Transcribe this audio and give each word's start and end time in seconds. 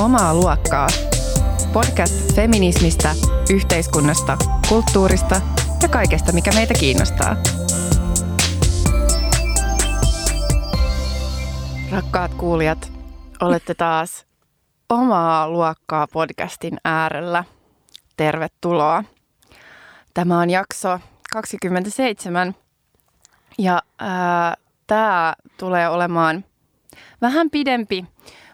Omaa 0.00 0.34
luokkaa. 0.34 0.86
Podcast 1.72 2.34
feminismistä, 2.34 3.14
yhteiskunnasta, 3.50 4.38
kulttuurista 4.68 5.40
ja 5.82 5.88
kaikesta, 5.88 6.32
mikä 6.32 6.50
meitä 6.54 6.74
kiinnostaa. 6.74 7.36
Rakkaat 11.92 12.34
kuulijat, 12.34 12.92
olette 13.40 13.74
taas 13.74 14.26
Omaa 14.88 15.48
luokkaa 15.48 16.06
podcastin 16.12 16.78
äärellä. 16.84 17.44
Tervetuloa. 18.16 19.04
Tämä 20.14 20.40
on 20.40 20.50
jakso 20.50 20.98
27 21.32 22.54
ja 23.58 23.82
tämä 24.86 25.34
tulee 25.56 25.88
olemaan 25.88 26.44
vähän 27.20 27.50
pidempi, 27.50 28.04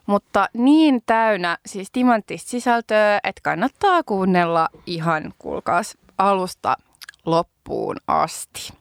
mutta 0.06 0.48
niin 0.52 1.02
täynnä 1.06 1.58
siis 1.66 1.88
timanttista 1.92 2.50
sisältöä, 2.50 3.20
että 3.24 3.40
kannattaa 3.42 4.02
kuunnella 4.02 4.68
ihan, 4.86 5.34
kuulkaas, 5.38 5.98
alusta 6.18 6.76
loppuun 7.26 7.96
asti. 8.06 8.72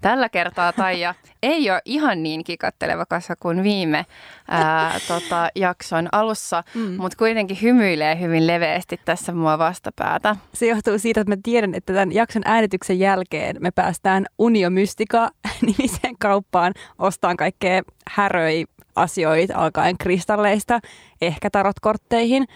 Tällä 0.00 0.28
kertaa 0.28 0.72
Taija 0.72 1.14
ei 1.42 1.70
ole 1.70 1.82
ihan 1.84 2.22
niin 2.22 2.44
kikatteleva 2.44 3.06
kasa 3.06 3.36
kuin 3.36 3.62
viime 3.62 4.06
ää, 4.48 4.98
tota, 5.08 5.48
jakson 5.54 6.08
alussa, 6.12 6.64
mm. 6.74 6.96
mutta 6.96 7.16
kuitenkin 7.18 7.62
hymyilee 7.62 8.20
hyvin 8.20 8.46
leveästi 8.46 9.00
tässä 9.04 9.32
mua 9.32 9.58
vastapäätä. 9.58 10.36
Se 10.54 10.66
johtuu 10.66 10.98
siitä, 10.98 11.20
että 11.20 11.36
mä 11.36 11.40
tiedän, 11.42 11.74
että 11.74 11.92
tämän 11.92 12.12
jakson 12.12 12.42
äänityksen 12.44 12.98
jälkeen 12.98 13.56
me 13.60 13.70
päästään 13.70 14.26
Unio 14.38 14.70
Mystica-nimiseen 14.70 16.16
kauppaan 16.18 16.72
ostaan 16.98 17.36
kaikkea 17.36 17.82
häröi 18.10 18.64
asioita 19.02 19.56
alkaen 19.56 19.98
kristalleista, 19.98 20.80
ehkä 21.20 21.50
tarotkortteihin. 21.50 22.46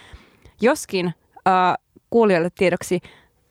Joskin 0.61 1.07
äh, 1.07 1.75
kuulijoille 2.11 2.51
tiedoksi 2.51 3.01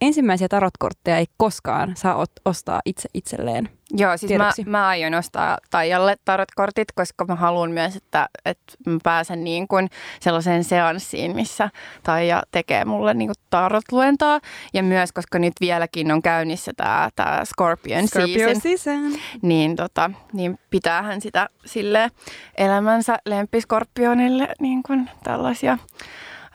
ensimmäisiä 0.01 0.47
tarotkortteja 0.47 1.17
ei 1.17 1.25
koskaan 1.37 1.93
saa 1.95 2.25
ostaa 2.45 2.81
itse 2.85 3.09
itselleen. 3.13 3.69
Joo, 3.97 4.17
siis 4.17 4.37
mä, 4.37 4.51
mä 4.65 4.87
aion 4.87 5.13
ostaa 5.13 5.57
Taijalle 5.69 6.15
tarotkortit, 6.25 6.91
koska 6.95 7.25
mä 7.25 7.35
haluan 7.35 7.71
myös, 7.71 7.95
että, 7.95 8.29
että 8.45 8.73
mä 8.85 8.97
pääsen 9.03 9.43
niin 9.43 9.67
kuin 9.67 9.89
sellaiseen 10.19 10.63
seanssiin, 10.63 11.35
missä 11.35 11.69
Taija 12.03 12.43
tekee 12.51 12.85
mulle 12.85 13.13
niin 13.13 13.27
kuin 13.27 13.43
tarotluentaa. 13.49 14.39
Ja 14.73 14.83
myös, 14.83 15.11
koska 15.11 15.39
nyt 15.39 15.53
vieläkin 15.61 16.11
on 16.11 16.21
käynnissä 16.21 16.71
tämä, 16.77 17.09
tämä 17.15 17.41
Scorpion, 17.45 18.07
Scorpion 18.07 18.61
season, 18.61 18.61
season. 18.61 19.21
Niin, 19.41 19.75
tota, 19.75 20.11
niin 20.33 20.59
pitäähän 20.69 21.21
sitä 21.21 21.49
sille 21.65 22.11
elämänsä 22.57 23.17
lempiskorpionille 23.25 24.47
niin 24.59 24.83
kuin 24.83 25.09
tällaisia 25.23 25.77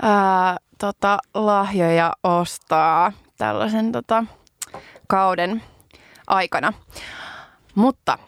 ää, 0.02 0.56
tota, 0.78 1.18
lahjoja 1.34 2.12
ostaa 2.22 3.12
tällaisen 3.38 3.92
tota, 3.92 4.24
kauden 5.06 5.62
aikana. 6.26 6.72
Mutta 7.78 8.18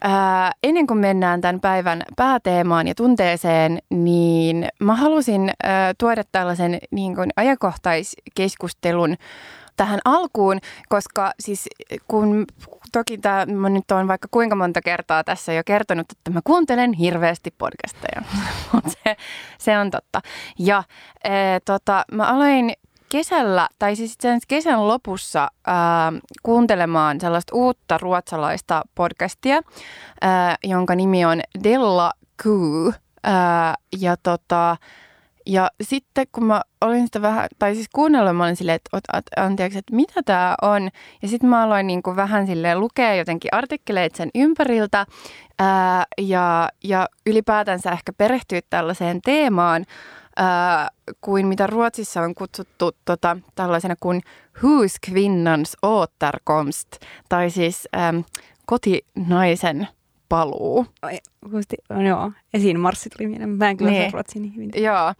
ää, 0.00 0.52
ennen 0.62 0.86
kuin 0.86 0.98
mennään 0.98 1.40
tämän 1.40 1.60
päivän 1.60 2.02
pääteemaan 2.16 2.88
ja 2.88 2.94
tunteeseen, 2.94 3.78
niin 3.90 4.68
mä 4.80 4.94
halusin 4.94 5.50
ää, 5.62 5.94
tuoda 5.98 6.22
tällaisen 6.32 6.78
niin 6.90 7.14
kuin 7.14 7.30
ajankohtaiskeskustelun 7.36 9.16
tähän 9.76 10.00
alkuun, 10.04 10.58
koska 10.88 11.32
siis 11.40 11.68
kun 12.08 12.44
toki 12.92 13.18
tämä, 13.18 13.46
mä 13.46 13.68
nyt 13.68 13.90
on 13.90 14.08
vaikka 14.08 14.28
kuinka 14.30 14.56
monta 14.56 14.80
kertaa 14.82 15.24
tässä 15.24 15.52
jo 15.52 15.62
kertonut, 15.66 16.12
että 16.12 16.30
mä 16.30 16.40
kuuntelen 16.44 16.92
hirveästi 16.92 17.54
podcasteja, 17.58 18.22
mutta 18.72 18.90
se, 18.90 19.16
se 19.58 19.78
on 19.78 19.90
totta. 19.90 20.20
Ja 20.58 20.82
e, 21.24 21.30
tota, 21.64 22.04
mä 22.12 22.24
aloin 22.24 22.72
kesällä, 23.10 23.68
tai 23.78 23.96
siis 23.96 24.16
sen 24.20 24.40
kesän 24.48 24.88
lopussa 24.88 25.48
ää, 25.66 26.12
kuuntelemaan 26.42 27.20
sellaista 27.20 27.56
uutta 27.56 27.98
ruotsalaista 27.98 28.82
podcastia, 28.94 29.60
ää, 30.20 30.56
jonka 30.64 30.94
nimi 30.94 31.24
on 31.24 31.40
Della 31.64 32.12
Q. 32.42 32.46
Ää, 33.24 33.74
ja 34.00 34.16
tota, 34.16 34.76
ja 35.46 35.70
sitten 35.82 36.26
kun 36.32 36.44
mä 36.44 36.62
olin 36.80 37.06
sitä 37.06 37.22
vähän, 37.22 37.48
tai 37.58 37.74
siis 37.74 37.88
kuunnellut, 37.94 38.36
mä 38.36 38.44
olin 38.44 38.56
silleen, 38.56 38.76
että, 38.76 39.18
että 39.18 39.44
anteeksi, 39.44 39.78
että 39.78 39.96
mitä 39.96 40.22
tämä 40.24 40.54
on. 40.62 40.90
Ja 41.22 41.28
sitten 41.28 41.50
mä 41.50 41.62
aloin 41.62 41.86
niin 41.86 42.02
kuin 42.02 42.16
vähän 42.16 42.46
silleen 42.46 42.80
lukea 42.80 43.14
jotenkin 43.14 43.54
artikkeleita 43.54 44.16
sen 44.16 44.30
ympäriltä 44.34 45.06
ää, 45.58 46.04
ja, 46.18 46.68
ja 46.84 47.08
ylipäätänsä 47.26 47.90
ehkä 47.90 48.12
perehtyä 48.12 48.60
tällaiseen 48.70 49.20
teemaan 49.22 49.84
ää, 50.40 50.88
kuin 51.20 51.46
mitä 51.46 51.66
Ruotsissa 51.66 52.22
on 52.22 52.34
kutsuttu 52.34 52.92
tota, 53.04 53.36
tällaisena 53.54 53.94
kuin 54.00 54.20
huskvinnans 54.62 55.76
återkomst, 55.84 56.88
tai 57.28 57.50
siis 57.50 57.88
äm, 57.96 58.24
kotinaisen 58.66 59.88
paluu. 60.28 60.86
Husti, 61.52 61.76
no 61.90 62.02
joo, 62.02 62.32
esiin 62.54 62.80
marssi 62.80 63.10
tuli 63.10 63.28
mieleen. 63.28 63.50
Mä 63.50 63.70
en 63.70 63.76
kyllä 63.76 63.90
niin. 63.90 64.12
ruotsin 64.12 64.42
niin 64.42 64.54
hyvin. 64.56 64.70
Joo. 64.74 65.14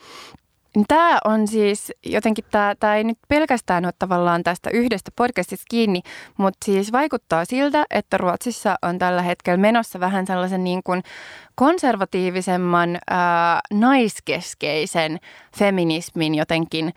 Tämä 0.89 1.19
on 1.25 1.49
siis 1.49 1.93
jotenkin, 2.07 2.45
tämä, 2.51 2.75
tämä 2.81 2.97
ei 2.97 3.05
nyt 3.05 3.19
pelkästään 3.29 3.85
ole 3.85 3.93
tavallaan 3.99 4.43
tästä 4.43 4.71
yhdestä 4.71 5.11
podcastista 5.17 5.65
kiinni, 5.71 6.03
mutta 6.37 6.65
siis 6.65 6.93
vaikuttaa 6.93 7.45
siltä, 7.45 7.85
että 7.91 8.19
Ruotsissa 8.19 8.77
on 8.83 8.99
tällä 8.99 9.23
hetkellä 9.23 9.57
menossa 9.57 10.01
vähän 10.01 10.27
sellaisen 10.27 10.65
niin 10.65 10.81
kuin 10.85 11.03
konservatiivisemman 11.55 12.99
ää, 13.11 13.61
naiskeskeisen 13.73 15.19
feminismin 15.57 16.35
jotenkin 16.35 16.93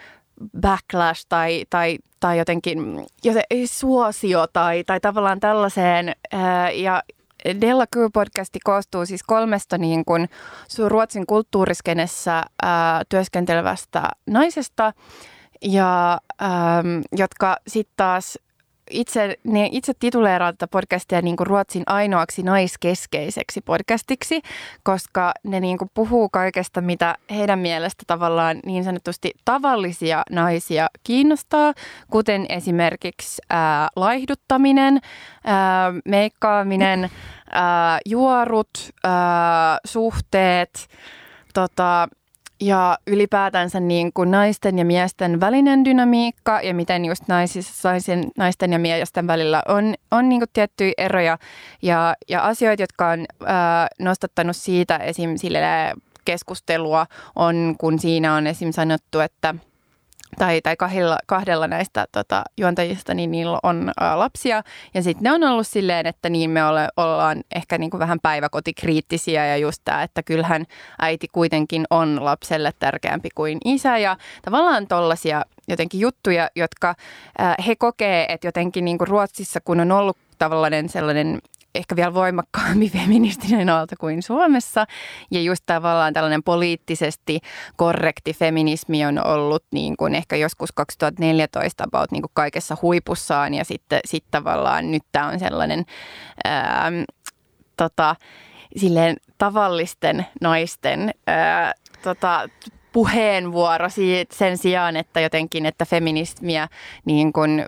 backlash 0.62 1.26
tai, 1.30 1.66
tai, 1.70 1.98
tai 2.20 2.38
jotenkin 2.38 3.06
joten, 3.24 3.44
suosio 3.66 4.48
tai, 4.48 4.84
tai 4.84 5.00
tavallaan 5.00 5.40
tällaiseen. 5.40 6.12
Ää, 6.32 6.72
ja 6.72 7.04
Della 7.62 7.86
Q-podcasti 7.96 8.60
koostuu 8.64 9.06
siis 9.06 9.24
kolmesta 9.24 9.78
niin 9.78 10.06
kuin 10.06 10.30
Ruotsin 10.88 11.26
kulttuuriskenessä 11.28 12.44
ää, 12.64 13.02
työskentelevästä 13.10 14.10
naisesta, 14.28 14.94
ja, 15.62 16.20
äm, 16.42 17.02
jotka 17.12 17.58
sitten 17.68 17.94
taas 17.98 18.40
itse, 18.90 19.38
ne 19.44 19.70
itse 19.72 19.94
tituleeraa 20.00 20.54
tätä 20.54 20.68
podcastia 20.68 21.22
niin 21.22 21.36
kuin 21.36 21.48
Ruotsin 21.48 21.84
ainoaksi 21.88 22.44
naiskeskeiseksi 22.44 23.62
podcastiksi, 23.62 24.42
koska 24.84 25.32
ne 25.44 25.60
niin 25.60 25.78
kuin 25.78 25.92
puhuu 25.94 26.30
kaikesta, 26.30 26.82
mitä 26.82 27.16
heidän 27.30 27.60
mielestä 27.60 28.04
tavallaan 28.08 28.60
niin 28.66 28.84
sanotusti 28.84 29.32
tavallisia 29.46 30.24
naisia 30.32 30.88
kiinnostaa, 31.04 31.74
kuten 32.12 32.46
esimerkiksi 32.50 33.42
ää, 33.50 33.88
laihduttaminen, 33.96 35.00
ää, 35.44 35.94
meikkaaminen, 36.06 37.10
ää, 37.52 38.00
juorut, 38.06 38.70
ää, 39.04 39.78
suhteet, 39.86 40.88
tota, 41.54 42.08
ja 42.66 42.98
niin 43.80 44.14
kuin 44.14 44.32
naisten 44.32 44.80
ja 44.80 44.86
miesten 44.86 45.40
välinen 45.40 45.86
dynamiikka 45.86 46.62
ja 46.62 46.74
miten 46.74 47.06
just 47.06 47.24
naisissa, 47.28 47.90
naisten 48.38 48.74
ja 48.74 48.80
miesten 48.80 49.28
välillä 49.28 49.64
on, 49.68 49.96
on 50.12 50.30
niin 50.30 50.42
kuin 50.42 50.50
tiettyjä 50.54 50.94
eroja 50.98 51.38
ja, 51.82 52.16
ja 52.30 52.42
asioita, 52.42 52.84
jotka 52.84 53.10
on 53.10 53.26
ää, 53.46 53.88
nostattanut 54.00 54.56
siitä 54.56 54.98
esim. 54.98 55.38
sille 55.38 55.60
keskustelua 56.26 57.06
on, 57.36 57.76
kun 57.78 58.00
siinä 58.00 58.36
on 58.36 58.48
esim. 58.48 58.72
sanottu, 58.72 59.20
että– 59.20 59.56
tai, 60.38 60.62
tai 60.62 60.76
kahdella, 60.76 61.18
kahdella 61.28 61.68
näistä 61.68 62.06
tota, 62.12 62.44
juontajista, 62.58 63.14
niin 63.14 63.32
niillä 63.32 63.60
on 63.64 63.92
ä, 64.02 64.20
lapsia. 64.20 64.64
Ja 64.94 65.04
sitten 65.04 65.24
ne 65.24 65.32
on 65.32 65.44
ollut 65.44 65.68
silleen, 65.68 66.06
että 66.08 66.30
niin 66.30 66.50
me 66.50 66.66
ole, 66.66 66.88
ollaan 66.98 67.44
ehkä 67.56 67.78
niin 67.78 67.90
kuin 67.90 68.00
vähän 68.00 68.20
päiväkotikriittisiä 68.20 69.46
ja 69.46 69.58
just 69.58 69.82
tämä, 69.86 70.04
että 70.04 70.24
kyllähän 70.24 70.66
äiti 71.00 71.28
kuitenkin 71.28 71.86
on 71.90 72.26
lapselle 72.26 72.72
tärkeämpi 72.80 73.30
kuin 73.36 73.58
isä. 73.66 73.98
Ja 73.98 74.18
tavallaan 74.42 74.88
tollaisia 74.88 75.42
jotenkin 75.68 76.00
juttuja, 76.00 76.50
jotka 76.56 76.90
ä, 76.90 77.56
he 77.68 77.76
kokee, 77.76 78.26
että 78.30 78.48
jotenkin 78.48 78.86
niin 78.86 78.98
kuin 78.98 79.08
Ruotsissa, 79.08 79.60
kun 79.62 79.80
on 79.80 79.92
ollut 79.92 80.18
tavallaan 80.38 80.90
sellainen 80.90 81.40
ehkä 81.76 81.96
vielä 81.96 82.14
voimakkaammin 82.14 82.92
feministinen 83.00 83.70
aalto 83.70 83.96
kuin 84.00 84.24
Suomessa. 84.24 84.86
Ja 85.32 85.42
just 85.42 85.64
tavallaan 85.66 86.14
tällainen 86.14 86.44
poliittisesti 86.44 87.40
korrekti 87.76 88.34
feminismi 88.34 89.06
on 89.06 89.26
ollut 89.26 89.64
niin 89.72 89.98
kuin 89.98 90.16
ehkä 90.16 90.36
joskus 90.36 90.72
2014 90.72 91.84
about 91.84 92.12
niin 92.12 92.22
kuin 92.22 92.32
kaikessa 92.34 92.78
huipussaan 92.82 93.54
ja 93.54 93.66
sitten 93.66 94.00
sit 94.06 94.24
tavallaan 94.32 94.92
nyt 94.92 95.04
tämä 95.12 95.28
on 95.28 95.40
sellainen 95.40 95.86
ää, 96.44 96.92
tota, 97.78 98.16
silleen 98.78 99.18
tavallisten 99.38 100.26
naisten 100.42 101.12
ää, 101.28 101.74
tota, 102.04 102.50
puheenvuoro 102.94 103.90
siitä, 103.90 104.36
sen 104.36 104.58
sijaan, 104.58 104.98
että 104.98 105.20
jotenkin, 105.20 105.66
että 105.66 105.86
feminismiä 105.86 106.68
niin 107.06 107.34
kuin, 107.34 107.66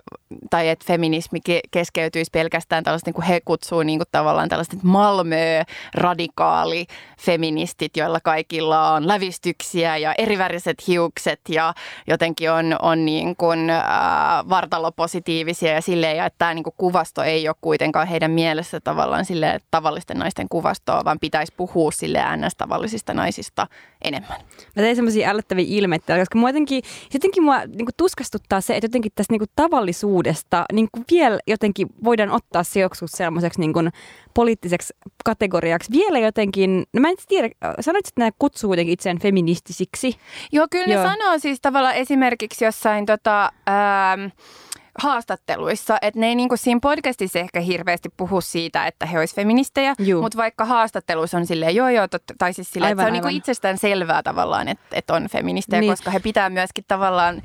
tai 0.50 0.68
että 0.68 0.84
feminismi 0.86 1.38
keskeytyisi 1.70 2.30
pelkästään 2.30 2.84
tällaista, 2.84 3.08
niin 3.08 3.14
kuin 3.14 3.24
he 3.24 3.40
kutsuu 3.44 3.82
niin 3.82 3.98
kuin 3.98 4.08
tavallaan 4.12 4.48
tällaiset 4.48 4.82
Malmö 4.82 5.62
radikaali 5.94 6.86
feministit, 7.18 7.96
joilla 7.96 8.20
kaikilla 8.20 8.92
on 8.92 9.08
lävistyksiä 9.08 9.96
ja 9.96 10.14
eriväriset 10.18 10.86
hiukset 10.88 11.40
ja 11.48 11.74
jotenkin 12.06 12.50
on, 12.50 12.76
on 12.82 13.04
niin 13.04 13.36
kuin, 13.36 13.70
äh, 13.70 13.84
vartalopositiivisia 14.48 15.72
ja 15.72 15.80
silleen, 15.80 16.16
ja 16.16 16.26
että 16.26 16.38
tämä 16.38 16.54
niin 16.54 16.64
kuin 16.64 16.74
kuvasto 16.76 17.22
ei 17.22 17.48
ole 17.48 17.56
kuitenkaan 17.60 18.08
heidän 18.08 18.30
mielessä 18.30 18.80
tavallaan 18.80 19.24
sille 19.24 19.60
tavallisten 19.70 20.18
naisten 20.18 20.46
kuvastoa, 20.48 21.04
vaan 21.04 21.18
pitäisi 21.20 21.52
puhua 21.56 21.90
sille 21.90 22.22
ns. 22.36 22.54
tavallisista 22.56 23.14
naisista 23.14 23.66
enemmän. 24.04 24.40
Mä 24.76 24.82
tein 24.82 24.96
semmoisia 25.16 25.30
älyttäviä 25.30 25.64
ilmeitä, 25.68 26.18
koska 26.18 26.38
mua 26.38 26.48
jotenkin, 26.48 26.82
jotenkin 27.14 27.42
mua 27.42 27.58
niin 27.58 27.88
tuskastuttaa 27.96 28.60
se, 28.60 28.76
että 28.76 28.84
jotenkin 28.84 29.12
tästä 29.14 29.32
niin 29.32 29.50
tavallisuudesta 29.56 30.64
niin 30.72 30.88
vielä 31.10 31.38
jotenkin 31.46 31.88
voidaan 32.04 32.30
ottaa 32.30 32.64
se 32.64 32.80
joskus 32.80 33.10
semmoiseksi 33.12 33.60
niin 33.60 33.90
poliittiseksi 34.34 34.94
kategoriaksi. 35.24 35.92
Vielä 35.92 36.18
jotenkin, 36.18 36.84
no 36.92 37.00
mä 37.00 37.08
en 37.08 37.16
tiedä, 37.28 37.48
sanoit, 37.80 38.08
että 38.08 38.20
nämä 38.20 38.30
kutsuu 38.38 38.68
kuitenkin 38.68 38.92
itseään 38.92 39.18
feministisiksi. 39.18 40.16
Joo, 40.52 40.66
kyllä 40.70 40.94
Joo. 40.94 41.02
ne 41.02 41.08
sanoo 41.08 41.38
siis 41.38 41.58
tavallaan 41.62 41.94
esimerkiksi 41.94 42.64
jossain 42.64 43.06
tota, 43.06 43.52
ähm, 43.68 44.30
haastatteluissa, 44.98 45.98
että 46.02 46.20
ne 46.20 46.28
ei 46.28 46.34
niin 46.34 46.48
kuin 46.48 46.58
siinä 46.58 46.80
podcastissa 46.82 47.38
ehkä 47.38 47.60
hirveästi 47.60 48.08
puhu 48.16 48.40
siitä, 48.40 48.86
että 48.86 49.06
he 49.06 49.18
olisivat 49.18 49.36
feministejä, 49.36 49.94
mutta 50.20 50.38
vaikka 50.38 50.64
haastatteluissa 50.64 51.38
on 51.38 51.46
silleen, 51.46 51.74
joo 51.74 51.88
joo, 51.88 52.08
totta, 52.08 52.34
tai 52.38 52.52
siis 52.52 52.70
silleen, 52.70 52.88
aivan, 52.88 53.02
että 53.02 53.04
se 53.04 53.06
on 53.06 53.12
niin 53.12 53.22
kuin 53.22 53.36
itsestään 53.36 53.78
selvää 53.78 54.22
tavallaan, 54.22 54.68
että, 54.68 54.84
että 54.92 55.14
on 55.14 55.28
feministejä, 55.28 55.80
niin. 55.80 55.92
koska 55.92 56.10
he 56.10 56.20
pitää 56.20 56.50
myöskin 56.50 56.84
tavallaan 56.88 57.42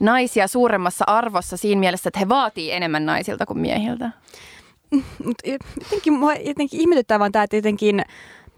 naisia 0.00 0.48
suuremmassa 0.48 1.04
arvossa 1.06 1.56
siinä 1.56 1.80
mielessä, 1.80 2.08
että 2.08 2.20
he 2.20 2.28
vaatii 2.28 2.72
enemmän 2.72 3.06
naisilta 3.06 3.46
kuin 3.46 3.58
miehiltä. 3.58 4.10
Jotenkin, 5.44 6.14
jotenkin 6.44 6.80
ihmetyttää 6.80 7.18
vaan 7.18 7.32
tämä, 7.32 7.42
että 7.42 7.56
jotenkin 7.56 8.04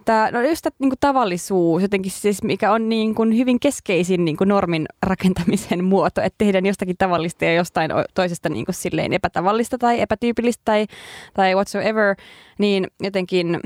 Tämä, 0.05 0.31
no 0.31 0.43
just 0.43 0.63
tämä 0.63 0.77
niin 0.79 0.91
kuin 0.91 0.99
tavallisuus, 1.01 1.83
jotenkin 1.83 2.13
siis, 2.13 2.43
mikä 2.43 2.73
on 2.73 2.89
niin 2.89 3.15
kuin 3.15 3.37
hyvin 3.37 3.61
keskeisin 3.61 4.25
niin 4.25 4.37
kuin 4.37 4.49
normin 4.49 4.87
rakentamisen 5.03 5.85
muoto, 5.93 6.21
että 6.21 6.39
tehdään 6.39 6.67
jostakin 6.67 6.97
tavallista 6.97 7.45
ja 7.45 7.55
jostain 7.55 7.91
toisesta 8.15 8.49
niin 8.49 8.65
kuin 8.65 8.75
silleen 8.75 9.13
epätavallista 9.13 9.79
tai 9.79 10.01
epätyypillistä 10.01 10.63
tai, 10.65 10.87
tai 11.35 11.55
whatsoever, 11.55 12.17
niin 12.59 12.87
jotenkin... 13.03 13.61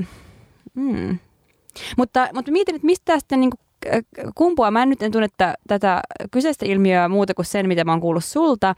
Hmm. 0.75 1.19
Mutta, 1.97 2.29
mutta 2.33 2.51
mietin, 2.51 2.75
että 2.75 2.85
mistä 2.85 3.19
sitten 3.19 3.39
niin 3.39 3.49
kuin 3.49 3.68
kumpua. 4.35 4.71
Mä 4.71 4.83
en 4.83 4.89
nyt 4.89 5.03
en 5.03 5.11
tunne 5.11 5.27
tätä 5.67 6.01
kyseistä 6.31 6.65
ilmiöä 6.65 7.07
muuta 7.07 7.33
kuin 7.33 7.45
sen, 7.45 7.67
mitä 7.67 7.83
mä 7.83 7.91
oon 7.91 8.01
kuullut 8.01 8.25
sulta, 8.25 8.75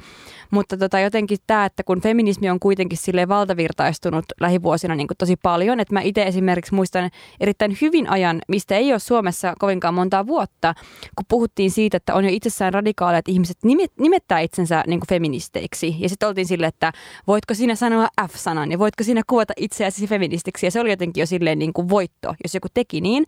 mutta 0.52 0.78
tota, 0.78 1.00
jotenkin 1.00 1.38
tämä, 1.48 1.66
että 1.66 1.84
kun 1.84 2.02
feminismi 2.02 2.50
on 2.50 2.60
kuitenkin 2.60 2.98
sille 2.98 3.28
valtavirtaistunut 3.28 4.26
lähivuosina 4.40 4.96
niin 4.96 5.08
tosi 5.18 5.36
paljon, 5.44 5.80
että 5.80 5.94
mä 5.94 6.02
itse 6.02 6.24
esimerkiksi 6.24 6.76
muistan 6.76 7.10
erittäin 7.40 7.78
hyvin 7.82 8.10
ajan, 8.10 8.42
mistä 8.48 8.78
ei 8.78 8.92
ole 8.92 9.00
Suomessa 9.00 9.54
kovinkaan 9.60 9.94
montaa 9.94 10.28
vuotta, 10.28 10.74
kun 11.16 11.26
puhuttiin 11.30 11.72
siitä, 11.72 11.98
että 11.98 12.14
on 12.14 12.26
jo 12.26 12.30
itsessään 12.34 12.74
radikaaleja, 12.74 13.20
että 13.20 13.32
ihmiset 13.32 13.58
nimettää 14.00 14.40
itsensä 14.40 14.84
niin 14.88 15.00
feministeiksi. 15.10 15.96
Ja 16.00 16.10
sitten 16.10 16.30
oltiin 16.30 16.48
sille, 16.48 16.68
että 16.68 16.92
voitko 17.28 17.54
sinä 17.54 17.76
sanoa 17.76 18.08
F-sanan 18.30 18.72
ja 18.72 18.80
voitko 18.80 19.04
sinä 19.04 19.22
kuvata 19.28 19.54
itseäsi 19.58 20.08
feministiksi. 20.08 20.66
Ja 20.66 20.72
se 20.72 20.80
oli 20.80 20.90
jotenkin 20.90 21.22
jo 21.22 21.26
silleen 21.26 21.60
niin 21.60 21.72
voitto, 21.90 22.36
jos 22.44 22.54
joku 22.54 22.68
teki 22.74 23.02
niin. 23.02 23.26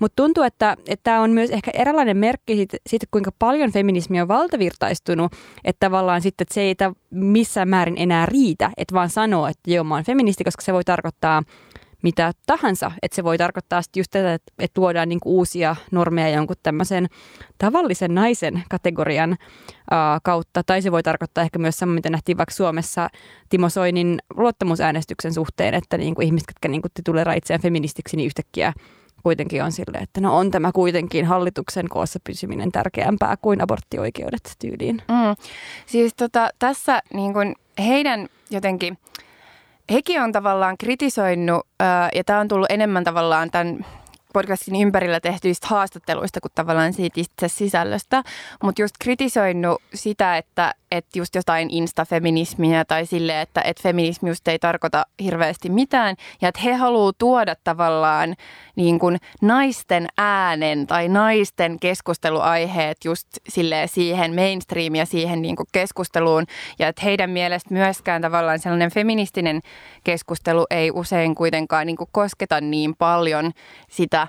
Mutta 0.00 0.22
tuntuu, 0.22 0.44
että, 0.44 0.76
että 0.88 1.05
tämä 1.06 1.20
on 1.20 1.30
myös 1.30 1.50
ehkä 1.50 1.70
eräänlainen 1.74 2.16
merkki 2.16 2.56
siitä, 2.56 2.76
siitä, 2.86 3.06
kuinka 3.10 3.30
paljon 3.38 3.72
feminismi 3.72 4.20
on 4.20 4.28
valtavirtaistunut, 4.28 5.32
että 5.64 5.86
tavallaan 5.86 6.22
sitten 6.22 6.42
että 6.42 6.54
se 6.54 6.60
ei 6.60 6.74
missään 7.10 7.68
määrin 7.68 7.94
enää 7.98 8.26
riitä, 8.26 8.70
että 8.76 8.94
vaan 8.94 9.10
sanoo, 9.10 9.46
että 9.46 9.70
joo, 9.70 9.84
mä 9.84 9.94
oon 9.94 10.04
feministi, 10.04 10.44
koska 10.44 10.62
se 10.62 10.72
voi 10.72 10.84
tarkoittaa 10.84 11.42
mitä 12.02 12.32
tahansa. 12.46 12.92
Että 13.02 13.16
se 13.16 13.24
voi 13.24 13.38
tarkoittaa 13.38 13.82
sitten 13.82 14.00
just 14.00 14.10
tätä, 14.10 14.34
että, 14.34 14.52
että 14.58 14.74
tuodaan 14.74 15.08
niinku 15.08 15.36
uusia 15.36 15.76
normeja 15.90 16.36
jonkun 16.36 16.56
tämmöisen 16.62 17.06
tavallisen 17.58 18.14
naisen 18.14 18.62
kategorian 18.70 19.36
ää, 19.90 20.18
kautta. 20.22 20.62
Tai 20.66 20.82
se 20.82 20.92
voi 20.92 21.02
tarkoittaa 21.02 21.44
ehkä 21.44 21.58
myös 21.58 21.78
samoin, 21.78 21.94
mitä 21.94 22.10
nähtiin 22.10 22.38
vaikka 22.38 22.54
Suomessa 22.54 23.08
Timo 23.48 23.68
Soinin 23.68 24.18
luottamusäänestyksen 24.36 25.34
suhteen, 25.34 25.74
että 25.74 25.98
niinku 25.98 26.22
ihmiset, 26.22 26.48
jotka 26.48 26.68
niinku 26.68 26.88
tituleraa 26.94 27.34
itseään 27.34 27.62
feministiksi, 27.62 28.16
niin 28.16 28.26
yhtäkkiä 28.26 28.72
kuitenkin 29.26 29.64
on 29.64 29.72
sille, 29.72 29.98
että 29.98 30.20
no 30.20 30.38
on 30.38 30.50
tämä 30.50 30.72
kuitenkin 30.72 31.24
hallituksen 31.24 31.88
koossa 31.88 32.18
pysyminen 32.24 32.72
tärkeämpää 32.72 33.36
kuin 33.36 33.62
aborttioikeudet 33.62 34.56
tyyliin. 34.58 35.02
Mm. 35.08 35.36
Siis 35.86 36.14
tota, 36.14 36.50
tässä 36.58 37.02
niin 37.14 37.32
kun 37.32 37.54
heidän 37.78 38.28
jotenkin, 38.50 38.98
hekin 39.90 40.22
on 40.22 40.32
tavallaan 40.32 40.76
kritisoinut, 40.78 41.66
ja 42.14 42.24
tämä 42.24 42.40
on 42.40 42.48
tullut 42.48 42.70
enemmän 42.70 43.04
tavallaan 43.04 43.50
tämän 43.50 43.86
podcastin 44.36 44.76
ympärillä 44.76 45.20
tehtyistä 45.20 45.66
haastatteluista 45.66 46.40
kuin 46.40 46.52
tavallaan 46.54 46.92
siitä 46.92 47.20
itse 47.20 47.48
sisällöstä, 47.48 48.22
mutta 48.62 48.82
just 48.82 48.94
kritisoinut 49.00 49.82
sitä, 49.94 50.36
että, 50.36 50.74
että 50.90 51.18
just 51.18 51.34
jotain 51.34 51.70
instafeminismiä 51.70 52.84
tai 52.84 53.06
sille, 53.06 53.40
että, 53.40 53.60
että 53.60 53.82
feminismi 53.82 54.28
just 54.28 54.48
ei 54.48 54.58
tarkoita 54.58 55.06
hirveästi 55.22 55.70
mitään. 55.70 56.16
Ja 56.42 56.48
että 56.48 56.60
he 56.60 56.74
haluaa 56.74 57.12
tuoda 57.18 57.54
tavallaan 57.64 58.34
niin 58.76 58.98
kuin 58.98 59.18
naisten 59.42 60.06
äänen 60.18 60.86
tai 60.86 61.08
naisten 61.08 61.80
keskusteluaiheet 61.80 63.04
just 63.04 63.28
sille 63.48 63.86
siihen 63.86 64.34
mainstreamia 64.34 65.06
siihen 65.06 65.42
niin 65.42 65.56
kuin 65.56 65.66
keskusteluun. 65.72 66.44
Ja 66.78 66.88
että 66.88 67.02
heidän 67.04 67.30
mielestä 67.30 67.74
myöskään 67.74 68.22
tavallaan 68.22 68.58
sellainen 68.58 68.90
feministinen 68.90 69.60
keskustelu 70.04 70.66
ei 70.70 70.90
usein 70.90 71.34
kuitenkaan 71.34 71.86
niin 71.86 71.96
kuin 71.96 72.10
kosketa 72.12 72.60
niin 72.60 72.96
paljon 72.96 73.52
sitä 73.90 74.25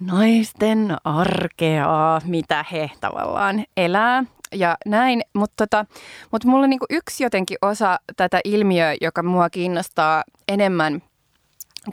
naisten 0.00 0.96
arkea, 1.04 2.20
mitä 2.24 2.64
he 2.72 2.90
tavallaan 3.00 3.64
elää 3.76 4.24
ja 4.54 4.76
näin. 4.86 5.22
Mutta 5.34 5.66
tota, 5.66 5.86
mut 6.32 6.44
mulla 6.44 6.66
niinku 6.66 6.86
yksi 6.90 7.24
jotenkin 7.24 7.56
osa 7.62 7.98
tätä 8.16 8.40
ilmiöä, 8.44 8.94
joka 9.00 9.22
mua 9.22 9.50
kiinnostaa 9.50 10.24
enemmän 10.48 11.02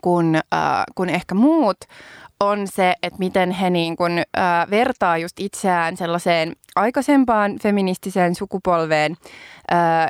kuin, 0.01 0.35
äh, 0.35 0.83
kuin 0.95 1.09
ehkä 1.09 1.35
muut, 1.35 1.77
on 2.39 2.67
se, 2.67 2.95
että 3.03 3.19
miten 3.19 3.51
he 3.51 3.69
niin 3.69 3.95
kun, 3.95 4.11
äh, 4.17 4.69
vertaa 4.69 5.17
just 5.17 5.39
itseään 5.39 5.97
sellaiseen 5.97 6.55
aikaisempaan 6.75 7.59
feministiseen 7.61 8.35
sukupolveen, 8.35 9.17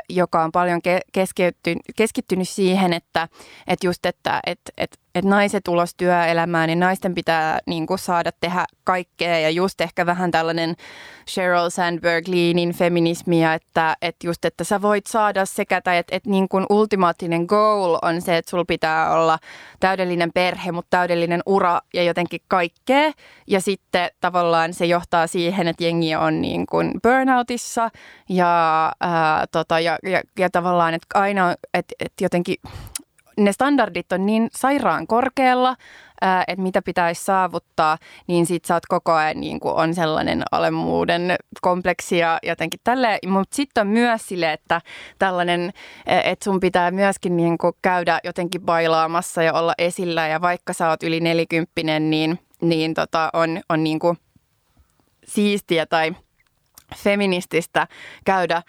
joka 0.09 0.43
on 0.43 0.51
paljon 0.51 0.81
ke- 0.87 1.73
keskittynyt 1.95 2.49
siihen, 2.49 2.93
että, 2.93 3.27
että 3.67 3.87
just, 3.87 4.05
että 4.05 4.39
et, 4.45 4.59
et, 4.77 4.99
että 5.15 5.29
naiset 5.29 5.67
ulos 5.67 5.95
työelämään, 5.97 6.67
niin 6.67 6.79
naisten 6.79 7.15
pitää 7.15 7.59
niin 7.65 7.87
kuin, 7.87 7.99
saada 7.99 8.31
tehdä 8.39 8.65
kaikkea 8.83 9.39
ja 9.39 9.49
just 9.49 9.81
ehkä 9.81 10.05
vähän 10.05 10.31
tällainen 10.31 10.75
Sheryl 11.29 11.69
Sandberg 11.69 12.27
liinin 12.27 12.73
feminismia, 12.73 13.53
että, 13.53 13.97
että 14.01 14.27
just, 14.27 14.45
että 14.45 14.63
sä 14.63 14.81
voit 14.81 15.07
saada 15.07 15.45
sekä, 15.45 15.81
tai 15.81 15.97
että, 15.97 16.15
että 16.15 16.29
niin 16.29 16.49
kuin 16.49 16.65
ultimaattinen 16.69 17.45
goal 17.45 17.97
on 18.01 18.21
se, 18.21 18.37
että 18.37 18.49
sulla 18.49 18.65
pitää 18.65 19.13
olla 19.13 19.39
täydellinen 19.79 20.31
perhe, 20.33 20.71
mutta 20.71 20.97
täydellinen 20.97 21.41
ura 21.45 21.81
ja 21.93 22.03
jotenkin 22.03 22.39
kaikkea. 22.47 23.11
Ja 23.47 23.61
sitten 23.61 24.09
tavallaan 24.21 24.73
se 24.73 24.85
johtaa 24.85 25.27
siihen, 25.27 25.67
että 25.67 25.83
jengi 25.83 26.15
on 26.15 26.41
niin 26.41 26.65
kuin 26.67 26.91
burnoutissa 27.03 27.89
ja, 28.29 28.85
ää, 28.99 29.45
tota, 29.51 29.79
ja, 29.79 29.97
ja, 30.03 30.21
ja 30.39 30.49
tavallaan, 30.49 30.93
että 30.93 31.19
aina, 31.19 31.55
että, 31.73 31.95
että 31.99 32.23
jotenkin 32.23 32.55
ne 33.37 33.51
standardit 33.51 34.11
on 34.11 34.25
niin 34.25 34.49
sairaan 34.51 35.07
korkealla, 35.07 35.75
että 36.47 36.61
mitä 36.61 36.81
pitäisi 36.81 37.23
saavuttaa, 37.23 37.97
niin 38.27 38.45
sit 38.45 38.65
sä 38.65 38.73
oot 38.73 38.85
koko 38.85 39.11
ajan 39.11 39.41
niin 39.41 39.59
kuin 39.59 39.75
on 39.75 39.95
sellainen 39.95 40.43
alemmuuden 40.51 41.35
kompleksi 41.61 42.17
ja 42.17 42.39
jotenkin 42.43 42.79
tälle. 42.83 43.19
Mutta 43.27 43.55
sitten 43.55 43.81
on 43.81 43.87
myös 43.87 44.27
sille, 44.27 44.53
että 44.53 44.81
tällainen, 45.19 45.71
että 46.05 46.43
sun 46.43 46.59
pitää 46.59 46.91
myöskin 46.91 47.37
niin 47.37 47.57
kuin 47.57 47.73
käydä 47.81 48.19
jotenkin 48.23 48.61
bailaamassa 48.61 49.43
ja 49.43 49.53
olla 49.53 49.73
esillä 49.77 50.27
ja 50.27 50.41
vaikka 50.41 50.73
sä 50.73 50.89
oot 50.89 51.03
yli 51.03 51.19
nelikymppinen, 51.19 52.09
niin, 52.09 52.39
niin 52.61 52.93
tota 52.93 53.29
on, 53.33 53.61
on 53.69 53.83
niin 53.83 53.99
kuin 53.99 54.17
siistiä 55.25 55.85
tai 55.85 56.15
feminististä 56.95 57.87
käydä 58.25 58.61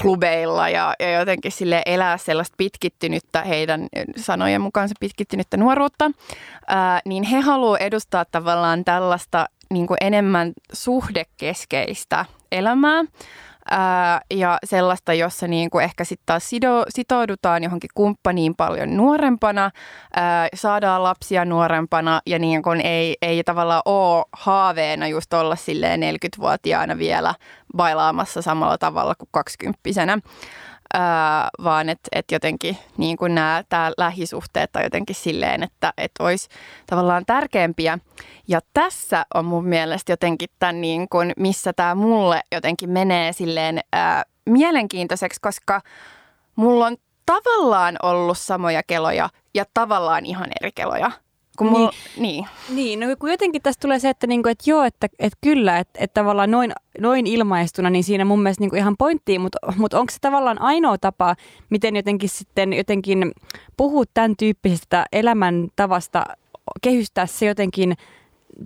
klubeilla 0.00 0.68
ja, 0.68 0.94
ja 1.00 1.12
jotenkin 1.12 1.52
sille 1.52 1.82
elää 1.86 2.18
sellaista 2.18 2.54
pitkittynyttä, 2.56 3.42
heidän 3.42 3.86
sanojen 4.16 4.60
mukaan 4.60 4.88
se 4.88 4.94
pitkittynyttä 5.00 5.56
nuoruutta, 5.56 6.10
ää, 6.66 7.00
niin 7.04 7.22
he 7.22 7.40
haluavat 7.40 7.82
edustaa 7.82 8.24
tavallaan 8.24 8.84
tällaista 8.84 9.46
niin 9.70 9.86
enemmän 10.00 10.52
suhdekeskeistä 10.72 12.24
elämää. 12.52 13.04
Ää, 13.72 14.20
ja 14.34 14.58
sellaista, 14.64 15.14
jossa 15.14 15.48
niin 15.48 15.70
kuin 15.70 15.84
ehkä 15.84 16.04
sitten 16.04 16.26
taas 16.26 16.50
sido, 16.50 16.84
sitoudutaan 16.88 17.62
johonkin 17.62 17.90
kumppaniin 17.94 18.54
paljon 18.56 18.96
nuorempana, 18.96 19.70
ää, 20.16 20.48
saadaan 20.54 21.02
lapsia 21.02 21.44
nuorempana 21.44 22.20
ja 22.26 22.38
niin 22.38 22.62
kuin 22.62 22.80
ei, 22.80 23.16
ei 23.22 23.44
tavallaan 23.44 23.82
ole 23.84 24.24
haaveena 24.32 25.08
just 25.08 25.34
olla 25.34 25.56
silleen 25.56 26.00
40-vuotiaana 26.02 26.98
vielä 26.98 27.34
bailaamassa 27.76 28.42
samalla 28.42 28.78
tavalla 28.78 29.14
kuin 29.14 29.28
20 29.32 29.80
Ää, 30.94 31.48
vaan 31.64 31.88
että 31.88 32.08
et 32.12 32.24
jotenkin 32.32 32.78
niin 32.96 33.16
kuin 33.16 33.34
nämä 33.34 33.64
tää 33.68 33.92
lähisuhteet 33.98 34.72
tai 34.72 34.82
jotenkin 34.82 35.16
silleen, 35.16 35.62
että 35.62 35.92
et 35.98 36.10
olisi 36.18 36.48
tavallaan 36.86 37.26
tärkeämpiä. 37.26 37.98
Ja 38.48 38.60
tässä 38.74 39.26
on 39.34 39.44
mun 39.44 39.64
mielestä 39.64 40.12
jotenkin 40.12 40.48
tämän 40.58 40.80
niin 40.80 41.08
kuin, 41.08 41.32
missä 41.36 41.72
tämä 41.72 41.94
mulle 41.94 42.40
jotenkin 42.52 42.90
menee 42.90 43.32
silleen 43.32 43.80
ää, 43.92 44.22
mielenkiintoiseksi, 44.46 45.40
koska 45.40 45.80
mulla 46.56 46.86
on 46.86 46.96
tavallaan 47.26 47.96
ollut 48.02 48.38
samoja 48.38 48.82
keloja 48.86 49.28
ja 49.54 49.64
tavallaan 49.74 50.26
ihan 50.26 50.48
eri 50.60 50.72
keloja. 50.74 51.10
Kun 51.62 51.72
mulla, 51.72 51.92
niin. 52.16 52.46
niin. 52.68 52.76
Niin, 52.76 53.00
no 53.00 53.06
kun 53.18 53.30
jotenkin 53.30 53.62
tässä 53.62 53.80
tulee 53.80 53.98
se, 53.98 54.08
että, 54.08 54.26
niinku, 54.26 54.48
että 54.48 54.70
joo, 54.70 54.82
että, 54.82 55.08
että 55.18 55.38
kyllä, 55.40 55.78
että, 55.78 55.98
että 56.04 56.20
tavallaan 56.20 56.50
noin, 56.50 56.72
noin 57.00 57.26
ilmaistuna, 57.26 57.90
niin 57.90 58.04
siinä 58.04 58.24
mun 58.24 58.42
mielestä 58.42 58.62
niinku 58.62 58.76
ihan 58.76 58.96
pointtiin, 58.96 59.40
mutta, 59.40 59.58
mutta 59.76 60.00
onko 60.00 60.10
se 60.10 60.18
tavallaan 60.20 60.60
ainoa 60.62 60.98
tapa, 60.98 61.36
miten 61.70 61.96
jotenkin 61.96 62.28
sitten 62.28 62.72
jotenkin 62.72 63.32
puhua 63.76 64.04
tämän 64.14 64.36
tyyppisestä 64.38 65.06
elämäntavasta, 65.12 66.24
kehystää 66.82 67.26
se 67.26 67.46
jotenkin 67.46 67.94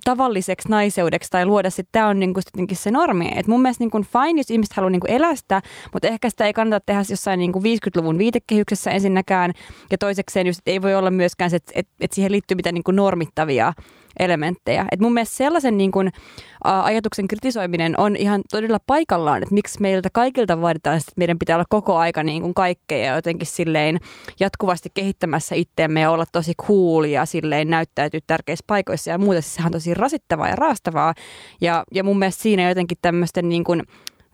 tavalliseksi 0.04 0.68
naiseudeksi 0.68 1.30
tai 1.30 1.46
luoda 1.46 1.70
sitten, 1.70 1.92
tämä 1.92 2.08
on 2.08 2.20
niinku 2.20 2.40
se 2.72 2.90
normi. 2.90 3.30
Et 3.36 3.46
mun 3.46 3.62
mielestä 3.62 3.84
niinku 3.84 4.02
fine, 4.02 4.40
jos 4.40 4.50
ihmiset 4.50 4.76
haluaa 4.76 4.90
niinku 4.90 5.06
elää 5.10 5.34
sitä, 5.36 5.62
mutta 5.92 6.08
ehkä 6.08 6.30
sitä 6.30 6.46
ei 6.46 6.52
kannata 6.52 6.84
tehdä 6.86 7.02
jossain 7.10 7.38
niinku 7.38 7.58
50-luvun 7.58 8.18
viitekehyksessä 8.18 8.90
ensinnäkään. 8.90 9.52
Ja 9.90 9.98
toisekseen 9.98 10.46
just, 10.46 10.60
ei 10.66 10.82
voi 10.82 10.94
olla 10.94 11.10
myöskään 11.10 11.50
se, 11.50 11.56
että 11.56 11.72
et, 11.74 11.88
et 12.00 12.12
siihen 12.12 12.32
liittyy 12.32 12.54
mitään 12.54 12.74
niinku 12.74 12.90
normittavia 12.90 13.72
elementtejä. 14.18 14.86
Et 14.92 15.00
mun 15.00 15.14
mielestä 15.14 15.36
sellaisen 15.36 15.78
niin 15.78 15.92
kun, 15.92 16.06
ä, 16.66 16.82
ajatuksen 16.82 17.28
kritisoiminen 17.28 18.00
on 18.00 18.16
ihan 18.16 18.42
todella 18.50 18.78
paikallaan, 18.86 19.42
että 19.42 19.54
miksi 19.54 19.80
meiltä 19.80 20.08
kaikilta 20.12 20.60
vaaditaan, 20.60 20.96
että 20.96 21.12
meidän 21.16 21.38
pitää 21.38 21.56
olla 21.56 21.64
koko 21.68 21.96
aika 21.96 22.22
niin 22.22 22.42
kun 22.42 22.54
kaikkea 22.54 22.98
ja 22.98 23.14
jotenkin 23.14 23.46
silleen 23.46 23.98
jatkuvasti 24.40 24.88
kehittämässä 24.94 25.54
itseämme 25.54 26.00
ja 26.00 26.10
olla 26.10 26.24
tosi 26.32 26.52
cool 26.66 27.04
ja 27.04 27.26
silleen 27.26 27.70
näyttäytyy 27.70 28.20
tärkeissä 28.26 28.64
paikoissa 28.66 29.10
ja 29.10 29.18
muuta. 29.18 29.40
Siis 29.40 29.54
sehän 29.54 29.68
on 29.68 29.72
tosi 29.72 29.94
rasittavaa 29.94 30.48
ja 30.48 30.56
raastavaa. 30.56 31.14
Ja, 31.60 31.84
ja 31.94 32.04
mun 32.04 32.18
mielestä 32.18 32.42
siinä 32.42 32.68
jotenkin 32.68 32.98
tämmöisten 33.02 33.48
niin 33.48 33.64
kun, 33.64 33.82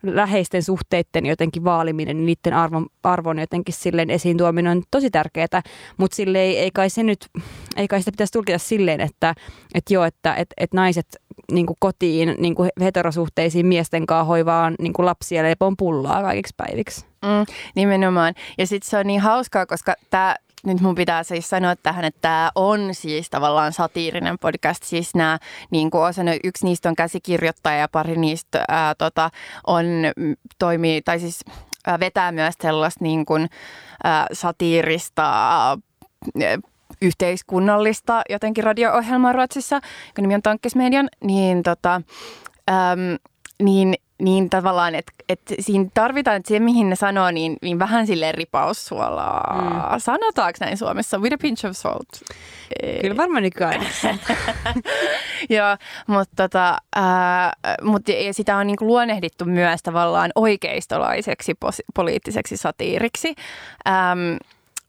läheisten 0.03 0.63
suhteiden 0.63 1.25
jotenkin 1.25 1.63
vaaliminen, 1.63 2.17
niin 2.17 2.25
niiden 2.25 2.53
arvon, 2.53 2.85
arvon 3.03 3.39
jotenkin 3.39 3.73
silleen 3.73 4.09
esiin 4.09 4.37
tuominen 4.37 4.71
on 4.71 4.83
tosi 4.91 5.09
tärkeää, 5.09 5.61
mutta 5.97 6.15
silleen 6.15 6.57
ei 6.57 6.71
kai 6.71 6.89
se 6.89 7.03
nyt, 7.03 7.27
ei 7.75 7.87
kai 7.87 7.99
sitä 7.99 8.11
pitäisi 8.11 8.33
tulkita 8.33 8.57
silleen, 8.57 9.01
että, 9.01 9.35
että 9.73 9.93
joo, 9.93 10.03
että 10.03 10.35
että 10.35 10.53
että 10.57 10.77
naiset 10.77 11.17
niin 11.51 11.65
kuin 11.65 11.77
kotiin 11.79 12.35
niin 12.37 12.55
kuin 12.55 12.69
heterosuhteisiin 12.81 13.65
miesten 13.65 14.05
kanssa 14.05 14.23
hoivaan 14.23 14.75
niin 14.79 14.93
kuin 14.93 15.05
lapsia 15.05 15.43
leipon 15.43 15.77
pullaa 15.77 16.21
kaikiksi 16.21 16.53
päiviksi. 16.57 17.05
Mm, 17.05 17.53
nimenomaan. 17.75 18.33
Ja 18.57 18.67
sitten 18.67 18.89
se 18.89 18.97
on 18.97 19.07
niin 19.07 19.21
hauskaa, 19.21 19.65
koska 19.65 19.93
tämä 20.09 20.35
nyt 20.65 20.81
mun 20.81 20.95
pitää 20.95 21.23
siis 21.23 21.49
sanoa 21.49 21.75
tähän, 21.75 22.05
että 22.05 22.21
tämä 22.21 22.51
on 22.55 22.89
siis 22.91 23.29
tavallaan 23.29 23.73
satiirinen 23.73 24.39
podcast. 24.39 24.83
Siis 24.83 25.15
nämä, 25.15 25.39
niin 25.71 25.91
kuin 25.91 26.03
osa, 26.03 26.21
yksi 26.43 26.65
niistä 26.65 26.89
on 26.89 26.95
käsikirjoittaja 26.95 27.77
ja 27.77 27.87
pari 27.87 28.15
niistä 28.15 28.65
ää, 28.67 28.95
tota, 28.95 29.29
on, 29.67 29.85
toimii, 30.59 31.01
tai 31.01 31.19
siis 31.19 31.45
ää, 31.87 31.99
vetää 31.99 32.31
myös 32.31 32.55
sellaista 32.61 33.03
niin 33.03 33.25
kuin, 33.25 33.49
ää, 34.03 34.27
satiirista 34.33 35.23
ää, 35.23 35.77
yhteiskunnallista 37.01 38.21
jotenkin 38.29 38.63
radio-ohjelmaa 38.63 39.33
Ruotsissa, 39.33 39.75
joka 39.75 40.21
nimi 40.21 40.35
on 40.35 40.41
Tankkesmedian, 40.41 41.09
niin, 41.23 41.63
tota, 41.63 42.01
äm, 42.69 43.17
niin 43.63 43.93
niin 44.21 44.49
tavallaan, 44.49 44.95
että 44.95 45.11
et 45.29 45.41
siinä 45.59 45.85
tarvitaan, 45.93 46.37
että 46.37 46.49
se 46.49 46.59
mihin 46.59 46.89
ne 46.89 46.95
sanoo, 46.95 47.31
niin, 47.31 47.57
niin 47.61 47.79
vähän 47.79 48.07
sille 48.07 48.31
ripaussuolaa. 48.31 49.61
Mm. 49.61 49.99
Sanotaanko 49.99 50.57
näin 50.61 50.77
Suomessa? 50.77 51.17
With 51.17 51.33
a 51.33 51.37
pinch 51.41 51.65
of 51.65 51.71
salt. 51.75 52.07
Kyllä 53.01 53.17
varmaan 53.17 53.43
nykyään. 53.43 53.81
Joo, 55.49 55.77
mutta 56.07 56.49
tota, 56.49 56.77
mut, 57.81 58.07
ja 58.07 58.33
sitä 58.33 58.57
on 58.57 58.67
niinku 58.67 58.87
luonnehdittu 58.87 59.45
myös 59.45 59.83
tavallaan 59.83 60.31
oikeistolaiseksi 60.35 61.53
pos- 61.53 61.85
poliittiseksi 61.95 62.57
satiiriksi. 62.57 63.35
Ähm, 63.87 64.37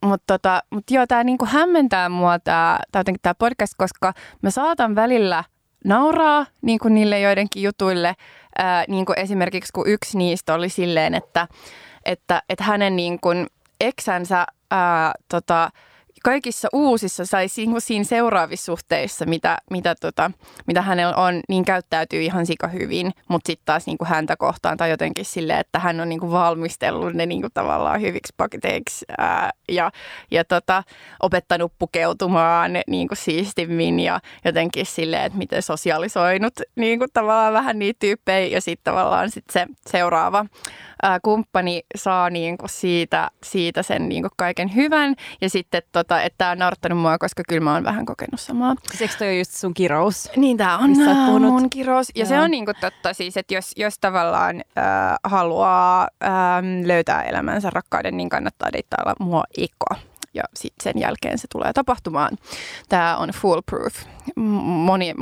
mutta 0.05 0.33
tota, 0.33 0.63
mut 0.69 0.91
joo, 0.91 1.07
tämä 1.07 1.23
niinku 1.23 1.45
hämmentää 1.45 2.09
mua 2.09 2.39
tämä 2.39 3.35
podcast, 3.39 3.73
koska 3.77 4.13
mä 4.41 4.49
saatan 4.49 4.95
välillä 4.95 5.43
nauraa 5.85 6.45
niinku 6.61 6.87
niille 6.87 7.19
joidenkin 7.19 7.63
jutuille– 7.63 8.15
ää, 8.57 8.85
niin 8.87 9.05
kuin 9.05 9.19
esimerkiksi 9.19 9.73
kun 9.73 9.87
yksi 9.87 10.17
niistä 10.17 10.53
oli 10.53 10.69
silleen, 10.69 11.13
että, 11.15 11.47
että, 12.05 12.41
että 12.49 12.63
hänen 12.63 12.95
niin 12.95 13.19
kuin 13.19 13.47
eksänsä 13.81 14.45
ää, 14.71 15.13
tota, 15.29 15.69
kaikissa 16.25 16.67
uusissa 16.73 17.25
sai 17.25 17.47
siinä 17.47 18.03
seuraavissa 18.03 18.65
suhteissa, 18.65 19.25
mitä, 19.25 19.57
mitä, 19.71 19.95
tota, 20.01 20.31
mitä 20.67 20.81
hänellä 20.81 21.15
on, 21.15 21.41
niin 21.49 21.65
käyttäytyy 21.65 22.21
ihan 22.21 22.45
sika 22.45 22.67
hyvin, 22.67 23.11
mutta 23.29 23.47
sitten 23.47 23.65
taas 23.65 23.85
niin 23.85 23.97
kuin 23.97 24.07
häntä 24.07 24.35
kohtaan 24.37 24.77
tai 24.77 24.89
jotenkin 24.89 25.25
silleen, 25.25 25.59
että 25.59 25.79
hän 25.79 25.99
on 25.99 26.09
niin 26.09 26.19
kuin 26.19 26.31
valmistellut 26.31 27.13
ne 27.13 27.25
niin 27.25 27.41
kuin 27.41 27.53
tavallaan 27.53 28.01
hyviksi 28.01 28.33
paketeiksi 28.37 29.05
ää, 29.17 29.51
ja, 29.69 29.91
ja 30.31 30.45
tota, 30.45 30.83
opettanut 31.19 31.73
pukeutumaan 31.79 32.71
niin 32.87 33.07
kuin 33.07 33.17
siistimmin 33.17 33.99
ja 33.99 34.19
jotenkin 34.45 34.85
silleen, 34.85 35.23
että 35.23 35.37
miten 35.37 35.61
sosialisoinut 35.61 36.53
niin 36.75 36.99
kuin 36.99 37.09
tavallaan 37.13 37.53
vähän 37.53 37.79
niitä 37.79 37.99
tyyppejä 37.99 38.47
ja 38.47 38.61
sitten 38.61 38.93
tavallaan 38.93 39.31
sit 39.31 39.45
se 39.51 39.67
seuraava 39.89 40.45
ää, 41.03 41.19
kumppani 41.19 41.83
saa 41.95 42.29
niin 42.29 42.57
kuin 42.57 42.69
siitä, 42.69 43.31
siitä 43.43 43.83
sen 43.83 44.09
niin 44.09 44.23
kuin 44.23 44.31
kaiken 44.37 44.75
hyvän. 44.75 45.15
Ja 45.41 45.49
sitten, 45.49 45.81
tota, 45.91 46.21
että 46.21 46.37
tämä 46.37 46.51
on 46.51 46.57
naurattanut 46.57 46.99
mua, 46.99 47.17
koska 47.17 47.43
kyllä 47.47 47.61
mä 47.61 47.73
oon 47.73 47.83
vähän 47.83 48.05
kokenut 48.05 48.39
samaa. 48.39 48.75
Siis 48.89 49.01
eikö 49.01 49.13
toi 49.17 49.37
just 49.39 49.51
sun 49.51 49.73
kirous? 49.73 50.29
Niin, 50.35 50.57
tämä 50.57 50.77
on 50.77 51.41
mun 51.41 51.69
kirous. 51.69 52.11
Ja 52.15 52.19
Joo. 52.19 52.29
se 52.29 52.39
on 52.39 52.51
niin 52.51 52.65
kuin 52.65 52.75
totta 52.81 53.13
siis, 53.13 53.37
että 53.37 53.53
jos, 53.53 53.71
jos 53.75 53.99
tavallaan 53.99 54.55
äh, 54.55 54.83
haluaa 55.23 56.07
äh, 56.23 56.29
löytää 56.85 57.23
elämänsä 57.23 57.69
rakkauden, 57.69 58.17
niin 58.17 58.29
kannattaa 58.29 58.73
deittailla 58.73 59.13
mua 59.19 59.43
eko 59.57 60.01
ja 60.33 60.43
sitten 60.53 60.83
sen 60.83 61.01
jälkeen 61.01 61.37
se 61.37 61.47
tulee 61.51 61.73
tapahtumaan. 61.73 62.37
Tämä 62.89 63.17
on 63.17 63.29
foolproof. 63.29 63.93
Moni 64.35 65.13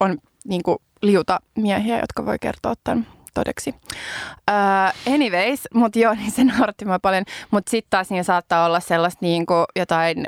on 0.00 0.18
niin 0.44 0.62
kuin, 0.62 0.78
liuta 1.02 1.40
miehiä, 1.56 2.00
jotka 2.00 2.26
voi 2.26 2.36
kertoa 2.40 2.74
tämän 2.84 3.06
todeksi. 3.38 3.74
Uh, 4.50 5.14
anyways, 5.14 5.68
mutta 5.74 5.98
joo, 5.98 6.14
niin 6.20 6.30
se 6.30 6.44
nauratti 6.44 6.84
mua 6.84 6.98
paljon. 6.98 7.24
Mutta 7.50 7.70
sitten 7.70 7.90
taas 7.90 8.10
niin 8.10 8.24
saattaa 8.24 8.66
olla 8.66 8.80
sellaista 8.80 9.18
niin 9.20 9.46
jotain 9.76 10.26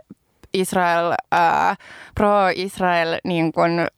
Israel, 0.55 1.11
uh, 1.11 1.77
pro-Israel 2.15 3.19
niin 3.25 3.53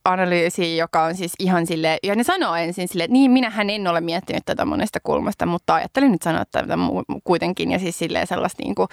analyysi, 0.04 0.76
joka 0.76 1.02
on 1.02 1.14
siis 1.14 1.32
ihan 1.38 1.66
sille 1.66 1.98
ja 2.02 2.14
ne 2.14 2.24
sanoo 2.24 2.54
ensin 2.54 2.88
sille, 2.88 3.04
että 3.04 3.12
niin, 3.12 3.30
minähän 3.30 3.70
en 3.70 3.88
ole 3.88 4.00
miettinyt 4.00 4.42
tätä 4.44 4.64
monesta 4.64 4.98
kulmasta, 5.02 5.46
mutta 5.46 5.74
ajattelin 5.74 6.12
nyt 6.12 6.22
sanoa 6.22 6.44
tätä 6.44 6.78
kuitenkin, 7.24 7.70
ja 7.70 7.78
siis 7.78 7.98
silleen 7.98 8.26
sellaista 8.26 8.62
niin 8.62 8.74
kuin, 8.74 8.88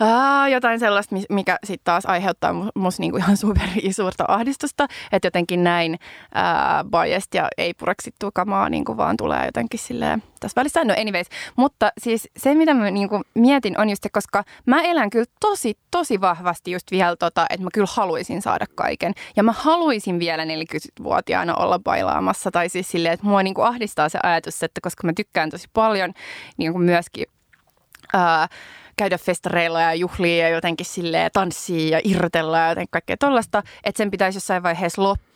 aa, 0.00 0.48
jotain 0.48 0.80
sellaista, 0.80 1.16
mikä 1.30 1.58
sitten 1.64 1.84
taas 1.84 2.06
aiheuttaa 2.06 2.52
musta 2.74 3.02
niinku 3.02 3.16
ihan 3.16 3.36
suurta 3.96 4.24
ahdistusta, 4.28 4.86
että 5.12 5.26
jotenkin 5.26 5.64
näin 5.64 5.98
ää, 6.34 6.84
biased 6.84 7.28
ja 7.34 7.48
ei 7.58 7.74
pureksittu 7.74 8.30
kamaa 8.34 8.68
niinku 8.68 8.96
vaan 8.96 9.16
tulee 9.16 9.46
jotenkin 9.46 9.80
silleen 9.80 10.22
tässä 10.40 10.60
välissä. 10.60 10.84
No 10.84 10.94
anyways, 10.98 11.26
mutta 11.56 11.92
siis 12.00 12.28
se 12.36 12.54
mitä 12.54 12.74
mä 12.74 12.90
niinku 12.90 13.22
mietin 13.34 13.80
on 13.80 13.90
just 13.90 14.02
se, 14.02 14.08
koska 14.12 14.44
mä 14.66 14.82
elän 14.82 15.10
kyllä 15.10 15.26
tosi, 15.40 15.78
tosi 15.90 16.20
vahvasti 16.20 16.70
just 16.70 16.90
vielä 16.90 17.16
tota, 17.16 17.46
että 17.50 17.64
mä 17.64 17.70
kyllä 17.74 17.88
haluaisin 17.90 18.42
saada 18.42 18.66
kaiken. 18.74 19.12
Ja 19.36 19.42
mä 19.42 19.52
haluaisin 19.52 20.18
vielä 20.18 20.44
40-vuotiaana 20.44 21.54
olla 21.54 21.78
bailaamassa 21.78 22.50
tai 22.50 22.68
siis 22.68 22.90
silleen, 22.90 23.14
että 23.14 23.26
mua 23.26 23.42
niinku 23.42 23.62
ahdistaa 23.62 24.08
se 24.08 24.18
ajatus, 24.22 24.62
että 24.62 24.80
koska 24.80 25.06
mä 25.06 25.12
tykkään 25.16 25.50
tosi 25.50 25.68
paljon 25.72 26.12
niinku 26.56 26.78
myöskin 26.78 27.26
ää, 28.12 28.48
käydä 28.98 29.18
festareilla 29.18 29.80
ja 29.80 29.94
juhlia 29.94 30.48
ja 30.48 30.48
jotenkin 30.48 30.86
sille 30.86 31.30
tanssia 31.32 31.88
ja 31.88 32.00
irrotella 32.04 32.58
ja 32.58 32.68
jotenkin 32.68 32.90
kaikkea 32.90 33.16
tollasta, 33.16 33.62
että 33.84 33.98
sen 33.98 34.10
pitäisi 34.10 34.36
jossain 34.36 34.62
vaiheessa 34.62 35.02
loppua. 35.02 35.28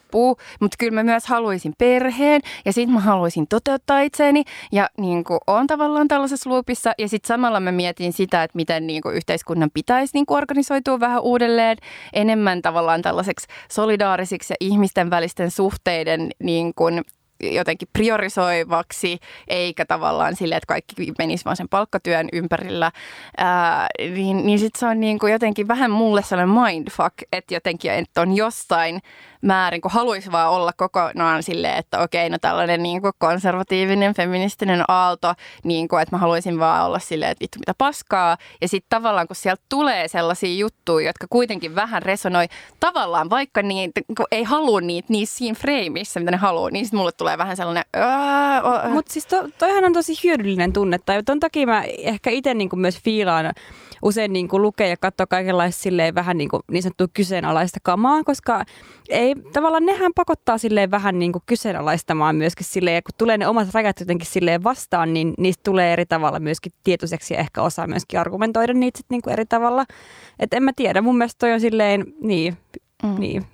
Mutta 0.60 0.76
kyllä 0.78 0.92
mä 0.92 1.02
myös 1.02 1.26
haluaisin 1.26 1.72
perheen 1.78 2.40
ja 2.64 2.72
sitten 2.72 2.94
mä 2.94 3.00
haluaisin 3.00 3.46
toteuttaa 3.46 4.00
itseäni 4.00 4.44
ja 4.72 4.88
niin 4.98 5.24
kuin 5.24 5.40
on 5.46 5.66
tavallaan 5.66 6.08
tällaisessa 6.08 6.50
loopissa. 6.50 6.92
Ja 6.98 7.08
sitten 7.08 7.28
samalla 7.28 7.60
mä 7.60 7.72
mietin 7.72 8.12
sitä, 8.12 8.42
että 8.42 8.56
miten 8.56 8.86
niin 8.86 9.02
kuin 9.02 9.16
yhteiskunnan 9.16 9.70
pitäisi 9.74 10.10
niin 10.14 10.26
kuin 10.26 10.38
organisoitua 10.38 11.00
vähän 11.00 11.22
uudelleen 11.22 11.76
enemmän 12.12 12.62
tavallaan 12.62 13.02
tällaiseksi 13.02 13.46
solidaarisiksi 13.70 14.52
ja 14.52 14.56
ihmisten 14.60 15.10
välisten 15.10 15.50
suhteiden 15.50 16.30
niin 16.38 16.72
kuin 16.74 17.02
jotenkin 17.42 17.88
priorisoivaksi, 17.92 19.18
eikä 19.48 19.84
tavallaan 19.84 20.36
sille, 20.36 20.54
että 20.54 20.66
kaikki 20.66 21.12
menisi 21.18 21.44
vaan 21.44 21.56
sen 21.56 21.68
palkkatyön 21.68 22.28
ympärillä, 22.32 22.92
ää, 23.36 23.88
niin, 23.98 24.46
niin 24.46 24.58
sitten 24.58 24.80
se 24.80 24.86
on 24.86 25.00
niin 25.00 25.18
kuin 25.18 25.32
jotenkin 25.32 25.68
vähän 25.68 25.90
mulle 25.90 26.22
sellainen 26.22 26.56
mindfuck, 26.62 27.14
että 27.32 27.54
jotenkin 27.54 27.90
että 27.90 28.20
on 28.20 28.36
jostain 28.36 29.02
määrin, 29.42 29.80
kun 29.80 29.90
haluaisi 29.90 30.32
vaan 30.32 30.50
olla 30.50 30.72
kokonaan 30.72 31.42
silleen, 31.42 31.76
että 31.76 32.00
okei, 32.00 32.30
no 32.30 32.38
tällainen 32.38 32.82
niin 32.82 33.02
kuin 33.02 33.12
konservatiivinen, 33.18 34.14
feministinen 34.14 34.84
aalto, 34.88 35.34
niin 35.64 35.88
kuin, 35.88 36.02
että 36.02 36.16
mä 36.16 36.20
haluaisin 36.20 36.58
vaan 36.58 36.86
olla 36.86 36.98
silleen, 36.98 37.30
että 37.30 37.42
vittu 37.42 37.58
mitä 37.58 37.74
paskaa. 37.78 38.36
Ja 38.60 38.68
sitten 38.68 38.90
tavallaan, 38.90 39.26
kun 39.26 39.36
sieltä 39.36 39.62
tulee 39.68 40.08
sellaisia 40.08 40.54
juttuja, 40.54 41.06
jotka 41.06 41.26
kuitenkin 41.30 41.74
vähän 41.74 42.02
resonoi, 42.02 42.46
tavallaan 42.80 43.30
vaikka 43.30 43.62
niin, 43.62 43.92
kun 44.16 44.26
ei 44.30 44.42
halua 44.42 44.80
niitä 44.80 45.06
niissä 45.10 45.38
siinä 45.38 45.58
frameissa, 45.60 46.20
mitä 46.20 46.30
ne 46.30 46.36
haluaa, 46.36 46.70
niin 46.70 46.84
sitten 46.84 46.98
mulle 46.98 47.12
tulee 47.12 47.31
vähän 47.38 47.56
sellainen... 47.56 47.84
Mutta 48.92 49.12
siis 49.12 49.26
to, 49.26 49.48
toihan 49.58 49.84
on 49.84 49.92
tosi 49.92 50.14
hyödyllinen 50.24 50.72
tunne, 50.72 50.98
tai 50.98 51.22
ton 51.22 51.40
takia 51.40 51.66
mä 51.66 51.82
ehkä 51.98 52.30
itse 52.30 52.54
niin 52.54 52.68
myös 52.74 52.98
fiilaan 53.04 53.52
usein 54.02 54.32
niin 54.32 54.48
kuin 54.48 54.62
lukee 54.62 54.88
ja 54.88 54.96
katsoo 54.96 55.26
kaikenlaista 55.26 55.82
silleen 55.82 56.14
vähän 56.14 56.38
niin, 56.38 56.48
kuin 56.48 56.62
niin 56.70 56.82
sanottua 56.82 57.06
kyseenalaista 57.14 57.80
kamaa, 57.82 58.24
koska 58.24 58.64
ei, 59.08 59.34
tavallaan 59.52 59.86
nehän 59.86 60.12
pakottaa 60.14 60.58
silleen 60.58 60.90
vähän 60.90 61.18
niin 61.18 61.32
kuin 61.32 61.42
kyseenalaistamaan 61.46 62.36
myöskin 62.36 62.66
silleen, 62.66 63.02
kun 63.02 63.14
tulee 63.18 63.38
ne 63.38 63.48
omat 63.48 63.74
rajat 63.74 64.00
jotenkin 64.00 64.26
silleen 64.26 64.64
vastaan, 64.64 65.12
niin 65.12 65.34
niistä 65.38 65.62
tulee 65.64 65.92
eri 65.92 66.06
tavalla 66.06 66.40
myöskin 66.40 66.72
tietoiseksi 66.84 67.34
ja 67.34 67.40
ehkä 67.40 67.62
osaa 67.62 67.86
myöskin 67.86 68.20
argumentoida 68.20 68.74
niitä 68.74 68.98
sit 68.98 69.06
niin 69.10 69.22
kuin 69.22 69.32
eri 69.32 69.46
tavalla. 69.46 69.84
Että 70.38 70.56
en 70.56 70.62
mä 70.62 70.72
tiedä, 70.76 71.02
mun 71.02 71.18
mielestä 71.18 71.38
toi 71.38 71.52
on 71.52 71.60
silleen, 71.60 72.04
niin, 72.20 72.56
Mm. 73.02 73.20
Niin. 73.20 73.46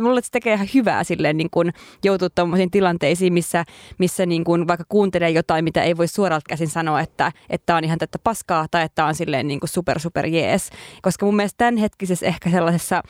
Mulle 0.00 0.22
se 0.22 0.30
tekee 0.30 0.54
ihan 0.54 0.68
hyvää 0.74 1.04
silleen 1.04 1.36
niin 1.36 1.50
kun 1.50 1.70
joutua 2.04 2.28
tuommoisiin 2.30 2.70
tilanteisiin, 2.70 3.32
missä, 3.32 3.64
missä 3.98 4.26
niin 4.26 4.44
kun 4.44 4.68
vaikka 4.68 4.84
kuuntelee 4.88 5.30
jotain, 5.30 5.64
mitä 5.64 5.82
ei 5.82 5.96
voi 5.96 6.08
suoralta 6.08 6.48
käsin 6.48 6.68
sanoa, 6.68 7.00
että, 7.00 7.32
että 7.50 7.76
on 7.76 7.84
ihan 7.84 7.98
tätä 7.98 8.18
paskaa 8.24 8.66
tai 8.70 8.84
että 8.84 9.04
on 9.04 9.14
silleen 9.14 9.48
niin 9.48 9.60
kuin 9.60 9.70
super 9.70 10.00
super 10.00 10.26
jees. 10.26 10.70
Koska 11.02 11.26
mun 11.26 11.36
mielestä 11.36 11.58
tämänhetkisessä 11.58 12.26
ehkä 12.26 12.50
sellaisessa 12.50 13.02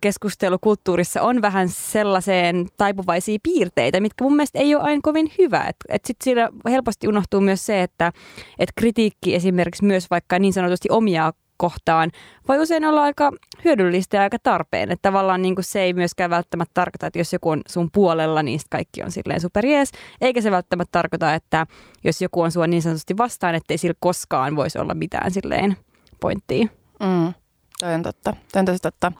keskustelukulttuurissa 0.00 1.22
on 1.22 1.42
vähän 1.42 1.68
sellaiseen 1.68 2.66
taipuvaisia 2.76 3.38
piirteitä, 3.42 4.00
mitkä 4.00 4.24
mun 4.24 4.36
mielestä 4.36 4.58
ei 4.58 4.74
ole 4.74 4.82
aina 4.82 5.00
kovin 5.02 5.32
hyvä. 5.38 5.58
Että 5.58 5.84
et 5.88 6.04
sitten 6.04 6.24
siinä 6.24 6.48
helposti 6.70 7.08
unohtuu 7.08 7.40
myös 7.40 7.66
se, 7.66 7.82
että 7.82 8.12
et 8.58 8.68
kritiikki 8.76 9.34
esimerkiksi 9.34 9.84
myös 9.84 10.10
vaikka 10.10 10.38
niin 10.38 10.52
sanotusti 10.52 10.88
omia 10.90 11.32
kohtaan 11.62 12.10
voi 12.48 12.58
usein 12.58 12.84
olla 12.84 13.02
aika 13.02 13.30
hyödyllistä 13.64 14.16
ja 14.16 14.22
aika 14.22 14.38
tarpeen. 14.42 14.90
Että 14.90 15.08
tavallaan 15.08 15.42
niin 15.42 15.54
kuin 15.54 15.64
se 15.64 15.80
ei 15.80 15.92
myöskään 15.92 16.30
välttämättä 16.30 16.74
tarkoita, 16.74 17.06
että 17.06 17.18
jos 17.18 17.32
joku 17.32 17.50
on 17.50 17.60
sun 17.68 17.90
puolella, 17.92 18.42
niin 18.42 18.60
kaikki 18.70 19.02
on 19.02 19.10
silleen 19.10 19.40
superjees. 19.40 19.90
Eikä 20.20 20.40
se 20.40 20.50
välttämättä 20.50 20.92
tarkoita, 20.92 21.34
että 21.34 21.66
jos 22.04 22.22
joku 22.22 22.40
on 22.40 22.52
sua 22.52 22.66
niin 22.66 22.82
sanotusti 22.82 23.16
vastaan, 23.16 23.54
ettei 23.54 23.78
sillä 23.78 23.94
koskaan 24.00 24.56
voisi 24.56 24.78
olla 24.78 24.94
mitään 24.94 25.30
silleen 25.30 25.76
pointtia. 26.20 26.66
Mm, 27.00 27.32
toi 27.80 27.94
on 27.94 28.02
totta. 28.02 28.36
Toi 28.52 28.60
on 28.60 28.78
totta. 28.82 29.12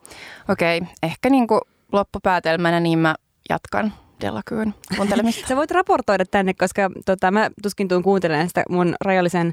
Okei, 0.48 0.80
ehkä 1.02 1.30
niin 1.30 1.46
kuin 1.46 1.60
loppupäätelmänä 1.92 2.80
niin 2.80 2.98
mä 2.98 3.14
jatkan 3.50 3.92
Delakyyn 4.22 4.74
kuuntelemista. 4.96 5.48
Sä 5.48 5.56
voit 5.56 5.70
raportoida 5.70 6.24
tänne, 6.30 6.54
koska 6.54 6.90
tota, 7.06 7.30
mä 7.30 7.50
tuskin 7.62 7.88
tuun 7.88 8.02
kuuntelemaan 8.02 8.48
sitä 8.48 8.62
mun 8.68 8.94
rajallisen 9.04 9.52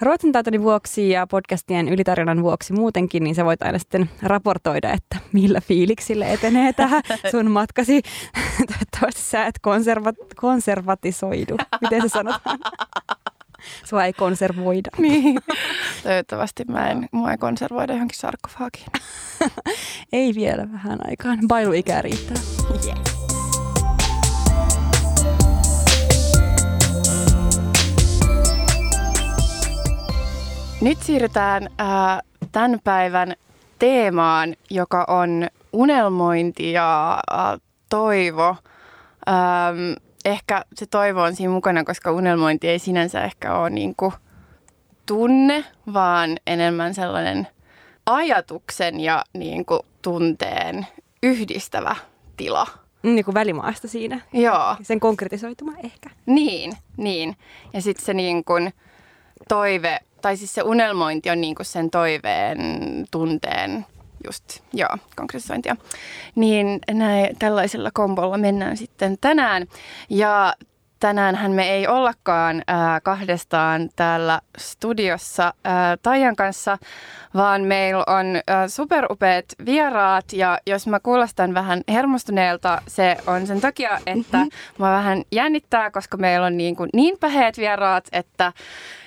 ruotsin 0.00 0.32
taitoni 0.32 0.62
vuoksi 0.62 1.10
ja 1.10 1.26
podcastien 1.26 1.88
ylitarjonnan 1.88 2.42
vuoksi 2.42 2.72
muutenkin, 2.72 3.24
niin 3.24 3.34
sä 3.34 3.44
voit 3.44 3.62
aina 3.62 3.78
sitten 3.78 4.10
raportoida, 4.22 4.92
että 4.92 5.16
millä 5.32 5.60
fiiliksille 5.60 6.32
etenee 6.32 6.72
tähän 6.72 7.02
sun 7.30 7.50
matkasi. 7.50 8.02
Toivottavasti 8.70 9.20
sä 9.22 9.46
et 9.46 9.54
konserva- 9.66 10.34
konservatisoidu. 10.36 11.56
Miten 11.80 12.02
se 12.02 12.08
sanotaan? 12.08 12.58
Sua 13.88 14.04
ei 14.04 14.12
konservoida. 14.12 14.90
Niin. 15.06 15.38
Toivottavasti 16.02 16.64
mä 16.68 16.90
en, 16.90 17.08
mua 17.12 17.30
ei 17.30 17.38
konservoida 17.38 17.92
johonkin 17.92 18.18
sarkofaagiin. 18.18 18.86
ei 20.12 20.34
vielä 20.34 20.72
vähän 20.72 20.98
aikaan. 21.08 21.38
Bailuikää 21.48 22.02
riittää. 22.02 22.36
Yes. 22.86 23.15
Nyt 30.80 31.02
siirrytään 31.02 31.68
äh, 31.80 32.22
tämän 32.52 32.80
päivän 32.84 33.34
teemaan, 33.78 34.56
joka 34.70 35.04
on 35.08 35.48
unelmointi 35.72 36.72
ja 36.72 37.22
äh, 37.32 37.60
toivo. 37.88 38.56
Ähm, 39.28 39.92
ehkä 40.24 40.64
se 40.74 40.86
toivo 40.86 41.22
on 41.22 41.36
siinä 41.36 41.52
mukana, 41.52 41.84
koska 41.84 42.12
unelmointi 42.12 42.68
ei 42.68 42.78
sinänsä 42.78 43.24
ehkä 43.24 43.54
ole 43.54 43.70
niin 43.70 43.94
kuin 43.96 44.12
tunne, 45.06 45.64
vaan 45.92 46.36
enemmän 46.46 46.94
sellainen 46.94 47.46
ajatuksen 48.06 49.00
ja 49.00 49.24
niin 49.32 49.64
kuin 49.64 49.80
tunteen 50.02 50.86
yhdistävä 51.22 51.96
tila. 52.36 52.66
Niin 53.02 53.24
kuin 53.24 53.34
välimaasta 53.34 53.88
siinä. 53.88 54.20
Joo. 54.32 54.76
Sen 54.82 55.00
konkretisoituma 55.00 55.72
ehkä. 55.84 56.10
Niin, 56.26 56.72
niin. 56.96 57.36
Ja 57.72 57.82
sitten 57.82 58.04
se 58.04 58.14
niin 58.14 58.44
kuin 58.44 58.72
toive 59.48 60.00
tai 60.26 60.36
siis 60.36 60.54
se 60.54 60.62
unelmointi 60.62 61.30
on 61.30 61.40
niinku 61.40 61.64
sen 61.64 61.90
toiveen, 61.90 62.58
tunteen, 63.10 63.86
just, 64.24 64.44
joo, 64.72 64.88
konkretisointia. 65.16 65.76
Niin 66.34 66.80
näin, 66.90 67.36
tällaisella 67.38 67.90
kombolla 67.94 68.38
mennään 68.38 68.76
sitten 68.76 69.18
tänään. 69.20 69.66
Ja 70.10 70.54
tänäänhän 71.00 71.52
me 71.52 71.70
ei 71.70 71.86
ollakaan 71.86 72.56
äh, 72.56 73.02
kahdestaan 73.02 73.88
täällä 73.96 74.40
studiossa 74.58 75.46
äh, 75.46 75.72
Taijan 76.02 76.36
kanssa, 76.36 76.78
vaan 77.34 77.62
meillä 77.62 78.04
on 78.06 78.26
äh, 78.36 78.68
superupeat 78.68 79.44
vieraat. 79.66 80.32
Ja 80.32 80.58
jos 80.66 80.86
mä 80.86 81.00
kuulostan 81.00 81.54
vähän 81.54 81.82
hermostuneelta, 81.88 82.82
se 82.86 83.16
on 83.26 83.46
sen 83.46 83.60
takia, 83.60 83.98
että 84.06 84.36
mm-hmm. 84.36 84.84
mä 84.84 84.90
vähän 84.90 85.22
jännittää, 85.32 85.90
koska 85.90 86.16
meillä 86.16 86.46
on 86.46 86.56
niin, 86.56 86.76
kuin 86.76 86.90
niin 86.92 87.18
päheät 87.18 87.58
vieraat, 87.58 88.04
että 88.12 88.52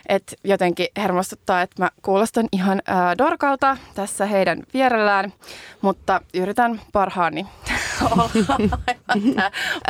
et 0.09 0.35
jotenkin 0.43 0.87
hermostuttaa, 0.97 1.61
että 1.61 1.83
mä 1.83 1.89
kuulostan 2.01 2.47
ihan 2.51 2.81
äh, 2.89 3.17
dorkalta 3.17 3.77
tässä 3.95 4.25
heidän 4.25 4.63
vierellään, 4.73 5.33
mutta 5.81 6.21
yritän 6.33 6.81
parhaani 6.93 7.47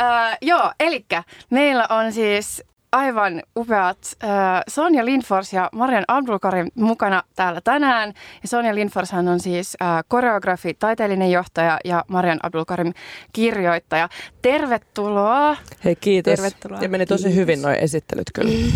äh, 0.00 0.38
Joo, 0.42 0.72
eli 0.80 1.04
meillä 1.50 1.86
on 1.90 2.12
siis 2.12 2.64
aivan 2.92 3.42
upeat 3.56 3.98
äh, 4.24 4.30
Sonja 4.68 5.04
Lindfors 5.04 5.52
ja 5.52 5.68
Marian 5.72 6.04
Abdulkarim 6.08 6.66
mukana 6.74 7.22
täällä 7.36 7.60
tänään. 7.60 8.12
Ja 8.42 8.48
Sonja 8.48 8.74
Lindfors 8.74 9.12
on 9.12 9.40
siis 9.40 9.76
äh, 9.82 10.04
koreografi, 10.08 10.74
taiteellinen 10.74 11.30
johtaja 11.30 11.78
ja 11.84 12.04
Marian 12.08 12.38
Abdulkarim 12.42 12.92
kirjoittaja. 13.32 14.08
Tervetuloa. 14.42 15.56
Hei 15.84 15.96
kiitos. 15.96 16.34
Tervetuloa. 16.34 16.82
Ja 16.82 16.88
meni 16.88 17.06
tosi 17.06 17.22
kiitos. 17.22 17.36
hyvin 17.36 17.62
noin 17.62 17.76
esittelyt 17.76 18.26
kyllä. 18.34 18.52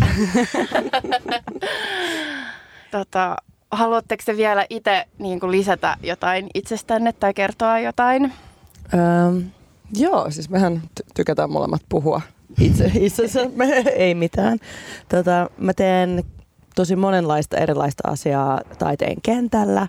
tota, 2.91 3.37
haluatteko 3.71 4.23
te 4.27 4.37
vielä 4.37 4.67
itse 4.71 5.05
niin 5.19 5.41
lisätä 5.51 5.97
jotain 6.03 6.51
itsestänne 6.55 7.13
tai 7.13 7.35
kertoa 7.35 7.79
jotain? 7.79 8.33
Ähm, 8.95 9.39
joo, 9.97 10.31
siis 10.31 10.51
mehän 10.51 10.83
ty- 10.83 11.07
tykätään 11.15 11.51
molemmat 11.51 11.83
puhua 11.89 12.21
itse, 12.61 12.91
itsensä, 13.01 13.41
ei 13.95 14.15
mitään. 14.15 14.59
Tota, 15.09 15.51
mä 15.59 15.75
teen 15.75 16.25
tosi 16.75 16.97
monenlaista 16.97 17.57
erilaista 17.57 18.09
asiaa 18.09 18.61
taiteen 18.79 19.17
kentällä. 19.23 19.89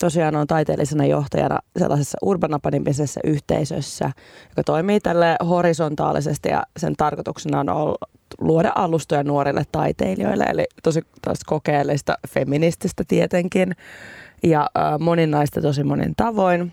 Tosiaan 0.00 0.36
on 0.36 0.46
taiteellisena 0.46 1.06
johtajana 1.06 1.58
sellaisessa 1.78 2.18
urbanapanimisessa 2.22 3.20
yhteisössä, 3.24 4.10
joka 4.48 4.64
toimii 4.64 5.00
tälle 5.00 5.36
horisontaalisesti 5.48 6.48
ja 6.48 6.62
sen 6.76 6.94
tarkoituksena 6.96 7.60
on 7.60 7.68
ollut 7.68 7.98
luoda 8.40 8.72
alustoja 8.74 9.24
nuorille 9.24 9.64
taiteilijoille, 9.72 10.44
eli 10.44 10.64
tosi 10.82 11.00
kokeellista 11.46 12.18
feminististä 12.28 13.04
tietenkin 13.08 13.76
ja 14.42 14.60
äh, 14.60 14.98
moninaista 14.98 15.60
tosi 15.60 15.84
monin 15.84 16.12
tavoin. 16.16 16.72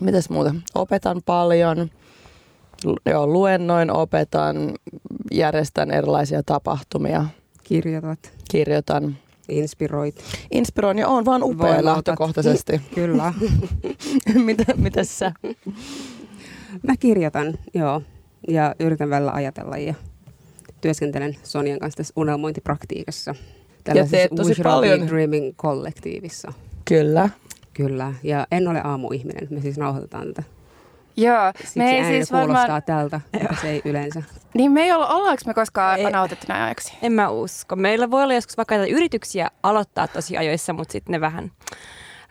Mitäs 0.00 0.30
muuta? 0.30 0.54
Opetan 0.74 1.22
paljon 1.26 1.90
joo, 3.06 3.26
luennoin, 3.26 3.90
opetan, 3.90 4.74
järjestän 5.32 5.90
erilaisia 5.90 6.42
tapahtumia. 6.42 7.26
Kirjoitat. 7.64 8.32
Kirjoitan. 8.50 9.16
Inspiroit. 9.48 10.16
Inspiroin 10.50 10.98
ja 10.98 11.08
on 11.08 11.24
vaan 11.24 11.42
upea 11.42 11.84
lähtökohtaisesti. 11.84 12.80
Kyllä. 12.94 13.34
Mitä, 14.44 14.64
mitäs 14.76 15.18
sä? 15.18 15.32
Mä 16.82 16.96
kirjoitan, 17.00 17.54
joo. 17.74 18.02
Ja 18.48 18.74
yritän 18.80 19.10
välillä 19.10 19.32
ajatella 19.32 19.76
ja 19.76 19.94
työskentelen 20.80 21.36
Sonian 21.42 21.78
kanssa 21.78 21.96
tässä 21.96 22.12
unelmointipraktiikassa. 22.16 23.34
Ja 23.94 24.06
teet 24.06 24.30
tosi 24.36 24.54
paljon. 24.62 25.08
Dreaming 25.08 25.52
kollektiivissa. 25.56 26.52
Kyllä. 26.84 27.28
Kyllä. 27.74 28.14
Ja 28.22 28.46
en 28.50 28.68
ole 28.68 28.80
aamuihminen. 28.84 29.48
Me 29.50 29.60
siis 29.60 29.78
nauhoitetaan 29.78 30.26
tätä 30.26 30.42
Joo, 31.16 31.52
Siksi 31.58 31.78
me 31.78 31.90
ei 31.90 32.00
ääni 32.00 32.16
siis 32.16 32.28
kuulostaa 32.30 32.60
varmaan, 32.60 32.82
tältä, 32.82 33.20
mutta 33.40 33.56
se 33.60 33.70
ei 33.70 33.82
yleensä. 33.84 34.22
niin 34.54 34.72
me 34.72 34.82
ei 34.82 34.92
olla, 34.92 35.06
ollaanko 35.06 35.42
me 35.46 35.54
koskaan 35.54 35.98
Ei. 35.98 36.10
nautettu 36.10 36.46
näin 36.48 36.62
ajaksi? 36.62 36.92
En 37.02 37.12
mä 37.12 37.28
usko. 37.28 37.76
Meillä 37.76 38.10
voi 38.10 38.22
olla 38.22 38.34
joskus 38.34 38.56
vaikka 38.56 38.76
yrityksiä 38.76 39.50
aloittaa 39.62 40.08
tosi 40.08 40.36
ajoissa, 40.36 40.72
mutta 40.72 40.92
sitten 40.92 41.12
ne 41.12 41.20
vähän 41.20 41.52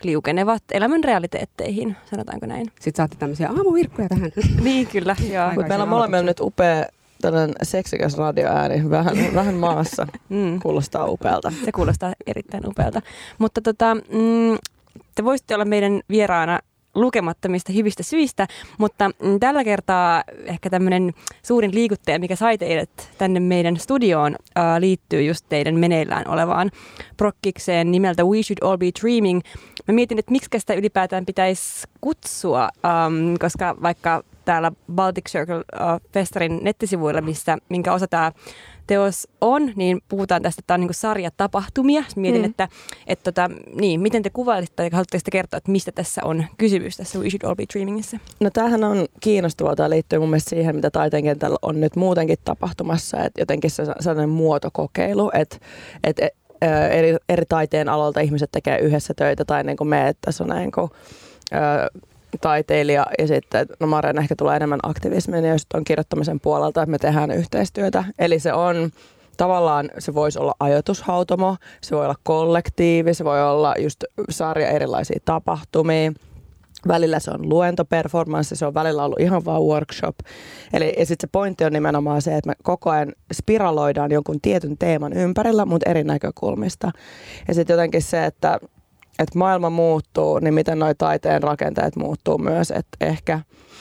liukenevat 0.03 0.63
elämän 0.71 1.03
realiteetteihin, 1.03 1.97
sanotaanko 2.09 2.45
näin. 2.45 2.65
Sitten 2.79 2.97
saatte 2.97 3.15
tämmöisiä 3.19 3.49
aamuvirkkuja 3.49 4.09
tähän. 4.09 4.31
Niin 4.63 4.87
kyllä, 4.87 5.15
joo. 5.31 5.47
Mutta 5.47 5.67
meillä 5.67 5.83
on 5.83 5.89
molemmilla 5.89 6.23
nyt 6.23 6.39
upea 6.39 6.85
tällainen 7.21 7.55
seksikäs 7.63 8.17
radioääni, 8.17 8.89
vähän, 8.89 9.17
vähän 9.35 9.55
maassa. 9.55 10.07
Mm. 10.29 10.59
Kuulostaa 10.59 11.05
upealta. 11.05 11.53
Se 11.65 11.71
kuulostaa 11.71 12.13
erittäin 12.27 12.67
upealta. 12.67 13.01
Mutta 13.37 13.61
tota, 13.61 13.95
mm, 13.95 14.57
te 15.15 15.23
voisitte 15.23 15.55
olla 15.55 15.65
meidän 15.65 16.01
vieraana 16.09 16.59
lukemattomista 16.95 17.73
hyvistä 17.73 18.03
syistä, 18.03 18.47
mutta 18.77 19.09
mm, 19.23 19.39
tällä 19.39 19.63
kertaa 19.63 20.23
ehkä 20.45 20.69
tämmöinen 20.69 21.13
suurin 21.43 21.73
liikuttaja, 21.73 22.19
mikä 22.19 22.35
sai 22.35 22.57
teidät 22.57 23.11
tänne 23.17 23.39
meidän 23.39 23.77
studioon, 23.77 24.35
ää, 24.55 24.81
liittyy 24.81 25.23
just 25.23 25.45
teidän 25.49 25.75
meneillään 25.75 26.27
olevaan 26.27 26.71
prokkikseen 27.17 27.91
nimeltä 27.91 28.23
We 28.23 28.43
Should 28.43 28.71
All 28.71 28.77
Be 28.77 28.89
Dreaming. 29.01 29.41
Mä 29.87 29.93
mietin, 29.93 30.19
että 30.19 30.31
miksi 30.31 30.59
sitä 30.59 30.73
ylipäätään 30.73 31.25
pitäisi 31.25 31.87
kutsua, 32.01 32.69
ähm, 32.85 33.33
koska 33.39 33.75
vaikka 33.81 34.23
täällä 34.45 34.71
Baltic 34.93 35.29
Circle 35.29 35.55
äh, 35.81 36.01
Festarin 36.13 36.59
nettisivuilla, 36.61 37.21
missä, 37.21 37.57
minkä 37.69 37.93
osa 37.93 38.07
tämä 38.07 38.31
teos 38.87 39.27
on, 39.41 39.71
niin 39.75 40.01
puhutaan 40.09 40.41
tästä, 40.41 40.59
että 40.59 40.67
tämä 40.67 40.75
on 40.75 40.81
niin 40.81 40.93
sarja 40.93 41.31
tapahtumia. 41.37 42.03
Mietin, 42.15 42.41
Mm. 42.41 42.45
että, 42.45 42.67
että 43.07 43.31
tota, 43.31 43.49
niin, 43.75 43.99
miten 44.01 44.23
te 44.23 44.29
kuvailisitte 44.29 44.75
tai 44.75 44.89
haluatteko 44.91 45.21
te 45.25 45.31
kertoa, 45.31 45.57
että 45.57 45.71
mistä 45.71 45.91
tässä 45.91 46.21
on 46.23 46.45
kysymys 46.57 46.97
tässä 46.97 47.19
We 47.19 47.29
Should 47.29 47.43
All 47.43 47.55
Be 47.55 47.63
Dreamingissa? 47.73 48.17
No 48.39 48.49
tämähän 48.49 48.83
on 48.83 49.05
kiinnostavaa. 49.19 49.75
Tämä 49.75 49.89
liittyy 49.89 50.19
mun 50.19 50.29
mielestä 50.29 50.49
siihen, 50.49 50.75
mitä 50.75 50.91
taiteen 50.91 51.23
kentällä 51.23 51.57
on 51.61 51.81
nyt 51.81 51.95
muutenkin 51.95 52.37
tapahtumassa. 52.45 53.17
Että 53.23 53.41
jotenkin 53.41 53.71
se 53.71 53.83
sellainen 53.99 54.29
muotokokeilu, 54.29 55.31
että, 55.33 55.57
että 56.03 56.29
ää, 56.61 56.87
eri, 56.87 57.15
eri 57.29 57.43
taiteen 57.49 57.89
aloilta 57.89 58.19
ihmiset 58.19 58.51
tekee 58.51 58.77
yhdessä 58.79 59.13
töitä 59.13 59.45
tai 59.45 59.63
niin 59.63 59.77
kuin 59.77 59.87
me, 59.87 60.07
että 60.07 60.21
tässä 60.25 60.43
on 60.43 60.49
näin 60.49 60.71
kuin, 60.71 60.89
taiteilija 62.41 63.05
ja 63.19 63.27
sitten, 63.27 63.67
no 63.79 63.87
Maren 63.87 64.17
ehkä 64.17 64.35
tulee 64.35 64.55
enemmän 64.55 64.79
aktivismin 64.83 65.45
ja 65.45 65.51
just 65.51 65.73
on 65.73 65.83
kirjoittamisen 65.83 66.39
puolelta, 66.39 66.81
että 66.81 66.91
me 66.91 66.97
tehdään 66.97 67.31
yhteistyötä. 67.31 68.03
Eli 68.19 68.39
se 68.39 68.53
on 68.53 68.91
tavallaan, 69.37 69.89
se 69.99 70.13
voisi 70.13 70.39
olla 70.39 70.53
ajatushautomo, 70.59 71.57
se 71.81 71.95
voi 71.95 72.05
olla 72.05 72.15
kollektiivi, 72.23 73.13
se 73.13 73.25
voi 73.25 73.43
olla 73.43 73.75
just 73.79 74.03
sarja 74.29 74.67
erilaisia 74.67 75.19
tapahtumia. 75.25 76.11
Välillä 76.87 77.19
se 77.19 77.31
on 77.31 77.49
luentoperformanssi, 77.49 78.55
se 78.55 78.65
on 78.65 78.73
välillä 78.73 79.03
ollut 79.03 79.19
ihan 79.19 79.45
vaan 79.45 79.61
workshop. 79.61 80.15
Eli 80.73 80.93
ja 80.99 81.05
sitten 81.05 81.27
se 81.27 81.31
pointti 81.31 81.65
on 81.65 81.73
nimenomaan 81.73 82.21
se, 82.21 82.37
että 82.37 82.47
me 82.47 82.53
koko 82.63 82.89
ajan 82.89 83.13
spiraloidaan 83.33 84.11
jonkun 84.11 84.41
tietyn 84.41 84.77
teeman 84.77 85.13
ympärillä, 85.13 85.65
mutta 85.65 85.89
eri 85.89 86.03
näkökulmista. 86.03 86.91
Ja 87.47 87.53
sitten 87.53 87.73
jotenkin 87.73 88.01
se, 88.01 88.25
että, 88.25 88.59
että 89.19 89.39
maailma 89.39 89.69
muuttuu, 89.69 90.39
niin 90.39 90.53
miten 90.53 90.79
noi 90.79 90.95
taiteen 90.95 91.43
rakenteet 91.43 91.95
muuttuu 91.95 92.37
myös. 92.37 92.71
Että 92.71 92.97
ehkä, 93.01 93.39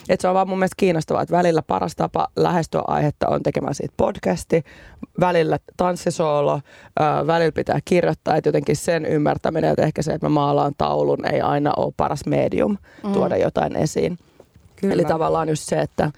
että 0.09 0.23
se 0.23 0.29
on 0.29 0.35
vaan 0.35 0.49
mun 0.49 0.59
mielestä 0.59 0.77
kiinnostavaa, 0.77 1.23
että 1.23 1.37
välillä 1.37 1.63
paras 1.63 1.97
tapa 1.97 2.29
lähestyä 2.37 2.83
aihetta 2.87 3.29
on 3.29 3.43
tekemään 3.43 3.75
siitä 3.75 3.95
podcasti, 3.97 4.65
välillä 5.21 5.59
tanssisoolo, 5.77 6.61
välillä 7.27 7.53
pitää 7.53 7.79
kirjoittaa, 7.85 8.37
että 8.37 8.49
jotenkin 8.49 8.77
sen 8.77 9.05
ymmärtäminen, 9.05 9.71
että 9.71 9.83
ehkä 9.83 10.03
se, 10.03 10.13
että 10.13 10.27
mä 10.27 10.35
maalaan 10.35 10.73
taulun, 10.79 11.27
ei 11.33 11.41
aina 11.41 11.73
ole 11.77 11.93
paras 11.97 12.27
medium 12.27 12.79
tuoda 13.13 13.37
jotain 13.37 13.77
esiin. 13.77 14.19
Kyllä. 14.77 14.95
Eli 14.95 15.05
tavallaan 15.05 15.49
just 15.49 15.63
se, 15.69 15.81
että, 15.81 16.11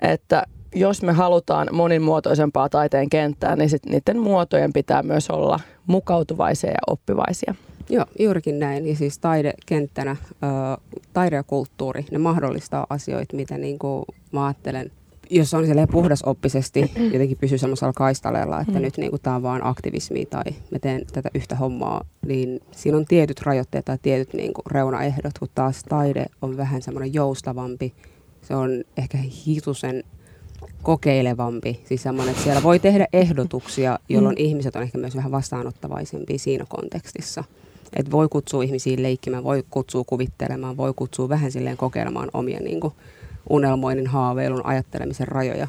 että 0.00 0.46
jos 0.74 1.02
me 1.02 1.12
halutaan 1.12 1.68
monimuotoisempaa 1.72 2.68
taiteen 2.68 3.10
kenttää, 3.10 3.56
niin 3.56 3.70
sit 3.70 3.86
niiden 3.86 4.18
muotojen 4.18 4.72
pitää 4.72 5.02
myös 5.02 5.30
olla 5.30 5.60
mukautuvaisia 5.86 6.70
ja 6.70 6.78
oppivaisia. 6.86 7.54
Joo, 7.90 8.06
juurikin 8.18 8.58
näin. 8.58 8.86
Ja 8.88 8.96
siis 8.96 9.18
taidekenttänä, 9.18 10.16
taide 11.12 11.36
ja 11.36 11.42
kulttuuri, 11.42 12.04
ne 12.10 12.18
mahdollistaa 12.18 12.86
asioita, 12.90 13.36
mitä 13.36 13.58
niin 13.58 13.78
kuin 13.78 14.04
mä 14.32 14.46
ajattelen, 14.46 14.90
jos 15.30 15.54
on 15.54 15.66
silleen 15.66 15.88
puhdasoppisesti 15.88 16.90
jotenkin 17.12 17.38
pysyy 17.38 17.58
semmoisella 17.58 17.92
kaistaleella, 17.92 18.60
että 18.60 18.72
Mm. 18.72 18.82
nyt 18.82 18.96
niin 18.96 19.12
tämä 19.22 19.36
on 19.36 19.42
vaan 19.42 19.66
aktivismi 19.66 20.26
tai 20.26 20.42
mä 20.70 20.78
teen 20.78 21.02
tätä 21.12 21.30
yhtä 21.34 21.56
hommaa, 21.56 22.04
niin 22.26 22.60
siinä 22.70 22.96
on 22.98 23.04
tietyt 23.04 23.40
rajoitteet 23.40 23.84
tai 23.84 23.98
tietyt 24.02 24.34
niin 24.34 24.52
kuin 24.54 24.66
reunaehdot, 24.66 25.38
kun 25.38 25.48
taas 25.54 25.82
taide 25.88 26.26
on 26.42 26.56
vähän 26.56 26.82
semmoinen 26.82 27.14
joustavampi. 27.14 27.94
Se 28.42 28.54
on 28.54 28.70
ehkä 28.96 29.18
hitusen 29.46 30.04
kokeilevampi. 30.82 31.80
Siis 31.84 32.02
semmoinen, 32.02 32.32
että 32.32 32.44
siellä 32.44 32.62
voi 32.62 32.78
tehdä 32.78 33.06
ehdotuksia, 33.12 33.98
jolloin 34.08 34.36
Mm. 34.38 34.44
ihmiset 34.44 34.76
on 34.76 34.82
ehkä 34.82 34.98
myös 34.98 35.16
vähän 35.16 35.32
vastaanottavaisempia 35.32 36.38
siinä 36.38 36.64
kontekstissa. 36.68 37.44
Et 37.96 38.10
voi 38.10 38.28
kutsua 38.28 38.62
ihmisiä 38.62 38.96
leikkimään, 38.98 39.44
voi 39.44 39.64
kutsua 39.70 40.04
kuvittelemaan, 40.06 40.76
voi 40.76 40.92
kutsua 40.96 41.28
vähän 41.28 41.52
silleen 41.52 41.76
kokeilemaan 41.76 42.28
omia 42.34 42.60
niin 42.60 42.80
kuin 42.80 42.94
unelmoinnin, 43.50 44.06
haaveilun, 44.06 44.66
ajattelemisen 44.66 45.28
rajoja 45.28 45.68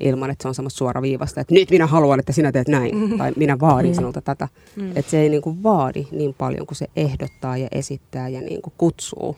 ilman, 0.00 0.30
että 0.30 0.42
se 0.42 0.48
on 0.48 0.54
semmoista 0.54 0.78
suoraviivasta, 0.78 1.40
että 1.40 1.54
nyt 1.54 1.70
minä 1.70 1.86
haluan, 1.86 2.18
että 2.20 2.32
sinä 2.32 2.52
teet 2.52 2.68
näin, 2.68 3.18
tai 3.18 3.32
minä 3.36 3.60
vaadin 3.60 3.90
Mm. 3.90 3.94
sinulta 3.94 4.20
tätä. 4.20 4.48
Mm. 4.76 4.90
Että 4.96 5.10
se 5.10 5.20
ei 5.20 5.28
niin 5.28 5.42
kuin 5.42 5.62
vaadi 5.62 6.06
niin 6.10 6.34
paljon 6.34 6.66
kuin 6.66 6.76
se 6.76 6.86
ehdottaa 6.96 7.56
ja 7.56 7.68
esittää 7.72 8.28
ja 8.28 8.40
niin 8.40 8.62
kuin 8.62 8.74
kutsuu 8.78 9.36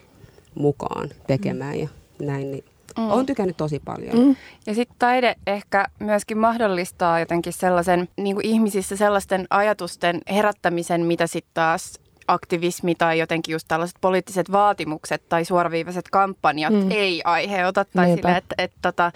mukaan 0.55 1.09
tekemään 1.27 1.79
ja 1.79 1.89
näin. 2.23 2.51
Niin 2.51 2.65
Mm. 2.99 3.11
Olen 3.11 3.27
tykännyt 3.27 3.57
tosi 3.57 3.81
paljon. 3.85 4.19
Mm. 4.19 4.37
Ja 4.67 4.75
sitten 4.75 4.97
taide 4.99 5.35
ehkä 5.47 5.87
myöskin 6.01 6.39
mahdollistaa 6.39 7.21
jotenkin 7.21 7.53
sellaisen 7.53 8.09
niin 8.17 8.37
kuin 8.37 8.47
ihmisissä 8.47 8.97
sellaisten 8.97 9.47
ajatusten 9.51 10.21
herättämisen, 10.31 11.01
mitä 11.01 11.27
sitten 11.27 11.51
taas 11.55 12.01
aktivismi 12.29 12.95
tai 12.95 13.19
jotenkin 13.19 13.53
just 13.53 13.69
tällaiset 13.69 13.97
poliittiset 14.01 14.53
vaatimukset 14.53 15.29
tai 15.29 15.45
suoraviivaiset 15.45 16.09
kampanjat 16.11 16.73
Mm. 16.73 16.91
ei 16.91 17.23
aiheuta. 17.25 17.85
Tai 17.85 18.07
Niinpä. 18.07 18.29
sille, 18.29 18.39
että 18.39 18.55
et, 18.59 18.73
tota, 18.83 19.13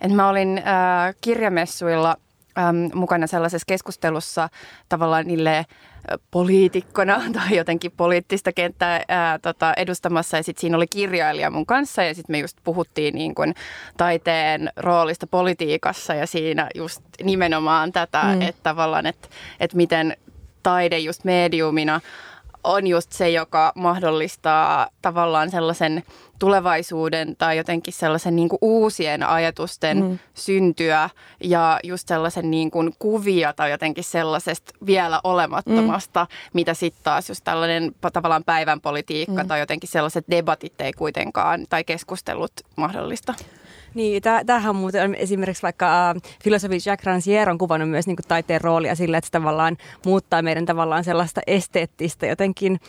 et 0.00 0.12
mä 0.12 0.28
olin 0.28 0.58
äh, 0.58 1.14
kirjamessuilla 1.20 2.16
äm, 2.58 2.90
mukana 2.94 3.26
sellaisessa 3.26 3.64
keskustelussa 3.68 4.48
tavallaan 4.88 5.26
niille 5.26 5.56
äh, 5.58 5.64
poliitikkona 6.30 7.22
tai 7.38 7.56
jotenkin 7.56 7.92
poliittista 7.96 8.52
kenttää 8.52 9.00
ää, 9.08 9.38
tota, 9.38 9.74
edustamassa 9.76 10.36
ja 10.36 10.42
sitten 10.42 10.60
siinä 10.60 10.76
oli 10.76 10.86
kirjailija 10.86 11.50
mun 11.50 11.66
kanssa 11.66 12.02
ja 12.02 12.14
sitten 12.14 12.34
me 12.34 12.38
just 12.38 12.56
puhuttiin 12.64 13.14
niin 13.14 13.34
kun 13.34 13.54
taiteen 13.96 14.72
roolista 14.76 15.26
politiikassa 15.26 16.14
ja 16.14 16.26
siinä 16.26 16.68
just 16.74 17.00
nimenomaan 17.22 17.92
tätä, 17.92 18.22
Mm. 18.22 18.42
että 18.42 18.60
tavallaan, 18.62 19.06
että, 19.06 19.28
että 19.60 19.76
miten 19.76 20.16
taide 20.62 20.98
just 20.98 21.24
mediumina 21.24 22.00
on 22.64 22.86
just 22.86 23.12
se, 23.12 23.30
joka 23.30 23.72
mahdollistaa 23.74 24.88
tavallaan 25.02 25.50
sellaisen 25.50 26.02
tulevaisuuden 26.38 27.36
tai 27.36 27.56
jotenkin 27.56 27.94
sellaisen 27.94 28.36
niin 28.36 28.48
kuin 28.48 28.58
uusien 28.62 29.22
ajatusten 29.22 30.02
Mm. 30.02 30.18
syntyä 30.34 31.10
ja 31.44 31.80
just 31.84 32.08
sellaisen 32.08 32.50
niin 32.50 32.70
kuin 32.70 32.94
kuvia 32.98 33.52
tai 33.52 33.70
jotenkin 33.70 34.04
sellaisesta 34.04 34.74
vielä 34.86 35.20
olemattomasta, 35.24 36.24
mm. 36.30 36.50
mitä 36.52 36.74
sitten 36.74 37.04
taas 37.04 37.28
just 37.28 37.44
tällainen 37.44 37.92
tavallaan 38.12 38.44
päivän 38.44 38.80
politiikka 38.80 39.42
mm. 39.42 39.48
tai 39.48 39.60
jotenkin 39.60 39.90
sellaiset 39.90 40.24
debatit 40.30 40.80
ei 40.80 40.92
kuitenkaan 40.92 41.66
tai 41.68 41.84
keskustelut 41.84 42.52
mahdollista. 42.76 43.34
Niin, 43.94 44.22
tämähän 44.46 44.76
muuten 44.76 45.14
esimerkiksi 45.14 45.62
vaikka 45.62 46.10
äh, 46.10 46.16
filosofi 46.44 46.78
Jacques 46.86 47.06
Rancière 47.06 47.50
on 47.50 47.58
kuvannut 47.58 47.90
myös 47.90 48.06
niin 48.06 48.16
kuin 48.16 48.28
taiteen 48.28 48.60
roolia 48.60 48.94
sillä, 48.94 49.18
että 49.18 49.26
se 49.26 49.32
tavallaan 49.32 49.76
muuttaa 50.06 50.42
meidän 50.42 50.66
tavallaan 50.66 51.04
sellaista 51.04 51.40
esteettistä 51.46 52.26
jotenkin 52.26 52.80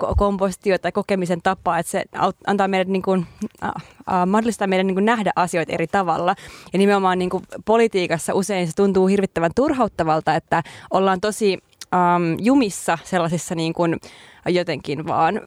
ko- 0.00 0.14
kompostio- 0.16 0.78
tai 0.78 0.92
kokemisen 0.92 1.42
tapaa, 1.42 1.78
että 1.78 1.90
se 1.92 2.04
antaa 2.46 2.68
meidän 2.68 2.92
niin 2.92 3.02
kuin, 3.02 3.26
äh, 3.64 3.68
äh, 3.68 4.26
mahdollistaa 4.26 4.68
meidän 4.68 4.86
niin 4.86 4.94
kuin 4.94 5.04
nähdä 5.04 5.32
asioita 5.36 5.72
eri 5.72 5.86
tavalla. 5.86 6.34
Ja 6.72 6.78
nimenomaan 6.78 7.18
niin 7.18 7.30
kuin 7.30 7.44
politiikassa 7.64 8.34
usein 8.34 8.66
se 8.66 8.72
tuntuu 8.76 9.06
hirvittävän 9.06 9.50
turhauttavalta, 9.54 10.34
että 10.34 10.62
ollaan 10.90 11.20
tosi 11.20 11.58
ähm, 11.94 12.34
jumissa 12.38 12.98
sellaisissa 13.04 13.54
niin 13.54 13.72
kuin 13.72 13.96
jotenkin 14.48 15.06
vaan 15.06 15.40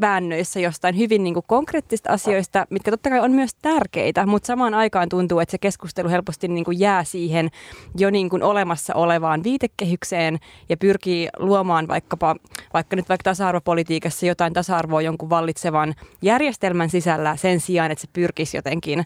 väännöissä 0.00 0.60
jostain 0.60 0.96
hyvin 0.96 1.24
niin 1.24 1.34
kuin 1.34 1.44
konkreettista 1.46 2.12
asioista, 2.12 2.66
mitkä 2.70 2.90
totta 2.90 3.10
kai 3.10 3.20
on 3.20 3.32
myös 3.32 3.54
tärkeitä, 3.62 4.26
mutta 4.26 4.46
samaan 4.46 4.74
aikaan 4.74 5.08
tuntuu, 5.08 5.38
että 5.38 5.50
se 5.50 5.58
keskustelu 5.58 6.08
helposti 6.08 6.48
niin 6.48 6.64
kuin 6.64 6.80
jää 6.80 7.04
siihen 7.04 7.50
jo 7.96 8.10
niin 8.10 8.30
kuin 8.30 8.42
olemassa 8.42 8.94
olevaan 8.94 9.44
viitekehykseen 9.44 10.38
ja 10.68 10.76
pyrkii 10.76 11.28
luomaan 11.38 11.88
vaikkapa, 11.88 12.36
vaikka 12.74 12.96
nyt 12.96 13.08
vaikka 13.08 13.24
tasa-arvopolitiikassa 13.24 14.26
jotain 14.26 14.52
tasa-arvoa 14.52 15.02
jonkun 15.02 15.30
vallitsevan 15.30 15.94
järjestelmän 16.22 16.90
sisällä 16.90 17.36
sen 17.36 17.60
sijaan, 17.60 17.90
että 17.90 18.02
se 18.02 18.08
pyrkisi 18.12 18.56
jotenkin 18.56 19.04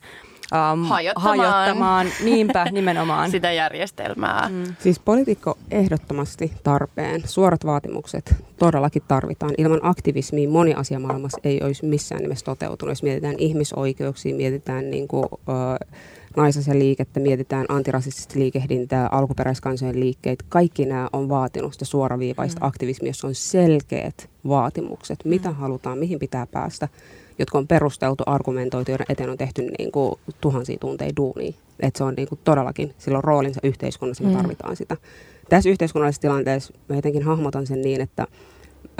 um, 0.52 0.84
hajottamaan. 0.84 1.38
hajottamaan. 1.38 2.06
Niinpä, 2.24 2.66
nimenomaan. 2.72 3.30
Sitä 3.38 3.52
järjestelmää. 3.52 4.48
Mm. 4.52 4.74
Siis 4.78 4.98
poliitikko 4.98 5.58
ehdottomasti 5.70 6.52
tarpeen. 6.62 7.22
Suorat 7.24 7.66
vaatimukset 7.66 8.34
todellakin 8.58 9.02
tarvitaan. 9.08 9.54
Ilman 9.58 9.80
aktivismia 9.82 10.48
moni 10.48 10.74
asia 10.74 10.98
maailmassa 10.98 11.40
ei 11.44 11.60
olisi 11.62 11.86
missään 11.86 12.22
nimessä 12.22 12.44
toteutunut. 12.44 12.90
Jos 12.90 13.02
mietitään 13.02 13.34
ihmisoikeuksia, 13.38 14.34
mietitään 14.34 14.90
niin 14.90 15.08
kuin, 15.08 15.26
äh, 15.48 16.72
liikettä, 16.72 17.20
mietitään 17.20 17.66
antirasistista 17.68 18.38
liikehdintää, 18.38 19.08
alkuperäiskansojen 19.12 20.00
liikkeitä. 20.00 20.44
Kaikki 20.48 20.84
nämä 20.84 21.08
on 21.12 21.28
vaatinut 21.28 21.72
sitä 21.72 21.84
suoraviivaista 21.84 22.60
mm. 22.60 22.66
aktivismia, 22.66 23.08
jossa 23.08 23.26
on 23.26 23.34
selkeät 23.34 24.30
vaatimukset, 24.48 25.18
mitä 25.24 25.48
mm. 25.48 25.54
halutaan, 25.54 25.98
mihin 25.98 26.18
pitää 26.18 26.46
päästä 26.46 26.88
jotka 27.38 27.58
on 27.58 27.66
perusteltu, 27.66 28.22
argumentoitu, 28.26 28.90
joiden 28.90 29.06
eteen 29.08 29.30
on 29.30 29.38
tehty 29.38 29.62
niin 29.78 29.92
kuin 29.92 30.14
tuhansia 30.40 30.78
tunteja 30.78 31.16
duunia. 31.16 31.52
Että 31.80 31.98
se 31.98 32.04
on 32.04 32.14
niin 32.14 32.28
kuin 32.28 32.40
todellakin, 32.44 32.94
silloin 32.98 33.24
roolinsa 33.24 33.60
yhteiskunnassa, 33.62 34.24
me 34.24 34.30
mm. 34.30 34.36
tarvitaan 34.36 34.76
sitä. 34.76 34.96
Tässä 35.48 35.70
yhteiskunnallisessa 35.70 36.22
tilanteessa 36.22 36.74
mä 36.88 36.96
jotenkin 36.96 37.22
hahmotan 37.22 37.66
sen 37.66 37.82
niin, 37.82 38.00
että 38.00 38.26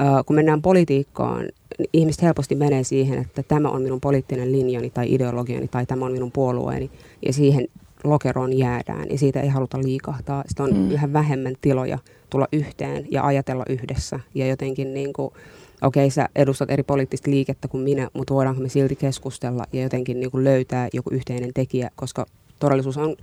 äh, 0.01 0.25
kun 0.27 0.37
mennään 0.37 0.63
politiikkaan, 0.63 1.49
niin 1.79 1.91
ihmiset 1.93 2.23
helposti 2.23 2.55
menee 2.55 2.85
siihen, 2.85 3.19
että 3.19 3.43
tämä 3.43 3.69
on 3.69 3.83
minun 3.83 4.01
poliittinen 4.01 4.53
linjani 4.53 4.91
tai 4.91 5.15
ideologiani 5.15 5.69
tai 5.69 5.87
tämä 5.87 6.05
on 6.05 6.13
minun 6.13 6.33
puolueeni 6.33 6.91
ja 7.27 7.33
siihen 7.33 7.69
lokeroon 8.05 8.59
jäädään 8.59 9.07
ja 9.11 9.19
siitä 9.19 9.41
ei 9.41 9.49
haluta 9.49 9.79
liikahtaa. 9.83 10.45
Sitä 10.49 10.63
on 10.63 10.75
mm. 10.75 10.91
yhä 10.91 11.13
vähemmän 11.13 11.55
tiloja 11.61 11.99
tulla 12.31 12.49
yhteen 12.53 13.07
ja 13.11 13.27
ajatella 13.27 13.65
yhdessä 13.69 14.21
ja 14.35 14.47
jotenkin 14.47 14.95
niin 14.95 15.13
kuin, 15.13 15.33
okei, 15.83 16.05
okay, 16.05 16.11
sä 16.11 16.29
edustat 16.35 16.71
eri 16.71 16.83
poliittista 16.83 17.31
liikettä 17.31 17.69
kuin 17.69 17.83
minä, 17.83 18.09
mutta 18.13 18.35
voidaanko 18.35 18.63
me 18.63 18.69
silti 18.69 18.97
keskustella 18.97 19.65
ja 19.73 19.83
jotenkin 19.83 20.21
niin 20.21 20.31
kuin 20.31 20.45
löytää 20.45 20.89
joku 20.93 21.11
yhteinen 21.11 21.51
tekijä, 21.55 21.91
koska 21.97 22.27
todellisuus 22.59 22.97
on 22.97 23.17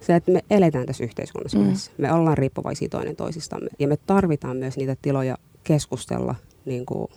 se, 0.00 0.14
että 0.14 0.32
me 0.32 0.40
eletään 0.50 0.86
tässä 0.86 1.04
yhteiskunnassa 1.04 1.58
mm. 1.58 1.72
Me 1.98 2.12
ollaan 2.12 2.38
riippuvaisia 2.38 2.88
toinen 2.88 3.16
toisistamme 3.16 3.68
ja 3.78 3.88
me 3.88 3.96
tarvitaan 4.06 4.56
myös 4.56 4.76
niitä 4.76 4.96
tiloja 5.02 5.38
keskustella 5.64 6.34
niin 6.64 6.86
kuin, 6.86 7.08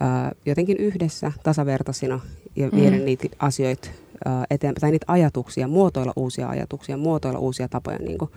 ää, 0.00 0.32
jotenkin 0.46 0.76
yhdessä 0.76 1.32
tasavertaisina 1.42 2.20
ja 2.56 2.68
mm. 2.68 2.80
viedä 2.80 2.96
niitä 2.96 3.28
asioita 3.38 3.88
ää, 4.24 4.44
eteenpäin, 4.50 4.80
tai 4.80 4.90
niitä 4.90 5.06
ajatuksia, 5.08 5.68
muotoilla 5.68 6.12
uusia 6.16 6.48
ajatuksia, 6.48 6.96
muotoilla 6.96 7.38
uusia 7.38 7.68
tapoja 7.68 7.98
niin 7.98 8.18
kuin, 8.18 8.30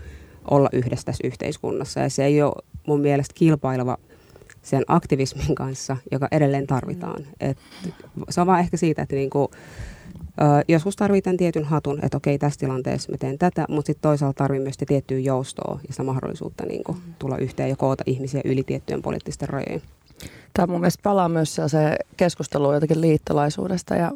olla 0.51 0.69
yhdessä 0.73 1.05
tässä 1.05 1.27
yhteiskunnassa. 1.27 1.99
Ja 1.99 2.09
se 2.09 2.25
ei 2.25 2.41
ole 2.41 2.53
mun 2.87 3.01
mielestä 3.01 3.33
kilpaileva 3.35 3.97
sen 4.67 4.83
aktivismin 4.87 5.55
kanssa, 5.55 5.97
joka 6.11 6.27
edelleen 6.31 6.67
tarvitaan. 6.67 7.23
Et 7.39 7.57
se 8.29 8.41
on 8.41 8.47
vaan 8.47 8.59
ehkä 8.59 8.77
siitä, 8.77 9.01
että 9.01 9.15
niinku, 9.15 9.51
ö, 10.25 10.63
joskus 10.67 10.95
tarvitaan 10.95 11.37
tietyn 11.37 11.63
hatun, 11.63 11.99
että 12.01 12.17
okei, 12.17 12.37
tässä 12.37 12.59
tilanteessa 12.59 13.11
mä 13.11 13.17
teen 13.17 13.37
tätä, 13.37 13.65
mutta 13.69 13.87
sitten 13.87 14.01
toisaalta 14.01 14.37
tarvii 14.37 14.59
myös 14.59 14.77
tiettyä 14.77 15.19
joustoa 15.19 15.79
ja 15.87 15.93
sitä 15.93 16.03
mahdollisuutta 16.03 16.65
niinku, 16.65 16.93
mm. 16.93 17.13
tulla 17.19 17.37
yhteen 17.37 17.69
ja 17.69 17.75
koota 17.75 18.03
ihmisiä 18.05 18.41
yli 18.45 18.63
tiettyjen 18.63 19.01
poliittisten 19.01 19.49
rajojen. 19.49 19.81
Tämä 20.53 20.67
mun 20.67 20.81
mielestä 20.81 21.03
palaa 21.03 21.29
myös 21.29 21.55
se 21.55 21.97
keskustelu 22.17 22.73
jotenkin 22.73 23.01
liittolaisuudesta 23.01 23.95
ja, 23.95 24.11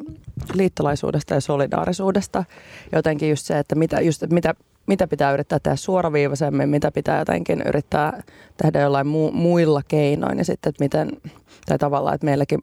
liittolaisuudesta 0.54 1.34
ja 1.34 1.40
solidaarisuudesta. 1.40 2.44
Jotenkin 2.92 3.30
just 3.30 3.46
se, 3.46 3.58
että 3.58 3.74
mitä, 3.74 4.00
just, 4.00 4.22
että 4.22 4.34
mitä 4.34 4.54
mitä 4.86 5.08
pitää 5.08 5.32
yrittää 5.32 5.58
tehdä 5.58 5.76
suoraviivaisemmin, 5.76 6.68
mitä 6.68 6.90
pitää 6.90 7.18
jotenkin 7.18 7.62
yrittää 7.66 8.22
tehdä 8.56 8.80
jollain 8.80 9.06
mu- 9.06 9.32
muilla 9.32 9.82
keinoin 9.88 10.38
ja 10.38 10.44
sitten, 10.44 10.70
että 10.70 10.84
miten, 10.84 11.10
tai 11.66 11.78
tavallaan, 11.78 12.14
että 12.14 12.24
meilläkin 12.24 12.60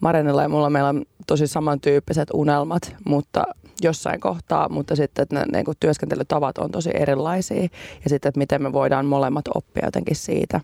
Marinilla 0.00 0.42
ja 0.42 0.48
mulla 0.48 0.70
meillä 0.70 0.88
on 0.88 1.04
tosi 1.26 1.46
samantyyppiset 1.46 2.28
unelmat, 2.34 2.96
mutta 3.04 3.44
jossain 3.82 4.20
kohtaa, 4.20 4.68
mutta 4.68 4.96
sitten, 4.96 5.22
että 5.22 5.46
ne 5.52 5.64
kuin 5.64 5.76
työskentelytavat 5.80 6.58
on 6.58 6.70
tosi 6.70 6.90
erilaisia 6.94 7.62
ja 8.04 8.10
sitten, 8.10 8.28
että 8.28 8.38
miten 8.38 8.62
me 8.62 8.72
voidaan 8.72 9.06
molemmat 9.06 9.44
oppia 9.54 9.86
jotenkin 9.86 10.16
siitä. 10.16 10.60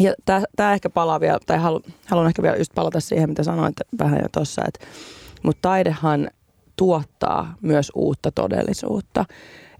Ja 0.00 0.14
tämä 0.56 0.72
ehkä 0.72 0.90
palaa 0.90 1.20
vielä, 1.20 1.38
tai 1.46 1.58
halu, 1.58 1.82
haluan 2.06 2.26
ehkä 2.28 2.42
vielä 2.42 2.56
just 2.56 2.74
palata 2.74 3.00
siihen, 3.00 3.28
mitä 3.28 3.42
sanoit 3.42 3.76
vähän 3.98 4.20
jo 4.22 4.28
tuossa, 4.32 4.62
että 4.68 4.86
mutta 5.42 5.68
taidehan 5.68 6.30
tuottaa 6.76 7.54
myös 7.60 7.92
uutta 7.94 8.32
todellisuutta. 8.32 9.24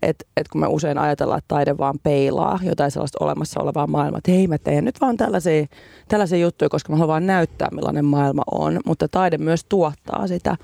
Että 0.03 0.25
et 0.37 0.49
kun 0.49 0.61
me 0.61 0.67
usein 0.67 0.99
ajatellaan, 0.99 1.39
että 1.39 1.55
taide 1.55 1.79
vaan 1.79 1.99
peilaa 2.03 2.59
jotain 2.63 2.91
sellaista 2.91 3.25
olemassa 3.25 3.61
olevaa 3.61 3.87
maailmaa, 3.87 4.19
että 4.19 4.31
hei 4.31 4.47
mä 4.47 4.59
teen 4.59 4.85
nyt 4.85 5.01
vaan 5.01 5.17
tällaisia, 5.17 5.67
tällaisia 6.09 6.39
juttuja, 6.39 6.69
koska 6.69 6.93
mä 6.93 6.97
haluan 6.97 7.09
vaan 7.09 7.27
näyttää 7.27 7.69
millainen 7.73 8.05
maailma 8.05 8.43
on, 8.51 8.81
mutta 8.87 9.09
taide 9.09 9.39
myös 9.39 9.65
tuottaa 9.65 10.27
sitä. 10.27 10.57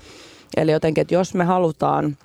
Eli 0.57 0.71
jotenkin, 0.71 1.01
että 1.01 1.13
jos 1.13 1.33
me 1.33 1.43
halutaan, 1.43 2.17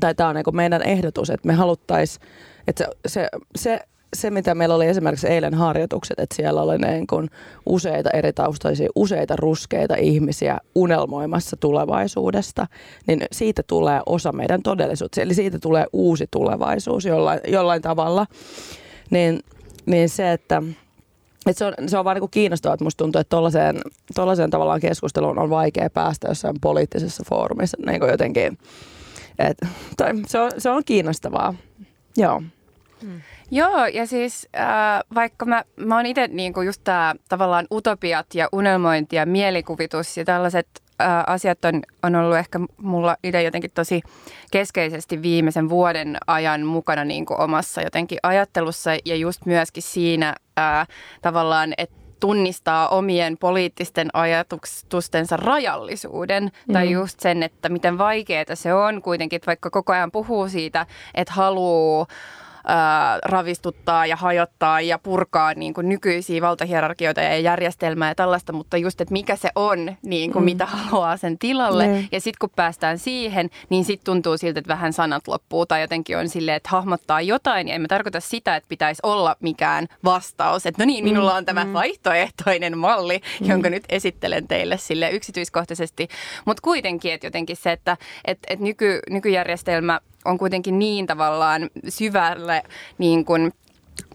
tai 0.00 0.14
tämä 0.14 0.28
on 0.28 0.34
niin 0.34 0.56
meidän 0.56 0.82
ehdotus, 0.82 1.30
että 1.30 1.46
me 1.46 1.54
haluttaisiin, 1.54 2.26
että 2.68 2.84
se, 2.84 2.90
se, 3.06 3.28
se 3.56 3.80
se, 4.14 4.30
mitä 4.30 4.54
meillä 4.54 4.74
oli 4.74 4.86
esimerkiksi 4.86 5.28
eilen 5.28 5.54
harjoitukset, 5.54 6.18
että 6.18 6.36
siellä 6.36 6.62
oli 6.62 6.78
niin 6.78 7.06
kuin 7.06 7.30
useita 7.66 8.10
eri 8.10 8.32
taustaisia, 8.32 8.88
useita 8.94 9.36
ruskeita 9.36 9.94
ihmisiä 9.96 10.58
unelmoimassa 10.74 11.56
tulevaisuudesta, 11.56 12.66
niin 13.06 13.26
siitä 13.32 13.62
tulee 13.66 14.00
osa 14.06 14.32
meidän 14.32 14.62
todellisuutta. 14.62 15.20
Eli 15.20 15.34
siitä 15.34 15.58
tulee 15.58 15.86
uusi 15.92 16.26
tulevaisuus 16.30 17.04
jollain, 17.04 17.40
jollain 17.48 17.82
tavalla. 17.82 18.26
Niin, 19.10 19.40
niin 19.86 20.08
se, 20.08 20.32
että 20.32 20.62
et 21.46 21.56
se, 21.56 21.64
on, 21.64 21.74
se 21.86 21.98
on 21.98 22.04
vaan 22.04 22.16
niin 22.16 22.30
kiinnostavaa, 22.30 22.74
että 22.74 22.84
musta 22.84 23.04
tuntuu, 23.04 23.20
että 23.20 23.36
tollaiseen, 23.36 23.80
tollaiseen 24.14 24.50
tavallaan 24.50 24.80
keskusteluun 24.80 25.38
on 25.38 25.50
vaikea 25.50 25.90
päästä 25.90 26.28
jossain 26.28 26.56
poliittisessa 26.60 27.24
foorumissa 27.28 27.76
niin 27.86 28.00
jotenkin. 28.10 28.58
Et, 29.38 29.58
tai 29.96 30.12
se, 30.26 30.38
on, 30.38 30.50
se 30.58 30.70
on 30.70 30.82
kiinnostavaa, 30.84 31.54
joo. 32.16 32.42
Hmm. 33.02 33.20
Joo, 33.54 33.86
ja 33.86 34.06
siis 34.06 34.48
äh, 34.56 34.66
vaikka 35.14 35.46
mä, 35.46 35.64
mä 35.76 35.96
oon 35.96 36.06
itse 36.06 36.28
niinku 36.28 36.62
just 36.62 36.80
tää 36.84 37.14
tavallaan 37.28 37.66
utopiat 37.72 38.26
ja 38.34 38.48
unelmointi 38.52 39.16
ja 39.16 39.26
mielikuvitus 39.26 40.16
ja 40.16 40.24
tällaiset 40.24 40.66
äh, 41.00 41.24
asiat 41.26 41.64
on, 41.64 41.82
on 42.02 42.14
ollut 42.14 42.36
ehkä 42.36 42.60
mulla 42.76 43.16
itse 43.24 43.42
jotenkin 43.42 43.70
tosi 43.74 44.02
keskeisesti 44.50 45.22
viimeisen 45.22 45.68
vuoden 45.68 46.16
ajan 46.26 46.66
mukana 46.66 47.04
niinku 47.04 47.34
omassa 47.38 47.82
jotenkin 47.82 48.18
ajattelussa 48.22 48.90
ja 49.04 49.16
just 49.16 49.46
myöskin 49.46 49.82
siinä 49.82 50.34
äh, 50.58 50.88
tavallaan, 51.22 51.74
että 51.78 51.96
tunnistaa 52.20 52.88
omien 52.88 53.36
poliittisten 53.38 54.08
ajatustensa 54.12 55.36
rajallisuuden 55.36 56.44
mm. 56.44 56.72
tai 56.72 56.90
just 56.90 57.20
sen, 57.20 57.42
että 57.42 57.68
miten 57.68 57.98
vaikeaa 57.98 58.54
se 58.54 58.74
on 58.74 59.02
kuitenkin, 59.02 59.36
että 59.36 59.46
vaikka 59.46 59.70
koko 59.70 59.92
ajan 59.92 60.10
puhuu 60.10 60.48
siitä, 60.48 60.86
että 61.14 61.34
haluaa 61.34 62.06
ää, 62.66 63.18
ravistuttaa 63.24 64.06
ja 64.06 64.16
hajottaa 64.16 64.80
ja 64.80 64.98
purkaa 64.98 65.54
niin 65.54 65.74
kuin 65.74 65.88
nykyisiä 65.88 66.42
valtahierarkioita 66.42 67.20
ja 67.20 67.38
järjestelmää 67.38 68.10
ja 68.10 68.14
tällaista, 68.14 68.52
mutta 68.52 68.76
just, 68.76 69.00
että 69.00 69.12
mikä 69.12 69.36
se 69.36 69.50
on, 69.54 69.96
niin 70.02 70.32
kuin 70.32 70.42
mm. 70.42 70.44
mitä 70.44 70.66
haluaa 70.66 71.16
sen 71.16 71.38
tilalle. 71.38 71.86
Mm. 71.86 72.08
Ja 72.12 72.20
sitten 72.20 72.38
kun 72.40 72.50
päästään 72.56 72.98
siihen, 72.98 73.50
niin 73.70 73.84
sitten 73.84 74.04
tuntuu 74.04 74.38
siltä, 74.38 74.58
että 74.58 74.72
vähän 74.72 74.92
sanat 74.92 75.28
loppuu 75.28 75.66
tai 75.66 75.80
jotenkin 75.80 76.18
on 76.18 76.28
silleen, 76.28 76.56
että 76.56 76.68
hahmottaa 76.68 77.20
jotain. 77.20 77.68
Ja 77.68 77.74
en 77.74 77.80
mä 77.80 77.88
tarkoita 77.88 78.20
sitä, 78.20 78.56
että 78.56 78.68
pitäisi 78.68 79.00
olla 79.02 79.36
mikään 79.40 79.86
vastaus, 80.04 80.66
että 80.66 80.82
no 80.82 80.86
niin, 80.86 81.04
minulla 81.04 81.34
on 81.34 81.44
tämä 81.44 81.64
mm. 81.64 81.72
vaihtoehtoinen 81.72 82.78
malli, 82.78 83.20
mm. 83.40 83.48
jonka 83.48 83.70
nyt 83.70 83.84
esittelen 83.88 84.48
teille 84.48 84.78
sille 84.78 85.10
yksityiskohtaisesti. 85.10 86.08
Mutta 86.44 86.60
kuitenkin, 86.62 87.12
että 87.12 87.26
jotenkin 87.26 87.56
se, 87.56 87.72
että 87.72 87.96
et, 88.24 88.38
et 88.48 88.60
nyky, 88.60 89.00
nykyjärjestelmä 89.10 90.00
on 90.24 90.38
kuitenkin 90.38 90.78
niin 90.78 91.06
tavallaan 91.06 91.70
syvälle 91.88 92.62
niin 92.98 93.24
kuin 93.24 93.52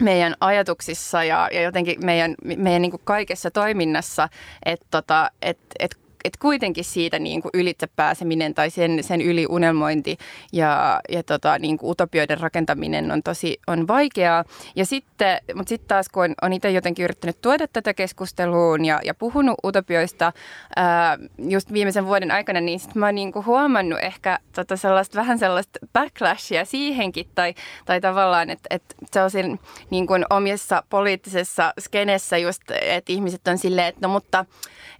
meidän 0.00 0.34
ajatuksissa 0.40 1.24
ja, 1.24 1.48
ja 1.52 1.62
jotenkin 1.62 2.04
meidän, 2.04 2.34
meidän 2.56 2.82
niin 2.82 2.90
kuin 2.90 3.02
kaikessa 3.04 3.50
toiminnassa, 3.50 4.28
että 4.64 4.86
tota, 4.90 5.30
et, 5.42 5.58
et 5.78 5.99
et 6.24 6.36
kuitenkin 6.36 6.84
siitä 6.84 7.18
niin 7.18 7.42
kuin 7.42 7.50
ylitse 7.54 7.86
pääseminen 7.86 8.54
tai 8.54 8.70
sen, 8.70 9.04
sen 9.04 9.20
yli 9.20 9.46
unelmointi 9.48 10.18
ja, 10.52 11.00
ja 11.08 11.22
tota, 11.22 11.58
niin 11.58 11.78
kuin 11.78 11.90
utopioiden 11.90 12.40
rakentaminen 12.40 13.10
on 13.10 13.22
tosi 13.22 13.60
on 13.66 13.88
vaikeaa. 13.88 14.44
Ja 14.76 14.86
sitten, 14.86 15.38
mutta 15.54 15.68
sitten 15.68 15.88
taas 15.88 16.08
kun 16.08 16.24
on, 16.24 16.34
on 16.42 16.52
itse 16.52 16.70
jotenkin 16.70 17.04
yrittänyt 17.04 17.40
tuoda 17.40 17.68
tätä 17.68 17.94
keskusteluun 17.94 18.84
ja, 18.84 19.00
ja 19.04 19.14
puhunut 19.14 19.58
utopioista 19.64 20.32
ää, 20.76 21.18
just 21.38 21.72
viimeisen 21.72 22.06
vuoden 22.06 22.30
aikana, 22.30 22.60
niin 22.60 22.80
sitten 22.80 23.00
mä 23.00 23.06
oon 23.06 23.14
niin 23.14 23.32
kuin 23.32 23.46
huomannut 23.46 23.98
ehkä 24.02 24.38
tota 24.54 24.76
sellaista, 24.76 25.20
vähän 25.20 25.38
sellaista 25.38 25.78
backlashia 25.92 26.64
siihenkin 26.64 27.26
tai, 27.34 27.54
tai 27.84 28.00
tavallaan, 28.00 28.50
että, 28.50 28.66
että 28.70 28.94
se 29.12 29.22
on 29.22 29.30
siinä 29.30 29.56
niin 29.90 30.06
kuin 30.06 30.24
omissa 30.30 30.82
poliittisessa 30.90 31.74
skenessä 31.80 32.38
just, 32.38 32.62
että 32.80 33.12
ihmiset 33.12 33.48
on 33.48 33.58
silleen, 33.58 33.86
että 33.86 34.06
no 34.06 34.12
mutta 34.12 34.44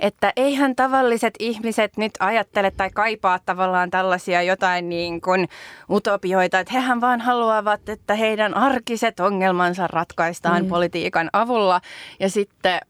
että 0.01 0.33
eihän 0.37 0.77
tavallaan 0.77 1.10
tavalliset 1.11 1.35
ihmiset 1.39 1.97
nyt 1.97 2.13
ajattele 2.21 2.71
tai 2.71 2.91
kaipaa 2.95 3.39
tavallaan 3.39 3.91
tällaisia 3.91 4.43
jotain 4.43 4.89
niin 4.89 5.21
kuin 5.21 5.49
utopioita, 5.91 6.61
että 6.61 6.73
hehän 6.73 7.01
vaan 7.01 7.21
haluavat, 7.21 7.89
että 7.89 8.15
heidän 8.15 8.55
arkiset 8.55 9.21
ongelmansa 9.21 9.87
ratkaistaan 9.87 10.63
mm. 10.63 10.69
politiikan 10.69 11.31
avulla. 11.33 11.81
Ja 12.21 12.31
sitten, 12.31 12.81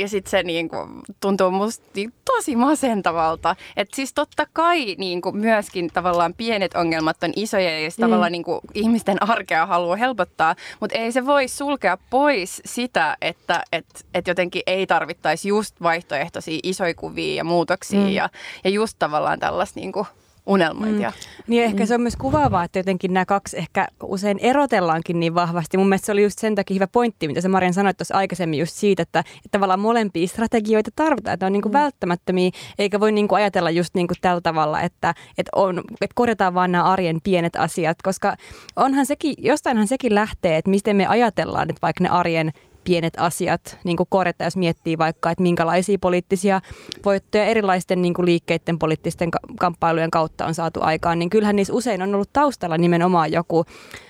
ja 0.00 0.08
sitten 0.08 0.30
se 0.30 0.42
niin 0.42 0.68
kuin 0.68 0.88
tuntuu 1.20 1.50
musta 1.50 1.84
tosi 2.24 2.56
masentavalta. 2.56 3.56
Että 3.76 3.96
siis 3.96 4.12
totta 4.12 4.46
kai 4.52 4.94
niin 4.98 5.20
kuin 5.20 5.36
myöskin 5.36 5.90
tavallaan 5.92 6.34
pienet 6.34 6.74
ongelmat 6.74 7.22
on 7.22 7.32
isoja 7.36 7.80
ja 7.80 7.88
mm. 7.88 8.00
tavallaan 8.00 8.32
niin 8.32 8.44
kuin 8.44 8.60
ihmisten 8.74 9.22
arkea 9.22 9.66
haluaa 9.66 9.96
helpottaa, 9.96 10.54
mutta 10.80 10.98
ei 10.98 11.12
se 11.12 11.26
voi 11.26 11.48
sulkea 11.48 11.98
pois 12.10 12.62
sitä, 12.64 13.16
että 13.20 13.62
et, 13.72 14.06
et 14.14 14.26
jotenkin 14.26 14.62
ei 14.66 14.86
tarvittaisi 14.86 15.48
just 15.48 15.82
vaihtoehtoisia 15.82 16.60
isoja 16.62 16.94
kuvia 16.94 17.34
ja 17.34 17.44
muutoksia 17.68 18.00
mm. 18.00 18.08
ja, 18.08 18.30
ja 18.64 18.70
just 18.70 18.96
tavallaan 18.98 19.38
tällaista 19.38 19.80
niin 19.80 19.92
kuin 19.92 20.06
unelmointia. 20.46 21.10
Mm. 21.10 21.42
Niin 21.46 21.64
ehkä 21.64 21.84
mm. 21.84 21.86
se 21.86 21.94
on 21.94 22.00
myös 22.00 22.16
kuvaavaa, 22.16 22.64
että 22.64 22.78
jotenkin 22.78 23.14
nämä 23.14 23.26
kaksi 23.26 23.58
ehkä 23.58 23.88
usein 24.02 24.38
erotellaankin 24.38 25.20
niin 25.20 25.34
vahvasti. 25.34 25.76
Mun 25.76 25.88
mielestä 25.88 26.06
se 26.06 26.12
oli 26.12 26.22
just 26.22 26.38
sen 26.38 26.54
takia 26.54 26.74
hyvä 26.74 26.86
pointti, 26.86 27.28
mitä 27.28 27.40
sä 27.40 27.48
Marian 27.48 27.74
sanoit 27.74 27.96
tuossa 27.96 28.16
aikaisemmin 28.16 28.58
just 28.58 28.72
siitä, 28.72 29.02
että, 29.02 29.18
että 29.18 29.48
tavallaan 29.50 29.80
molempia 29.80 30.26
strategioita 30.26 30.90
tarvitaan, 30.96 31.34
että 31.34 31.44
ne 31.44 31.48
on 31.48 31.52
niin 31.52 31.62
kuin 31.62 31.72
mm. 31.72 31.78
välttämättömiä, 31.78 32.50
eikä 32.78 33.00
voi 33.00 33.12
niin 33.12 33.28
kuin 33.28 33.36
ajatella 33.36 33.70
just 33.70 33.94
niin 33.94 34.08
kuin 34.08 34.16
tällä 34.20 34.40
tavalla, 34.40 34.80
että, 34.80 35.14
että, 35.38 35.50
on, 35.54 35.78
että 35.78 36.14
korjataan 36.14 36.54
vaan 36.54 36.72
nämä 36.72 36.84
arjen 36.84 37.20
pienet 37.24 37.56
asiat, 37.56 37.96
koska 38.02 38.36
onhan 38.76 39.06
sekin, 39.06 39.34
jostainhan 39.38 39.88
sekin 39.88 40.14
lähtee, 40.14 40.56
että 40.56 40.70
miten 40.70 40.96
me 40.96 41.06
ajatellaan, 41.06 41.70
että 41.70 41.82
vaikka 41.82 42.04
ne 42.04 42.10
arjen 42.10 42.52
pienet 42.88 43.14
asiat 43.16 43.78
niin 43.84 43.96
kuin 43.96 44.06
korjata, 44.10 44.44
jos 44.44 44.56
miettii 44.56 44.98
vaikka, 44.98 45.30
että 45.30 45.42
minkälaisia 45.42 45.98
poliittisia 46.00 46.60
voittoja 47.04 47.44
erilaisten 47.44 48.02
niin 48.02 48.14
kuin 48.14 48.26
liikkeiden 48.26 48.78
poliittisten 48.78 49.30
kamppailujen 49.58 50.10
kautta 50.10 50.46
on 50.46 50.54
saatu 50.54 50.80
aikaan, 50.82 51.18
niin 51.18 51.30
kyllähän 51.30 51.56
niissä 51.56 51.72
usein 51.72 52.02
on 52.02 52.14
ollut 52.14 52.32
taustalla 52.32 52.78
nimenomaan 52.78 53.32
joku 53.32 53.64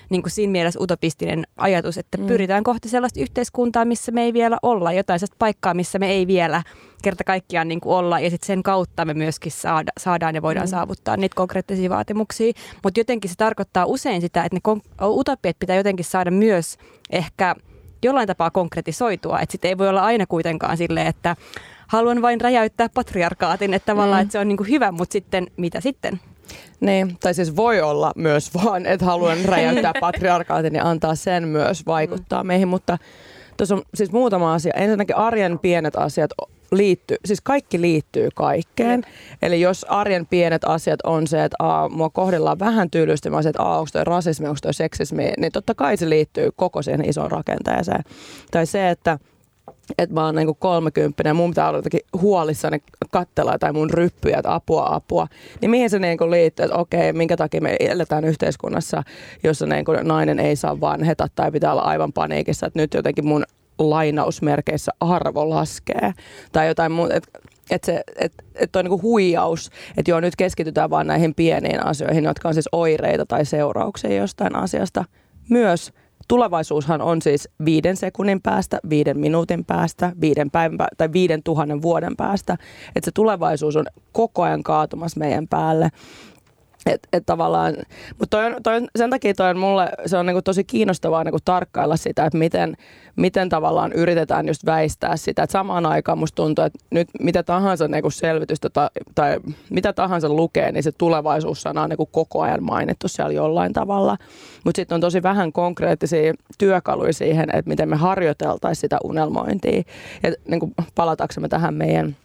niin 0.09 0.21
kuin 0.21 0.31
siinä 0.31 0.51
mielessä 0.51 0.79
utopistinen 0.79 1.47
ajatus, 1.57 1.97
että 1.97 2.17
mm. 2.17 2.27
pyritään 2.27 2.63
kohti 2.63 2.89
sellaista 2.89 3.19
yhteiskuntaa, 3.19 3.85
missä 3.85 4.11
me 4.11 4.23
ei 4.23 4.33
vielä 4.33 4.57
olla, 4.61 4.91
jotain 4.91 5.19
sellaista 5.19 5.35
paikkaa, 5.39 5.73
missä 5.73 5.99
me 5.99 6.11
ei 6.11 6.27
vielä 6.27 6.63
kerta 7.03 7.23
kaikkiaan 7.23 7.67
niin 7.67 7.81
kuin 7.81 7.95
olla, 7.95 8.19
ja 8.19 8.29
sitten 8.29 8.47
sen 8.47 8.63
kautta 8.63 9.05
me 9.05 9.13
myöskin 9.13 9.51
saada, 9.51 9.91
saadaan 9.99 10.35
ja 10.35 10.41
voidaan 10.41 10.67
mm. 10.67 10.71
saavuttaa 10.71 11.17
niitä 11.17 11.35
konkreettisia 11.35 11.89
vaatimuksia. 11.89 12.53
Mutta 12.83 12.99
jotenkin 12.99 13.29
se 13.29 13.35
tarkoittaa 13.37 13.85
usein 13.85 14.21
sitä, 14.21 14.43
että 14.43 14.57
ne 14.65 14.81
utopiat 15.07 15.59
pitää 15.59 15.75
jotenkin 15.75 16.05
saada 16.05 16.31
myös 16.31 16.77
ehkä– 17.11 17.55
jollain 18.03 18.27
tapaa 18.27 18.51
konkretisoitua. 18.51 19.39
Että 19.39 19.51
sitten 19.51 19.69
ei 19.69 19.77
voi 19.77 19.89
olla 19.89 20.01
aina 20.01 20.25
kuitenkaan 20.25 20.77
silleen, 20.77 21.07
että 21.07 21.35
haluan 21.87 22.21
vain 22.21 22.41
räjäyttää 22.41 22.89
patriarkaatin, 22.93 23.73
että 23.73 23.85
tavallaan 23.85 24.21
mm. 24.21 24.23
että 24.23 24.31
se 24.31 24.39
on 24.39 24.47
niin 24.47 24.57
kuin 24.57 24.69
hyvä, 24.69 24.91
mutta 24.91 25.13
sitten 25.13 25.47
mitä 25.57 25.81
sitten? 25.81 26.19
Niin, 26.79 27.17
tai 27.19 27.33
siis 27.33 27.55
voi 27.55 27.81
olla 27.81 28.11
myös 28.15 28.53
vaan, 28.63 28.85
että 28.85 29.05
haluan 29.05 29.45
räjäyttää 29.53 29.93
patriarkaatin 30.01 30.75
ja 30.75 30.89
antaa 30.89 31.15
sen 31.15 31.47
myös 31.47 31.85
vaikuttaa 31.85 32.43
mm. 32.43 32.47
meihin, 32.47 32.67
mutta 32.67 32.97
tuossa 33.57 33.75
on 33.75 33.81
siis 33.93 34.11
muutama 34.11 34.53
asia. 34.53 34.73
Ensinnäkin 34.75 35.15
arjen 35.15 35.59
pienet 35.59 35.95
asiat 35.95 36.31
liittyy, 36.71 37.17
siis 37.25 37.41
kaikki 37.41 37.81
liittyy 37.81 38.29
kaikkeen. 38.35 39.03
Eli 39.41 39.61
jos 39.61 39.85
arjen 39.89 40.25
pienet 40.25 40.61
asiat 40.65 40.99
on 41.03 41.27
se, 41.27 41.43
että 41.43 41.55
aa, 41.59 41.89
mua 41.89 42.09
kohdellaan 42.09 42.59
vähän 42.59 42.91
tyylysti, 42.91 43.29
mä 43.29 43.41
se, 43.41 43.49
että 43.49 43.63
aa, 43.63 43.79
onko 43.79 43.89
toi 43.93 44.03
rasismi, 44.03 44.47
onko 44.47 44.59
toi 44.61 44.73
seksismi, 44.73 45.31
niin 45.37 45.51
totta 45.51 45.75
kai 45.75 45.97
se 45.97 46.09
liittyy 46.09 46.49
koko 46.55 46.81
siihen 46.81 47.09
isoon 47.09 47.31
rakenteeseen. 47.31 48.03
Tai 48.51 48.65
se, 48.65 48.89
että 48.89 49.19
että 49.97 50.13
mä 50.13 50.25
oon 50.25 50.35
niinku 50.35 50.53
kolmekymppinen 50.53 51.29
ja 51.29 51.33
mun 51.33 51.49
pitää 51.49 51.67
olla 51.67 51.77
jotenkin 51.77 52.01
huolissani 52.21 52.77
kattella 53.11 53.57
tai 53.59 53.73
mun 53.73 53.89
ryppyjä, 53.89 54.37
että 54.37 54.53
apua, 54.53 54.87
apua. 54.91 55.27
Niin 55.61 55.71
mihin 55.71 55.89
se 55.89 55.99
niinku 55.99 56.31
liittyy, 56.31 56.63
että 56.65 56.77
okei, 56.77 57.13
minkä 57.13 57.37
takia 57.37 57.61
me 57.61 57.75
eletään 57.79 58.25
yhteiskunnassa, 58.25 59.03
jossa 59.43 59.65
niinku 59.65 59.91
nainen 59.91 60.39
ei 60.39 60.55
saa 60.55 60.79
vanheta 60.79 61.27
tai 61.35 61.51
pitää 61.51 61.71
olla 61.71 61.81
aivan 61.81 62.13
paniikissa, 62.13 62.65
että 62.65 62.79
nyt 62.79 62.93
jotenkin 62.93 63.27
mun 63.27 63.43
lainausmerkeissä 63.79 64.91
arvo 64.99 65.49
laskee 65.49 66.13
tai 66.51 66.67
jotain 66.67 66.91
muuta. 66.91 67.15
Että 67.15 67.39
et 67.69 67.83
se, 67.83 68.03
et, 68.15 68.33
et 68.55 68.75
on 68.75 68.85
niinku 68.85 69.01
huijaus, 69.01 69.69
että 69.97 70.11
joo 70.11 70.19
nyt 70.19 70.35
keskitytään 70.35 70.89
vaan 70.89 71.07
näihin 71.07 71.35
pieniin 71.35 71.85
asioihin, 71.85 72.23
jotka 72.23 72.47
on 72.47 72.53
siis 72.53 72.69
oireita 72.71 73.25
tai 73.25 73.45
seurauksia 73.45 74.15
jostain 74.15 74.55
asiasta. 74.55 75.05
Myös 75.49 75.93
tulevaisuushan 76.27 77.01
on 77.01 77.21
siis 77.21 77.49
viiden 77.65 77.97
sekunnin 77.97 78.41
päästä, 78.41 78.79
viiden 78.89 79.19
minuutin 79.19 79.65
päästä, 79.65 80.11
viiden 80.21 80.51
päivän 80.51 80.87
tai 80.97 81.11
viiden 81.13 81.43
tuhannen 81.43 81.81
vuoden 81.81 82.15
päästä. 82.17 82.53
Että 82.95 83.05
se 83.05 83.11
tulevaisuus 83.11 83.75
on 83.75 83.85
koko 84.11 84.43
ajan 84.43 84.63
kaatumassa 84.63 85.19
meidän 85.19 85.47
päälle. 85.47 85.89
Et, 86.85 87.07
et 87.13 87.25
tavallaan, 87.25 87.75
mutta 88.19 88.37
toi 88.37 88.45
on, 88.45 88.63
toi 88.63 88.75
on, 88.75 88.87
sen 88.95 89.09
takia 89.09 89.33
toi 89.33 89.49
on 89.49 89.57
mulle, 89.57 89.89
se 90.05 90.17
on 90.17 90.25
niinku 90.25 90.41
tosi 90.41 90.63
kiinnostavaa 90.63 91.23
niinku 91.23 91.39
tarkkailla 91.45 91.97
sitä, 91.97 92.25
että 92.25 92.37
miten, 92.37 92.77
miten 93.15 93.49
tavallaan 93.49 93.93
yritetään 93.93 94.47
just 94.47 94.65
väistää 94.65 95.17
sitä. 95.17 95.43
Et 95.43 95.49
samaan 95.49 95.85
aikaan 95.85 96.17
musta 96.17 96.35
tuntuu, 96.35 96.65
että 96.65 96.79
nyt 96.91 97.07
mitä 97.19 97.43
tahansa 97.43 97.87
niinku 97.87 98.09
selvitystä 98.09 98.69
tai, 98.69 98.89
tai 99.15 99.39
mitä 99.69 99.93
tahansa 99.93 100.29
lukee, 100.29 100.71
niin 100.71 100.83
se 100.83 100.91
tulevaisuussana 100.91 101.81
on 101.81 101.89
niinku 101.89 102.05
koko 102.05 102.41
ajan 102.41 102.63
mainittu 102.63 103.07
siellä 103.07 103.33
jollain 103.33 103.73
tavalla. 103.73 104.17
Mutta 104.65 104.79
sitten 104.79 104.95
on 104.95 105.01
tosi 105.01 105.23
vähän 105.23 105.51
konkreettisia 105.51 106.33
työkaluja 106.57 107.13
siihen, 107.13 107.49
että 107.55 107.69
miten 107.69 107.89
me 107.89 107.95
harjoiteltaisiin 107.95 108.81
sitä 108.81 108.97
unelmointia. 109.03 109.83
Ja 110.23 110.33
niinku 110.47 110.73
palataksemme 110.95 111.47
tähän 111.47 111.73
meidän 111.73 112.15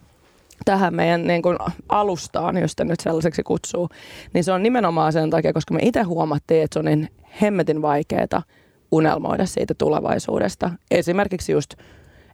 tähän 0.65 0.95
meidän 0.95 1.27
niin 1.27 1.41
kuin 1.41 1.57
alustaan, 1.89 2.57
jos 2.57 2.75
nyt 2.83 2.99
sellaiseksi 2.99 3.43
kutsuu, 3.43 3.89
niin 4.33 4.43
se 4.43 4.51
on 4.51 4.63
nimenomaan 4.63 5.13
sen 5.13 5.29
takia, 5.29 5.53
koska 5.53 5.73
me 5.73 5.79
itse 5.81 6.01
huomattiin, 6.01 6.63
että 6.63 6.73
se 6.73 6.79
on 6.79 6.85
niin 6.85 7.09
hemmetin 7.41 7.81
vaikeaa 7.81 8.43
unelmoida 8.91 9.45
siitä 9.45 9.73
tulevaisuudesta. 9.73 10.71
Esimerkiksi 10.91 11.51
just, 11.51 11.73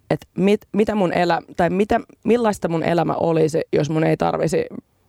että 0.09 0.27
mit, 0.37 0.61
mitä 0.71 0.95
mun 0.95 1.13
elä, 1.13 1.41
tai 1.57 1.69
mitä, 1.69 1.99
millaista 2.23 2.67
mun 2.67 2.83
elämä 2.83 3.13
olisi, 3.13 3.61
jos 3.73 3.89
mun 3.89 4.03
ei 4.03 4.17
tarvisi 4.17 4.65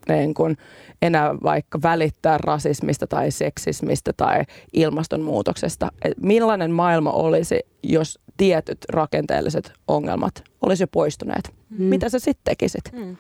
niin 0.09 0.35
kuin 0.35 0.57
enää 1.03 1.35
vaikka 1.43 1.83
välittää 1.83 2.39
rasismista 2.39 3.07
tai 3.07 3.31
seksismistä 3.31 4.13
tai 4.17 4.45
ilmastonmuutoksesta. 4.73 5.93
Et 6.05 6.13
millainen 6.23 6.71
maailma 6.71 7.11
olisi, 7.13 7.61
jos 7.83 8.19
tietyt 8.37 8.79
rakenteelliset 8.89 9.73
ongelmat 9.89 10.45
olisi 10.63 10.83
jo 10.83 10.87
poistuneet? 10.87 11.55
Mm. 11.71 11.85
Mitä 11.85 12.09
sä 12.09 12.19
sitten 12.19 12.45
tekisit? 12.45 12.85
Mm. 12.93 13.17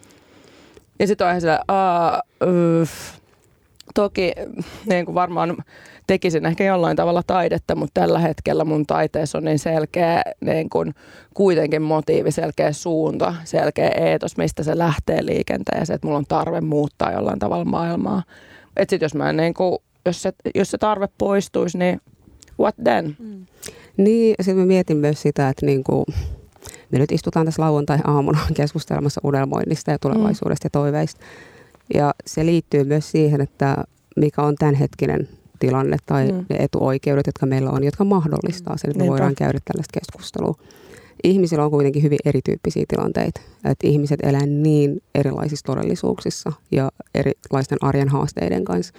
Ja 0.99 1.07
sitten 1.07 1.27
on 1.27 1.31
ihan 1.31 1.41
sillä, 1.41 1.61
uh, 1.71 2.89
toki 3.95 4.33
niin 4.87 5.05
kuin 5.05 5.15
varmaan 5.15 5.57
tekisin 6.07 6.47
ehkä 6.47 6.65
jollain 6.65 6.97
tavalla 6.97 7.23
taidetta, 7.27 7.75
mutta 7.75 8.01
tällä 8.01 8.19
hetkellä 8.19 8.65
mun 8.65 8.87
taiteessa 8.87 9.39
on 9.39 9.45
niin 9.45 9.59
selkeä 9.59 10.23
niin 10.41 10.71
kuin 10.71 10.95
kuitenkin 11.35 11.83
motiivi, 11.83 12.31
selkeä 12.31 12.73
suunta, 12.73 13.35
selkeä 13.45 13.89
eetos, 13.89 14.37
mistä 14.37 14.63
se 14.63 14.79
lähtee 14.79 15.27
liikenteeseen, 15.27 15.95
että 15.95 16.07
mulla 16.07 16.19
on 16.19 16.27
tarve 16.29 16.61
muuttaa 16.61 17.13
jollain 17.13 17.39
tavalla 17.39 17.65
maailmaa. 17.65 18.23
Et 18.77 18.91
sit 18.91 19.03
jos, 19.03 19.15
mä 19.15 19.33
niin 19.33 19.55
kuin, 19.55 19.79
jos, 20.07 20.23
se, 20.23 20.33
jos 20.55 20.71
se 20.71 20.79
tarve 20.79 21.09
poistuisi, 21.19 21.79
niin 21.79 22.01
what 22.61 22.75
then? 22.85 23.17
Mm. 23.19 23.47
Niin, 23.97 24.35
sitten 24.41 24.57
mä 24.57 24.67
mietin 24.67 24.97
myös 24.97 25.23
sitä, 25.23 25.49
että 25.49 25.67
niin 25.67 25.85
kuin, 25.85 26.05
me 26.91 26.99
nyt 26.99 27.13
istutaan 27.13 27.47
tässä 27.47 27.63
lauantai-aamuna 27.63 28.39
keskustelemassa 28.55 29.21
unelmoinnista 29.25 29.91
ja 29.91 29.99
tulevaisuudesta 29.99 30.65
mm. 30.65 30.67
ja 30.67 30.71
toiveista. 30.71 31.21
Ja 31.95 32.15
se 32.27 32.47
liittyy 32.47 32.85
myös 32.85 33.11
siihen, 33.11 33.41
että 33.41 33.85
mikä 34.17 34.43
on 34.43 34.55
tämänhetkinen 34.55 35.29
tilanne 35.59 35.97
tai 36.07 36.33
mm. 36.33 36.47
ne 36.49 36.57
etuoikeudet, 36.59 37.27
jotka 37.27 37.47
meillä 37.47 37.71
on, 37.71 37.85
jotka 37.85 38.05
mahdollistaa 38.05 38.77
sen, 38.77 38.91
että 38.91 39.05
me 39.05 39.11
voidaan 39.11 39.35
käydä 39.35 39.59
tällaista 39.65 40.01
keskustelua. 40.01 40.55
Ihmisillä 41.25 41.65
on 41.65 41.71
kuitenkin 41.71 42.03
hyvin 42.03 42.19
erityyppisiä 42.25 42.85
tilanteita. 42.89 43.41
Että 43.65 43.87
ihmiset 43.87 44.21
elää 44.23 44.47
niin 44.47 45.03
erilaisissa 45.15 45.65
todellisuuksissa 45.67 46.53
ja 46.71 46.91
erilaisten 47.15 47.79
arjen 47.81 48.09
haasteiden 48.09 48.65
kanssa. 48.65 48.95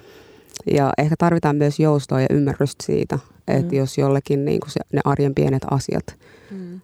Ja 0.70 0.92
ehkä 0.98 1.14
tarvitaan 1.18 1.56
myös 1.56 1.80
joustoa 1.80 2.20
ja 2.20 2.26
ymmärrystä 2.30 2.86
siitä, 2.86 3.18
että 3.48 3.72
mm. 3.72 3.78
jos 3.78 3.98
jollekin 3.98 4.44
niin 4.44 4.60
se, 4.66 4.80
ne 4.92 5.00
arjen 5.04 5.34
pienet 5.34 5.62
asiat 5.70 6.16
mm. 6.50 6.74
ö, 6.74 6.80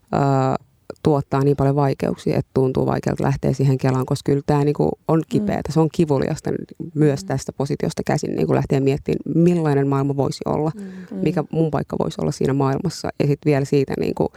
tuottaa 1.02 1.44
niin 1.44 1.56
paljon 1.56 1.76
vaikeuksia, 1.76 2.38
että 2.38 2.50
tuntuu 2.54 2.86
vaikealta 2.86 3.24
lähteä 3.24 3.52
siihen 3.52 3.78
kelaan, 3.78 4.06
koska 4.06 4.32
kyllä 4.32 4.42
tämä 4.46 4.64
niin 4.64 4.74
on 5.08 5.22
kipeää, 5.28 5.60
mm. 5.68 5.72
se 5.72 5.80
on 5.80 5.88
kivuliasta 5.92 6.50
myös 6.94 7.22
mm. 7.22 7.26
tästä 7.26 7.52
positiosta 7.52 8.02
käsin 8.06 8.36
niin 8.36 8.54
lähteä 8.54 8.80
miettimään, 8.80 9.20
millainen 9.34 9.88
maailma 9.88 10.16
voisi 10.16 10.40
olla, 10.46 10.72
mm. 10.74 11.16
mikä 11.16 11.44
mun 11.52 11.70
paikka 11.70 11.96
voisi 11.98 12.20
olla 12.20 12.32
siinä 12.32 12.52
maailmassa 12.52 13.08
ja 13.18 13.26
sitten 13.26 13.50
vielä 13.50 13.64
siitä 13.64 13.94
niin 14.00 14.14
kuin, 14.14 14.28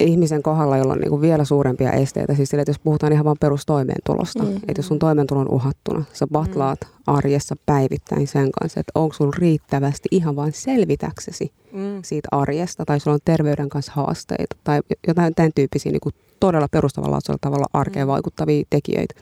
ihmisen 0.00 0.42
kohdalla, 0.42 0.76
jolla 0.76 0.92
on 0.92 0.98
niin 0.98 1.10
kuin 1.10 1.20
vielä 1.20 1.44
suurempia 1.44 1.92
esteitä. 1.92 2.34
Siis 2.34 2.48
sille, 2.48 2.62
että 2.62 2.70
jos 2.70 2.78
puhutaan 2.78 3.12
ihan 3.12 3.24
vain 3.24 3.36
perustoimeentulosta, 3.40 4.42
mm-hmm. 4.42 4.56
että 4.56 4.78
jos 4.78 4.86
sun 4.86 4.98
toimeentulo 4.98 5.40
on 5.40 5.48
uhattuna, 5.48 6.04
sä 6.12 6.26
batlaat 6.26 6.80
mm-hmm. 6.80 7.16
arjessa 7.16 7.56
päivittäin 7.66 8.26
sen 8.26 8.52
kanssa, 8.52 8.80
että 8.80 8.92
onko 8.94 9.14
sun 9.14 9.34
riittävästi 9.34 10.08
ihan 10.10 10.36
vain 10.36 10.52
selvitäksesi 10.52 11.52
mm. 11.72 12.02
siitä 12.02 12.28
arjesta, 12.32 12.84
tai 12.84 13.00
sulla 13.00 13.14
on 13.14 13.20
terveyden 13.24 13.68
kanssa 13.68 13.92
haasteita, 13.94 14.56
tai 14.64 14.80
jotain 15.08 15.34
tämän 15.34 15.52
tyyppisiä 15.54 15.92
niin 15.92 16.00
kuin 16.00 16.14
todella 16.40 16.68
perustavanlaatuisella 16.70 17.38
tavalla 17.40 17.66
arkeen 17.72 18.06
mm. 18.06 18.10
vaikuttavia 18.10 18.64
tekijöitä. 18.70 19.14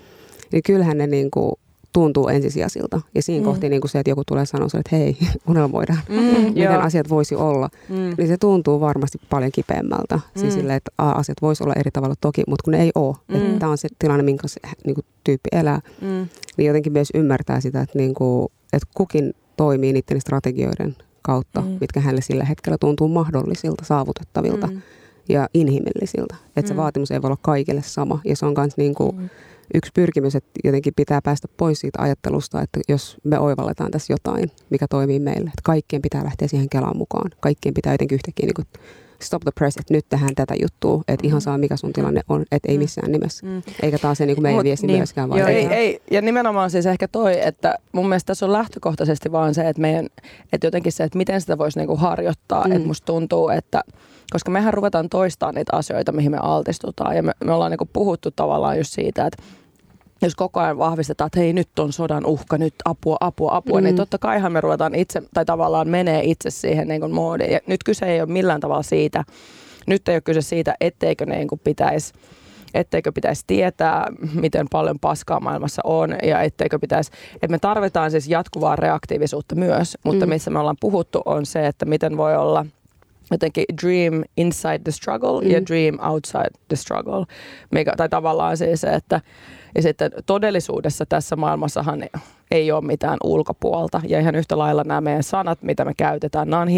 niin 0.53 0.63
kyllähän 0.63 0.99
ne 0.99 1.07
niin 1.07 1.31
kuin 1.31 1.53
tuntuu 1.95 2.29
ensisijaisilta. 2.29 3.01
Ja 3.15 3.23
siinä 3.23 3.41
mm. 3.41 3.45
kohti 3.45 3.69
niin 3.69 3.81
kuin 3.81 3.91
se, 3.91 3.99
että 3.99 4.11
joku 4.11 4.23
tulee 4.27 4.47
sanoa 4.47 4.69
että 4.75 4.97
hei, 4.97 5.17
unelmoidaan, 5.49 6.01
mm, 6.09 6.17
miten 6.55 6.63
joo. 6.63 6.81
asiat 6.81 7.11
voisi 7.11 7.35
olla, 7.35 7.71
mm. 7.89 8.15
niin 8.19 8.29
se 8.29 8.37
tuntuu 8.37 8.81
varmasti 8.81 9.19
paljon 9.31 9.53
kipeämmältä. 9.53 10.19
Siis 10.19 10.35
mm. 10.35 10.41
Siis 10.41 10.55
silleen, 10.55 10.77
että 10.77 10.91
a, 10.99 11.11
asiat 11.11 11.43
voisi 11.43 11.65
olla 11.65 11.75
eri 11.77 11.91
tavalla 11.91 12.15
toki, 12.21 12.43
mutta 12.49 12.63
kun 12.65 12.73
ne 12.73 12.83
ei 12.83 12.91
ole. 12.95 13.17
Mm. 13.29 13.59
Tämä 13.59 13.73
on 13.73 13.79
se 13.79 13.89
tilanne, 13.99 14.23
minkä 14.23 14.49
se 14.49 14.61
niin 14.85 14.95
kuin, 14.95 15.05
tyyppi 15.25 15.49
elää. 15.53 15.81
Mm. 16.01 16.29
Niin 16.57 16.67
jotenkin 16.67 16.93
myös 16.93 17.09
ymmärtää 17.15 17.61
sitä, 17.61 17.81
että, 17.81 17.99
niin 17.99 18.15
kuin, 18.15 18.53
että 18.73 18.89
kukin 18.95 19.35
toimii 19.57 19.93
niiden 19.93 20.21
strategioiden 20.21 20.97
kautta, 21.23 21.61
mm. 21.61 21.77
mitkä 21.81 22.01
hänelle 22.01 22.21
sillä 22.21 22.45
hetkellä 22.45 22.79
tuntuu 22.81 23.09
mahdollisilta, 23.09 23.85
saavutettavilta 23.85 24.67
mm. 24.67 24.81
ja 25.29 25.49
inhimillisiltä. 25.55 26.35
Että 26.49 26.61
mm. 26.61 26.67
se 26.67 26.77
vaatimus 26.77 27.11
ei 27.11 27.23
voi 27.23 27.29
olla 27.29 27.39
kaikille 27.43 27.83
sama. 27.83 28.21
Ja 28.25 28.37
se 28.37 28.47
on 28.47 28.55
myös 28.59 28.77
niin 28.77 28.95
kuin, 28.95 29.17
mm 29.17 29.29
yksi 29.75 29.93
pyrkimys, 29.95 30.35
että 30.35 30.51
jotenkin 30.65 30.93
pitää 30.97 31.21
päästä 31.25 31.49
pois 31.57 31.81
siitä 31.81 32.03
ajattelusta, 32.03 32.63
että 32.63 32.81
jos 32.89 33.17
me 33.25 33.39
oivalletaan 33.39 33.91
tässä 33.91 34.13
jotain, 34.13 34.51
mikä 34.71 34.87
toimii 34.91 35.21
meille, 35.21 35.49
että 35.49 35.63
kaikkien 35.65 36.03
pitää 36.03 36.25
lähteä 36.25 36.49
siihen 36.49 36.69
kelaan 36.69 36.97
mukaan. 36.97 37.31
Kaikkien 37.41 37.75
pitää 37.75 37.95
jotenkin 37.95 38.15
yhtäkkiä 38.17 38.47
niin 38.47 38.67
stop 39.27 39.43
the 39.43 39.51
press, 39.55 39.77
että 39.77 39.95
nyt 39.95 40.07
tehdään 40.09 40.35
tätä 40.35 40.55
juttua, 40.63 41.03
että 41.09 41.27
ihan 41.27 41.41
saa 41.41 41.59
mikä 41.59 41.77
sun 41.77 41.93
tilanne 41.93 42.21
on, 42.29 42.45
että 42.53 42.73
ei 42.73 42.77
mm. 42.77 42.83
missään 42.83 43.13
nimessä. 43.13 43.47
Mm. 43.47 43.63
Eikä 43.83 43.99
taas 43.99 44.19
se 44.19 44.27
niin 44.27 44.37
kuin 44.37 44.43
meidän 44.43 44.59
Mut, 44.59 44.65
viesti 44.65 44.87
niin, 44.87 44.99
myöskään. 44.99 45.29
Vaan 45.29 45.41
joo, 45.41 45.49
ei, 45.49 45.67
ei, 45.67 46.01
ja 46.11 46.23
nimenomaan 46.23 46.71
siis 46.71 46.87
ehkä 46.87 47.09
toi, 47.09 47.47
että 47.47 47.79
mun 47.93 48.09
mielestä 48.09 48.27
tässä 48.27 48.47
on 48.47 48.53
lähtökohtaisesti 48.53 49.33
vaan 49.33 49.55
se, 49.55 49.69
että, 49.69 49.83
meidän, 49.83 50.07
että 50.53 50.67
jotenkin 50.67 50.93
se, 50.93 51.05
että 51.05 51.19
miten 51.19 51.41
sitä 51.41 51.59
voisi 51.59 51.79
niin 51.79 51.87
kuin 51.87 52.01
harjoittaa, 52.01 52.65
mm. 52.65 52.73
että 52.73 52.89
musta 52.89 53.07
tuntuu, 53.07 53.49
että 53.49 53.81
koska 54.31 54.51
mehän 54.51 54.75
ruvetaan 54.75 55.09
toistamaan 55.09 55.55
niitä 55.55 55.77
asioita, 55.77 56.13
mihin 56.13 56.31
me 56.31 56.39
altistutaan. 56.43 57.17
Ja 57.17 57.23
me, 57.23 57.33
me 57.45 57.53
ollaan 57.53 57.71
niinku 57.71 57.89
puhuttu 57.93 58.31
tavallaan 58.31 58.79
just 58.79 58.93
siitä, 58.93 59.27
että 59.27 59.43
jos 60.27 60.35
koko 60.35 60.61
ajan 60.61 60.79
vahvistetaan, 60.79 61.27
että 61.27 61.41
hei 61.41 61.53
nyt 61.53 61.79
on 61.79 61.93
sodan 61.93 62.27
uhka, 62.27 62.59
nyt 62.59 62.75
apua, 62.85 63.17
apua, 63.21 63.57
apua, 63.57 63.81
niin 63.81 63.85
mm. 63.85 63.87
niin 63.87 63.97
totta 63.97 64.19
kaihan 64.19 64.53
me 64.53 64.61
ruvetaan 64.61 64.95
itse, 64.95 65.23
tai 65.35 65.45
tavallaan 65.45 65.89
menee 65.89 66.21
itse 66.25 66.51
siihen 66.51 66.89
niin 66.89 67.01
kuin 67.01 67.13
moodiin. 67.13 67.53
Ja 67.53 67.61
nyt 67.67 67.85
kyse 67.85 68.07
ei 68.07 68.21
ole 68.21 68.33
millään 68.33 68.61
tavalla 68.61 68.83
siitä, 68.83 69.25
nyt 69.87 70.09
ei 70.09 70.15
ole 70.15 70.21
kyse 70.21 70.41
siitä, 70.41 70.75
etteikö 70.81 71.27
ne 71.27 71.37
niin 71.37 71.49
kuin 71.49 71.61
pitäisi 71.65 72.13
etteikö 72.75 73.13
pitäisi 73.13 73.45
tietää, 73.47 74.07
miten 74.35 74.67
paljon 74.71 74.99
paskaa 74.99 75.41
maailmassa 75.41 75.83
on 75.85 76.17
ja 76.23 76.41
etteikö 76.41 76.79
pitäisi, 76.79 77.11
että 77.35 77.49
me 77.49 77.59
tarvitaan 77.59 78.11
siis 78.11 78.29
jatkuvaa 78.29 78.77
reaktiivisuutta 78.77 79.55
myös, 79.55 79.99
mutta 80.05 80.27
mm. 80.27 80.31
missä 80.31 80.51
me 80.51 80.59
ollaan 80.59 80.77
puhuttu 80.81 81.23
on 81.25 81.47
se, 81.47 81.67
että 81.67 81.85
miten 81.85 82.17
voi 82.17 82.37
olla– 82.37 82.67
jotenkin 83.31 83.65
dream 83.83 84.25
inside 84.37 84.79
the 84.79 84.93
struggle 84.93 85.41
mm. 85.41 85.51
ja 85.51 85.67
dream 85.67 85.99
outside 86.13 86.51
the 86.69 86.77
struggle. 86.77 87.25
Mikä, 87.71 87.93
tai 87.97 88.09
tavallaan 88.09 88.57
siis 88.57 88.81
se, 88.81 88.89
että 88.89 89.21
ja 89.75 89.83
sitten 89.83 90.11
todellisuudessa 90.27 91.07
tässä 91.07 91.37
maailmassahan 91.37 92.05
ei 92.51 92.73
ole 92.73 92.85
mitään 92.85 93.19
ulkopuolta. 93.25 94.01
Ja 94.09 94.21
ihan 94.21 94.35
yhtä 94.35 94.59
lailla 94.59 94.85
nämä 94.85 95.01
meidän 95.01 95.23
sanat, 95.23 95.63
mitä 95.63 95.85
me 95.85 95.93
käytetään, 95.97 96.51
nämä 96.51 96.63
on 96.63 96.69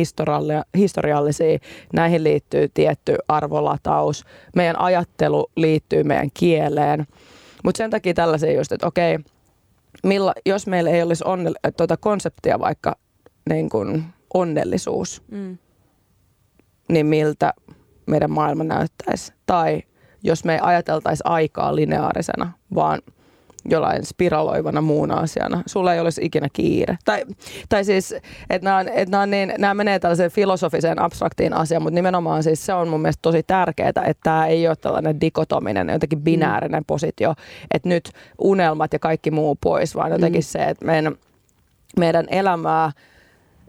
historiallisia. 0.76 1.59
Näihin 1.92 2.24
liittyy 2.24 2.68
tietty 2.74 3.16
arvolataus. 3.28 4.24
Meidän 4.57 4.80
ajattelu 4.80 5.51
liittyy 5.57 6.05
meidän 6.05 6.30
kieleen. 6.34 7.07
Mutta 7.64 7.78
sen 7.78 7.90
takia 7.90 8.14
tällaisia 8.14 8.53
just, 8.53 8.72
että 8.72 8.86
okei, 8.86 9.18
milla, 10.03 10.32
jos 10.47 10.66
meillä 10.66 10.90
ei 10.90 11.03
olisi 11.03 11.24
onnell- 11.24 11.72
tuota 11.76 11.97
konseptia 11.97 12.59
vaikka 12.59 12.97
niin 13.49 13.68
kuin 13.68 14.05
onnellisuus, 14.34 15.22
mm 15.30 15.59
niin 16.89 17.07
miltä 17.07 17.53
meidän 18.07 18.30
maailma 18.30 18.64
näyttäisi. 18.64 19.32
Tai 19.47 19.82
jos 20.22 20.45
me 20.45 20.55
ei 20.55 20.61
ajateltaisi 20.62 21.22
aikaa 21.26 21.76
lineaarisena, 21.76 22.53
vaan 22.74 22.99
jollain 23.68 24.07
spiraloivana 24.07 24.80
muuna 24.80 25.14
asiana. 25.14 25.62
Sulla 25.66 25.95
ei 25.95 26.01
olisi 26.01 26.24
ikinä 26.24 26.49
kiire. 26.53 26.99
Tai, 27.05 27.24
tai 27.68 27.84
siis, 27.84 28.12
että 28.51 28.64
nämä, 28.64 28.84
et 28.95 29.09
nämä, 29.09 29.26
niin, 29.26 29.55
nämä 29.59 29.74
menee 29.74 29.99
tällaiseen 29.99 30.30
filosofiseen 30.30 31.03
abstraktiin 31.03 31.53
asiaan, 31.53 31.82
mutta 31.82 31.95
nimenomaan 31.95 32.43
siis 32.43 32.66
se 32.66 32.74
on 32.74 32.89
mun 32.89 33.01
mielestä 33.01 33.22
tosi 33.22 33.43
tärkeää, 33.43 33.89
että 33.89 34.14
tämä 34.22 34.47
ei 34.47 34.68
ole 34.68 34.76
tällainen 34.76 35.20
dikotominen, 35.20 35.89
jotenkin 35.89 36.22
binäärinen 36.22 36.82
mm. 36.82 36.87
positio, 36.87 37.34
että 37.70 37.89
nyt 37.89 38.11
unelmat 38.39 38.93
ja 38.93 38.99
kaikki 38.99 39.30
muu 39.30 39.59
pois, 39.61 39.95
vaan 39.95 40.12
jotenkin 40.12 40.41
mm. 40.41 40.47
se, 40.47 40.59
että 40.59 40.84
meidän, 40.84 41.14
meidän 41.99 42.26
elämää– 42.30 42.93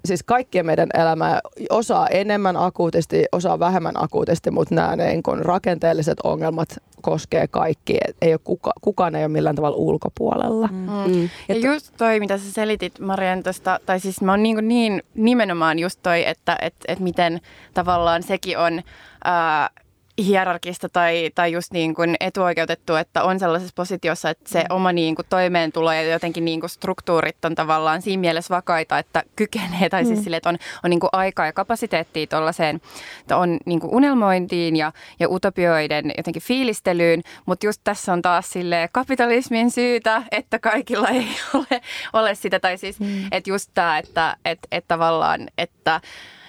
siis 0.05 0.23
kaikkien 0.23 0.65
meidän 0.65 0.89
elämää, 0.93 1.39
osaa 1.69 2.07
enemmän 2.07 2.57
akuutisti, 2.57 3.25
osaa 3.31 3.59
vähemmän 3.59 4.03
akuutisti, 4.03 4.51
mutta 4.51 4.75
nämä 4.75 4.95
niin 4.95 5.23
kun 5.23 5.45
rakenteelliset 5.45 6.17
ongelmat 6.23 6.69
koskee 7.01 7.47
kaikki. 7.47 7.97
Ei 8.21 8.33
ole 8.33 8.39
kuka, 8.43 8.71
kukaan 8.81 9.15
ei 9.15 9.23
ole 9.23 9.31
millään 9.31 9.55
tavalla 9.55 9.77
ulkopuolella. 9.77 10.67
Mm. 10.67 10.89
Mm. 11.11 11.29
Ja 11.47 11.55
just 11.55 11.93
toi, 11.97 12.19
mitä 12.19 12.37
sä 12.37 12.51
selitit 12.51 12.99
Marian 12.99 13.43
tuosta, 13.43 13.79
tai 13.85 13.99
siis 13.99 14.21
mä 14.21 14.31
oon 14.31 14.43
niin, 14.43 14.67
niin 14.67 15.03
nimenomaan 15.15 15.79
just 15.79 15.99
toi, 16.03 16.27
että 16.27 16.57
et, 16.61 16.75
et 16.87 16.99
miten 16.99 17.41
tavallaan 17.73 18.23
sekin 18.23 18.57
on... 18.57 18.81
Ää, 19.23 19.69
hierarkista 20.25 20.89
tai, 20.89 21.31
tai 21.35 21.51
just 21.51 21.71
niin 21.71 21.95
kuin 21.95 22.15
etuoikeutettu, 22.19 22.95
että 22.95 23.23
on 23.23 23.39
sellaisessa 23.39 23.73
positiossa, 23.75 24.29
että 24.29 24.49
se 24.49 24.59
mm. 24.59 24.75
oma 24.75 24.91
niin 24.91 25.15
kuin 25.15 25.25
toimeentulo 25.29 25.93
ja 25.93 26.01
jotenkin 26.01 26.45
niin 26.45 26.59
kuin 26.59 26.69
struktuurit 26.69 27.45
on 27.45 27.55
tavallaan 27.55 28.01
siinä 28.01 28.21
mielessä 28.21 28.55
vakaita, 28.55 28.99
että 28.99 29.23
kykenee, 29.35 29.89
tai 29.89 30.05
siis 30.05 30.19
mm. 30.19 30.23
sille, 30.23 30.37
että 30.37 30.49
on, 30.49 30.57
on 30.83 30.89
niin 30.89 30.99
kuin 30.99 31.09
aikaa 31.13 31.45
ja 31.45 31.53
kapasiteettia 31.53 32.27
tuollaiseen, 32.27 32.81
että 33.19 33.37
on 33.37 33.57
niin 33.65 33.79
kuin 33.79 33.93
unelmointiin 33.93 34.75
ja, 34.75 34.91
ja 35.19 35.29
utopioiden 35.29 36.13
jotenkin 36.17 36.41
fiilistelyyn, 36.41 37.21
mutta 37.45 37.65
just 37.65 37.81
tässä 37.83 38.13
on 38.13 38.21
taas 38.21 38.51
sille 38.51 38.89
kapitalismin 38.91 39.71
syytä, 39.71 40.23
että 40.31 40.59
kaikilla 40.59 41.09
ei 41.09 41.27
ole, 41.53 41.81
ole 42.13 42.35
sitä, 42.35 42.59
tai 42.59 42.77
siis, 42.77 42.99
mm. 42.99 43.27
että 43.31 43.49
just 43.49 43.71
tämä, 43.73 43.97
että, 43.97 44.37
että, 44.45 44.67
että 44.71 44.87
tavallaan, 44.87 45.47
että 45.57 46.01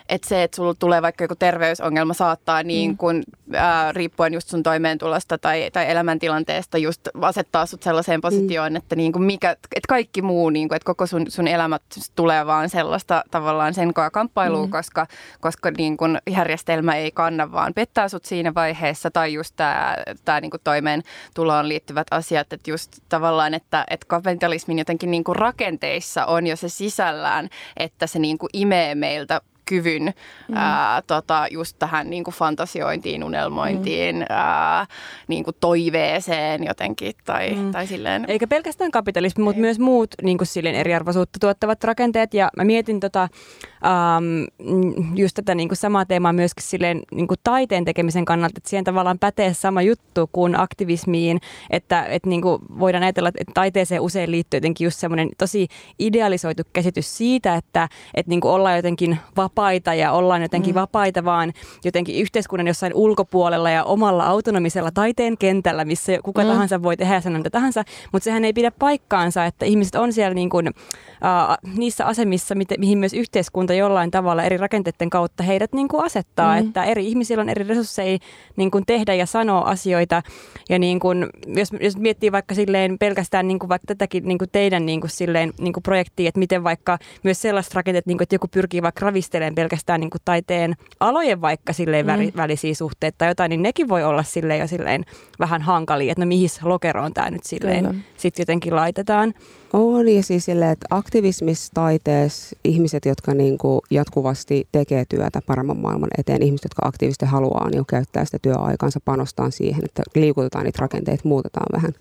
että 0.08 0.28
se, 0.28 0.42
että 0.42 0.56
sulla 0.56 0.74
tulee 0.74 1.02
vaikka 1.02 1.24
joku 1.24 1.34
terveysongelma 1.34 2.14
saattaa 2.14 2.62
niin 2.62 2.96
kuin, 2.96 3.16
mm. 3.46 3.54
ää, 3.54 3.92
riippuen 3.92 4.34
just 4.34 4.48
sun 4.48 4.62
toimeentulosta 4.62 5.38
tai, 5.38 5.70
tai 5.72 5.90
elämäntilanteesta 5.90 6.78
just 6.78 7.00
asettaa 7.22 7.66
sut 7.66 7.82
sellaiseen 7.82 8.20
positioon, 8.20 8.72
mm. 8.72 8.76
että 8.76 8.96
niin 8.96 9.12
kuin 9.12 9.22
mikä, 9.22 9.50
että 9.50 9.88
kaikki 9.88 10.22
muu, 10.22 10.50
niin 10.50 10.68
kuin, 10.68 10.76
että 10.76 10.86
koko 10.86 11.06
sun, 11.06 11.30
sun 11.30 11.48
elämä 11.48 11.78
tulee 12.16 12.46
vaan 12.46 12.68
sellaista 12.68 13.24
tavallaan 13.30 13.74
sen 13.74 13.92
kamppailua, 14.12 14.66
mm. 14.66 14.70
koska, 14.70 15.06
koska 15.40 15.70
niin 15.78 15.96
kuin 15.96 16.18
järjestelmä 16.30 16.96
ei 16.96 17.10
kanna, 17.10 17.52
vaan 17.52 17.74
pettää 17.74 18.08
sut 18.08 18.24
siinä 18.24 18.54
vaiheessa 18.54 19.10
tai 19.10 19.32
just 19.32 19.54
tämä, 19.56 19.96
tämä 20.24 20.40
niin 20.40 20.50
kuin 20.50 20.60
toimeentuloon 20.64 21.68
liittyvät 21.68 22.06
asiat, 22.10 22.52
että 22.52 22.70
just 22.70 22.98
tavallaan, 23.08 23.54
että, 23.54 23.84
että 23.90 24.06
kapitalismin 24.08 24.78
jotenkin 24.78 25.10
niin 25.10 25.24
kuin 25.24 25.36
rakenteissa 25.36 26.26
on 26.26 26.46
jo 26.46 26.56
se 26.56 26.68
sisällään, 26.68 27.48
että 27.76 28.06
se 28.06 28.18
niin 28.18 28.38
kuin 28.38 28.50
imee 28.52 28.94
meiltä 28.94 29.40
kyvyn 29.68 30.02
mm. 30.48 30.56
ää, 30.56 31.02
tota, 31.02 31.46
just 31.50 31.76
tähän 31.78 32.10
niin 32.10 32.24
kuin 32.24 32.34
fantasiointiin, 32.34 33.24
unelmointiin, 33.24 34.16
mm. 34.16 34.24
ää, 34.28 34.86
niin 35.28 35.44
kuin 35.44 35.56
toiveeseen 35.60 36.64
jotenkin 36.64 37.12
tai, 37.24 37.54
mm. 37.54 37.70
tai 37.70 37.86
silleen. 37.86 38.24
Eikä 38.28 38.46
pelkästään 38.46 38.90
kapitalismi, 38.90 39.44
mutta 39.44 39.60
myös 39.60 39.78
muut 39.78 40.14
niin 40.22 40.38
kuin 40.38 40.48
silleen 40.48 40.74
eriarvoisuutta 40.74 41.38
tuottavat 41.40 41.84
rakenteet. 41.84 42.34
Ja 42.34 42.50
mä 42.56 42.64
mietin 42.64 43.00
tota, 43.00 43.22
ähm, 43.22 44.74
just 45.14 45.34
tätä 45.34 45.54
niin 45.54 45.68
kuin 45.68 45.76
samaa 45.76 46.06
teemaa 46.06 46.32
myöskin 46.32 46.64
silleen 46.64 47.02
niin 47.10 47.28
kuin 47.28 47.40
taiteen 47.44 47.84
tekemisen 47.84 48.24
kannalta, 48.24 48.54
että 48.56 48.70
siihen 48.70 48.84
tavallaan 48.84 49.18
pätee 49.18 49.54
sama 49.54 49.82
juttu 49.82 50.30
kuin 50.32 50.60
aktivismiin, 50.60 51.40
että, 51.70 52.04
että 52.04 52.28
niin 52.28 52.42
kuin 52.42 52.62
voidaan 52.78 53.04
ajatella, 53.04 53.28
että 53.28 53.52
taiteeseen 53.54 54.00
usein 54.00 54.30
liittyy 54.30 54.58
jotenkin 54.58 54.84
just 54.84 54.98
semmoinen 54.98 55.28
tosi 55.38 55.68
idealisoitu 55.98 56.62
käsitys 56.72 57.16
siitä, 57.18 57.54
että, 57.54 57.88
että 58.14 58.30
niin 58.30 58.40
kuin 58.40 58.52
ollaan 58.52 58.76
jotenkin 58.76 59.18
vapaita 59.58 59.94
ja 59.94 60.12
ollaan 60.12 60.42
jotenkin 60.42 60.74
mm. 60.74 60.80
vapaita 60.80 61.24
vaan 61.24 61.52
jotenkin 61.84 62.16
yhteiskunnan 62.16 62.66
jossain 62.66 62.94
ulkopuolella 62.94 63.70
ja 63.70 63.84
omalla 63.84 64.24
autonomisella 64.24 64.90
taiteen 64.90 65.38
kentällä, 65.38 65.84
missä 65.84 66.12
kuka 66.22 66.42
mm. 66.42 66.48
tahansa 66.48 66.82
voi 66.82 66.96
tehdä 66.96 67.22
ja 67.24 67.30
mitä 67.30 67.50
tahansa, 67.50 67.84
mutta 68.12 68.24
sehän 68.24 68.44
ei 68.44 68.52
pidä 68.52 68.70
paikkaansa, 68.70 69.44
että 69.44 69.66
ihmiset 69.66 69.94
on 69.94 70.12
siellä 70.12 70.34
niin 70.34 70.50
kuin, 70.50 70.68
uh, 70.68 71.74
niissä 71.76 72.06
asemissa, 72.06 72.54
mihin 72.78 72.98
myös 72.98 73.12
yhteiskunta 73.12 73.74
jollain 73.74 74.10
tavalla 74.10 74.42
eri 74.42 74.56
rakenteiden 74.56 75.10
kautta 75.10 75.42
heidät 75.42 75.72
niin 75.72 75.88
kuin 75.88 76.04
asettaa, 76.04 76.60
mm. 76.60 76.66
että 76.66 76.84
eri 76.84 77.08
ihmisillä 77.08 77.40
on 77.40 77.48
eri 77.48 77.64
resursseja 77.64 78.18
niin 78.56 78.70
kuin 78.70 78.84
tehdä 78.86 79.14
ja 79.14 79.26
sanoa 79.26 79.60
asioita. 79.60 80.22
Ja 80.68 80.78
niin 80.78 81.00
kuin, 81.00 81.26
jos, 81.46 81.68
jos 81.80 81.96
miettii 81.96 82.32
vaikka 82.32 82.54
silleen 82.54 82.98
pelkästään 82.98 83.48
niin 83.48 83.58
kuin 83.58 83.68
vaikka 83.68 83.86
tätäkin 83.86 84.24
niin 84.24 84.38
kuin 84.38 84.50
teidän 84.52 84.86
niin 84.86 85.00
kuin 85.00 85.10
silleen, 85.10 85.52
niin 85.58 85.72
kuin 85.72 85.82
projektia, 85.82 86.28
että 86.28 86.38
miten 86.38 86.64
vaikka 86.64 86.98
myös 87.24 87.42
sellaiset 87.42 87.74
rakenteet, 87.74 88.06
niin 88.06 88.18
kuin, 88.18 88.22
että 88.22 88.34
joku 88.34 88.48
pyrkii 88.48 88.82
vaikka 88.82 89.06
ravistelemaan 89.06 89.47
pelkästään 89.54 90.00
niin 90.00 90.10
kuin 90.10 90.22
taiteen 90.24 90.74
alojen 91.00 91.40
vaikka 91.40 91.72
silleen 91.72 92.06
mm. 92.06 92.32
välisiä 92.36 92.74
suhteita 92.74 93.18
tai 93.18 93.28
jotain, 93.28 93.50
niin 93.50 93.62
nekin 93.62 93.88
voi 93.88 94.04
olla 94.04 94.22
silleen 94.22 94.60
jo 94.60 94.66
silleen 94.66 95.04
vähän 95.38 95.62
hankalia, 95.62 96.12
että 96.12 96.24
no 96.24 96.26
mihin 96.28 96.48
lokeroon 96.62 97.14
tämä 97.14 97.30
nyt 97.30 97.44
silleen 97.44 98.04
sitten 98.16 98.42
jotenkin 98.42 98.76
laitetaan. 98.76 99.34
On 99.72 100.08
ja 100.08 100.22
siis 100.22 100.44
silleen, 100.44 100.70
että 100.70 100.86
aktivismissa, 100.90 101.72
taiteessa 101.74 102.56
ihmiset, 102.64 103.04
jotka 103.04 103.34
niin 103.34 103.58
kuin 103.58 103.80
jatkuvasti 103.90 104.68
tekee 104.72 105.04
työtä 105.08 105.40
paremman 105.46 105.78
maailman 105.78 106.10
eteen, 106.18 106.42
ihmiset, 106.42 106.64
jotka 106.64 106.88
aktiivisesti 106.88 107.26
haluaa 107.26 107.70
niin 107.70 107.86
käyttää 107.86 108.24
sitä 108.24 108.38
työaikansa, 108.42 109.00
panostaa 109.04 109.50
siihen, 109.50 109.84
että 109.84 110.02
liikutetaan 110.14 110.64
niitä 110.64 110.78
rakenteita, 110.80 111.28
muutetaan 111.28 111.66
vähän, 111.72 111.92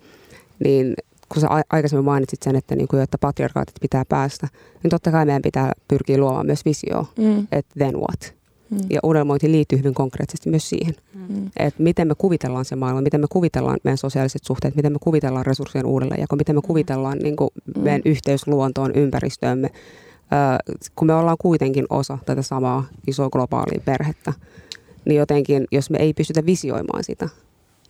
niin 0.63 0.93
kun 1.33 1.41
sä 1.41 1.47
aikaisemmin 1.69 2.05
mainitsit 2.05 2.43
sen, 2.43 2.55
että, 2.55 2.75
niin 2.75 2.87
kuin, 2.87 3.01
että 3.01 3.17
patriarkaatit 3.17 3.75
pitää 3.81 4.05
päästä, 4.09 4.47
niin 4.83 4.89
totta 4.89 5.11
kai 5.11 5.25
meidän 5.25 5.41
pitää 5.41 5.71
pyrkiä 5.87 6.17
luomaan 6.17 6.45
myös 6.45 6.65
visio, 6.65 7.05
mm. 7.17 7.47
että 7.51 7.73
then 7.77 7.95
what? 7.95 8.37
Mm. 8.69 8.77
Ja 8.89 8.99
unelmointi 9.03 9.51
liittyy 9.51 9.79
hyvin 9.79 9.93
konkreettisesti 9.93 10.49
myös 10.49 10.69
siihen, 10.69 10.95
mm. 11.29 11.51
että 11.57 11.83
miten 11.83 12.07
me 12.07 12.15
kuvitellaan 12.17 12.65
se 12.65 12.75
maailma, 12.75 13.01
miten 13.01 13.21
me 13.21 13.27
kuvitellaan 13.29 13.77
meidän 13.83 13.97
sosiaaliset 13.97 14.43
suhteet, 14.43 14.75
miten 14.75 14.91
me 14.91 14.97
kuvitellaan 15.01 15.45
resurssien 15.45 15.85
uudelleenjako, 15.85 16.35
miten 16.35 16.55
me 16.55 16.59
mm. 16.59 16.67
kuvitellaan 16.67 17.17
niin 17.17 17.35
kuin, 17.35 17.49
mm. 17.75 17.81
meidän 17.81 18.01
yhteys 18.05 18.47
luontoon, 18.47 18.91
ympäristöömme, 18.95 19.69
kun 20.95 21.07
me 21.07 21.13
ollaan 21.13 21.37
kuitenkin 21.39 21.85
osa 21.89 22.17
tätä 22.25 22.41
samaa 22.41 22.83
isoa 23.07 23.29
globaalia 23.29 23.81
perhettä, 23.85 24.33
niin 25.05 25.17
jotenkin, 25.17 25.67
jos 25.71 25.89
me 25.89 25.97
ei 25.97 26.13
pystytä 26.13 26.45
visioimaan 26.45 27.03
sitä, 27.03 27.29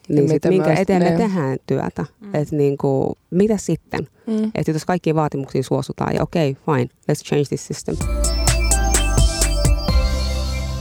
niin 0.09 0.29
sit 0.29 0.45
minkä 0.45 0.73
eteen 0.73 1.03
me 1.03 1.11
tehdään 1.11 1.57
työtä. 1.67 2.05
Mm. 2.19 2.35
Että 2.35 2.55
niin 2.55 2.77
kuin, 2.77 3.09
mitä 3.29 3.57
sitten? 3.57 4.07
Mm. 4.27 4.51
Että 4.55 4.71
jos 4.71 4.85
kaikkiin 4.85 5.15
vaatimuksiin 5.15 5.63
suostutaan 5.63 6.15
ja 6.15 6.23
okei, 6.23 6.51
okay, 6.51 6.75
fine, 6.75 6.89
let's 7.11 7.23
change 7.25 7.45
this 7.49 7.67
system. 7.67 7.95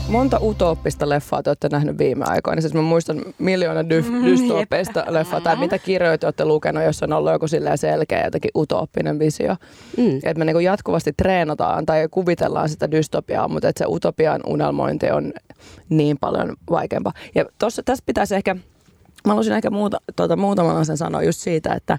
Monta 0.09 0.39
utooppista 0.41 1.09
leffaa 1.09 1.43
te 1.43 1.49
olette 1.49 1.69
nähnyt 1.71 1.97
viime 1.97 2.25
aikoina. 2.27 2.61
Siis 2.61 2.73
mä 2.73 2.81
muistan 2.81 3.21
miljoona 3.37 3.81
dy- 3.81 4.09
mm, 4.09 4.25
dystooppista 4.25 5.05
leffaa 5.09 5.41
tai 5.41 5.55
mitä 5.55 5.77
kirjoja 5.77 6.17
te 6.17 6.27
olette 6.27 6.45
lukenut, 6.45 6.83
jos 6.83 7.03
on 7.03 7.13
ollut 7.13 7.31
joku 7.31 7.45
selkeä 7.75 8.25
jotenkin 8.25 8.51
utooppinen 8.55 9.19
visio. 9.19 9.55
Mm. 9.97 10.17
Että 10.17 10.33
me 10.35 10.45
niinku 10.45 10.59
jatkuvasti 10.59 11.13
treenataan 11.17 11.85
tai 11.85 12.07
kuvitellaan 12.11 12.69
sitä 12.69 12.91
dystopiaa, 12.91 13.47
mutta 13.47 13.69
että 13.69 13.79
se 13.83 13.85
utopian 13.87 14.41
unelmointi 14.45 15.11
on 15.11 15.33
niin 15.89 16.17
paljon 16.17 16.55
vaikeampaa. 16.69 17.13
Ja 17.35 17.45
tossa, 17.59 17.83
tässä 17.83 18.03
pitäisi 18.05 18.35
ehkä 18.35 18.55
Mä 19.27 19.31
haluaisin 19.31 19.53
ehkä 19.53 19.69
muuta, 19.69 19.97
tuota, 20.15 20.35
muutaman 20.35 20.77
asian 20.77 20.97
sanoa 20.97 21.23
just 21.23 21.39
siitä, 21.39 21.73
että, 21.73 21.97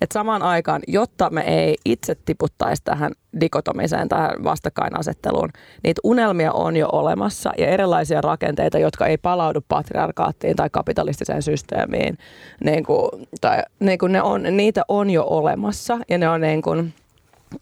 että 0.00 0.14
samaan 0.14 0.42
aikaan, 0.42 0.82
jotta 0.88 1.30
me 1.30 1.40
ei 1.40 1.76
itse 1.84 2.14
tiputtaisi 2.24 2.82
tähän 2.84 3.12
dikotomiseen, 3.40 4.08
tähän 4.08 4.30
vastakkainasetteluun, 4.44 5.48
niitä 5.84 6.00
unelmia 6.04 6.52
on 6.52 6.76
jo 6.76 6.88
olemassa 6.92 7.52
ja 7.58 7.66
erilaisia 7.66 8.20
rakenteita, 8.20 8.78
jotka 8.78 9.06
ei 9.06 9.18
palaudu 9.18 9.60
patriarkaattiin 9.68 10.56
tai 10.56 10.70
kapitalistiseen 10.70 11.42
systeemiin, 11.42 12.18
niin 12.64 12.84
kuin, 12.84 13.10
tai, 13.40 13.62
niin 13.80 13.98
kuin 13.98 14.12
ne 14.12 14.22
on, 14.22 14.42
niitä 14.50 14.82
on 14.88 15.10
jo 15.10 15.24
olemassa 15.24 15.98
ja 16.08 16.18
ne 16.18 16.28
on 16.28 16.40
niin 16.40 16.62
kuin, 16.62 16.94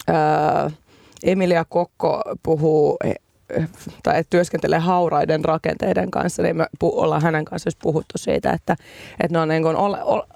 öö, 0.08 0.70
Emilia 1.22 1.64
Kokko 1.64 2.22
puhuu 2.42 2.96
tai 4.02 4.24
työskentelee 4.30 4.78
hauraiden 4.78 5.44
rakenteiden 5.44 6.10
kanssa, 6.10 6.42
niin 6.42 6.56
me 6.56 6.64
pu- 6.64 6.94
ollaan 6.94 7.22
hänen 7.22 7.44
kanssa 7.44 7.70
puhuttu 7.82 8.18
siitä, 8.18 8.52
että, 8.52 8.76
että, 9.20 9.32
ne 9.32 9.38
on 9.38 9.48
niin 9.48 9.62
kuin, 9.62 9.76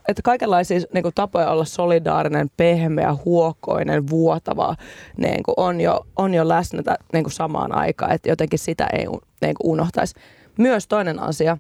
että 0.09 0.23
kaikenlaisia 0.23 0.81
niin 0.95 1.03
kuin 1.03 1.15
tapoja 1.15 1.51
olla 1.51 1.65
solidaarinen, 1.65 2.51
pehmeä, 2.57 3.17
huokoinen, 3.25 4.11
vuotava 4.11 4.77
niin 5.17 5.43
kuin 5.43 5.55
on, 5.57 5.81
jo, 5.81 6.07
on 6.17 6.35
jo 6.35 6.49
läsnä 6.49 6.97
niin 7.13 7.25
kuin 7.25 7.33
samaan 7.33 7.75
aikaan, 7.75 8.13
että 8.13 8.29
jotenkin 8.29 8.59
sitä 8.59 8.87
ei 8.93 9.07
niin 9.41 9.55
kuin 9.55 9.73
unohtaisi. 9.73 10.15
Myös 10.59 10.87
toinen 10.87 11.19
asia, 11.19 11.59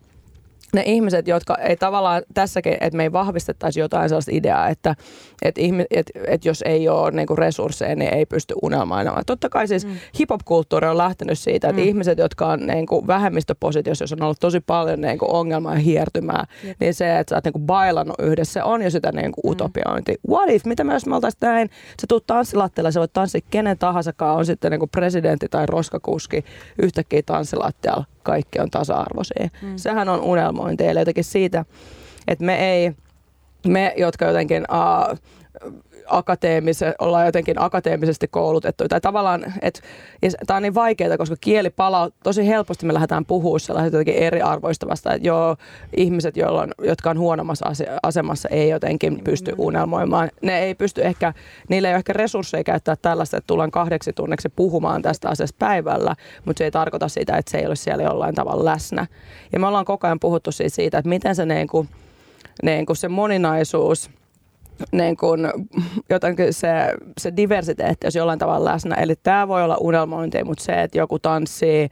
ne 0.74 0.82
ihmiset, 0.86 1.28
jotka 1.28 1.54
ei 1.54 1.76
tavallaan 1.76 2.22
tässäkin, 2.34 2.76
että 2.80 2.96
me 2.96 3.02
ei 3.02 3.12
vahvistettaisi 3.12 3.80
jotain 3.80 4.08
sellaista 4.08 4.30
ideaa, 4.34 4.68
että, 4.68 4.94
että, 5.42 5.60
ihmi, 5.60 5.84
että, 5.90 6.12
että 6.26 6.48
jos 6.48 6.62
ei 6.62 6.88
ole 6.88 7.10
niin 7.10 7.26
kuin 7.26 7.38
resursseja, 7.38 7.96
niin 7.96 8.14
ei 8.14 8.26
pysty 8.26 8.54
unelmailemaan. 8.62 9.22
Totta 9.26 9.48
kai 9.48 9.68
siis 9.68 9.86
mm. 9.86 9.92
hip-hop-kulttuuri 10.18 10.88
on 10.88 10.98
lähtenyt 10.98 11.38
siitä, 11.38 11.68
että 11.68 11.82
mm. 11.82 11.88
ihmiset, 11.88 12.18
jotka 12.18 12.46
on 12.46 12.66
niin 12.66 12.86
kuin 12.86 13.06
vähemmistöpositiossa, 13.06 14.02
jos 14.02 14.12
on 14.12 14.22
ollut 14.22 14.40
tosi 14.40 14.60
paljon 14.60 15.00
niin 15.00 15.18
kuin 15.18 15.30
ongelmaa 15.30 15.74
ja 15.74 15.80
hiertymää, 15.80 16.44
Jep. 16.64 16.76
niin 16.80 16.94
se, 16.94 17.18
että 17.18 17.30
sä 17.30 17.36
oot 17.36 17.44
niin 17.44 17.52
kuin 17.52 17.66
bailannut 17.66 18.16
yhdessä, 18.18 18.52
se 18.52 18.62
on 18.62 18.82
jo 18.82 18.90
sitä 18.90 19.12
niin 19.12 19.32
kuin 19.32 19.56
mm. 19.56 20.14
What 20.28 20.50
if? 20.50 20.64
Mitä 20.64 20.84
jos 20.92 21.06
me 21.06 21.14
oltaisiin 21.14 21.38
näin? 21.42 21.70
Sä 22.00 22.06
tuut 22.08 22.26
tanssilattialla, 22.26 22.90
sä 22.90 23.00
voit 23.00 23.12
tanssia 23.12 23.40
kenen 23.50 23.78
tahansa, 23.78 24.12
on 24.20 24.46
sitten 24.46 24.70
niin 24.70 24.78
kuin 24.78 24.90
presidentti 24.90 25.46
tai 25.50 25.66
roskakuski 25.66 26.44
yhtäkkiä 26.82 27.22
tanssilattialla 27.26 28.04
kaikki 28.28 28.60
on 28.60 28.70
tasa-arvoisia. 28.70 29.48
Mm. 29.62 29.76
Sehän 29.76 30.08
on 30.08 30.20
unelmointi, 30.20 30.86
eli 30.86 30.98
jotenkin 30.98 31.24
siitä, 31.24 31.64
että 32.28 32.44
me 32.44 32.74
ei, 32.74 32.92
me 33.66 33.94
jotka 33.96 34.26
jotenkin 34.26 34.64
uh, 34.70 35.18
akateemise, 36.08 36.94
ollaan 36.98 37.26
jotenkin 37.26 37.62
akateemisesti 37.62 38.28
koulutettu. 38.28 38.88
Tai 38.88 39.00
tavallaan, 39.00 39.54
että 39.62 39.80
tämä 40.46 40.56
on 40.56 40.62
niin 40.62 40.74
vaikeaa, 40.74 41.18
koska 41.18 41.36
kieli 41.40 41.70
palaa, 41.70 42.10
tosi 42.22 42.48
helposti 42.48 42.86
me 42.86 42.94
lähdetään 42.94 43.24
puhumaan 43.24 43.60
sellaisesta 43.60 43.96
jotenkin 43.96 44.22
eriarvoistavasta, 44.22 45.14
että 45.14 45.28
joo, 45.28 45.56
ihmiset, 45.96 46.36
joilla 46.36 46.62
on, 46.62 46.72
jotka 46.82 47.10
on 47.10 47.18
huonommassa 47.18 47.72
asemassa, 48.02 48.48
ei 48.48 48.68
jotenkin 48.68 49.20
pysty 49.24 49.54
unelmoimaan. 49.58 50.30
Ne 50.42 50.58
ei 50.58 50.74
pysty 50.74 51.02
ehkä, 51.04 51.32
niillä 51.68 51.88
ei 51.88 51.92
ole 51.92 51.98
ehkä 51.98 52.12
resursseja 52.12 52.64
käyttää 52.64 52.96
tällaista, 52.96 53.36
että 53.36 53.46
tullaan 53.46 53.70
kahdeksi 53.70 54.12
tunneksi 54.12 54.48
puhumaan 54.48 55.02
tästä 55.02 55.28
asiasta 55.28 55.56
päivällä, 55.58 56.14
mutta 56.44 56.58
se 56.58 56.64
ei 56.64 56.70
tarkoita 56.70 57.08
sitä, 57.08 57.36
että 57.36 57.50
se 57.50 57.58
ei 57.58 57.66
ole 57.66 57.76
siellä 57.76 58.02
jollain 58.02 58.34
tavalla 58.34 58.64
läsnä. 58.64 59.06
Ja 59.52 59.60
me 59.60 59.66
ollaan 59.66 59.84
koko 59.84 60.06
ajan 60.06 60.20
puhuttu 60.20 60.50
siitä, 60.52 60.98
että 60.98 61.08
miten 61.08 61.34
se, 61.34 61.46
niin 61.46 61.68
kuin, 61.68 61.88
niin 62.62 62.86
kuin 62.86 62.96
se 62.96 63.08
moninaisuus– 63.08 64.10
niin 64.92 65.16
kuin, 65.16 65.40
jotenkin 66.10 66.52
se, 66.54 66.68
se 67.20 67.32
diversiteetti 67.36 68.06
olisi 68.06 68.18
jollain 68.18 68.38
tavalla 68.38 68.70
läsnä. 68.70 68.94
Eli 68.94 69.14
tämä 69.22 69.48
voi 69.48 69.62
olla 69.62 69.76
unelmointi, 69.80 70.44
mutta 70.44 70.64
se, 70.64 70.82
että 70.82 70.98
joku 70.98 71.18
tanssii 71.18 71.88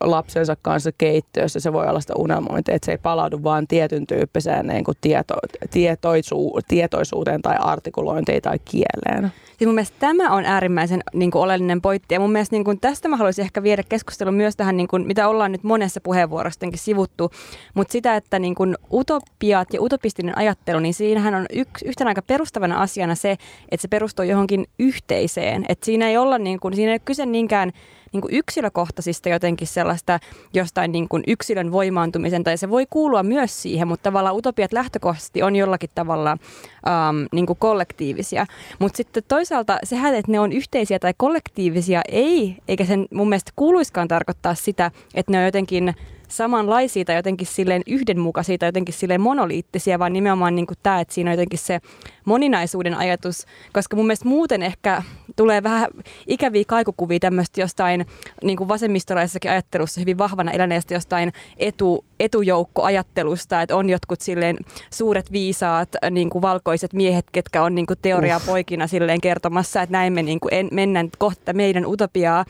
lapsensa 0.00 0.56
kanssa 0.62 0.90
keittiössä, 0.98 1.60
se 1.60 1.72
voi 1.72 1.86
olla 1.86 2.00
sitä 2.00 2.14
unelmointia, 2.18 2.74
että 2.74 2.86
se 2.86 2.92
ei 2.92 2.98
palaudu 2.98 3.42
vaan 3.42 3.66
tietyn 3.66 4.06
tyyppiseen 4.06 4.66
niin 4.66 4.84
kuin 4.84 4.96
tieto, 5.00 5.34
tietoisu, 5.70 6.58
tietoisuuteen 6.68 7.42
tai 7.42 7.56
artikulointiin 7.60 8.42
tai 8.42 8.58
kieleen. 8.64 9.32
Siis 9.58 9.66
mun 9.66 9.74
mielestä 9.74 9.96
tämä 9.98 10.30
on 10.30 10.44
äärimmäisen 10.44 11.00
niin 11.14 11.30
kuin, 11.30 11.42
oleellinen 11.42 11.82
pointti. 11.82 12.14
Ja 12.14 12.20
mun 12.20 12.32
mielestä 12.32 12.56
niin 12.56 12.64
kuin, 12.64 12.80
tästä 12.80 13.08
mä 13.08 13.16
haluaisin 13.16 13.44
ehkä 13.44 13.62
viedä 13.62 13.82
keskustelun 13.88 14.34
myös 14.34 14.56
tähän, 14.56 14.76
niin 14.76 14.88
kuin, 14.88 15.06
mitä 15.06 15.28
ollaan 15.28 15.52
nyt 15.52 15.64
monessa 15.64 16.00
puheenvuorossa 16.00 16.66
sivuttu. 16.74 17.30
Mutta 17.74 17.92
sitä, 17.92 18.16
että 18.16 18.38
niin 18.38 18.54
kuin, 18.54 18.76
utopiat 18.92 19.72
ja 19.72 19.82
utopistinen 19.82 20.38
ajattelu, 20.38 20.78
niin 20.80 20.94
siinähän 20.94 21.34
on 21.34 21.46
yksi, 21.52 21.88
yhtenä 21.88 22.08
aika 22.08 22.22
perustavana 22.22 22.80
asiana 22.80 23.14
se, 23.14 23.30
että 23.70 23.82
se 23.82 23.88
perustuu 23.88 24.24
johonkin 24.24 24.66
yhteiseen. 24.78 25.64
Että 25.68 25.84
siinä 25.84 26.08
ei 26.08 26.16
olla 26.16 26.38
niin 26.38 26.60
kuin, 26.60 26.74
siinä 26.74 26.90
ei 26.90 26.94
ole 26.94 27.02
kyse 27.04 27.26
niinkään 27.26 27.72
niin 28.12 28.20
kuin 28.20 28.34
yksilökohtaisista 28.34 29.28
jotenkin 29.28 29.68
sellaista 29.68 30.18
jostain 30.54 30.92
niin 30.92 31.08
kuin 31.08 31.22
yksilön 31.26 31.72
voimaantumisen, 31.72 32.44
tai 32.44 32.58
se 32.58 32.70
voi 32.70 32.86
kuulua 32.90 33.22
myös 33.22 33.62
siihen, 33.62 33.88
mutta 33.88 34.02
tavallaan 34.02 34.36
utopiat 34.36 34.72
lähtökohtaisesti 34.72 35.42
on 35.42 35.56
jollakin 35.56 35.90
tavalla 35.94 36.30
ähm, 36.30 37.16
niin 37.32 37.46
kuin 37.46 37.58
kollektiivisia. 37.58 38.46
Mutta 38.78 38.96
sitten 38.96 39.22
toisaalta 39.28 39.78
sehän, 39.84 40.14
että 40.14 40.32
ne 40.32 40.40
on 40.40 40.52
yhteisiä 40.52 40.98
tai 40.98 41.14
kollektiivisia, 41.16 42.02
ei, 42.08 42.56
eikä 42.68 42.84
sen 42.84 43.06
mun 43.14 43.28
mielestä 43.28 43.52
kuuluiskaan 43.56 44.08
tarkoittaa 44.08 44.54
sitä, 44.54 44.90
että 45.14 45.32
ne 45.32 45.38
on 45.38 45.44
jotenkin 45.44 45.94
samanlaisia 46.28 47.04
tai 47.04 47.16
jotenkin 47.16 47.46
silleen 47.46 47.82
yhdenmukaisia 47.86 48.58
tai 48.58 48.68
jotenkin 48.68 48.94
silleen 48.94 49.20
monoliittisia, 49.20 49.98
vaan 49.98 50.12
nimenomaan 50.12 50.54
niin 50.54 50.66
kuin 50.66 50.78
tämä, 50.82 51.00
että 51.00 51.14
siinä 51.14 51.30
on 51.30 51.32
jotenkin 51.32 51.58
se 51.58 51.80
moninaisuuden 52.24 52.94
ajatus, 52.94 53.46
koska 53.72 53.96
mun 53.96 54.06
mielestä 54.06 54.28
muuten 54.28 54.62
ehkä 54.62 55.02
tulee 55.36 55.62
vähän 55.62 55.88
ikäviä 56.26 56.64
kaikukuvia 56.66 57.18
tämmöistä 57.18 57.60
jostain 57.60 58.06
niin 58.42 58.56
kuin 58.56 58.68
vasemmistolaisessakin 58.68 59.50
ajattelussa 59.50 60.00
hyvin 60.00 60.18
vahvana 60.18 60.52
eläneestä 60.52 60.94
jostain 60.94 61.32
etu, 61.56 62.04
etujoukkoajattelusta, 62.20 63.62
että 63.62 63.76
on 63.76 63.90
jotkut 63.90 64.20
silleen 64.20 64.56
suuret 64.90 65.32
viisaat 65.32 65.88
niin 66.10 66.30
kuin 66.30 66.42
valkoiset 66.42 66.92
miehet, 66.92 67.26
ketkä 67.32 67.62
on 67.62 67.74
niin 67.74 67.86
kuin 67.86 67.98
teoriaa 68.02 68.40
poikina 68.46 68.86
silleen 68.86 69.20
kertomassa, 69.20 69.82
että 69.82 69.92
näin 69.92 70.12
me 70.12 70.22
niin 70.22 70.40
kuin 70.40 70.54
en, 70.54 70.68
mennään 70.72 71.08
kohta 71.18 71.52
meidän 71.52 71.86
utopiaa 71.86 72.44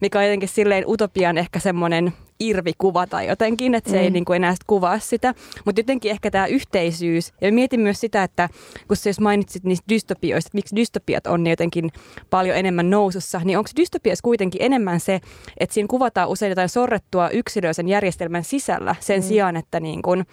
mikä 0.00 0.18
on 0.18 0.24
jotenkin 0.24 0.48
silleen 0.48 0.84
utopian 0.86 1.38
ehkä 1.38 1.58
semmoinen 1.58 2.12
irvikuva 2.40 3.06
tai 3.06 3.28
jotenkin, 3.28 3.74
että 3.74 3.90
se 3.90 3.96
mm. 3.96 4.02
ei 4.02 4.10
niin 4.10 4.24
kuin 4.24 4.36
enää 4.36 4.54
kuvaa 4.66 4.98
sitä. 4.98 5.34
Mutta 5.64 5.80
jotenkin 5.80 6.10
ehkä 6.10 6.30
tämä 6.30 6.46
yhteisyys, 6.46 7.32
ja 7.40 7.52
mietin 7.52 7.80
myös 7.80 8.00
sitä, 8.00 8.22
että 8.22 8.48
kun 8.88 8.96
sä 8.96 9.08
jos 9.08 9.20
mainitsit 9.20 9.64
niistä 9.64 9.84
dystopioista, 9.88 10.48
että 10.48 10.56
miksi 10.56 10.76
dystopiat 10.76 11.26
on 11.26 11.44
niin 11.44 11.50
jotenkin 11.50 11.90
paljon 12.30 12.56
enemmän 12.56 12.90
nousussa, 12.90 13.40
niin 13.44 13.58
onko 13.58 13.70
dystopiassa 13.76 14.22
kuitenkin 14.22 14.62
enemmän 14.62 15.00
se, 15.00 15.20
että 15.60 15.74
siinä 15.74 15.86
kuvataan 15.88 16.28
usein 16.28 16.50
jotain 16.50 16.68
sorrettua 16.68 17.30
yksilöä 17.30 17.72
sen 17.72 17.88
järjestelmän 17.88 18.44
sisällä 18.44 18.94
sen 19.00 19.20
mm. 19.20 19.24
sijaan, 19.24 19.56
että 19.56 19.80
niin 19.80 20.02
kuin, 20.02 20.26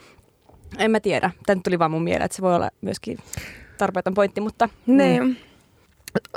en 0.78 0.91
mä 0.91 0.99
tiedä, 0.99 1.32
tämä 1.45 1.62
tuli 1.64 1.80
vaan 1.80 1.91
mun 1.91 2.03
mieleen, 2.03 2.26
että 2.26 2.36
se 2.36 2.41
voi 2.41 2.56
olla 2.56 2.70
myöskin 2.82 3.18
tarpeeton 3.78 4.14
pointti, 4.14 4.41
mutta... 4.41 4.70
Niin. 4.86 5.24
Mm. 5.24 5.36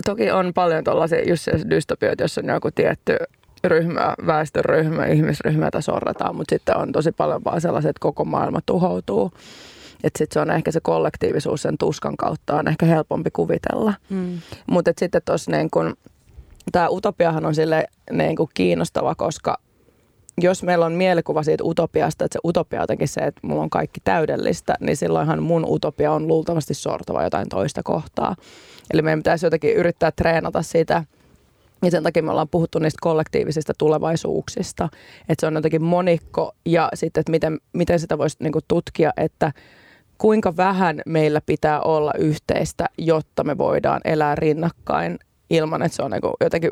Toki 0.05 0.31
on 0.31 0.55
paljon 0.55 0.85
tuollaisia 0.85 1.29
just 1.29 1.49
dystopioita, 1.71 2.25
jossa 2.25 2.41
on 2.41 2.49
joku 2.49 2.71
tietty 2.71 3.17
ryhmä, 3.65 4.15
väestöryhmä, 4.27 5.07
ihmisryhmä, 5.07 5.65
jota 5.65 5.81
sorrataan, 5.81 6.37
mutta 6.37 6.55
sitten 6.55 6.77
on 6.77 6.93
tosi 6.93 7.13
paljon 7.13 7.45
vaan 7.45 7.61
sellaiset, 7.61 7.89
että 7.89 8.01
koko 8.01 8.25
maailma 8.25 8.61
tuhoutuu. 8.67 9.33
Että 10.05 10.19
sitten 10.19 10.35
se 10.35 10.41
on 10.41 10.51
ehkä 10.51 10.71
se 10.71 10.81
kollektiivisuus 10.81 11.63
sen 11.63 11.79
tuskan 11.79 12.17
kautta 12.17 12.57
on 12.57 12.69
ehkä 12.69 12.87
helpompi 12.87 13.31
kuvitella. 13.31 13.95
Mm. 14.11 14.39
Mutta 14.71 14.93
sitten 14.99 15.23
tuossa 15.25 15.51
niin 15.51 15.71
kun, 15.71 15.97
tämä 16.73 16.89
utopiahan 16.89 17.47
on 17.47 17.55
sille 17.55 17.85
niin 18.13 18.37
kun 18.37 18.49
kiinnostava, 18.55 19.15
koska 19.15 19.59
jos 20.41 20.63
meillä 20.63 20.87
on 20.87 20.93
mielikuva 20.93 21.43
siitä 21.43 21.65
utopiasta, 21.65 22.25
että 22.25 22.33
se 22.33 22.49
utopia 22.49 22.79
on 22.79 22.83
jotenkin 22.83 23.09
se, 23.09 23.21
että 23.21 23.41
mulla 23.43 23.63
on 23.63 23.71
kaikki 23.71 24.01
täydellistä, 24.05 24.75
niin 24.81 24.97
silloinhan 24.97 25.43
mun 25.43 25.65
utopia 25.69 26.13
on 26.13 26.29
luultavasti 26.29 26.75
sortava 26.75 27.23
jotain 27.23 27.49
toista 27.49 27.83
kohtaa. 27.83 28.37
Eli 28.93 29.03
meidän 29.03 29.19
pitäisi 29.19 29.47
jotenkin 29.47 29.75
yrittää 29.75 30.11
treenata 30.13 30.63
sitä, 30.63 31.05
ja 31.83 31.91
sen 31.91 32.03
takia 32.03 32.23
me 32.23 32.31
ollaan 32.31 32.49
puhuttu 32.49 32.79
niistä 32.79 32.99
kollektiivisista 33.01 33.73
tulevaisuuksista, 33.79 34.89
että 35.21 35.41
se 35.41 35.47
on 35.47 35.55
jotenkin 35.55 35.83
monikko 35.83 36.53
ja 36.67 36.89
sitten, 36.95 37.21
että 37.21 37.31
miten, 37.31 37.59
miten 37.73 38.01
sitä 38.01 38.19
voisi 38.19 38.37
niinku 38.41 38.61
tutkia, 38.69 39.11
että 39.17 39.53
kuinka 40.19 40.57
vähän 40.57 41.01
meillä 41.07 41.41
pitää 41.47 41.81
olla 41.81 42.13
yhteistä, 42.19 42.87
jotta 42.99 43.45
me 43.45 43.59
voidaan 43.59 44.01
elää 44.05 44.35
rinnakkain 44.35 45.19
ilman, 45.51 45.83
että 45.83 45.97
se 45.97 46.03
on 46.03 46.11
niin 46.11 46.21
jotenkin 46.41 46.71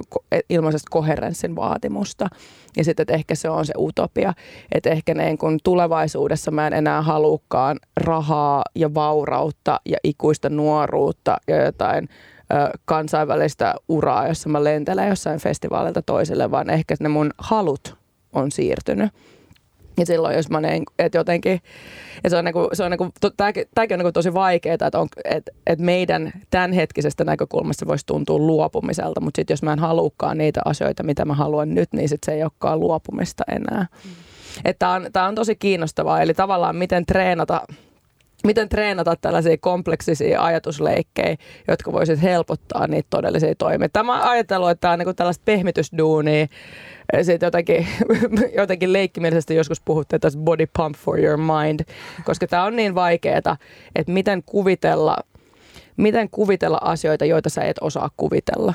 ilmaisesta 0.51 0.91
koherenssin 0.91 1.57
vaatimusta. 1.57 2.29
Ja 2.77 2.85
sitten, 2.85 3.03
että 3.03 3.15
ehkä 3.15 3.35
se 3.35 3.51
on 3.51 3.67
se 3.67 3.73
utopia, 3.79 4.35
että 4.73 4.91
ehkä 4.91 5.15
niin 5.15 5.39
kun 5.39 5.59
tulevaisuudessa 5.65 6.51
mä 6.51 6.67
en 6.67 6.73
enää 6.73 7.03
halukkaan 7.03 7.79
rahaa 7.97 8.65
ja 8.75 8.95
vaurautta 8.95 9.81
ja 9.87 9.97
ikuista 10.05 10.51
nuoruutta 10.51 11.37
ja 11.49 11.65
jotain 11.65 12.09
kansainvälistä 12.85 13.75
uraa, 13.89 14.29
jossa 14.29 14.49
mä 14.49 14.65
lentelen 14.65 15.09
jossain 15.09 15.41
festivaalilta 15.41 16.03
toiselle, 16.03 16.51
vaan 16.51 16.71
ehkä 16.71 16.95
ne 17.01 17.09
mun 17.09 17.31
halut 17.39 17.97
on 18.33 18.51
siirtynyt. 18.51 19.11
Ja 19.99 20.07
silloin, 20.07 20.37
jos 20.37 20.51
mä 20.51 20.61
niin, 20.61 20.83
että 20.99 21.19
jotenkin, 21.19 21.61
ja 22.25 22.31
se 22.31 22.37
on, 22.37 22.45
niinku, 22.45 22.69
se 22.73 22.85
on 22.85 22.91
niinku, 22.91 23.09
tämäkin, 23.37 23.65
tämäkin 23.75 23.95
on 23.95 23.99
niinku 23.99 24.13
tosi 24.13 24.35
vaikeaa, 24.35 24.75
että, 24.75 25.01
on, 25.01 25.09
että, 25.25 25.53
että 25.67 25.85
meidän 25.85 26.33
tämänhetkisestä 26.51 27.25
näkökulmasta 27.25 27.87
voisi 27.87 28.07
tuntua 28.07 28.39
luopumiselta, 28.39 29.21
mutta 29.21 29.39
sitten 29.39 29.53
jos 29.55 29.63
mä 29.63 29.73
en 29.73 29.79
halukaan 29.79 30.39
niitä 30.39 30.61
asioita, 30.65 31.03
mitä 31.03 31.25
mä 31.25 31.35
haluan 31.35 31.75
nyt, 31.75 31.89
niin 31.93 32.09
sit 32.09 32.21
se 32.27 32.33
ei 32.33 32.43
olekaan 32.43 32.81
luopumista 32.81 33.45
enää. 33.49 33.87
Mm. 34.05 34.11
Tämä 34.79 34.93
on, 34.93 35.07
tämä 35.13 35.27
on 35.27 35.35
tosi 35.35 35.57
kiinnostavaa, 35.57 36.21
eli 36.21 36.35
tavallaan 36.35 36.77
miten 36.77 37.07
treenata 37.07 37.61
miten 38.45 38.69
treenata 38.69 39.17
tällaisia 39.17 39.57
kompleksisia 39.61 40.43
ajatusleikkejä, 40.43 41.37
jotka 41.69 41.93
voisit 41.93 42.23
helpottaa 42.23 42.87
niitä 42.87 43.07
todellisia 43.11 43.55
toimia. 43.55 43.89
Tämä 43.89 44.31
ajattelu, 44.31 44.67
että 44.67 44.81
tämä 44.81 44.93
on 44.93 44.99
niin 44.99 45.17
tällaista 45.17 45.43
pehmitysduunia, 45.45 46.47
sitten 47.23 47.47
jotenkin, 47.47 47.87
jotenkin 48.61 48.93
leikkimielisesti 48.93 49.55
joskus 49.55 49.81
puhutte 49.81 50.19
tästä 50.19 50.41
body 50.41 50.67
pump 50.77 50.97
for 50.97 51.21
your 51.21 51.37
mind, 51.37 51.81
koska 52.25 52.47
tämä 52.47 52.65
on 52.65 52.77
niin 52.77 52.95
vaikeaa, 52.95 53.39
että 53.97 54.13
miten 54.13 54.43
kuvitella, 54.43 55.17
miten 55.97 56.31
kuvitella 56.31 56.79
asioita, 56.83 57.25
joita 57.25 57.51
sä 57.51 57.63
et 57.63 57.77
osaa 57.81 58.11
kuvitella. 58.17 58.75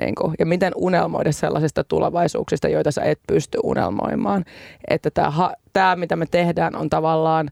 Niin 0.00 0.14
kuin, 0.14 0.34
ja 0.38 0.46
miten 0.46 0.72
unelmoida 0.76 1.32
sellaisista 1.32 1.84
tulevaisuuksista, 1.84 2.68
joita 2.68 2.90
sä 2.90 3.02
et 3.02 3.20
pysty 3.26 3.58
unelmoimaan. 3.62 4.44
Että 4.88 5.10
tämä, 5.10 5.32
tämä, 5.72 5.96
mitä 5.96 6.16
me 6.16 6.26
tehdään, 6.30 6.76
on 6.76 6.90
tavallaan 6.90 7.50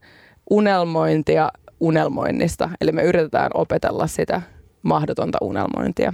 unelmointia 0.51 1.51
unelmoinnista. 1.79 2.69
Eli 2.81 2.91
me 2.91 3.03
yritetään 3.03 3.51
opetella 3.53 4.07
sitä 4.07 4.41
mahdotonta 4.83 5.37
unelmointia. 5.41 6.13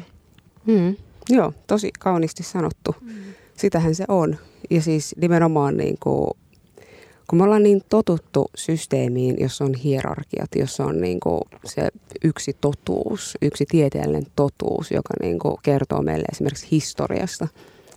Mm. 0.66 0.96
Joo, 1.30 1.54
tosi 1.68 1.92
kauniisti 2.00 2.44
sanottu. 2.44 2.96
Mm. 3.02 3.12
Sitähän 3.54 3.96
se 3.96 4.06
on. 4.08 4.38
Ja 4.70 4.82
siis 4.82 5.16
nimenomaan 5.22 5.78
niin 5.78 5.98
kuin, 6.04 6.32
kun 7.30 7.40
me 7.40 7.44
ollaan 7.44 7.64
niin 7.64 7.82
totuttu 7.90 8.52
systeemiin, 8.56 9.36
jossa 9.40 9.66
on 9.66 9.74
hierarkiat, 9.74 10.50
jossa 10.56 10.86
on 10.86 11.02
niin 11.02 11.20
kuin 11.20 11.42
se 11.66 11.88
yksi 12.24 12.58
totuus, 12.62 13.38
yksi 13.42 13.66
tieteellinen 13.66 14.26
totuus, 14.36 14.92
joka 14.92 15.14
niin 15.22 15.40
kuin 15.40 15.56
kertoo 15.64 16.02
meille 16.02 16.26
esimerkiksi 16.32 16.68
historiasta. 16.72 17.48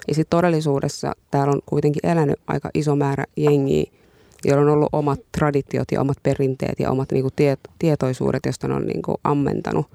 Ja 0.09 0.15
sitten 0.15 0.31
todellisuudessa 0.31 1.13
täällä 1.31 1.53
on 1.53 1.61
kuitenkin 1.67 2.11
elänyt 2.11 2.41
aika 2.47 2.71
iso 2.75 2.97
määrä 2.97 3.25
jengiä, 3.37 3.93
joilla 4.45 4.63
on 4.63 4.69
ollut 4.69 4.89
omat 4.93 5.21
traditiot 5.39 5.93
ja 5.93 6.01
omat 6.01 6.19
perinteet 6.23 6.81
ja 6.81 6.91
omat 6.91 7.13
niin 7.13 7.23
kuin 7.23 7.33
tiet, 7.37 7.61
tietoisuudet, 7.79 8.41
joista 8.47 8.69
ne 8.69 8.75
on 8.75 8.87
niin 8.87 9.03
kuin 9.03 9.17
ammentanut. 9.25 9.87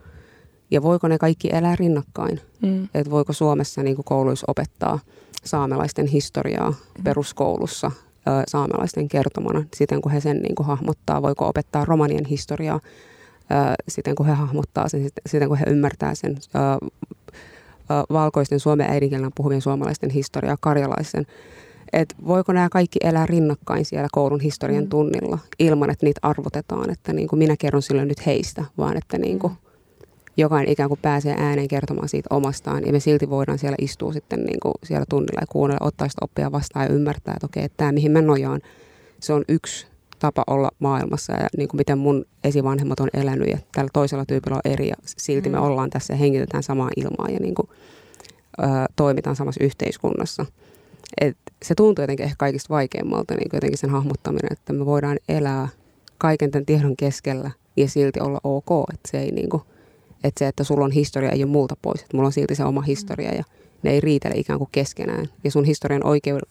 Ja 0.72 0.84
voiko 0.84 1.08
ne 1.08 1.18
kaikki 1.18 1.50
elää 1.52 1.76
rinnakkain? 1.76 2.40
Mm. 2.62 2.84
Että 2.94 3.12
voiko 3.12 3.34
Suomessa 3.34 3.84
niin 3.84 3.96
kuin 3.96 4.06
kouluissa 4.06 4.46
opettaa 4.48 5.00
saamelaisten 5.44 6.08
historiaa 6.08 6.70
mm. 6.70 7.04
peruskoulussa 7.04 7.92
saamelaisten 8.48 9.08
kertomana 9.08 9.64
siten, 9.76 10.02
kun 10.02 10.12
he 10.12 10.20
sen 10.20 10.42
niin 10.42 10.56
kuin 10.56 10.68
hahmottaa? 10.68 11.22
Voiko 11.22 11.48
opettaa 11.48 11.86
romanien 11.86 12.26
historiaa 12.26 12.80
siten, 13.88 14.16
kun 14.16 14.26
he 14.26 14.34
hahmottaa 14.34 14.90
sen, 14.90 15.10
siten, 15.26 15.48
kun 15.48 15.58
he 15.58 15.66
ymmärtää 15.68 16.16
sen 16.16 16.38
valkoisten 18.10 18.60
suomen 18.60 18.90
äidinkielellä 18.90 19.32
puhuvien 19.36 19.62
suomalaisten 19.62 20.10
historiaa, 20.10 20.58
karjalaisen 20.60 21.26
että 21.96 22.16
voiko 22.28 22.54
nämä 22.54 22.70
kaikki 22.72 23.00
elää 23.04 23.26
rinnakkain 23.26 23.86
siellä 23.86 24.08
koulun 24.12 24.40
historian 24.40 24.84
mm. 24.84 24.90
tunnilla 24.90 25.40
ilman, 25.60 25.90
että 25.90 26.06
niitä 26.06 26.20
arvotetaan, 26.24 26.90
että 26.90 27.14
niin 27.14 27.28
kuin 27.28 27.38
minä 27.40 27.56
kerron 27.60 27.82
sille 27.82 28.06
nyt 28.06 28.26
heistä, 28.26 28.66
vaan 28.78 28.98
että 28.98 29.18
niin 29.18 29.40
kuin 29.40 29.54
mm. 29.54 29.58
jokainen 30.38 30.72
ikään 30.72 30.90
kuin 30.90 31.00
pääsee 31.02 31.36
ääneen 31.38 31.68
kertomaan 31.68 32.10
siitä 32.10 32.36
omastaan 32.36 32.86
ja 32.86 32.92
me 32.92 33.00
silti 33.00 33.30
voidaan 33.30 33.60
siellä 33.60 33.76
istua 33.82 34.14
sitten 34.14 34.44
niin 34.44 34.60
kuin 34.60 34.74
siellä 34.84 35.06
tunnilla 35.10 35.42
ja 35.42 35.48
kuunnella, 35.50 35.88
ottaa 35.88 36.10
sitä 36.10 36.26
oppia 36.26 36.52
vastaan 36.52 36.86
ja 36.86 36.94
ymmärtää, 36.94 37.34
että 37.34 37.46
okei, 37.46 37.64
että 37.64 37.78
tämä 37.78 37.92
mihin 37.92 38.12
mä 38.12 38.22
nojaan, 38.22 38.62
se 39.20 39.34
on 39.34 39.44
yksi 39.50 39.88
tapa 40.20 40.44
olla 40.48 40.72
maailmassa 40.80 41.34
ja 41.34 41.48
niin 41.58 41.68
kuin 41.68 41.78
miten 41.78 41.98
mun 41.98 42.26
esivanhemmat 42.44 43.00
on 43.00 43.10
elänyt 43.14 43.50
ja 43.50 43.58
tällä 43.72 43.90
toisella 43.94 44.26
tyypillä 44.26 44.56
on 44.56 44.72
eri 44.72 44.88
ja 44.88 44.96
silti 45.06 45.50
me 45.50 45.58
mm. 45.58 45.64
ollaan 45.64 45.90
tässä 45.90 46.14
ja 46.14 46.18
hengitetään 46.18 46.64
samaa 46.64 46.90
ilmaa 46.98 47.30
ja 47.30 47.40
niin 47.40 47.56
kuin, 47.56 47.70
ö, 48.60 48.64
toimitaan 48.96 49.36
samassa 49.36 49.64
yhteiskunnassa. 49.64 50.46
Et 51.22 51.38
se 51.64 51.76
tuntuu 51.76 52.04
jotenkin 52.04 52.24
ehkä 52.24 52.36
kaikista 52.38 52.74
vaikeimmalta 52.74 53.34
niin 53.34 53.50
jotenkin 53.54 53.78
sen 53.78 53.90
hahmottaminen, 53.90 54.52
että 54.52 54.74
me 54.74 54.86
voidaan 54.86 55.18
elää 55.30 55.68
kaiken 56.18 56.52
tämän 56.52 56.66
tiedon 56.66 56.96
keskellä 56.98 57.52
ja 57.78 57.90
silti 57.90 58.20
olla 58.20 58.40
ok. 58.44 58.90
Että 58.94 59.12
se, 59.12 59.20
ei 59.20 59.32
niin 59.32 59.50
kuin, 59.50 59.64
että 60.24 60.40
se, 60.40 60.48
että 60.48 60.64
sulla 60.64 60.86
on 60.86 60.92
historia 60.92 61.32
ei 61.32 61.44
ole 61.44 61.52
multa 61.52 61.76
pois. 61.82 62.02
Että 62.02 62.18
mulla 62.18 62.28
on 62.28 62.34
silti 62.34 62.56
se 62.56 62.64
oma 62.64 62.82
historia 62.82 63.36
ja 63.36 63.44
ne 63.84 63.92
ei 63.92 64.02
riitele 64.02 64.36
ikään 64.38 64.60
kuin 64.60 64.70
keskenään. 64.72 65.26
Ja 65.44 65.52
sun 65.52 65.66
historian 65.66 66.06
oikeud, 66.06 66.42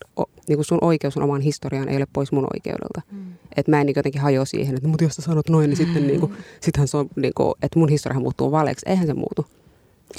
niin 0.49 0.57
kuin 0.57 0.65
sun 0.65 0.79
oikeus 0.81 1.17
on 1.17 1.23
omaan 1.23 1.41
historiaan 1.41 1.89
ei 1.89 1.97
ole 1.97 2.07
pois 2.13 2.33
mun 2.33 2.47
oikeudelta. 2.55 3.03
Mm. 3.11 3.33
Että 3.57 3.71
mä 3.71 3.81
en 3.81 3.87
niin 3.87 3.97
jotenkin 3.97 4.23
hajoa 4.23 4.45
siihen, 4.45 4.77
että 4.77 4.89
mutta 4.89 5.05
jos 5.05 5.17
sä 5.17 5.23
sanot 5.23 5.49
noin, 5.49 5.71
niin 5.71 5.77
sitten 5.77 6.07
niin 6.07 6.21
kuin, 6.21 6.33
sittenhän 6.61 6.89
se 6.89 6.97
on, 6.97 7.09
niin 7.17 7.33
kuin, 7.37 7.55
että 7.63 7.79
mun 7.79 7.89
historiahan 7.89 8.23
muuttuu 8.23 8.51
valeeksi. 8.53 8.89
Eihän 8.89 9.07
se 9.07 9.15
muutu. 9.15 9.47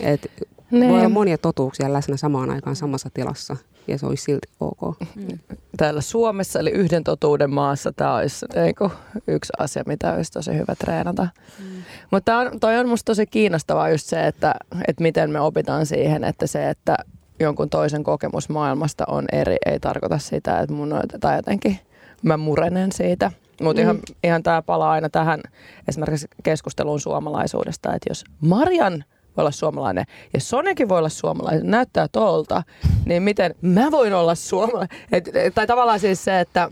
Et 0.01 0.31
ne. 0.71 0.89
voi 0.89 0.99
olla 0.99 1.09
monia 1.09 1.37
totuuksia 1.37 1.93
läsnä 1.93 2.17
samaan 2.17 2.49
aikaan 2.49 2.75
samassa 2.75 3.09
tilassa 3.13 3.57
ja 3.87 3.97
se 3.97 4.05
olisi 4.05 4.23
silti 4.23 4.47
ok. 4.59 4.99
Mm. 5.15 5.39
Täällä 5.77 6.01
Suomessa, 6.01 6.59
eli 6.59 6.69
yhden 6.69 7.03
totuuden 7.03 7.53
maassa, 7.53 7.93
tämä 7.93 8.15
olisi 8.15 8.45
eiku, 8.55 8.91
yksi 9.27 9.53
asia, 9.59 9.83
mitä 9.85 10.13
olisi 10.13 10.31
tosi 10.31 10.53
hyvä 10.53 10.75
treenata. 10.75 11.27
Mm. 11.59 11.65
Mutta 12.11 12.37
on, 12.37 12.59
toi 12.59 12.77
on 12.77 12.89
musta 12.89 13.05
tosi 13.05 13.25
kiinnostavaa 13.25 13.89
just 13.89 14.07
se, 14.07 14.27
että, 14.27 14.55
että 14.87 15.03
miten 15.03 15.31
me 15.31 15.39
opitaan 15.39 15.85
siihen, 15.85 16.23
että 16.23 16.47
se, 16.47 16.69
että 16.69 16.97
jonkun 17.39 17.69
toisen 17.69 18.03
kokemus 18.03 18.49
maailmasta 18.49 19.03
on 19.07 19.25
eri, 19.31 19.57
ei 19.65 19.79
tarkoita 19.79 20.17
sitä, 20.17 20.59
että 20.59 20.75
mun 20.75 20.93
on, 20.93 21.01
tai 21.19 21.35
jotenkin 21.35 21.79
mä 22.23 22.37
murenen 22.37 22.91
siitä. 22.91 23.31
Mutta 23.61 23.81
mm. 23.81 23.83
ihan, 23.83 23.99
ihan 24.23 24.43
tämä 24.43 24.61
palaa 24.61 24.91
aina 24.91 25.09
tähän 25.09 25.41
esimerkiksi 25.87 26.27
keskusteluun 26.43 26.99
suomalaisuudesta, 26.99 27.93
että 27.93 28.09
jos 28.09 28.23
Marjan 28.41 29.03
voi 29.37 29.41
olla 29.41 29.51
suomalainen 29.51 30.05
ja 30.33 30.41
Sonekin 30.41 30.89
voi 30.89 30.97
olla 30.97 31.09
suomalainen, 31.09 31.71
näyttää 31.71 32.07
tolta, 32.11 32.63
niin 33.05 33.23
miten 33.23 33.55
mä 33.61 33.91
voin 33.91 34.13
olla 34.13 34.35
suomalainen? 34.35 34.97
Et, 35.11 35.35
et, 35.35 35.55
tai 35.55 35.67
tavallaan 35.67 35.99
siis 35.99 36.23
se, 36.23 36.39
että 36.39 36.69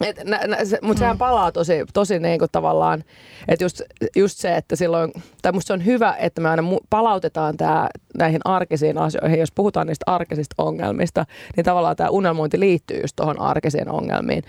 et, 0.00 0.24
nä, 0.24 0.40
nä, 0.46 0.64
se, 0.64 0.78
mutta 0.82 0.98
sehän 0.98 1.16
mm. 1.16 1.18
palaa 1.18 1.52
tosi, 1.52 1.72
tosi 1.94 2.18
niin 2.18 2.38
kuin 2.38 2.48
tavallaan, 2.52 3.04
että 3.48 3.64
just, 3.64 3.82
just 4.16 4.38
se, 4.38 4.56
että 4.56 4.76
silloin, 4.76 5.12
tai 5.42 5.52
musta 5.52 5.66
se 5.66 5.72
on 5.72 5.84
hyvä, 5.84 6.14
että 6.18 6.40
me 6.40 6.48
aina 6.48 6.62
palautetaan 6.90 7.56
tää 7.56 7.88
näihin 8.18 8.40
arkisiin 8.44 8.98
asioihin. 8.98 9.40
Jos 9.40 9.52
puhutaan 9.52 9.86
niistä 9.86 10.04
arkisista 10.06 10.54
ongelmista, 10.58 11.26
niin 11.56 11.64
tavallaan 11.64 11.96
tämä 11.96 12.10
unelmointi 12.10 12.60
liittyy 12.60 13.00
just 13.00 13.16
tuohon 13.16 13.40
arkisiin 13.40 13.88
ongelmiin 13.88 14.42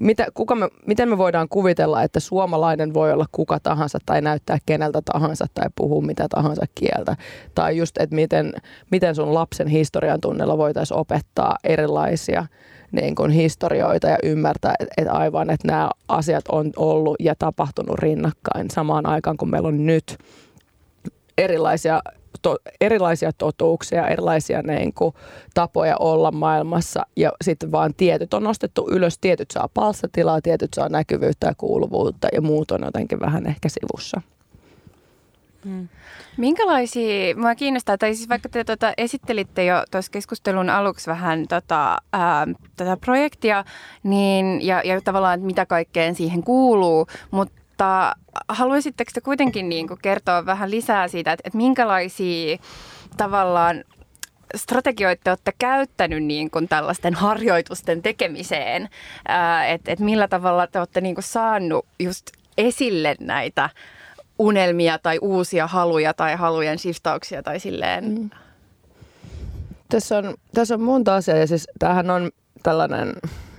mitä, 0.00 0.26
kuka 0.34 0.54
me, 0.54 0.68
miten 0.86 1.08
me 1.08 1.18
voidaan 1.18 1.48
kuvitella, 1.48 2.02
että 2.02 2.20
suomalainen 2.20 2.94
voi 2.94 3.12
olla 3.12 3.26
kuka 3.32 3.60
tahansa 3.60 3.98
tai 4.06 4.20
näyttää 4.20 4.58
keneltä 4.66 5.00
tahansa 5.12 5.46
tai 5.54 5.66
puhua 5.76 6.02
mitä 6.02 6.26
tahansa 6.28 6.66
kieltä. 6.74 7.16
Tai 7.54 7.76
just, 7.76 7.98
että 7.98 8.14
miten, 8.14 8.52
miten 8.90 9.14
sun 9.14 9.34
lapsen 9.34 9.68
historian 9.68 10.20
tunnella 10.20 10.58
voitaisiin 10.58 10.98
opettaa 10.98 11.56
erilaisia 11.64 12.46
niin 12.92 13.14
kuin 13.14 13.30
historioita 13.30 14.08
ja 14.08 14.18
ymmärtää, 14.22 14.74
että, 14.80 14.94
että 14.96 15.12
aivan, 15.12 15.50
että 15.50 15.68
nämä 15.68 15.90
asiat 16.08 16.44
on 16.48 16.70
ollut 16.76 17.16
ja 17.20 17.34
tapahtunut 17.38 17.98
rinnakkain 17.98 18.70
samaan 18.70 19.06
aikaan, 19.06 19.36
kun 19.36 19.50
meillä 19.50 19.68
on 19.68 19.86
nyt 19.86 20.18
erilaisia 21.38 22.02
to, 22.42 22.56
erilaisia 22.80 23.32
totuuksia, 23.32 24.08
erilaisia 24.08 24.62
niin 24.62 24.94
kuin, 24.94 25.14
tapoja 25.54 25.96
olla 25.96 26.32
maailmassa 26.32 27.06
ja 27.16 27.32
sitten 27.42 27.72
vaan 27.72 27.94
tietyt 27.94 28.34
on 28.34 28.42
nostettu 28.42 28.88
ylös, 28.90 29.18
tietyt 29.18 29.50
saa 29.50 29.68
palstatilaa, 29.74 30.40
tietyt 30.40 30.74
saa 30.74 30.88
näkyvyyttä 30.88 31.46
ja 31.46 31.54
kuuluvuutta 31.54 32.28
ja 32.32 32.42
muut 32.42 32.70
on 32.70 32.82
jotenkin 32.84 33.20
vähän 33.20 33.46
ehkä 33.46 33.68
sivussa. 33.68 34.20
Mm. 35.64 35.88
Minkälaisia, 36.36 37.36
mua 37.36 37.54
kiinnostaa, 37.54 37.98
tai 37.98 38.14
siis 38.14 38.28
vaikka 38.28 38.48
te 38.48 38.64
tuota, 38.64 38.92
esittelitte 38.98 39.64
jo 39.64 39.84
tuossa 39.90 40.10
keskustelun 40.10 40.70
aluksi 40.70 41.06
vähän 41.06 41.46
tota, 41.48 41.98
ää, 42.12 42.46
tätä 42.76 42.96
projektia, 42.96 43.64
niin, 44.02 44.66
ja, 44.66 44.82
ja 44.84 45.00
tavallaan, 45.00 45.40
mitä 45.40 45.66
kaikkeen 45.66 46.14
siihen 46.14 46.42
kuuluu, 46.42 47.06
mutta 47.30 47.63
haluaisitteko 48.48 49.10
te 49.14 49.20
kuitenkin 49.20 49.68
niin 49.68 49.88
kuin 49.88 50.00
kertoa 50.02 50.46
vähän 50.46 50.70
lisää 50.70 51.08
siitä, 51.08 51.32
että, 51.32 51.42
että 51.46 51.56
minkälaisia 51.56 52.58
tavallaan 53.16 53.84
strategioita 54.56 55.20
te 55.24 55.30
olette 55.30 55.52
käyttänyt 55.58 56.24
niin 56.24 56.50
kuin 56.50 56.68
tällaisten 56.68 57.14
harjoitusten 57.14 58.02
tekemiseen, 58.02 58.88
että 59.68 59.92
et 59.92 60.00
millä 60.00 60.28
tavalla 60.28 60.66
te 60.66 60.78
olette 60.78 61.00
niin 61.00 61.14
kuin 61.14 61.24
saanut 61.24 61.86
just 61.98 62.30
esille 62.58 63.16
näitä 63.20 63.70
unelmia 64.38 64.98
tai 64.98 65.18
uusia 65.22 65.66
haluja 65.66 66.14
tai 66.14 66.36
halujen 66.36 66.78
shiftauksia 66.78 67.42
tai 67.42 67.60
silleen. 67.60 68.04
Mm. 68.04 68.30
Tässä 69.88 70.18
on, 70.18 70.34
tässä 70.54 70.74
on 70.74 70.80
monta 70.80 71.14
asiaa 71.14 71.38
ja 71.38 71.46
siis 71.46 71.68
tämähän 71.78 72.10
on 72.10 72.30
tällainen, 72.62 73.12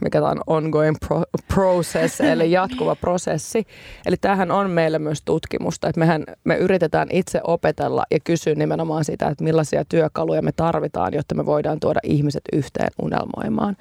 mikä 0.06 0.20
tämä 0.20 0.32
on 0.32 0.42
ongoing 0.48 0.96
pro- 1.08 1.24
process, 1.48 2.22
eli 2.22 2.52
jatkuva 2.62 2.96
prosessi. 2.96 3.68
Eli 4.06 4.18
tämähän 4.18 4.52
on 4.52 4.70
meille 4.70 5.00
myös 5.00 5.22
tutkimusta, 5.22 5.90
että 5.90 6.00
mehän, 6.00 6.24
me 6.44 6.58
yritetään 6.58 7.08
itse 7.12 7.42
opetella 7.44 8.04
ja 8.12 8.20
kysyä 8.20 8.56
nimenomaan 8.56 9.06
sitä, 9.06 9.28
että 9.28 9.44
millaisia 9.44 9.86
työkaluja 9.86 10.42
me 10.42 10.52
tarvitaan, 10.52 11.14
jotta 11.14 11.36
me 11.36 11.46
voidaan 11.46 11.80
tuoda 11.80 12.00
ihmiset 12.04 12.44
yhteen 12.54 12.90
unelmoimaan. 13.02 13.78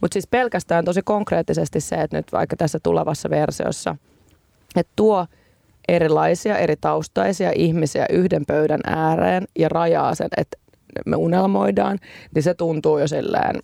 Mutta 0.00 0.14
siis 0.14 0.26
pelkästään 0.26 0.84
tosi 0.84 1.02
konkreettisesti 1.04 1.80
se, 1.80 1.96
että 1.96 2.16
nyt 2.16 2.32
vaikka 2.32 2.56
tässä 2.56 2.78
tulevassa 2.82 3.30
versiossa, 3.30 3.96
että 4.76 4.92
tuo 4.96 5.26
erilaisia, 5.88 6.58
eri 6.58 6.76
taustaisia 6.76 7.52
ihmisiä 7.54 8.06
yhden 8.10 8.46
pöydän 8.46 8.80
ääreen 8.86 9.44
ja 9.58 9.68
rajaa 9.68 10.14
sen, 10.14 10.28
että 10.36 10.58
me 11.06 11.16
unelmoidaan, 11.16 11.98
niin 12.34 12.42
se 12.42 12.54
tuntuu 12.54 12.98
jo 12.98 13.08
silleen 13.08 13.62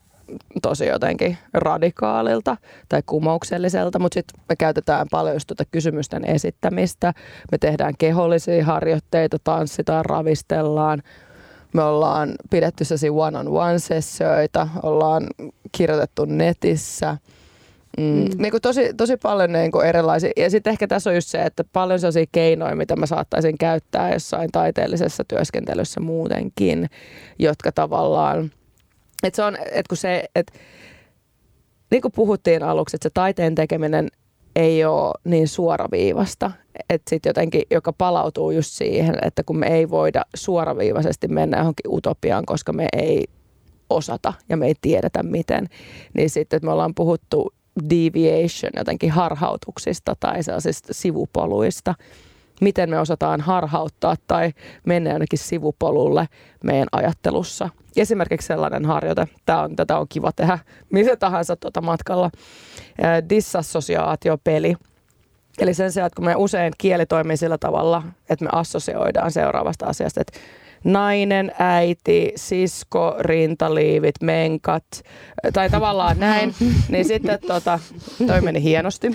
tosi 0.63 0.87
jotenkin 0.87 1.39
radikaalilta 1.55 2.57
tai 2.89 3.03
kumoukselliselta, 3.07 3.99
mutta 3.99 4.15
sitten 4.15 4.45
me 4.49 4.57
käytetään 4.57 5.07
paljon 5.11 5.35
just 5.35 5.47
tuota 5.47 5.65
kysymysten 5.71 6.25
esittämistä. 6.25 7.13
Me 7.53 7.59
tehdään 7.59 7.95
kehollisia 7.99 8.65
harjoitteita, 8.65 9.37
tanssitaan, 9.45 10.05
ravistellaan. 10.05 11.03
Me 11.73 11.83
ollaan 11.83 12.35
pidetty 12.51 12.85
sellaisia 12.85 13.13
one-on-one-sessioita, 13.13 14.69
ollaan 14.83 15.27
kirjoitettu 15.73 16.25
netissä. 16.25 17.17
Mm. 17.99 18.05
Mm. 18.05 18.29
Niin 18.39 18.51
kuin 18.51 18.61
tosi, 18.63 18.95
tosi 18.97 19.17
paljon 19.17 19.53
niin 19.53 19.73
kuin 19.73 19.87
erilaisia. 19.87 20.31
Ja 20.37 20.51
sitten 20.51 20.71
ehkä 20.71 20.87
tässä 20.87 21.11
on 21.11 21.17
just 21.17 21.29
se, 21.29 21.43
että 21.43 21.65
paljon 21.73 22.01
sellaisia 22.01 22.25
keinoja, 22.33 22.77
mitä 22.77 22.97
mä 22.97 23.07
saattaisin 23.07 23.59
käyttää 23.59 24.13
jossain 24.13 24.53
taiteellisessa 24.53 25.25
työskentelyssä 25.29 26.01
muutenkin, 26.01 26.91
jotka 27.39 27.73
tavallaan– 27.73 28.51
et 29.23 29.35
se 29.35 29.43
on, 29.43 29.57
et 29.73 29.89
kun 29.89 29.97
se, 29.97 30.25
et, 30.35 30.53
niin 31.91 32.03
kuin 32.03 32.13
puhuttiin 32.13 32.63
aluksi, 32.63 32.97
että 32.97 33.09
se 33.09 33.11
taiteen 33.15 33.55
tekeminen 33.55 34.09
ei 34.57 34.85
ole 34.85 35.15
niin 35.25 35.49
suoraviivasta, 35.49 36.51
että 36.91 37.11
sitten 37.11 37.31
jotenkin, 37.31 37.63
joka 37.71 37.93
palautuu 37.93 38.51
just 38.51 38.71
siihen, 38.71 39.15
että 39.23 39.43
kun 39.43 39.59
me 39.59 39.67
ei 39.67 39.91
voida 39.91 40.25
suoraviivaisesti 40.35 41.29
mennä 41.29 41.59
johonkin 41.59 41.93
utopiaan, 41.93 42.47
koska 42.47 42.73
me 42.73 42.87
ei 42.93 43.25
osata 43.91 44.33
ja 44.49 44.57
me 44.57 44.67
ei 44.67 44.75
tiedetä 44.81 45.23
miten, 45.23 45.69
niin 46.15 46.31
sitten 46.31 46.57
että 46.57 46.67
me 46.67 46.73
ollaan 46.73 46.95
puhuttu 46.95 47.53
deviation, 47.91 48.73
jotenkin 48.77 49.11
harhautuksista 49.11 50.17
tai 50.21 50.43
sellaisista 50.43 50.95
sivupoluista, 50.95 51.95
miten 52.63 52.91
me 52.91 52.99
osataan 52.99 53.41
harhauttaa 53.41 54.17
tai 54.27 54.53
mennä 54.87 55.11
jonnekin 55.11 55.39
sivupolulle 55.39 56.29
meidän 56.65 56.89
ajattelussa. 56.93 57.69
Esimerkiksi 57.97 58.47
sellainen 58.47 58.85
harjoite, 58.85 59.29
tämä 59.47 59.63
on, 59.63 59.77
tätä 59.77 59.99
on 59.99 60.07
kiva 60.09 60.33
tehdä 60.33 60.59
missä 60.91 61.17
tahansa 61.17 61.57
tuota 61.57 61.81
matkalla, 61.81 62.31
dissassosiaatiopeli. 63.29 64.75
Eli 65.59 65.75
sen 65.75 65.93
sijaan, 65.93 66.07
että 66.07 66.17
kun 66.17 66.25
me 66.25 66.35
usein 66.37 66.73
kieli 66.79 67.07
toimii 67.07 67.37
sillä 67.37 67.59
tavalla, 67.59 68.03
että 68.31 68.45
me 68.45 68.49
assosioidaan 68.53 69.31
seuraavasta 69.31 69.87
asiasta, 69.87 70.21
että 70.21 70.39
nainen, 70.85 71.53
äiti, 71.59 72.33
sisko, 72.37 73.15
rintaliivit, 73.21 74.15
menkat, 74.23 74.85
tai 75.53 75.71
tavallaan 75.71 76.19
näin, 76.19 76.55
niin 76.89 77.05
sitten 77.05 77.39
tota, 77.47 77.79
toi 78.27 78.41
meni 78.41 78.63
hienosti 78.63 79.11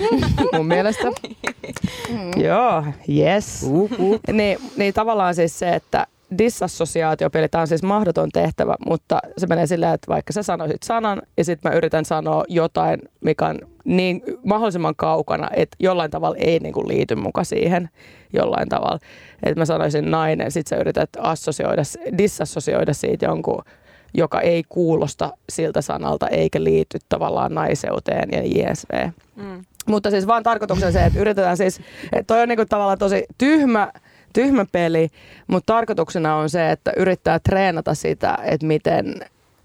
mun 0.53 0.68
mielestä. 0.68 1.07
Joo, 2.47 2.84
yes. 3.09 3.63
Uh-huh. 3.63 4.20
Niin, 4.32 4.57
niin 4.78 4.93
tavallaan 4.93 5.36
siis 5.36 5.59
se, 5.59 5.70
että 5.70 6.07
disassosiaatiopeli, 6.38 7.49
tämä 7.49 7.61
on 7.61 7.67
siis 7.67 7.84
mahdoton 7.84 8.30
tehtävä, 8.34 8.75
mutta 8.88 9.19
se 9.38 9.47
menee 9.47 9.67
silleen, 9.67 9.93
että 9.93 10.11
vaikka 10.11 10.34
sä 10.34 10.43
sanoisit 10.43 10.84
sanan 10.84 11.21
ja 11.38 11.45
sitten 11.45 11.71
mä 11.71 11.78
yritän 11.78 12.05
sanoa 12.05 12.43
jotain, 12.47 13.01
mikä 13.21 13.45
on 13.45 13.59
niin 13.84 14.21
mahdollisimman 14.45 14.95
kaukana, 14.95 15.49
että 15.55 15.78
jollain 15.80 16.11
tavalla 16.11 16.38
ei 16.39 16.59
niin 16.59 16.73
kuin 16.73 16.88
liity 16.88 17.15
muka 17.15 17.43
siihen 17.43 17.89
jollain 18.34 18.69
tavalla. 18.69 18.99
Että 19.43 19.61
mä 19.61 19.65
sanoisin 19.65 20.11
nainen, 20.11 20.51
sitten 20.51 20.78
sä 20.78 20.82
yrität 20.82 21.09
assosioida, 21.19 21.82
disassosioida 22.17 22.93
siitä 22.93 23.25
jonkun, 23.25 23.63
joka 24.13 24.41
ei 24.41 24.63
kuulosta 24.69 25.34
siltä 25.49 25.82
sanalta 25.82 26.28
eikä 26.28 26.63
liity 26.63 26.97
tavallaan 27.09 27.53
naiseuteen 27.53 28.30
ja 28.32 28.41
JSV. 28.43 29.09
Mm. 29.36 29.65
Mutta 29.88 30.09
siis 30.09 30.28
vaan 30.28 30.43
tarkoituksena 30.43 30.91
se, 30.91 31.05
että 31.05 31.19
yritetään 31.19 31.57
siis, 31.57 31.82
että 32.03 32.28
toi 32.28 32.41
on 32.41 32.49
niinku 32.49 32.65
tavallaan 32.69 32.97
tosi 32.97 33.25
tyhmä, 33.38 33.91
tyhmä 34.34 34.65
peli, 34.71 35.09
mutta 35.47 35.73
tarkoituksena 35.73 36.36
on 36.36 36.49
se, 36.49 36.71
että 36.71 36.93
yrittää 36.97 37.39
treenata 37.39 37.93
sitä, 37.93 38.38
että 38.43 38.65
miten 38.65 39.15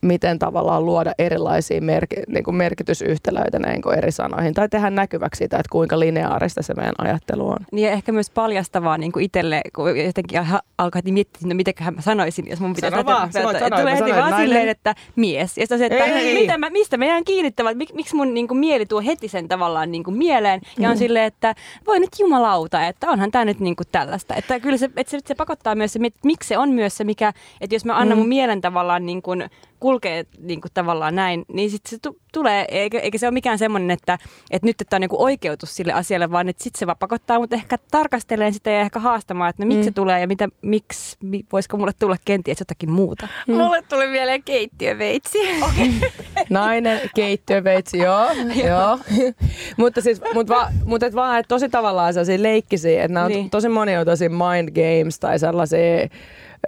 miten 0.03 0.39
tavallaan 0.39 0.87
luoda 0.87 1.13
erilaisia 1.19 1.81
merk- 1.81 2.25
niin 2.29 2.45
kuin 2.45 2.55
merkitysyhtälöitä 2.55 3.59
niin 3.59 3.83
kuin 3.83 3.99
eri 3.99 4.13
sanoihin 4.13 4.55
tai 4.55 4.69
tehdä 4.69 4.91
näkyväksi 4.91 5.39
sitä, 5.39 5.57
että 5.57 5.71
kuinka 5.73 6.01
lineaarista 6.01 6.63
se 6.63 6.75
meidän 6.75 6.95
ajattelu 6.99 7.49
on. 7.49 7.57
Niin 7.73 7.87
ja 7.87 7.93
ehkä 7.93 8.13
myös 8.13 8.31
paljastavaa 8.31 8.99
niin 8.99 9.13
kuin 9.13 9.25
itselle, 9.25 9.61
kun 9.75 9.99
jotenkin 9.99 10.41
alkaa 10.79 11.03
miettiä, 11.11 11.49
no 11.49 11.55
mitäköhän 11.55 11.95
mä 11.95 12.01
sanoisin, 12.01 12.51
jos 12.51 12.61
mun 12.61 12.75
pitäisi... 12.75 12.97
Sano 12.97 13.07
vaan, 13.07 13.33
sanoa, 13.33 13.53
sanoa, 13.53 13.79
tulee 13.79 13.99
heti 13.99 14.11
vaan 14.11 14.43
silleen, 14.43 14.69
että 14.69 14.95
mies. 15.17 15.59
Ja 15.59 15.67
se, 15.67 15.87
että 15.87 16.05
ei, 16.05 16.41
mitä 16.41 16.59
mä, 16.59 16.71
mistä 16.71 16.97
mä 16.97 17.05
jään 17.05 17.25
kiinnittävät, 17.25 17.77
mik, 17.77 17.93
miksi 17.93 18.17
mun 18.17 18.35
niin 18.35 18.49
kuin, 18.49 18.59
mieli 18.59 18.87
tuo 18.87 19.01
heti 19.01 19.29
sen 19.29 19.49
tavallaan 19.49 19.93
niin 19.93 20.05
kuin, 20.05 20.17
mieleen. 20.17 20.61
Ja 20.79 20.89
on 20.89 20.97
mm. 20.97 20.99
silleen, 20.99 21.25
että 21.25 21.55
voi 21.87 22.01
nyt 22.01 22.11
jumalauta, 22.19 22.87
että 22.87 23.11
onhan 23.11 23.31
tämä 23.31 23.45
nyt 23.45 23.61
niin 23.61 23.77
kuin, 23.77 23.87
tällaista. 23.93 24.35
Että 24.35 24.61
kyllä 24.61 24.77
se, 24.77 24.91
että 24.97 25.11
se, 25.11 25.19
se 25.27 25.35
pakottaa 25.35 25.75
myös 25.75 25.93
se, 25.93 25.99
miksi 26.25 26.49
se 26.49 26.59
on 26.59 26.71
myös 26.71 26.97
se, 26.97 27.05
mikä, 27.05 27.33
että 27.61 27.75
jos 27.75 27.85
mä 27.85 27.99
annan 27.99 28.19
mm. 28.19 28.21
mun 28.21 28.29
mielen 28.29 28.61
tavallaan 28.61 29.07
niin 29.07 29.23
kuin, 29.23 29.45
kulkee 29.83 30.25
niin 30.39 30.61
kuin 30.61 30.73
tavallaan 30.75 31.15
näin, 31.15 31.45
niin 31.53 31.71
sitten 31.71 31.91
se 31.91 31.99
t- 31.99 32.23
tulee, 32.33 32.65
eikä, 32.69 32.99
eikä 32.99 33.19
se 33.19 33.27
ole 33.27 33.33
mikään 33.33 33.59
semmoinen, 33.59 33.91
että, 33.91 34.19
että 34.51 34.67
nyt 34.67 34.81
että 34.81 34.97
on 34.97 35.01
niin 35.01 35.09
kuin 35.09 35.21
oikeutus 35.21 35.77
sille 35.77 35.93
asialle, 35.93 36.31
vaan 36.31 36.49
että 36.49 36.65
sitten 36.65 36.79
se 36.79 36.87
vaan 36.87 36.97
pakottaa 36.99 37.39
mut 37.39 37.53
ehkä 37.53 37.79
tarkastelemaan 37.91 38.53
sitä 38.53 38.71
ja 38.71 38.81
ehkä 38.81 38.99
haastamaan, 38.99 39.51
että 39.51 39.63
no 39.63 39.67
miksi 39.67 39.81
mm. 39.81 39.85
se 39.85 39.91
tulee 39.91 40.21
ja 40.21 40.27
mitä, 40.27 40.49
miksi, 40.63 41.17
voisiko 41.53 41.77
mulle 41.77 41.93
tulla 41.99 42.17
kenties 42.25 42.61
jotakin 42.61 42.91
muuta. 42.91 43.29
Mm. 43.47 43.55
Mulle 43.55 43.83
tuli 43.89 44.07
mieleen 44.07 44.43
keittiöveitsi. 44.43 45.39
Okay. 45.63 46.11
Nainen, 46.51 47.01
keittiöveitsi, 47.15 47.99
joo. 47.99 48.27
joo. 48.69 48.99
mutta 49.77 50.01
siis, 50.01 50.21
mut 50.35 50.49
va, 50.49 50.69
mut 50.85 51.03
et 51.03 51.15
vaan, 51.15 51.39
että 51.39 51.49
tosi 51.49 51.69
tavallaan 51.69 52.15
sellaisia 52.15 52.43
leikkisiä, 52.43 53.05
että 53.05 53.15
nämä 53.15 53.27
on 53.27 53.33
niin. 53.33 53.51
tosi 53.51 53.69
moni 53.69 53.97
on 53.97 54.07
tosi 54.07 54.29
mind 54.29 54.69
games 54.71 55.19
tai 55.19 55.39
sellaisia 55.39 56.09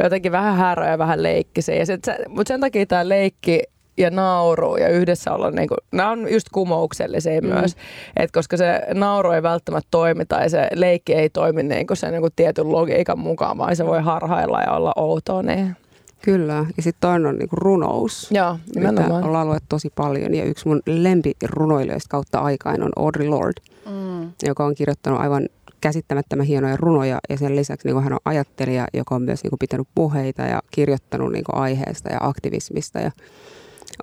jotenkin 0.03 0.33
vähän 0.33 0.57
häröä 0.57 0.91
ja 0.91 0.99
vähän 0.99 1.23
leikkisiä. 1.23 1.75
Ja 1.75 1.87
sit 1.87 2.05
se, 2.05 2.17
mutta 2.29 2.49
sen 2.49 2.61
takia 2.61 2.87
tämä 2.87 3.09
leikki 3.09 3.63
ja 3.97 4.11
nauru 4.11 4.77
ja 4.77 4.89
yhdessä 4.89 5.33
olla, 5.33 5.51
niin 5.51 5.69
kuin, 5.69 5.79
nämä 5.93 6.11
on 6.11 6.33
just 6.33 6.47
kumouksellisia 6.53 7.41
mm. 7.41 7.49
myös, 7.49 7.77
Et 8.17 8.31
koska 8.31 8.57
se 8.57 8.81
nauru 8.95 9.31
ei 9.31 9.43
välttämättä 9.43 9.89
toimi 9.91 10.27
tai 10.27 10.51
se 10.51 10.69
leikki 10.75 11.15
ei 11.15 11.31
toimi 11.31 11.63
niin 11.63 11.87
kuin 11.87 11.97
sen 11.97 12.13
niin 12.13 12.21
kuin 12.21 12.33
tietyn 12.37 12.73
logiikan 12.73 13.19
mukaan, 13.19 13.59
vaan 13.59 13.77
se 13.77 13.87
voi 13.87 14.03
harhailla 14.03 14.63
ja 14.63 14.73
olla 14.73 14.93
outoa. 14.97 15.43
Niin. 15.43 15.77
Kyllä, 16.23 16.67
ja 16.77 16.83
sitten 16.83 17.01
toinen 17.01 17.27
on 17.27 17.39
niinku 17.39 17.57
runous, 17.57 18.31
Joo, 18.31 18.59
mitä 18.77 19.05
ollaan 19.23 19.49
luettu 19.49 19.67
tosi 19.69 19.93
paljon. 19.95 20.35
Ja 20.35 20.45
yksi 20.45 20.69
mun 20.69 20.83
lempirunoilijoista 20.87 22.09
kautta 22.11 22.39
aikaan 22.39 22.83
on 22.83 22.91
Audre 22.97 23.29
Lorde, 23.29 23.61
mm. 23.91 24.33
joka 24.43 24.65
on 24.65 24.75
kirjoittanut 24.75 25.21
aivan 25.21 25.49
käsittämättömän 25.85 26.47
hienoja 26.47 26.77
runoja 26.77 27.19
ja 27.29 27.39
sen 27.39 27.57
lisäksi 27.57 27.89
niin 27.89 28.03
hän 28.03 28.13
on 28.13 28.19
ajattelija, 28.25 28.87
joka 28.95 29.15
on 29.15 29.23
myös 29.23 29.43
niin 29.43 29.51
kuin, 29.51 29.59
pitänyt 29.59 29.89
puheita 29.95 30.43
ja 30.43 30.63
kirjoittanut 30.71 31.33
niin 31.33 31.45
kuin, 31.45 31.57
aiheesta 31.57 32.09
ja 32.09 32.19
aktivismista. 32.21 32.99
Ja 32.99 33.11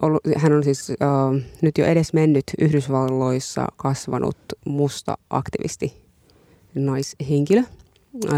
ollut, 0.02 0.22
hän 0.38 0.54
on 0.54 0.64
siis 0.64 0.90
uh, 0.90 1.42
nyt 1.62 1.78
jo 1.78 1.86
edes 1.86 2.14
mennyt 2.14 2.44
Yhdysvalloissa 2.62 3.68
kasvanut 3.76 4.38
musta 4.66 5.18
aktivisti 5.30 6.04
naishenkilö. 6.76 7.62
Uh, 8.14 8.32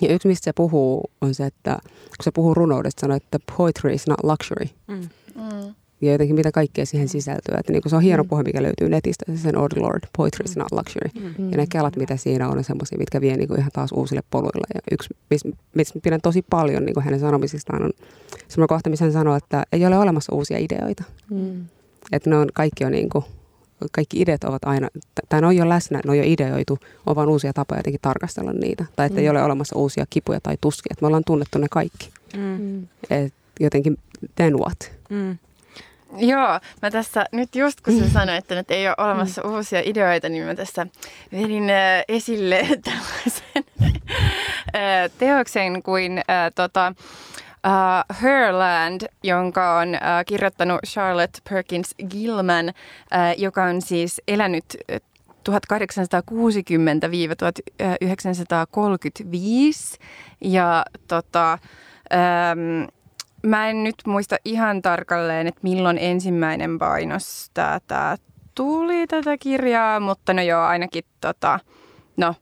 ja 0.00 0.14
yksi, 0.14 0.28
mistä 0.28 0.44
se 0.44 0.52
puhuu, 0.52 1.10
on 1.20 1.34
se, 1.34 1.46
että 1.46 1.78
kun 1.82 2.24
se 2.24 2.30
puhuu 2.30 2.54
runoudesta, 2.54 3.00
sanoo, 3.00 3.16
että 3.16 3.38
poetry 3.56 3.92
is 3.92 4.06
not 4.06 4.18
luxury. 4.22 4.66
Mm. 4.88 5.08
Mm. 5.34 5.74
Ja 6.00 6.12
jotenkin 6.12 6.36
mitä 6.36 6.52
kaikkea 6.52 6.86
siihen 6.86 7.08
sisältyy. 7.08 7.54
Että 7.58 7.72
niin 7.72 7.82
kuin 7.82 7.90
se 7.90 7.96
on 7.96 8.02
hieno 8.02 8.24
puhe, 8.24 8.42
mikä 8.42 8.62
löytyy 8.62 8.88
netistä, 8.88 9.24
se 9.32 9.42
sen 9.42 9.58
Audre 9.58 9.80
Lorde, 9.80 10.08
Poetry 10.16 10.44
is 10.44 10.56
not 10.56 10.72
luxury. 10.72 11.10
Mm. 11.38 11.50
Ja 11.50 11.56
ne 11.56 11.66
kelat, 11.66 11.96
mitä 11.96 12.16
siinä 12.16 12.48
on, 12.48 12.58
on 12.58 12.64
semmoisia, 12.64 12.98
mitkä 12.98 13.20
vie 13.20 13.36
niin 13.36 13.48
kuin 13.48 13.60
ihan 13.60 13.70
taas 13.72 13.92
uusille 13.92 14.22
poluille. 14.30 14.66
Ja 14.74 14.80
yksi, 14.90 15.08
missä 15.30 15.48
mis 15.74 15.92
pidän 16.02 16.20
tosi 16.20 16.44
paljon 16.50 16.84
niin 16.84 16.94
kuin 16.94 17.04
hänen 17.04 17.20
sanomisistaan, 17.20 17.82
on 17.82 17.90
semmoinen 18.48 18.68
kohta, 18.68 18.90
missä 18.90 19.04
hän 19.04 19.12
sanoo, 19.12 19.36
että 19.36 19.64
ei 19.72 19.86
ole 19.86 19.98
olemassa 19.98 20.34
uusia 20.34 20.58
ideoita. 20.58 21.04
Mm. 21.30 21.64
Että 22.12 22.30
ne 22.30 22.36
on, 22.36 22.48
kaikki 22.54 22.84
on 22.84 22.92
niin 22.92 23.08
kuin, 23.08 23.24
kaikki 23.92 24.20
ideat 24.20 24.44
ovat 24.44 24.64
aina, 24.64 24.88
tai 25.28 25.40
ne 25.40 25.46
on 25.46 25.56
jo 25.56 25.68
läsnä, 25.68 26.00
ne 26.04 26.10
on 26.10 26.18
jo 26.18 26.24
ideoitu, 26.26 26.78
on 27.06 27.16
vaan 27.16 27.28
uusia 27.28 27.52
tapoja 27.52 27.78
jotenkin 27.78 28.00
tarkastella 28.02 28.52
niitä. 28.52 28.84
Tai 28.96 29.06
että 29.06 29.18
mm. 29.18 29.22
ei 29.22 29.28
ole 29.28 29.42
olemassa 29.42 29.78
uusia 29.78 30.04
kipuja 30.10 30.40
tai 30.40 30.56
tuskia, 30.60 30.88
että 30.90 31.02
me 31.02 31.06
ollaan 31.06 31.24
tunnettu 31.26 31.58
ne 31.58 31.66
kaikki. 31.70 32.10
Mm. 32.36 32.82
Et 33.10 33.34
jotenkin, 33.60 33.98
then 34.36 34.58
what? 34.58 34.92
Mm. 35.10 35.38
Joo, 36.16 36.60
mä 36.82 36.90
tässä 36.90 37.24
nyt 37.32 37.56
just 37.56 37.80
kun 37.80 37.98
sä 37.98 38.10
sanoit, 38.20 38.38
että 38.38 38.54
nyt 38.54 38.70
ei 38.70 38.88
ole 38.88 38.94
olemassa 38.98 39.42
mm. 39.42 39.54
uusia 39.54 39.80
ideoita, 39.84 40.28
niin 40.28 40.44
mä 40.44 40.54
tässä 40.54 40.86
vedin 41.32 41.64
esille 42.08 42.68
tällaisen 42.84 43.64
teoksen 45.18 45.82
kuin 45.82 46.18
äh, 46.18 46.24
tota, 46.54 46.92
uh, 47.66 48.16
Herland, 48.22 49.00
jonka 49.22 49.78
on 49.78 49.88
uh, 49.88 49.94
kirjoittanut 50.26 50.80
Charlotte 50.86 51.40
Perkins 51.50 51.94
Gilman, 52.10 52.68
uh, 52.68 52.72
joka 53.36 53.64
on 53.64 53.82
siis 53.82 54.22
elänyt 54.28 54.64
1860-1935. 55.48 55.52
Ja 60.40 60.84
tota, 61.08 61.58
um, 62.14 62.88
mä 63.42 63.70
en 63.70 63.84
nyt 63.84 63.94
muista 64.06 64.36
ihan 64.44 64.82
tarkalleen, 64.82 65.46
että 65.46 65.60
milloin 65.62 65.98
ensimmäinen 65.98 66.78
painos 66.78 67.50
tämä 67.86 68.16
tuli 68.54 69.06
tätä 69.06 69.36
kirjaa, 69.38 70.00
mutta 70.00 70.34
no 70.34 70.42
joo, 70.42 70.62
ainakin 70.62 71.04
tota, 71.20 71.60
no 72.16 72.34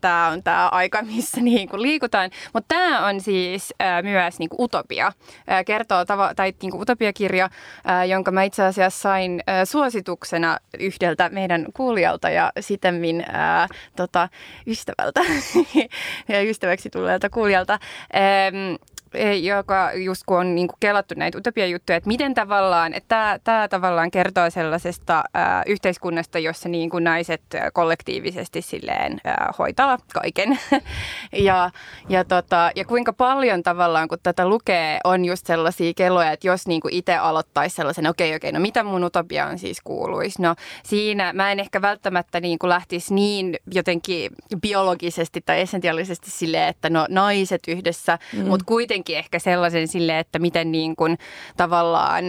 tämä 0.00 0.28
on 0.28 0.42
tämä 0.42 0.68
aika, 0.68 1.02
missä 1.02 1.40
niinku 1.50 1.82
liikutaan. 1.82 2.30
Mutta 2.52 2.74
tämä 2.74 3.06
on 3.06 3.20
siis 3.20 3.74
ää, 3.80 4.02
myös 4.02 4.38
niinku 4.38 4.64
utopia. 4.64 5.12
Ää, 5.46 5.64
kertoo 5.64 6.02
tava- 6.02 6.34
tai 6.36 6.54
niinku 6.62 6.80
utopiakirja, 6.80 7.50
ää, 7.84 8.04
jonka 8.04 8.30
mä 8.30 8.42
itse 8.42 8.62
asiassa 8.62 9.00
sain 9.00 9.42
ää, 9.46 9.64
suosituksena 9.64 10.58
yhdeltä 10.78 11.28
meidän 11.28 11.66
kuulijalta 11.74 12.30
ja 12.30 12.52
sitemmin 12.60 13.24
ää, 13.28 13.68
tota, 13.96 14.28
ystävältä 14.66 15.20
ja 16.28 16.42
ystäväksi 16.50 16.90
tulleelta 16.90 17.30
kuulijalta. 17.30 17.78
Ää, 18.12 18.52
joka 19.42 19.90
just 19.94 20.22
kun 20.26 20.38
on 20.38 20.54
niin 20.54 20.68
kuin 20.68 20.76
kelattu 20.80 21.14
näitä 21.16 21.38
utopia-juttuja, 21.38 21.96
että 21.96 22.08
miten 22.08 22.34
tavallaan, 22.34 22.94
että 22.94 23.40
tämä, 23.44 23.68
tavallaan 23.68 24.10
kertoo 24.10 24.50
sellaisesta 24.50 25.24
ää, 25.34 25.62
yhteiskunnasta, 25.66 26.38
jossa 26.38 26.68
niin 26.68 26.90
kuin 26.90 27.04
naiset 27.04 27.42
kollektiivisesti 27.72 28.62
silleen 28.62 29.20
ää, 29.24 29.52
hoitaa 29.58 29.98
kaiken. 30.14 30.58
ja, 31.32 31.70
ja, 32.08 32.24
tota, 32.24 32.70
ja 32.76 32.84
kuinka 32.84 33.12
paljon 33.12 33.62
tavallaan, 33.62 34.08
kun 34.08 34.18
tätä 34.22 34.48
lukee, 34.48 34.98
on 35.04 35.24
just 35.24 35.46
sellaisia 35.46 35.92
kelloja, 35.96 36.32
että 36.32 36.46
jos 36.46 36.66
niin 36.66 36.80
kuin 36.80 36.94
itse 36.94 37.16
aloittaisi 37.16 37.76
sellaisen, 37.76 38.06
okei, 38.06 38.28
okay, 38.28 38.36
okei, 38.36 38.48
okay, 38.48 38.60
no 38.60 38.62
mitä 38.62 38.82
mun 38.82 39.04
utopiaan 39.04 39.58
siis 39.58 39.80
kuuluisi? 39.84 40.42
No 40.42 40.54
siinä 40.84 41.32
mä 41.32 41.52
en 41.52 41.60
ehkä 41.60 41.82
välttämättä 41.82 42.40
niin 42.40 42.58
kuin 42.58 42.68
lähtisi 42.68 43.14
niin 43.14 43.56
jotenkin 43.74 44.30
biologisesti 44.60 45.40
tai 45.46 45.60
essentiaalisesti 45.60 46.30
silleen, 46.30 46.68
että 46.68 46.90
no 46.90 47.06
naiset 47.08 47.62
yhdessä, 47.68 48.18
mm. 48.32 48.46
mutta 48.46 48.64
kuitenkin 48.64 49.03
jotenkin 49.04 49.18
ehkä 49.18 49.38
sellaisen 49.38 49.88
sille, 49.88 50.18
että 50.18 50.38
miten 50.38 50.72
niin 50.72 50.96
kuin 50.96 51.18
tavallaan 51.56 52.24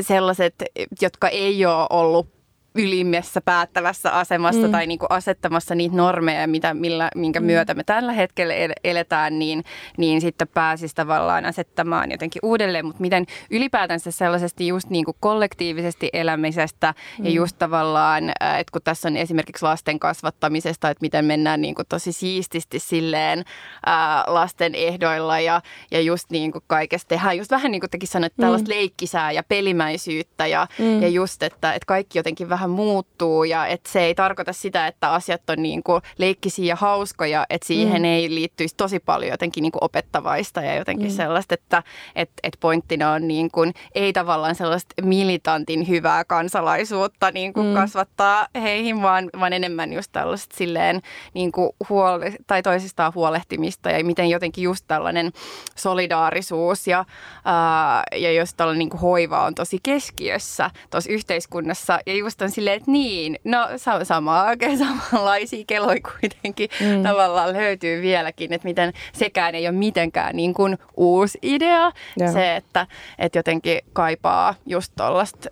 sellaiset, 0.00 0.54
jotka 1.00 1.28
ei 1.28 1.66
ole 1.66 1.86
ollut 1.90 2.35
ylimmässä 2.76 3.40
päättävässä 3.40 4.10
asemassa 4.10 4.66
mm. 4.66 4.72
tai 4.72 4.86
niin 4.86 4.98
kuin 4.98 5.10
asettamassa 5.10 5.74
niitä 5.74 5.96
normeja, 5.96 6.46
mitä, 6.46 6.74
millä, 6.74 7.08
minkä 7.14 7.40
mm. 7.40 7.46
myötä 7.46 7.74
me 7.74 7.84
tällä 7.84 8.12
hetkellä 8.12 8.54
eletään, 8.84 9.38
niin, 9.38 9.64
niin 9.96 10.20
sitten 10.20 10.48
pääsisi 10.48 10.94
tavallaan 10.94 11.44
asettamaan 11.44 12.10
jotenkin 12.10 12.40
uudelleen. 12.42 12.86
Mutta 12.86 13.00
miten 13.00 13.26
ylipäätänsä 13.50 14.10
sellaisesti 14.10 14.66
just 14.66 14.90
niin 14.90 15.04
kuin 15.04 15.16
kollektiivisesti 15.20 16.10
elämisestä 16.12 16.94
mm. 17.18 17.24
ja 17.24 17.30
just 17.30 17.58
tavallaan, 17.58 18.28
että 18.30 18.72
kun 18.72 18.82
tässä 18.84 19.08
on 19.08 19.16
esimerkiksi 19.16 19.62
lasten 19.64 19.98
kasvattamisesta, 19.98 20.90
että 20.90 21.02
miten 21.02 21.24
mennään 21.24 21.60
niin 21.60 21.74
kuin 21.74 21.86
tosi 21.88 22.12
siististi 22.12 22.78
silleen 22.78 23.44
ää, 23.86 24.24
lasten 24.26 24.74
ehdoilla 24.74 25.40
ja, 25.40 25.60
ja 25.90 26.00
just 26.00 26.30
niin 26.30 26.52
kuin 26.52 26.64
kaikesta 26.66 27.08
tehdään. 27.08 27.38
Just 27.38 27.50
vähän 27.50 27.72
niin 27.72 27.80
kuin 27.80 27.90
tekin 27.90 28.08
sanoit, 28.08 28.32
tällaista 28.36 28.68
mm. 28.68 28.74
leikkisää 28.74 29.32
ja 29.32 29.42
pelimäisyyttä 29.42 30.46
ja, 30.46 30.66
mm. 30.78 31.02
ja 31.02 31.08
just, 31.08 31.42
että, 31.42 31.72
että 31.72 31.86
kaikki 31.86 32.18
jotenkin 32.18 32.48
vähän 32.48 32.65
vähän 32.66 32.76
muuttuu 32.76 33.44
ja 33.44 33.66
että 33.66 33.90
se 33.90 34.00
ei 34.00 34.14
tarkoita 34.14 34.52
sitä, 34.52 34.86
että 34.86 35.12
asiat 35.12 35.50
on 35.50 35.62
niin 35.62 35.82
kuin 35.82 36.02
leikkisiä 36.18 36.64
ja 36.64 36.76
hauskoja, 36.76 37.46
että 37.50 37.66
siihen 37.66 38.02
mm. 38.02 38.04
ei 38.04 38.34
liittyisi 38.34 38.74
tosi 38.76 39.00
paljon 39.00 39.30
jotenkin 39.30 39.62
niin 39.62 39.72
kuin 39.72 39.84
opettavaista 39.84 40.62
ja 40.62 40.74
jotenkin 40.74 41.08
mm. 41.08 41.16
sellaista, 41.16 41.54
että 41.54 41.82
et, 42.16 42.30
et 42.42 42.56
pointtina 42.60 43.12
on 43.12 43.28
niin 43.28 43.50
kuin, 43.50 43.74
ei 43.94 44.12
tavallaan 44.12 44.54
sellaista 44.54 44.94
militantin 45.02 45.88
hyvää 45.88 46.24
kansalaisuutta 46.24 47.30
niin 47.30 47.52
kuin 47.52 47.66
mm. 47.66 47.74
kasvattaa 47.74 48.46
heihin, 48.54 49.02
vaan, 49.02 49.30
vaan 49.40 49.52
enemmän 49.52 49.92
just 49.92 50.12
tällaista 50.12 50.56
silleen 50.56 51.02
niin 51.34 51.52
kuin 51.52 51.70
huole, 51.88 52.32
tai 52.46 52.62
toisistaan 52.62 53.14
huolehtimista 53.14 53.90
ja 53.90 54.04
miten 54.04 54.30
jotenkin 54.30 54.64
just 54.64 54.84
tällainen 54.88 55.32
solidaarisuus 55.76 56.86
ja, 56.86 57.04
ää, 57.44 58.02
ja 58.16 58.32
jos 58.32 58.54
tällainen 58.54 58.78
niin 58.78 58.90
kuin 58.90 59.00
hoiva 59.00 59.44
on 59.44 59.54
tosi 59.54 59.78
keskiössä 59.82 60.70
tuossa 60.90 61.12
yhteiskunnassa 61.12 61.98
ja 62.06 62.14
just 62.14 62.42
on 62.42 62.50
silleen, 62.56 62.76
että 62.76 62.90
niin, 62.90 63.38
no 63.44 63.68
samaa, 64.02 64.46
samanlaisia 65.10 65.64
keloja 65.66 66.00
kuitenkin 66.00 66.68
mm. 66.80 67.02
tavallaan 67.02 67.52
löytyy 67.52 68.02
vieläkin, 68.02 68.52
että 68.52 68.68
miten 68.68 68.92
sekään 69.12 69.54
ei 69.54 69.68
ole 69.68 69.76
mitenkään 69.76 70.36
niin 70.36 70.54
kuin 70.54 70.78
uusi 70.96 71.38
idea. 71.42 71.92
Joo. 72.16 72.32
Se, 72.32 72.56
että, 72.56 72.86
että 73.18 73.38
jotenkin 73.38 73.78
kaipaa 73.92 74.54
just 74.66 74.92
tuollaista 74.96 75.50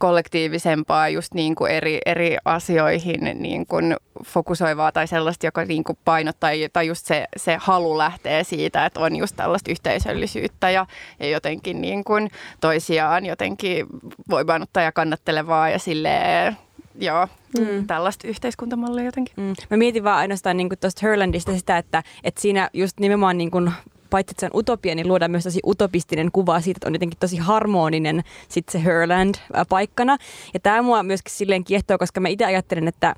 kollektiivisempaa 0.00 1.08
just 1.08 1.34
niin 1.34 1.54
kuin 1.54 1.72
eri, 1.72 1.98
eri 2.06 2.36
asioihin 2.44 3.20
niin 3.34 3.66
kuin 3.66 3.96
fokusoivaa 4.24 4.92
tai 4.92 5.06
sellaista, 5.06 5.46
joka 5.46 5.64
niin 5.64 5.84
kuin 5.84 5.98
painottaa 6.04 6.50
tai 6.72 6.86
just 6.86 7.06
se, 7.06 7.26
se 7.36 7.56
halu 7.60 7.98
lähtee 7.98 8.44
siitä, 8.44 8.86
että 8.86 9.00
on 9.00 9.16
just 9.16 9.36
tällaista 9.36 9.70
yhteisöllisyyttä 9.70 10.70
ja, 10.70 10.86
ja 11.20 11.28
jotenkin 11.28 11.80
niin 11.80 12.04
kuin 12.04 12.30
toisiaan 12.60 13.26
jotenkin 13.26 13.86
voimaannuttaa 14.30 14.82
ja 14.82 14.92
kannattelevaa 14.92 15.68
ja 15.68 15.78
silleen 15.78 16.56
joo, 17.00 17.28
mm. 17.58 17.86
tällaista 17.86 18.28
yhteiskuntamallia 18.28 19.04
jotenkin. 19.04 19.34
Mm. 19.36 19.54
Mä 19.70 19.76
mietin 19.76 20.04
vaan 20.04 20.18
ainoastaan 20.18 20.56
niin 20.56 20.68
tuosta 20.80 21.06
Herlandista 21.06 21.56
sitä, 21.56 21.78
että, 21.78 22.02
että 22.24 22.40
siinä 22.40 22.70
just 22.72 23.00
nimenomaan 23.00 23.38
niin 23.38 23.50
kuin 23.50 23.72
paitsi 24.10 24.32
että 24.32 24.40
se 24.40 24.46
on 24.46 24.58
utopia, 24.58 24.94
niin 24.94 25.08
luodaan 25.08 25.30
myös 25.30 25.44
tosi 25.44 25.60
utopistinen 25.66 26.32
kuva 26.32 26.60
siitä, 26.60 26.78
että 26.78 26.88
on 26.88 26.94
jotenkin 26.94 27.18
tosi 27.18 27.36
harmoninen 27.36 28.22
sitten 28.48 28.72
se 28.72 28.84
Herland 28.84 29.34
paikkana. 29.68 30.16
Ja 30.54 30.60
tämä 30.60 30.82
mua 30.82 31.02
myöskin 31.02 31.32
silleen 31.32 31.64
kiehtoo, 31.64 31.98
koska 31.98 32.20
mä 32.20 32.28
itse 32.28 32.44
ajattelen, 32.44 32.88
että 32.88 33.14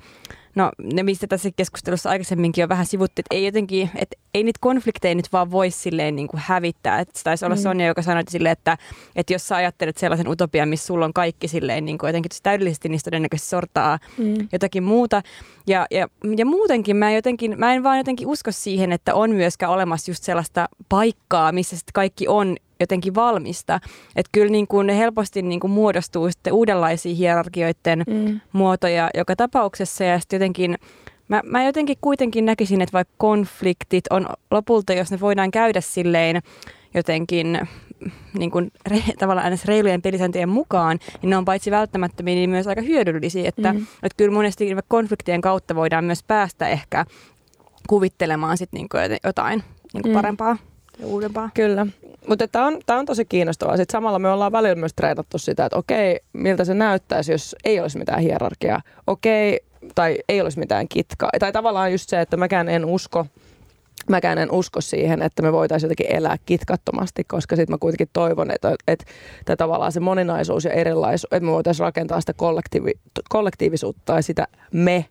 No 0.55 0.71
ne, 0.93 1.03
mistä 1.03 1.27
tässä 1.27 1.49
keskustelussa 1.55 2.09
aikaisemminkin 2.09 2.63
on 2.63 2.69
vähän 2.69 2.85
sivuttu, 2.85 3.13
että 3.19 3.35
ei 3.35 3.45
jotenkin, 3.45 3.89
että 3.95 4.15
ei 4.33 4.43
niitä 4.43 4.59
konflikteja 4.61 5.15
nyt 5.15 5.33
vaan 5.33 5.51
voi 5.51 5.71
silleen 5.71 6.15
niin 6.15 6.27
kuin 6.27 6.41
hävittää. 6.45 6.99
Että 6.99 7.17
se 7.19 7.23
taisi 7.23 7.45
olla 7.45 7.55
mm. 7.55 7.61
Sonja, 7.61 7.87
joka 7.87 8.01
sanoi 8.01 8.23
silleen, 8.29 8.53
että, 8.53 8.77
että 9.15 9.33
jos 9.33 9.47
sä 9.47 9.55
ajattelet 9.55 9.97
sellaisen 9.97 10.27
utopian, 10.27 10.69
missä 10.69 10.85
sulla 10.87 11.05
on 11.05 11.13
kaikki 11.13 11.47
silleen 11.47 11.85
niin 11.85 11.97
kuin 11.97 12.07
jotenkin 12.07 12.31
täydellisesti, 12.43 12.89
niin 12.89 12.99
todennäköisesti 13.03 13.49
sortaa 13.49 13.99
mm. 14.17 14.47
jotakin 14.51 14.83
muuta. 14.83 15.21
Ja, 15.67 15.87
ja, 15.91 16.07
ja 16.37 16.45
muutenkin 16.45 16.95
mä, 16.95 17.11
jotenkin, 17.11 17.59
mä 17.59 17.73
en 17.73 17.83
vaan 17.83 17.97
jotenkin 17.97 18.27
usko 18.27 18.51
siihen, 18.51 18.91
että 18.91 19.15
on 19.15 19.31
myöskään 19.31 19.71
olemassa 19.71 20.11
just 20.11 20.23
sellaista 20.23 20.69
paikkaa, 20.89 21.51
missä 21.51 21.77
sitten 21.77 21.93
kaikki 21.93 22.27
on 22.27 22.57
jotenkin 22.79 23.15
valmista. 23.15 23.79
Että 24.15 24.29
kyllä 24.31 24.51
niin 24.51 24.67
kuin 24.67 24.87
ne 24.87 24.97
helposti 24.97 25.41
niin 25.41 25.59
kuin 25.59 25.71
muodostuu 25.71 26.31
sitten 26.31 26.53
uudenlaisia 26.53 27.15
hierarkioiden 27.15 28.03
mm. 28.07 28.39
muotoja 28.53 29.09
joka 29.17 29.35
tapauksessa 29.35 30.03
ja 30.03 30.19
sitten 30.19 30.37
jotenkin 30.37 30.77
Mä, 31.27 31.41
mä 31.45 31.63
jotenkin 31.63 31.97
kuitenkin 32.01 32.45
näkisin, 32.45 32.81
että 32.81 32.93
vaikka 32.93 33.13
konfliktit 33.17 34.03
on 34.09 34.27
lopulta, 34.51 34.93
jos 34.93 35.11
ne 35.11 35.19
voidaan 35.19 35.51
käydä 35.51 35.81
silleen 35.81 36.41
jotenkin 36.93 37.59
niin 38.37 38.51
kuin 38.51 38.71
re, 38.87 39.03
tavallaan 39.19 39.45
aina 39.45 39.57
reilujen 39.65 40.01
pelisääntöjen 40.01 40.49
mukaan, 40.49 40.99
niin 41.21 41.29
ne 41.29 41.37
on 41.37 41.45
paitsi 41.45 41.71
välttämättömiä, 41.71 42.35
niin 42.35 42.49
myös 42.49 42.67
aika 42.67 42.81
hyödyllisiä. 42.81 43.49
Että, 43.49 43.73
mm. 43.73 43.79
että 43.79 44.17
kyllä 44.17 44.33
monesti 44.33 44.75
konfliktien 44.87 45.41
kautta 45.41 45.75
voidaan 45.75 46.05
myös 46.05 46.23
päästä 46.23 46.67
ehkä 46.67 47.05
kuvittelemaan 47.89 48.57
sit 48.57 48.69
niin 48.71 48.89
kuin 48.89 49.01
jotain 49.23 49.63
niin 49.93 50.01
kuin 50.01 50.11
mm. 50.11 50.15
parempaa 50.15 50.57
uudempaa. 51.03 51.49
Kyllä. 51.53 51.87
Mutta 52.27 52.47
tämä 52.47 52.67
on, 52.67 52.79
on 52.89 53.05
tosi 53.05 53.25
kiinnostavaa. 53.25 53.77
Sitten 53.77 53.91
samalla 53.91 54.19
me 54.19 54.29
ollaan 54.29 54.51
välillä 54.51 54.75
myös 54.75 54.93
treenattu 54.93 55.37
sitä, 55.37 55.65
että 55.65 55.77
okei, 55.77 56.19
miltä 56.33 56.65
se 56.65 56.73
näyttäisi, 56.73 57.31
jos 57.31 57.55
ei 57.65 57.79
olisi 57.79 57.97
mitään 57.97 58.19
hierarkiaa. 58.19 58.81
Okei, 59.07 59.59
tai 59.95 60.17
ei 60.29 60.41
olisi 60.41 60.59
mitään 60.59 60.87
kitkaa. 60.87 61.29
Tai 61.39 61.51
tavallaan 61.51 61.91
just 61.91 62.09
se, 62.09 62.21
että 62.21 62.37
mäkään 62.37 62.69
en 62.69 62.85
usko, 62.85 63.25
mäkään 64.09 64.37
en 64.37 64.51
usko 64.51 64.81
siihen, 64.81 65.21
että 65.21 65.41
me 65.41 65.51
voitaisiin 65.53 65.89
jotenkin 65.89 66.15
elää 66.15 66.37
kitkattomasti, 66.45 67.23
koska 67.23 67.55
sitten 67.55 67.73
mä 67.73 67.77
kuitenkin 67.77 68.09
toivon, 68.13 68.51
että, 68.51 68.75
että, 68.87 69.05
että 69.39 69.55
tavallaan 69.55 69.91
se 69.91 69.99
moninaisuus 69.99 70.65
ja 70.65 70.71
erilaisuus, 70.71 71.33
että 71.33 71.45
me 71.45 71.51
voitaisiin 71.51 71.85
rakentaa 71.85 72.19
sitä 72.19 72.33
kollektiivi, 72.33 72.91
kollektiivisuutta 73.29 74.01
tai 74.05 74.23
sitä 74.23 74.47
me, 74.71 75.05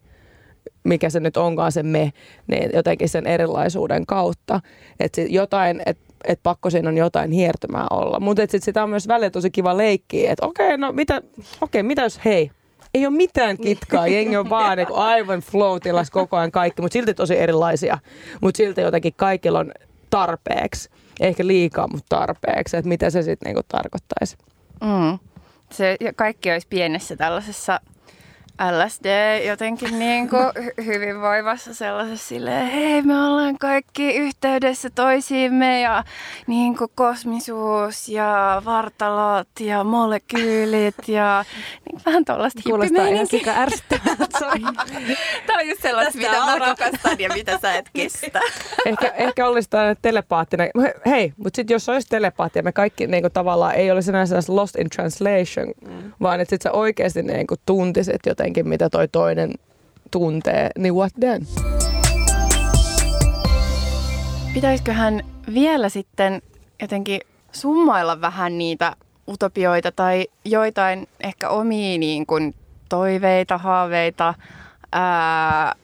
mikä 0.85 1.11
se 1.11 1.21
nyt 1.21 1.37
onkaan 1.37 1.73
se 1.73 1.83
me, 1.83 2.13
niin 2.47 2.71
jotenkin 2.75 3.09
sen 3.09 3.27
erilaisuuden 3.27 4.07
kautta. 4.07 4.61
Että 5.01 5.21
jotain, 5.21 5.83
että 5.87 6.13
et 6.25 6.41
pakko 6.43 6.71
siinä 6.71 6.89
on 6.89 6.97
jotain 6.97 7.31
hiertymää 7.31 7.87
olla. 7.91 8.21
Mutta 8.21 8.43
sitten 8.43 8.63
sitä 8.63 8.83
on 8.83 8.91
myös 8.91 9.09
välillä 9.09 9.31
tosi 9.31 9.51
kiva 9.51 9.77
leikkiä, 9.77 10.33
että 10.33 10.47
okei, 10.47 10.67
okay, 10.67 10.77
no 10.77 10.93
mitä, 10.93 11.23
okei, 11.61 11.83
mitä 11.83 12.03
jos 12.03 12.21
hei, 12.25 12.51
ei 12.95 13.07
ole 13.07 13.17
mitään 13.17 13.57
kitkaa, 13.59 14.07
jengi 14.07 14.37
on 14.37 14.51
vaan 14.51 14.77
niin 14.77 14.89
aivan 14.95 15.41
flow 15.41 15.79
koko 16.13 16.37
ajan 16.37 16.51
kaikki, 16.51 16.83
mutta 16.83 16.93
silti 16.93 17.15
tosi 17.15 17.39
erilaisia. 17.39 17.99
Mutta 18.41 18.57
silti 18.57 18.81
jotenkin 18.81 19.15
kaikilla 19.17 19.59
on 19.59 19.73
tarpeeksi, 20.11 20.91
ehkä 21.21 21.47
liikaa, 21.47 21.89
mutta 21.89 22.17
tarpeeksi, 22.17 22.77
että 22.77 22.89
mitä 22.89 23.11
se 23.11 23.23
sitten 23.23 23.47
niinku 23.47 23.63
tarkoittaisi. 23.69 24.37
Mm. 24.81 25.19
Se 25.71 25.97
kaikki 26.17 26.53
olisi 26.53 26.67
pienessä 26.71 27.17
tällaisessa 27.17 27.81
LSD 28.61 29.07
jotenkin 29.47 29.99
niin 29.99 30.29
kuin 30.29 30.45
hyvinvoivassa 30.85 31.75
sellaisessa 31.75 32.29
silleen, 32.29 32.67
hei 32.67 33.03
me 33.03 33.27
ollaan 33.27 33.59
kaikki 33.59 34.17
yhteydessä 34.17 34.91
toisiimme 34.91 35.81
ja 35.81 36.05
niin 36.47 36.77
kuin 36.79 36.91
kosmisuus 36.95 38.09
ja 38.09 38.63
vartalot 38.65 39.49
ja 39.61 39.85
molekyylit 39.85 40.95
ja 41.09 41.45
niin 41.93 42.01
vähän 42.07 42.25
tuollaista 42.25 42.61
Kuulostaa 42.65 43.07
ihan 43.07 43.27
sika 43.27 43.53
Tämä 45.47 45.59
on 45.61 45.69
just 45.69 45.83
sellaista, 45.83 46.19
mitä 46.19 46.31
mä 46.31 46.59
rakastan 46.59 47.19
ja 47.19 47.29
mitä 47.35 47.59
sä 47.63 47.73
et 47.75 47.91
kestä. 47.93 48.41
ehkä, 48.87 49.09
ehkä 49.17 49.47
olisi 49.47 49.71
tällainen 49.71 49.97
telepaattinen. 50.03 50.71
Hei, 51.07 51.33
mutta 51.37 51.57
sitten 51.57 51.75
jos 51.75 51.89
olisi 51.89 52.09
telepaattia, 52.09 52.63
me 52.63 52.73
kaikki 52.73 53.07
niin 53.07 53.23
kuin, 53.23 53.33
tavallaan 53.33 53.75
ei 53.75 53.91
olisi 53.91 54.11
enää 54.11 54.25
lost 54.49 54.77
in 54.77 54.91
translation, 54.91 55.75
mm. 55.89 56.13
vaan 56.23 56.41
että 56.41 56.51
sitten 56.51 56.71
sä 56.71 56.79
oikeasti 56.79 57.23
niin 57.23 57.47
kuin, 57.47 57.61
tuntisit 57.67 58.21
jotenkin 58.27 58.42
jotenkin, 58.43 58.69
mitä 58.69 58.91
toi 58.91 59.09
toinen 59.09 59.53
tuntee, 60.11 60.71
niin 60.79 60.95
what 60.95 61.13
then? 61.21 61.47
Pitäisiköhän 64.55 65.21
vielä 65.55 65.89
sitten 65.89 66.43
jotenkin 66.81 67.21
summailla 67.53 68.21
vähän 68.21 68.59
niitä 68.59 68.97
utopioita 69.29 69.93
tai 69.93 70.27
joitain 70.45 71.09
ehkä 71.21 71.49
omia 71.49 71.99
niin 71.99 72.27
kuin 72.27 72.55
toiveita, 72.89 73.59
haaveita, 73.59 74.35
ää, 74.93 75.75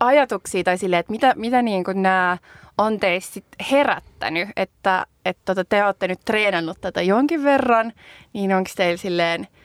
ajatuksia 0.00 0.64
tai 0.64 0.78
silleen, 0.78 1.00
että 1.00 1.12
mitä, 1.12 1.34
mitä 1.36 1.62
niin 1.62 1.84
kuin 1.84 2.02
nämä 2.02 2.38
on 2.78 3.00
teissä 3.00 3.40
herättänyt, 3.70 4.48
että, 4.56 5.06
että 5.24 5.42
tota, 5.44 5.64
te 5.64 5.84
olette 5.84 6.08
nyt 6.08 6.20
treenannut 6.24 6.80
tätä 6.80 7.02
jonkin 7.02 7.44
verran, 7.44 7.92
niin 8.32 8.54
onko 8.54 8.70
teillä 8.76 8.96
silleen– 8.96 9.46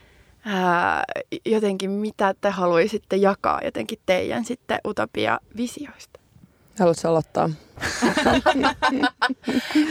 ää, 0.47 1.03
jotenkin 1.45 1.91
mitä 1.91 2.33
te 2.41 2.49
haluaisitte 2.49 3.15
jakaa 3.15 3.61
jotenkin 3.63 3.99
teidän 4.05 4.45
sitten 4.45 4.79
utopia-visioista? 4.87 6.19
Haluatko 6.79 7.07
aloittaa? 7.07 7.49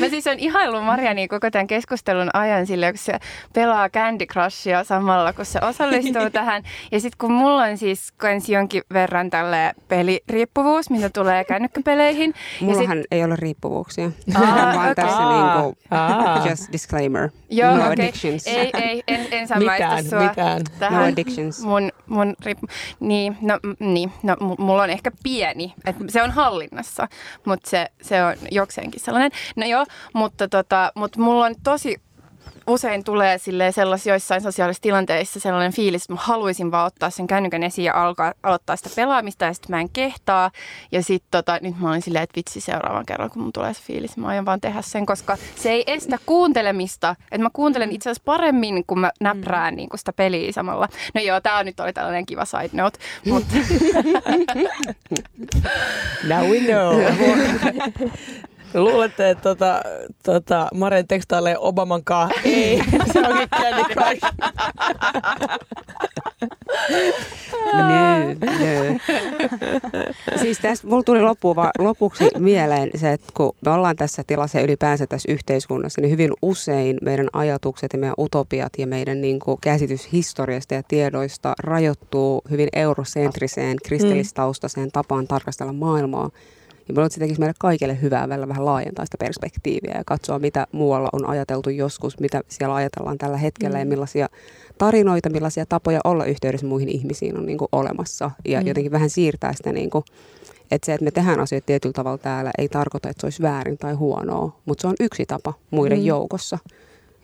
Mä 0.00 0.08
siis 0.08 0.26
on 0.26 0.38
ihailu 0.38 0.80
Mariani 0.80 1.28
koko 1.28 1.50
tämän 1.50 1.66
keskustelun 1.66 2.30
ajan 2.32 2.66
sille, 2.66 2.92
kun 2.92 2.98
se 2.98 3.18
pelaa 3.52 3.88
Candy 3.88 4.26
Crushia 4.26 4.84
samalla, 4.84 5.32
kun 5.32 5.44
se 5.44 5.58
osallistuu 5.62 6.30
tähän. 6.32 6.62
Ja 6.92 7.00
sitten 7.00 7.18
kun 7.18 7.32
mulla 7.32 7.62
on 7.62 7.78
siis 7.78 8.12
kans 8.12 8.48
jonkin 8.48 8.82
verran 8.92 9.30
tälle 9.30 9.74
peliriippuvuus, 9.88 10.90
mitä 10.90 11.10
tulee 11.10 11.44
kännykkäpeleihin. 11.44 12.34
Mullahan 12.60 12.98
sit... 12.98 13.06
ei 13.10 13.24
ole 13.24 13.36
riippuvuuksia. 13.36 14.10
Aa, 14.34 14.42
vaan 14.76 14.90
okay. 14.90 14.94
tässä 14.94 15.22
niinku, 15.22 16.48
just 16.48 16.72
disclaimer. 16.72 17.30
Joo, 17.50 17.70
no 17.70 17.76
okay. 17.76 17.92
addictions. 17.92 18.46
Ei, 18.46 18.70
ei, 18.74 19.02
en, 19.08 19.26
en 19.30 19.48
samaista 19.48 20.02
sua 20.10 20.28
mitään. 20.28 20.62
tähän. 20.78 21.02
No 21.02 21.08
addictions. 21.08 21.62
Mun, 21.64 21.90
mun 22.06 22.34
riippu... 22.44 22.66
Niin, 23.00 23.36
no, 23.40 23.58
niin, 23.78 24.12
no, 24.22 24.36
mulla 24.58 24.82
on 24.82 24.90
ehkä 24.90 25.10
pieni, 25.22 25.74
että 25.84 26.04
se 26.08 26.22
on 26.22 26.30
hallinnassa, 26.30 27.08
mutta 27.44 27.70
se, 27.70 27.75
se 28.02 28.24
on 28.24 28.34
jokseenkin 28.50 29.00
sellainen. 29.00 29.30
No 29.56 29.66
joo, 29.66 29.86
mutta, 30.14 30.48
tota, 30.48 30.92
mutta 30.94 31.20
mulla 31.20 31.44
on 31.44 31.54
tosi 31.64 31.96
usein 32.66 33.04
tulee 33.04 33.38
sellaisissa 33.70 34.10
joissain 34.10 34.40
sosiaalisissa 34.40 34.82
tilanteissa 34.82 35.40
sellainen 35.40 35.72
fiilis, 35.72 36.02
että 36.02 36.12
mä 36.12 36.20
haluaisin 36.22 36.70
vaan 36.70 36.86
ottaa 36.86 37.10
sen 37.10 37.26
kännykän 37.26 37.62
esiin 37.62 37.84
ja 37.84 38.04
alkaa, 38.04 38.32
aloittaa 38.42 38.76
sitä 38.76 38.90
pelaamista 38.96 39.44
ja 39.44 39.54
sitten 39.54 39.76
mä 39.76 39.80
en 39.80 39.90
kehtaa. 39.90 40.50
Ja 40.92 41.02
sitten 41.02 41.28
tota, 41.30 41.58
nyt 41.62 41.80
mä 41.80 41.90
olin 41.90 42.02
silleen, 42.02 42.22
että 42.22 42.36
vitsi 42.36 42.60
seuraavan 42.60 43.06
kerran, 43.06 43.30
kun 43.30 43.42
mun 43.42 43.52
tulee 43.52 43.74
se 43.74 43.82
fiilis, 43.82 44.16
mä 44.16 44.26
aion 44.26 44.44
vaan 44.44 44.60
tehdä 44.60 44.82
sen, 44.82 45.06
koska 45.06 45.36
se 45.56 45.70
ei 45.70 45.84
estä 45.86 46.18
kuuntelemista. 46.26 47.16
Että 47.32 47.42
mä 47.42 47.50
kuuntelen 47.52 47.92
itse 47.92 48.10
asiassa 48.10 48.22
paremmin, 48.24 48.84
kun 48.86 49.00
mä 49.00 49.10
näprään 49.20 49.74
mm. 49.74 49.76
niin 49.76 49.88
kuin 49.88 49.98
sitä 49.98 50.12
peliä 50.12 50.52
samalla. 50.52 50.88
No 51.14 51.20
joo, 51.20 51.40
tää 51.40 51.64
nyt 51.64 51.80
oli 51.80 51.92
tällainen 51.92 52.26
kiva 52.26 52.44
side 52.44 52.70
note. 52.72 52.98
Mutta... 53.26 53.54
Now 56.28 56.46
we 56.46 56.60
know. 56.60 57.00
Luulette, 58.74 59.30
että 59.30 59.42
tota, 59.42 59.82
tota, 60.22 60.68
Maren 60.74 61.06
tekstailee 61.06 61.58
Obaman 61.58 62.04
kaa? 62.04 62.30
Ei, 62.44 62.82
se 63.12 63.20
onkin 63.20 63.48
Candy 63.48 63.94
Crush. 63.94 64.20
Nö, 67.72 68.34
nö. 68.58 68.98
Siis 70.40 70.58
tässä 70.58 70.88
mulla 70.88 71.02
tuli 71.02 71.22
loppuva, 71.22 71.70
lopuksi 71.78 72.28
mieleen 72.38 72.90
se, 72.94 73.12
että 73.12 73.26
kun 73.34 73.52
me 73.66 73.70
ollaan 73.70 73.96
tässä 73.96 74.22
tilassa 74.26 74.58
ja 74.58 74.64
ylipäänsä 74.64 75.06
tässä 75.06 75.32
yhteiskunnassa, 75.32 76.00
niin 76.00 76.10
hyvin 76.10 76.32
usein 76.42 76.98
meidän 77.02 77.28
ajatukset 77.32 77.92
ja 77.92 77.98
meidän 77.98 78.14
utopiat 78.18 78.72
ja 78.78 78.86
meidän 78.86 79.20
niin 79.20 79.38
kuin, 79.38 79.58
käsitys 79.60 80.12
historiasta 80.12 80.74
ja 80.74 80.82
tiedoista 80.82 81.54
rajoittuu 81.58 82.42
hyvin 82.50 82.68
eurosentriseen, 82.72 83.76
kristillistaustaiseen 83.84 84.92
tapaan 84.92 85.26
tarkastella 85.26 85.72
maailmaa. 85.72 86.30
Ja 86.88 86.94
minulla 86.94 87.08
se 87.08 87.20
tekisi 87.20 87.40
meille 87.40 87.54
kaikille 87.58 88.00
hyvää 88.02 88.28
välillä 88.28 88.48
vähän 88.48 88.64
laajentaa 88.64 89.04
sitä 89.04 89.16
perspektiiviä 89.18 89.94
ja 89.94 90.04
katsoa, 90.06 90.38
mitä 90.38 90.66
muualla 90.72 91.08
on 91.12 91.28
ajateltu 91.28 91.70
joskus, 91.70 92.20
mitä 92.20 92.40
siellä 92.48 92.74
ajatellaan 92.74 93.18
tällä 93.18 93.36
hetkellä 93.36 93.76
mm. 93.76 93.80
ja 93.80 93.86
millaisia 93.86 94.28
tarinoita, 94.78 95.30
millaisia 95.30 95.66
tapoja 95.66 96.00
olla 96.04 96.24
yhteydessä 96.24 96.66
muihin 96.66 96.88
ihmisiin 96.88 97.38
on 97.38 97.46
niin 97.46 97.58
kuin 97.58 97.68
olemassa. 97.72 98.30
Ja 98.44 98.60
mm. 98.60 98.66
jotenkin 98.66 98.92
vähän 98.92 99.10
siirtää 99.10 99.52
sitä, 99.52 99.72
niin 99.72 99.90
kuin, 99.90 100.04
että 100.70 100.86
se, 100.86 100.94
että 100.94 101.04
me 101.04 101.10
tehdään 101.10 101.40
asioita 101.40 101.66
tietyllä 101.66 101.92
tavalla 101.92 102.18
täällä, 102.18 102.50
ei 102.58 102.68
tarkoita, 102.68 103.08
että 103.08 103.20
se 103.20 103.26
olisi 103.26 103.42
väärin 103.42 103.78
tai 103.78 103.94
huonoa, 103.94 104.60
mutta 104.64 104.82
se 104.82 104.88
on 104.88 104.96
yksi 105.00 105.26
tapa 105.26 105.54
muiden 105.70 105.98
mm. 105.98 106.04
joukossa. 106.04 106.58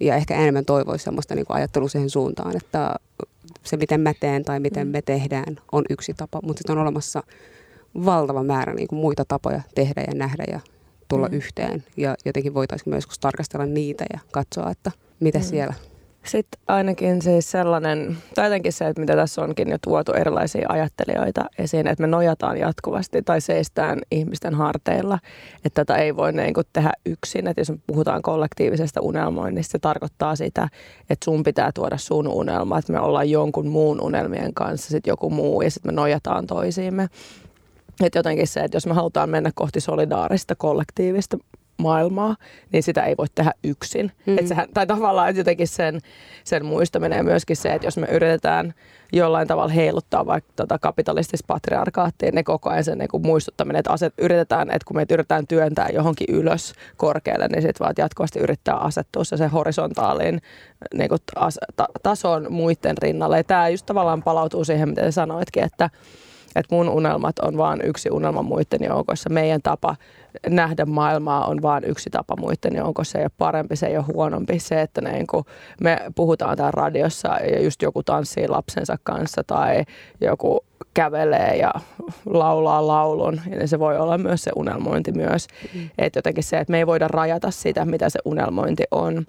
Ja 0.00 0.16
ehkä 0.16 0.34
enemmän 0.34 0.64
toivoisi 0.64 1.04
sellaista 1.04 1.34
niin 1.34 1.46
ajattelua 1.48 1.88
siihen 1.88 2.10
suuntaan, 2.10 2.56
että 2.56 2.94
se 3.62 3.76
miten 3.76 4.00
mä 4.00 4.14
teen 4.20 4.44
tai 4.44 4.60
miten 4.60 4.86
mm. 4.86 4.92
me 4.92 5.02
tehdään 5.02 5.56
on 5.72 5.84
yksi 5.90 6.14
tapa, 6.14 6.40
mutta 6.42 6.58
sitten 6.58 6.76
on 6.76 6.82
olemassa 6.82 7.22
valtava 8.04 8.42
määrä 8.42 8.74
niin 8.74 8.88
kuin 8.88 8.98
muita 8.98 9.24
tapoja 9.28 9.60
tehdä 9.74 10.04
ja 10.06 10.14
nähdä 10.14 10.44
ja 10.52 10.60
tulla 11.08 11.28
mm. 11.28 11.34
yhteen. 11.34 11.84
Ja 11.96 12.14
jotenkin 12.24 12.54
voitaisiin 12.54 12.90
myös 12.90 13.04
tarkastella 13.20 13.66
niitä 13.66 14.04
ja 14.12 14.18
katsoa, 14.32 14.70
että 14.70 14.90
mitä 15.20 15.38
mm. 15.38 15.44
siellä 15.44 15.74
sitten 16.24 16.60
ainakin 16.68 17.22
siis 17.22 17.50
sellainen, 17.50 18.16
tai 18.34 18.46
jotenkin 18.46 18.72
se, 18.72 18.88
että 18.88 19.00
mitä 19.00 19.16
tässä 19.16 19.42
onkin 19.42 19.68
jo 19.68 19.78
tuotu 19.84 20.12
erilaisia 20.12 20.66
ajattelijoita 20.68 21.44
esiin, 21.58 21.86
että 21.86 22.02
me 22.02 22.06
nojataan 22.06 22.58
jatkuvasti 22.58 23.22
tai 23.22 23.40
seistään 23.40 23.98
ihmisten 24.10 24.54
harteilla, 24.54 25.18
että 25.64 25.84
tätä 25.84 25.96
ei 26.00 26.16
voi 26.16 26.32
niin 26.32 26.54
kuin 26.54 26.66
tehdä 26.72 26.92
yksin. 27.06 27.46
Että 27.46 27.60
jos 27.60 27.70
me 27.70 27.78
puhutaan 27.86 28.22
kollektiivisesta 28.22 29.00
unelmoinnista, 29.00 29.72
se 29.72 29.78
tarkoittaa 29.78 30.36
sitä, 30.36 30.68
että 31.10 31.24
sun 31.24 31.42
pitää 31.42 31.70
tuoda 31.74 31.98
sun 31.98 32.28
unelma, 32.28 32.78
että 32.78 32.92
me 32.92 33.00
ollaan 33.00 33.30
jonkun 33.30 33.66
muun 33.66 34.00
unelmien 34.00 34.54
kanssa, 34.54 34.90
sitten 34.90 35.10
joku 35.10 35.30
muu 35.30 35.62
ja 35.62 35.70
sitten 35.70 35.94
me 35.94 35.96
nojataan 35.96 36.46
toisiimme. 36.46 37.08
Että 38.02 38.18
jotenkin 38.18 38.46
se, 38.46 38.60
että 38.60 38.76
jos 38.76 38.86
me 38.86 38.94
halutaan 38.94 39.30
mennä 39.30 39.50
kohti 39.54 39.80
solidaarista 39.80 40.54
kollektiivista 40.54 41.38
maailmaa, 41.82 42.36
niin 42.72 42.82
sitä 42.82 43.04
ei 43.04 43.14
voi 43.18 43.26
tehdä 43.34 43.52
yksin. 43.64 44.12
Mm. 44.26 44.38
Et 44.38 44.46
sehän, 44.46 44.68
tai 44.74 44.86
tavallaan 44.86 45.28
että 45.28 45.40
jotenkin 45.40 45.68
sen, 45.68 46.00
sen 46.44 46.64
muistaminen 46.64 47.16
ja 47.16 47.24
myöskin 47.24 47.56
se, 47.56 47.74
että 47.74 47.86
jos 47.86 47.96
me 47.96 48.06
yritetään 48.10 48.74
jollain 49.12 49.48
tavalla 49.48 49.72
heiluttaa 49.72 50.26
vaikka 50.26 50.52
tota 50.56 50.78
kapitalistista 50.78 51.44
patriarkaattia, 51.46 52.26
niin 52.26 52.34
ne 52.34 52.42
koko 52.42 52.70
ajan 52.70 52.84
sen 52.84 52.98
niin 52.98 53.08
kuin 53.08 53.26
muistuttaminen, 53.26 53.80
että 53.80 53.92
aset, 53.92 54.14
yritetään, 54.18 54.70
että 54.70 54.86
kun 54.86 54.96
me 54.96 55.06
yritetään 55.10 55.46
työntää 55.46 55.88
johonkin 55.88 56.26
ylös 56.30 56.74
korkealle, 56.96 57.48
niin 57.48 57.62
sitten 57.62 57.84
vaan 57.84 57.94
jatkuvasti 57.98 58.38
yrittää 58.38 58.76
asettua 58.76 59.24
se, 59.24 59.36
se 59.36 59.46
horisontaaliin 59.46 60.42
niin 60.94 61.08
kuin 61.08 61.20
as, 61.36 61.58
ta, 61.76 61.88
tason 62.02 62.46
muiden 62.50 62.98
rinnalle. 62.98 63.36
Ja 63.36 63.44
tämä 63.44 63.68
just 63.68 63.86
tavallaan 63.86 64.22
palautuu 64.22 64.64
siihen, 64.64 64.88
mitä 64.88 65.10
sanoitkin, 65.10 65.64
että 65.64 65.90
että 66.56 66.74
mun 66.74 66.88
unelmat 66.88 67.38
on 67.38 67.56
vaan 67.56 67.80
yksi 67.84 68.10
unelma 68.10 68.42
muiden 68.42 68.80
joukossa. 68.84 69.30
Meidän 69.30 69.62
tapa 69.62 69.96
nähdä 70.48 70.84
maailmaa 70.86 71.46
on 71.46 71.62
vaan 71.62 71.84
yksi 71.84 72.10
tapa 72.10 72.36
muiden 72.36 72.76
joukossa. 72.76 73.12
Se 73.12 73.18
ei 73.18 73.24
ole 73.24 73.30
parempi, 73.38 73.76
se 73.76 73.86
ei 73.86 73.96
ole 73.96 74.04
huonompi. 74.12 74.58
Se, 74.58 74.80
että 74.80 75.00
niin 75.00 75.26
kuin 75.26 75.44
me 75.80 75.98
puhutaan 76.14 76.56
täällä 76.56 76.70
radiossa 76.70 77.28
ja 77.28 77.62
just 77.62 77.82
joku 77.82 78.02
tanssii 78.02 78.48
lapsensa 78.48 78.96
kanssa 79.02 79.44
tai 79.46 79.84
joku 80.20 80.64
kävelee 80.94 81.56
ja 81.56 81.72
laulaa 82.26 82.86
laulun, 82.86 83.40
niin 83.46 83.68
se 83.68 83.78
voi 83.78 83.98
olla 83.98 84.18
myös 84.18 84.44
se 84.44 84.50
unelmointi 84.56 85.12
myös. 85.12 85.46
Mm. 85.74 85.90
Että 85.98 86.18
jotenkin 86.18 86.44
se, 86.44 86.58
että 86.58 86.70
me 86.70 86.78
ei 86.78 86.86
voida 86.86 87.08
rajata 87.08 87.50
sitä, 87.50 87.84
mitä 87.84 88.10
se 88.10 88.18
unelmointi 88.24 88.84
on. 88.90 89.26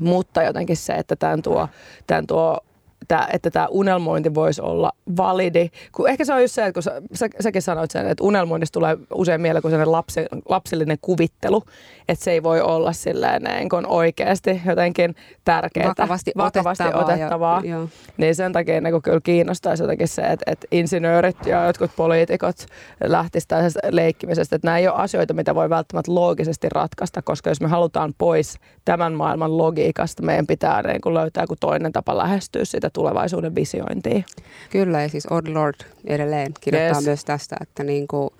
Mutta 0.00 0.42
jotenkin 0.42 0.76
se, 0.76 0.92
että 0.92 1.16
tämän 1.16 1.42
tuo, 1.42 1.68
tämän 2.06 2.26
tuo 2.26 2.60
että, 3.04 3.28
että 3.32 3.50
tämä 3.50 3.66
unelmointi 3.70 4.34
voisi 4.34 4.62
olla 4.62 4.92
validi. 5.16 5.68
Kun 5.92 6.08
ehkä 6.08 6.24
se 6.24 6.34
on 6.34 6.42
just 6.42 6.54
se, 6.54 6.62
että 6.66 6.72
kun 6.72 6.82
sä, 6.82 7.02
sä, 7.14 7.28
säkin 7.40 7.62
sanoit 7.62 7.90
sen, 7.90 8.08
että 8.08 8.24
unelmoinnista 8.24 8.72
tulee 8.72 8.96
usein 9.14 9.40
mieleen 9.40 9.62
kuin 9.62 9.72
sellainen 9.72 9.92
lapsi, 9.92 10.26
lapsellinen 10.48 10.98
kuvittelu, 11.00 11.62
että 12.08 12.24
se 12.24 12.30
ei 12.30 12.42
voi 12.42 12.60
olla 12.60 12.92
silleen 12.92 13.42
niin 13.42 13.68
kuin 13.68 13.86
oikeasti 13.86 14.62
jotenkin 14.66 15.14
tärkeää. 15.44 15.88
Vakavasti, 15.88 16.32
vakavasti 16.36 16.84
otettavaa. 16.84 17.04
otettavaa. 17.04 17.62
Ja, 17.64 17.86
niin 18.16 18.34
sen 18.34 18.52
takia 18.52 18.80
niin 18.80 19.02
kyllä 19.02 19.20
kiinnostaisi 19.22 19.82
jotenkin 19.82 20.08
se, 20.08 20.22
että, 20.22 20.50
että 20.52 20.66
insinöörit 20.70 21.46
ja 21.46 21.66
jotkut 21.66 21.90
poliitikot 21.96 22.56
lähtisivät 23.04 23.48
tästä 23.48 23.80
leikkimisestä. 23.90 24.56
Että 24.56 24.66
nämä 24.66 24.78
ei 24.78 24.88
ole 24.88 24.96
asioita, 24.96 25.34
mitä 25.34 25.54
voi 25.54 25.70
välttämättä 25.70 26.14
loogisesti 26.14 26.68
ratkaista, 26.68 27.22
koska 27.22 27.50
jos 27.50 27.60
me 27.60 27.68
halutaan 27.68 28.14
pois 28.18 28.58
tämän 28.84 29.12
maailman 29.12 29.58
logiikasta, 29.58 30.22
meidän 30.22 30.46
pitää 30.46 30.82
niin 30.82 31.00
kuin 31.00 31.14
löytää 31.14 31.42
joku 31.42 31.56
toinen 31.60 31.92
tapa 31.92 32.18
lähestyä 32.18 32.64
sitä 32.64 32.90
tulevaisuuden 32.94 33.54
visiointia. 33.54 34.22
Kyllä, 34.70 35.02
ja 35.02 35.08
siis 35.08 35.26
Odd 35.30 35.48
Lord 35.48 35.74
edelleen 36.04 36.52
kirjoittaa 36.60 36.98
yes. 36.98 37.06
myös 37.06 37.24
tästä, 37.24 37.56
että 37.60 37.84
niin 37.84 38.08
kuin, 38.08 38.30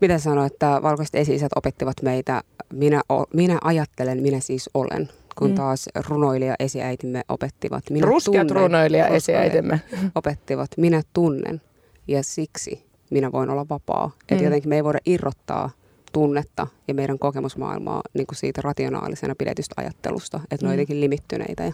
miten 0.00 0.20
sanoa, 0.20 0.46
että 0.46 0.80
valkoiset 0.82 1.14
esi 1.14 1.38
opettivat 1.56 2.02
meitä, 2.02 2.42
minä, 2.72 3.02
minä 3.34 3.58
ajattelen, 3.62 4.22
minä 4.22 4.40
siis 4.40 4.70
olen, 4.74 5.08
kun 5.38 5.50
mm. 5.50 5.54
taas 5.54 5.88
runoilija 6.08 6.54
esiäitimme 6.58 7.22
opettivat. 7.28 7.90
Minä 7.90 8.06
Ruskeat 8.06 8.50
runoilija 8.50 9.06
esiäitimme. 9.08 9.80
Opettivat, 10.14 10.70
minä 10.76 11.02
tunnen 11.12 11.60
ja 12.08 12.22
siksi 12.22 12.84
minä 13.10 13.32
voin 13.32 13.50
olla 13.50 13.66
vapaa. 13.68 14.06
Mm. 14.06 14.12
Että 14.28 14.44
jotenkin 14.44 14.68
me 14.68 14.76
ei 14.76 14.84
voida 14.84 14.98
irrottaa 15.06 15.70
tunnetta 16.12 16.66
ja 16.88 16.94
meidän 16.94 17.18
kokemusmaailmaa 17.18 18.02
niin 18.14 18.26
kuin 18.26 18.36
siitä 18.36 18.62
rationaalisena 18.62 19.34
pidetystä 19.38 19.74
ajattelusta, 19.76 20.40
että 20.50 20.56
mm. 20.56 20.62
ne 20.62 20.68
on 20.68 20.70
mm. 20.70 20.74
jotenkin 20.74 21.00
limittyneitä 21.00 21.64
ja 21.64 21.72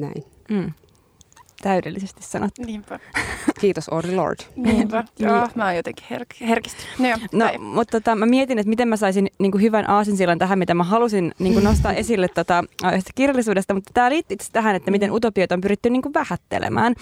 näin. 0.00 0.24
Mm 0.50 0.72
täydellisesti 1.62 2.22
sanottu. 2.22 2.62
Niinpä. 2.62 3.00
Kiitos 3.60 3.88
Ori 3.88 4.14
Lord. 4.14 4.38
Niinpä. 4.56 5.04
Joo, 5.18 5.40
niin. 5.40 5.50
mä 5.54 5.64
oon 5.64 5.76
jotenkin 5.76 6.06
her- 6.10 6.46
herkistynyt. 6.46 6.98
No, 7.32 7.46
no 7.46 7.58
mutta 7.58 8.00
tota, 8.00 8.14
mä 8.16 8.26
mietin, 8.26 8.58
että 8.58 8.68
miten 8.68 8.88
mä 8.88 8.96
saisin 8.96 9.28
niin 9.38 9.52
kuin 9.52 9.62
hyvän 9.62 9.90
aasinsillan 9.90 10.38
tähän, 10.38 10.58
mitä 10.58 10.74
mä 10.74 10.84
halusin 10.84 11.32
niin 11.38 11.52
kuin 11.52 11.64
nostaa 11.64 11.92
esille 12.02 12.28
tota, 12.28 12.64
kirjallisuudesta, 13.14 13.74
mutta 13.74 13.90
tämä 13.94 14.10
liittyy 14.10 14.34
itse 14.34 14.52
tähän, 14.52 14.76
että 14.76 14.90
miten 14.90 15.12
utopioita 15.12 15.54
on 15.54 15.60
pyritty 15.60 15.90
niin 15.90 16.02
kuin 16.02 16.14
vähättelemään. 16.14 16.94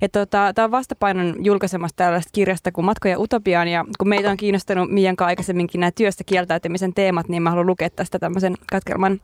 Ja 0.00 0.08
tota, 0.08 0.52
tämä 0.54 0.64
on 0.64 0.70
vastapainon 0.70 1.44
julkaisemasta 1.44 1.96
tällaista 1.96 2.30
kirjasta 2.32 2.72
kuin 2.72 2.84
Matkoja 2.84 3.18
utopiaan, 3.18 3.68
ja 3.68 3.84
kun 3.98 4.08
meitä 4.08 4.30
on 4.30 4.36
kiinnostanut 4.36 4.90
Miian 4.90 5.16
aikaisemminkin 5.18 5.80
nämä 5.80 5.90
työstä 5.90 6.24
kieltäytymisen 6.24 6.94
teemat, 6.94 7.28
niin 7.28 7.42
mä 7.42 7.50
haluan 7.50 7.66
lukea 7.66 7.90
tästä 7.90 8.18
tämmöisen 8.18 8.54
katkelman 8.72 9.20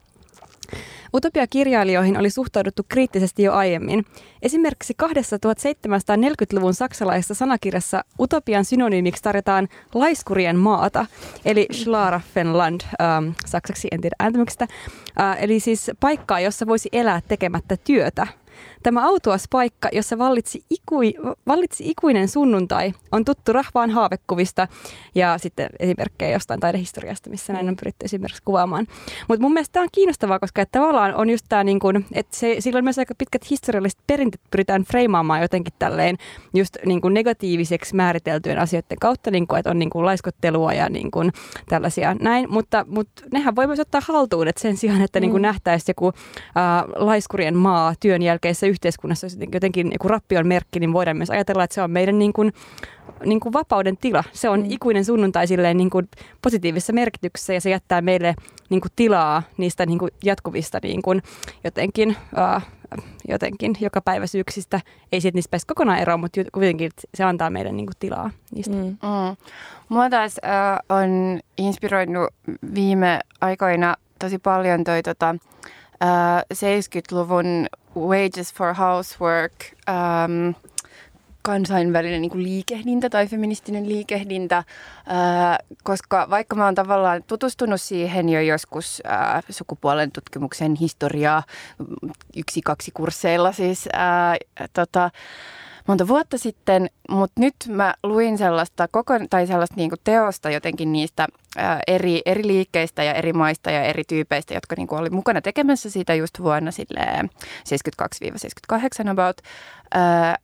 Utopia-kirjailijoihin 1.15 2.19
oli 2.19 2.29
suhtauduttu 2.29 2.83
kriittisesti 2.89 3.43
jo 3.43 3.53
aiemmin. 3.53 4.05
Esimerkiksi 4.41 4.93
1740-luvun 5.05 6.73
saksalaisessa 6.73 7.33
sanakirjassa 7.33 8.03
utopian 8.19 8.65
synonyymiksi 8.65 9.23
tarjotaan 9.23 9.67
laiskurien 9.93 10.55
maata, 10.55 11.05
eli 11.45 11.67
Schlaraffenland, 11.73 12.81
ähm, 13.01 13.29
saksaksi 13.45 13.87
en 13.91 14.01
tiedä 14.01 14.15
ääntämyksestä, 14.19 14.67
äh, 15.21 15.43
eli 15.43 15.59
siis 15.59 15.91
paikkaa, 15.99 16.39
jossa 16.39 16.67
voisi 16.67 16.89
elää 16.91 17.21
tekemättä 17.27 17.77
työtä– 17.77 18.27
Tämä 18.85 19.07
autuas 19.07 19.47
paikka, 19.51 19.89
jossa 19.91 20.17
vallitsi, 20.17 20.63
ikui, 20.69 21.13
vallitsi 21.47 21.89
ikuinen 21.89 22.27
sunnuntai, 22.27 22.93
on 23.11 23.25
tuttu 23.25 23.53
rahvaan 23.53 23.91
haavekuvista 23.91 24.67
ja 25.15 25.37
sitten 25.37 25.69
esimerkkejä 25.79 26.31
jostain 26.31 26.59
taidehistoriasta, 26.59 27.29
missä 27.29 27.53
näin 27.53 27.69
on 27.69 27.75
pyritty 27.75 28.05
esimerkiksi 28.05 28.41
kuvaamaan. 28.45 28.87
Mutta 29.27 29.41
mun 29.41 29.53
mielestä 29.53 29.73
tämä 29.73 29.83
on 29.83 29.89
kiinnostavaa, 29.91 30.39
koska 30.39 30.61
että 30.61 30.79
tavallaan 30.79 31.15
on 31.15 31.29
just 31.29 31.45
tämä, 31.49 31.63
niin 31.63 31.79
kuin, 31.79 32.05
että 32.11 32.37
se, 32.37 32.55
sillä 32.59 32.77
on 32.77 32.83
myös 32.83 32.99
aika 32.99 33.15
pitkät 33.17 33.49
historialliset 33.49 33.99
perinteet 34.07 34.41
pyritään 34.51 34.83
freimaamaan 34.83 35.41
jotenkin 35.41 35.73
tälleen 35.79 36.17
just 36.53 36.77
niin 36.85 37.01
kuin 37.01 37.13
negatiiviseksi 37.13 37.95
määriteltyjen 37.95 38.59
asioiden 38.59 38.99
kautta, 38.99 39.31
niin 39.31 39.47
kuin, 39.47 39.59
että 39.59 39.71
on 39.71 39.79
niin 39.79 39.89
kuin 39.89 40.05
laiskottelua 40.05 40.73
ja 40.73 40.89
niin 40.89 41.11
kuin 41.11 41.31
tällaisia 41.69 42.13
näin, 42.13 42.51
mutta, 42.51 42.85
mutta 42.89 43.23
nehän 43.31 43.55
voi 43.55 43.67
myös 43.67 43.79
ottaa 43.79 44.01
haltuun, 44.07 44.47
että 44.47 44.61
sen 44.61 44.77
sijaan, 44.77 45.01
että 45.01 45.19
mm. 45.19 45.21
niin 45.21 45.31
kuin 45.31 45.41
nähtäisiin 45.41 45.93
joku 45.97 46.07
äh, 46.07 46.13
laiskurien 46.95 47.57
maa 47.57 47.93
työn 47.99 48.21
jälkeisessä 48.21 48.67
yhteiskunnassa 48.75 49.25
olisi 49.25 49.49
jotenkin 49.53 49.91
kuin 49.99 50.09
rappion 50.09 50.47
merkki, 50.47 50.79
niin 50.79 50.93
voidaan 50.93 51.17
myös 51.17 51.29
ajatella, 51.29 51.63
että 51.63 51.73
se 51.73 51.81
on 51.81 51.91
meidän 51.91 52.19
niin 52.19 52.33
kuin, 52.33 52.53
niin 53.25 53.39
kuin 53.39 53.53
vapauden 53.53 53.97
tila. 53.97 54.23
Se 54.33 54.49
on 54.49 54.59
mm. 54.59 54.65
ikuinen 54.69 55.05
sunnuntai 55.05 55.47
silleen 55.47 55.77
niin 55.77 55.89
kuin 55.89 56.09
positiivisessa 56.41 56.93
merkityksessä 56.93 57.53
ja 57.53 57.61
se 57.61 57.69
jättää 57.69 58.01
meille 58.01 58.35
niin 58.69 58.81
kuin 58.81 58.91
tilaa 58.95 59.43
niistä 59.57 59.85
niin 59.85 59.99
kuin 59.99 60.11
jatkuvista 60.23 60.79
niin 60.83 61.01
kuin 61.01 61.21
jotenkin, 61.63 62.09
uh, 62.09 62.61
jotenkin 63.27 63.75
joka 63.79 64.01
päivä 64.01 64.27
syyksistä. 64.27 64.79
Ei 65.11 65.21
siitä 65.21 65.35
niistä 65.35 65.51
pääse 65.51 65.67
kokonaan 65.67 65.99
eroon, 65.99 66.19
mutta 66.19 66.41
kuitenkin 66.51 66.91
se 67.15 67.23
antaa 67.23 67.49
meille 67.49 67.71
niin 67.71 67.85
kuin 67.85 67.97
tilaa 67.99 68.31
niistä. 68.55 68.75
Mm. 68.75 68.83
Mm. 68.83 69.35
Mua 69.89 70.09
taas 70.09 70.35
uh, 70.43 70.97
on 70.97 71.39
inspiroinut 71.57 72.27
viime 72.75 73.19
aikoina 73.41 73.95
tosi 74.19 74.39
paljon 74.39 74.83
toi 74.83 75.03
tota, 75.03 75.35
uh, 76.03 76.41
70-luvun 76.53 77.67
Wages 77.97 78.53
for 78.53 78.73
Housework 78.73 79.53
ähm, 79.89 80.49
kansainvälinen 81.45 82.21
niin 82.21 82.31
kuin 82.31 82.43
liikehdintä 82.43 83.09
tai 83.09 83.27
feministinen 83.27 83.89
liikehdintä, 83.89 84.57
äh, 84.57 84.65
koska 85.83 86.27
vaikka 86.29 86.55
mä 86.55 86.65
oon 86.65 86.75
tavallaan 86.75 87.23
tutustunut 87.23 87.81
siihen 87.81 88.29
jo 88.29 88.41
joskus 88.41 89.01
äh, 89.09 89.43
sukupuolen 89.49 90.11
tutkimuksen 90.11 90.75
historiaa 90.75 91.43
yksi-kaksi 92.35 92.91
kursseilla 92.93 93.51
siis, 93.51 93.89
äh, 93.95 94.69
tota, 94.73 95.11
monta 95.87 96.07
vuotta 96.07 96.37
sitten, 96.37 96.89
mutta 97.09 97.41
nyt 97.41 97.55
mä 97.67 97.93
luin 98.03 98.37
sellaista, 98.37 98.87
koko, 98.87 99.13
tai 99.29 99.47
sellaista 99.47 99.75
niin 99.75 99.91
teosta 100.03 100.49
jotenkin 100.49 100.91
niistä 100.91 101.27
eri, 101.87 102.21
eri 102.25 102.47
liikkeistä 102.47 103.03
ja 103.03 103.13
eri 103.13 103.33
maista 103.33 103.71
ja 103.71 103.83
eri 103.83 104.03
tyypeistä, 104.07 104.53
jotka 104.53 104.75
niin 104.77 104.87
oli 104.91 105.09
mukana 105.09 105.41
tekemässä 105.41 105.89
sitä 105.89 106.13
just 106.13 106.39
vuonna 106.39 106.71
72-78 109.05 109.09
about. 109.09 109.37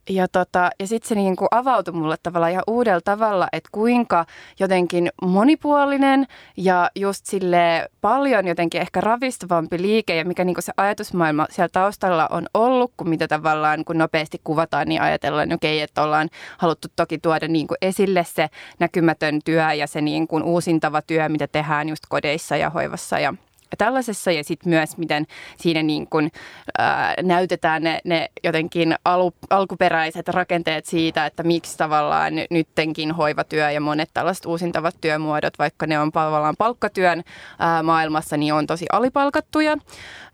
Ja 0.09 0.27
tota, 0.27 0.69
ja 0.79 0.87
sitten 0.87 1.09
se 1.09 1.15
niin 1.15 1.35
kuin 1.35 1.47
avautui 1.51 1.93
mulle 1.93 2.15
tavallaan 2.23 2.51
ihan 2.51 2.63
uudella 2.67 3.01
tavalla, 3.01 3.47
että 3.53 3.69
kuinka 3.71 4.25
jotenkin 4.59 5.09
monipuolinen 5.21 6.27
ja 6.57 6.89
just 6.95 7.25
sille 7.25 7.89
paljon 8.01 8.47
jotenkin 8.47 8.81
ehkä 8.81 9.01
ravistavampi 9.01 9.81
liike 9.81 10.15
ja 10.15 10.25
mikä 10.25 10.43
niin 10.43 10.53
kuin 10.53 10.63
se 10.63 10.71
ajatusmaailma 10.77 11.47
siellä 11.49 11.69
taustalla 11.73 12.27
on 12.31 12.45
ollut, 12.53 12.91
kun 12.97 13.09
mitä 13.09 13.27
tavallaan 13.27 13.85
kun 13.85 13.97
nopeasti 13.97 14.41
kuvataan, 14.43 14.87
niin 14.87 15.01
ajatellaan, 15.01 15.53
okei, 15.53 15.77
okay, 15.77 15.83
että 15.83 16.03
ollaan 16.03 16.29
haluttu 16.57 16.87
toki 16.95 17.17
tuoda 17.17 17.47
niin 17.47 17.67
kuin 17.67 17.77
esille 17.81 18.23
se 18.23 18.49
näkymätön 18.79 19.39
työ 19.45 19.73
ja 19.73 19.87
se 19.87 20.01
niin 20.01 20.27
kuin 20.27 20.43
uusintava 20.43 21.00
työ, 21.07 21.29
mitä 21.29 21.47
tehdään 21.47 21.89
just 21.89 22.03
kodeissa 22.09 22.57
ja 22.57 22.69
hoivassa 22.69 23.19
ja 23.19 23.33
tällaisessa 23.77 24.31
ja 24.31 24.43
sitten 24.43 24.69
myös 24.69 24.97
miten 24.97 25.25
siinä 25.57 25.83
niin 25.83 26.07
kun, 26.07 26.29
ää, 26.77 27.13
näytetään 27.21 27.83
ne, 27.83 27.99
ne 28.05 28.29
jotenkin 28.43 28.95
alu, 29.05 29.33
alkuperäiset 29.49 30.27
rakenteet 30.27 30.85
siitä, 30.85 31.25
että 31.25 31.43
miksi 31.43 31.77
tavallaan 31.77 32.33
nyttenkin 32.49 33.11
hoivatyö 33.11 33.71
ja 33.71 33.81
monet 33.81 34.09
tällaiset 34.13 34.45
uusintavat 34.45 34.95
työmuodot, 35.01 35.59
vaikka 35.59 35.87
ne 35.87 35.99
on 35.99 36.11
tavallaan 36.11 36.55
palkkatyön 36.57 37.23
ää, 37.59 37.83
maailmassa, 37.83 38.37
niin 38.37 38.53
on 38.53 38.67
tosi 38.67 38.85
alipalkattuja. 38.91 39.77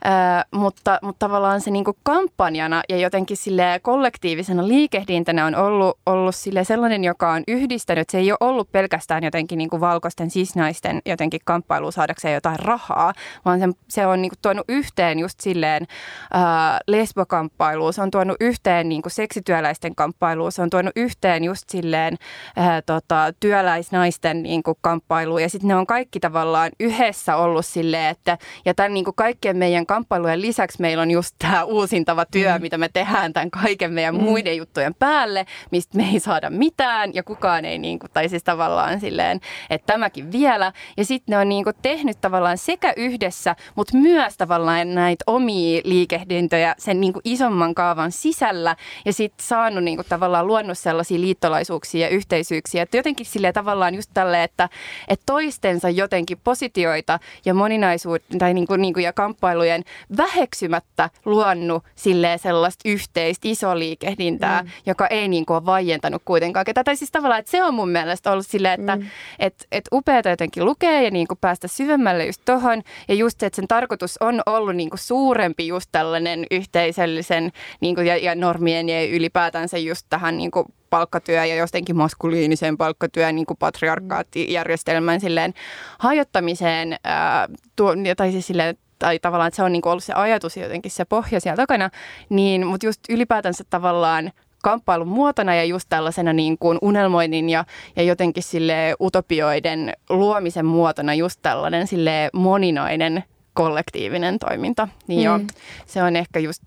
Ää, 0.04 0.46
mutta, 0.52 1.00
mutta 1.02 1.26
tavallaan 1.26 1.62
se 1.62 1.72
niin 1.72 1.86
kampanjana 2.04 2.82
ja 2.90 2.98
jotenkin 2.98 3.38
sille 3.38 3.80
kollektiivisena 3.82 4.68
liikehdintänä 4.68 5.46
on 5.46 5.56
ollut, 5.56 5.98
ollut 6.06 6.36
sille 6.36 6.64
sellainen, 6.64 7.04
joka 7.04 7.32
on 7.32 7.44
yhdistänyt. 7.48 8.10
Se 8.10 8.18
ei 8.18 8.32
ole 8.32 8.38
ollut 8.40 8.72
pelkästään 8.72 9.24
jotenkin 9.24 9.58
niin 9.58 9.70
valkoisten 9.80 10.30
sisnaisten 10.30 11.02
jotenkin 11.06 11.42
kamppailu 11.46 11.92
saadakseen 11.92 12.34
jotain 12.34 12.60
rahaa, 12.60 13.14
vaan 13.46 13.60
se, 13.60 13.66
se 13.90 14.08
on 14.08 14.22
niin 14.22 14.30
kuin 14.30 14.40
tuonut 14.42 14.66
yhteen 14.70 15.20
just 15.20 15.40
silleen 15.40 15.88
ää, 16.34 16.80
lesbokamppailuun, 16.88 17.94
se 17.94 18.02
on 18.02 18.12
tuonut 18.12 18.38
yhteen 18.40 18.90
niin 18.90 19.02
kuin 19.02 19.12
seksityöläisten 19.12 19.96
kamppailuun, 19.96 20.52
se 20.52 20.62
on 20.62 20.70
tuonut 20.70 20.94
yhteen 20.96 21.44
just 21.44 21.70
silleen 21.70 22.18
ää, 22.56 22.82
tota, 22.82 23.34
työläisnaisten 23.40 24.44
niin 24.44 24.64
kuin 24.64 24.78
kamppailuun 24.82 25.42
ja 25.42 25.50
sitten 25.50 25.68
ne 25.68 25.76
on 25.76 25.88
kaikki 25.88 26.20
tavallaan 26.20 26.72
yhdessä 26.80 27.36
ollut 27.36 27.66
silleen, 27.66 28.10
että 28.10 28.38
ja 28.66 28.74
tämän 28.74 28.94
niin 28.94 29.06
kuin 29.06 29.16
kaikkien 29.16 29.58
meidän 29.58 29.86
kamppailujen 29.86 30.42
lisäksi 30.42 30.82
meillä 30.82 31.02
on 31.02 31.12
just 31.12 31.36
tämä 31.40 31.64
uusintava 31.64 32.26
työ, 32.26 32.56
mm. 32.56 32.62
mitä 32.62 32.78
me 32.78 32.90
tehdään 32.90 33.34
tämän 33.34 33.52
kaiken 33.52 33.94
meidän 33.94 34.16
mm. 34.16 34.24
muiden 34.24 34.58
juttujen 34.58 34.96
päälle, 34.96 35.46
mistä 35.72 35.98
me 35.98 36.10
ei 36.14 36.20
saada 36.20 36.50
mitään 36.50 37.14
ja 37.14 37.24
kukaan 37.24 37.66
ei, 37.66 37.78
niin 37.78 38.00
kuin, 38.00 38.12
tai 38.14 38.30
siis 38.30 38.44
tavallaan 38.44 39.00
silleen, 39.00 39.40
että 39.70 39.94
tämäkin 39.94 40.32
vielä. 40.32 40.72
Ja 40.98 41.06
sitten 41.06 41.34
ne 41.34 41.38
on 41.38 41.50
niin 41.50 41.64
kuin 41.64 41.76
tehnyt 41.82 42.22
tavallaan 42.22 42.58
sekä 42.58 42.94
yhdessä, 43.18 43.56
mutta 43.76 43.98
myös 43.98 44.38
tavallaan 44.38 44.96
näitä 44.96 45.24
omia 45.28 45.82
liikehdintöjä 45.84 46.76
sen 46.78 47.02
niin 47.02 47.14
kuin 47.14 47.22
isomman 47.26 47.76
kaavan 47.76 48.12
sisällä 48.12 48.76
ja 49.06 49.14
sitten 49.14 49.46
saanut 49.46 49.84
niin 49.84 49.98
kuin 49.98 50.06
tavallaan 50.10 50.48
luonut 50.48 50.78
sellaisia 50.78 51.22
liittolaisuuksia 51.22 52.02
ja 52.02 52.10
yhteisyyksiä. 52.10 52.84
Että 52.84 52.98
jotenkin 52.98 53.26
silleen 53.26 53.54
tavallaan 53.54 53.96
just 53.96 54.10
tälle, 54.14 54.44
että, 54.44 54.70
että 55.08 55.24
toistensa 55.26 55.90
jotenkin 55.90 56.38
positioita 56.44 57.20
ja 57.46 57.54
moninaisuutta 57.54 58.38
tai 58.40 58.54
niin 58.54 58.68
kuin, 58.68 58.82
niin 58.82 58.94
kuin 58.94 59.04
ja 59.04 59.14
kamppailujen 59.14 59.84
väheksymättä 60.18 61.10
luonut 61.26 61.84
silleen 61.96 62.40
sellaista 62.40 62.90
yhteistä 62.90 63.48
iso 63.48 63.80
liikehdintää, 63.80 64.62
mm. 64.62 64.70
joka 64.86 65.08
ei 65.08 65.28
niin 65.28 65.46
kuin 65.46 65.56
ole 65.58 65.66
vaientanut 65.66 66.22
kuitenkaan 66.26 66.66
ketä. 66.66 66.84
Tai 66.84 66.96
siis 66.96 67.12
tavallaan, 67.12 67.40
että 67.40 67.52
se 67.52 67.64
on 67.64 67.74
mun 67.74 67.90
mielestä 67.90 68.32
ollut 68.32 68.48
silleen, 68.48 68.80
että 68.80 68.96
mm. 68.96 69.06
et, 69.40 69.68
et 69.72 69.86
upeata 69.94 70.30
jotenkin 70.30 70.66
lukea 70.66 71.02
ja 71.02 71.12
niin 71.12 71.28
kuin 71.28 71.38
päästä 71.42 71.68
syvemmälle 71.68 72.26
just 72.26 72.42
tohon. 72.46 72.84
Ja 73.08 73.16
just 73.16 73.40
se, 73.40 73.46
että 73.46 73.56
sen 73.56 73.68
tarkoitus 73.68 74.18
on 74.20 74.42
ollut 74.46 74.76
niin 74.76 74.90
kuin 74.90 75.00
suurempi 75.00 75.68
just 75.68 75.90
tällainen 75.92 76.46
yhteisöllisen 76.52 77.52
niin 77.80 77.96
kuin 77.96 78.08
ja, 78.08 78.18
ja 78.18 78.36
normien 78.36 78.90
ja 78.90 79.06
ylipäätänsä 79.06 79.78
just 79.78 80.06
tähän 80.10 80.38
niin 80.38 80.52
kuin 80.52 80.66
palkkatyö 80.90 81.46
ja 81.46 81.56
jostenkin 81.56 81.98
maskuliinisen 81.98 82.78
palkkatyön 82.78 83.36
niin 83.36 83.46
patriarkaattijärjestelmän 83.60 85.20
silleen 85.20 85.54
hajottamiseen, 86.00 86.96
ää, 87.04 87.48
tuo, 87.76 87.94
tai 88.18 88.32
siis 88.32 88.48
silleen, 88.48 88.78
tai 89.00 89.20
tavallaan, 89.20 89.48
että 89.48 89.56
se 89.56 89.64
on 89.64 89.72
niin 89.72 89.82
kuin 89.82 89.92
ollut 89.92 90.04
se 90.04 90.14
ajatus 90.14 90.58
jotenkin 90.58 90.92
se 90.92 91.06
pohja 91.06 91.40
siellä 91.40 91.56
takana, 91.56 91.90
niin, 92.30 92.68
mutta 92.68 92.86
just 92.86 93.02
ylipäätänsä 93.10 93.64
tavallaan 93.70 94.32
kamppailun 94.64 95.08
muotona 95.08 95.56
ja 95.56 95.64
just 95.64 95.90
tällaisena 95.90 96.34
niin 96.34 96.58
kuin 96.58 96.78
unelmoinnin 96.82 97.50
ja, 97.50 97.66
ja 97.96 98.04
jotenkin 98.04 98.44
sille 98.44 98.96
utopioiden 99.02 99.94
luomisen 100.10 100.66
muotona 100.66 101.14
just 101.14 101.40
tällainen 101.42 101.88
sille 101.88 102.30
moninainen 102.34 103.24
kollektiivinen 103.54 104.40
toiminta. 104.40 104.88
Niin 105.08 105.20
mm. 105.20 105.26
joo, 105.26 105.40
se 105.86 106.04
on 106.04 106.16
ehkä 106.16 106.40
just 106.40 106.64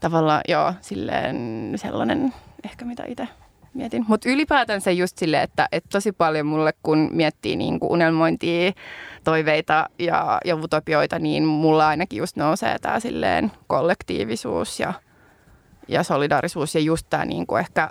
tavallaan 0.00 0.40
joo, 0.48 0.74
silleen 0.80 1.72
sellainen 1.76 2.34
ehkä 2.64 2.84
mitä 2.84 3.04
itse 3.06 3.28
mietin. 3.74 4.04
Mutta 4.08 4.28
ylipäätään 4.28 4.80
se 4.80 4.92
just 4.92 5.18
silleen, 5.18 5.42
että, 5.42 5.68
että 5.72 5.88
tosi 5.92 6.12
paljon 6.12 6.46
mulle 6.46 6.72
kun 6.82 7.08
miettii 7.12 7.56
niin 7.56 7.80
kuin 7.80 7.92
unelmointia, 7.92 8.72
toiveita 9.24 9.88
ja, 9.98 10.40
ja 10.44 10.56
utopioita, 10.56 11.18
niin 11.18 11.44
mulla 11.44 11.88
ainakin 11.88 12.18
just 12.18 12.36
nousee 12.36 12.78
tämä 12.78 13.00
silleen 13.00 13.52
kollektiivisuus 13.66 14.80
ja, 14.80 14.92
ja 15.88 16.02
solidaarisuus 16.02 16.74
ja 16.74 16.80
just 16.80 17.06
tämä 17.10 17.24
niin 17.24 17.46
kuin 17.46 17.60
ehkä 17.60 17.90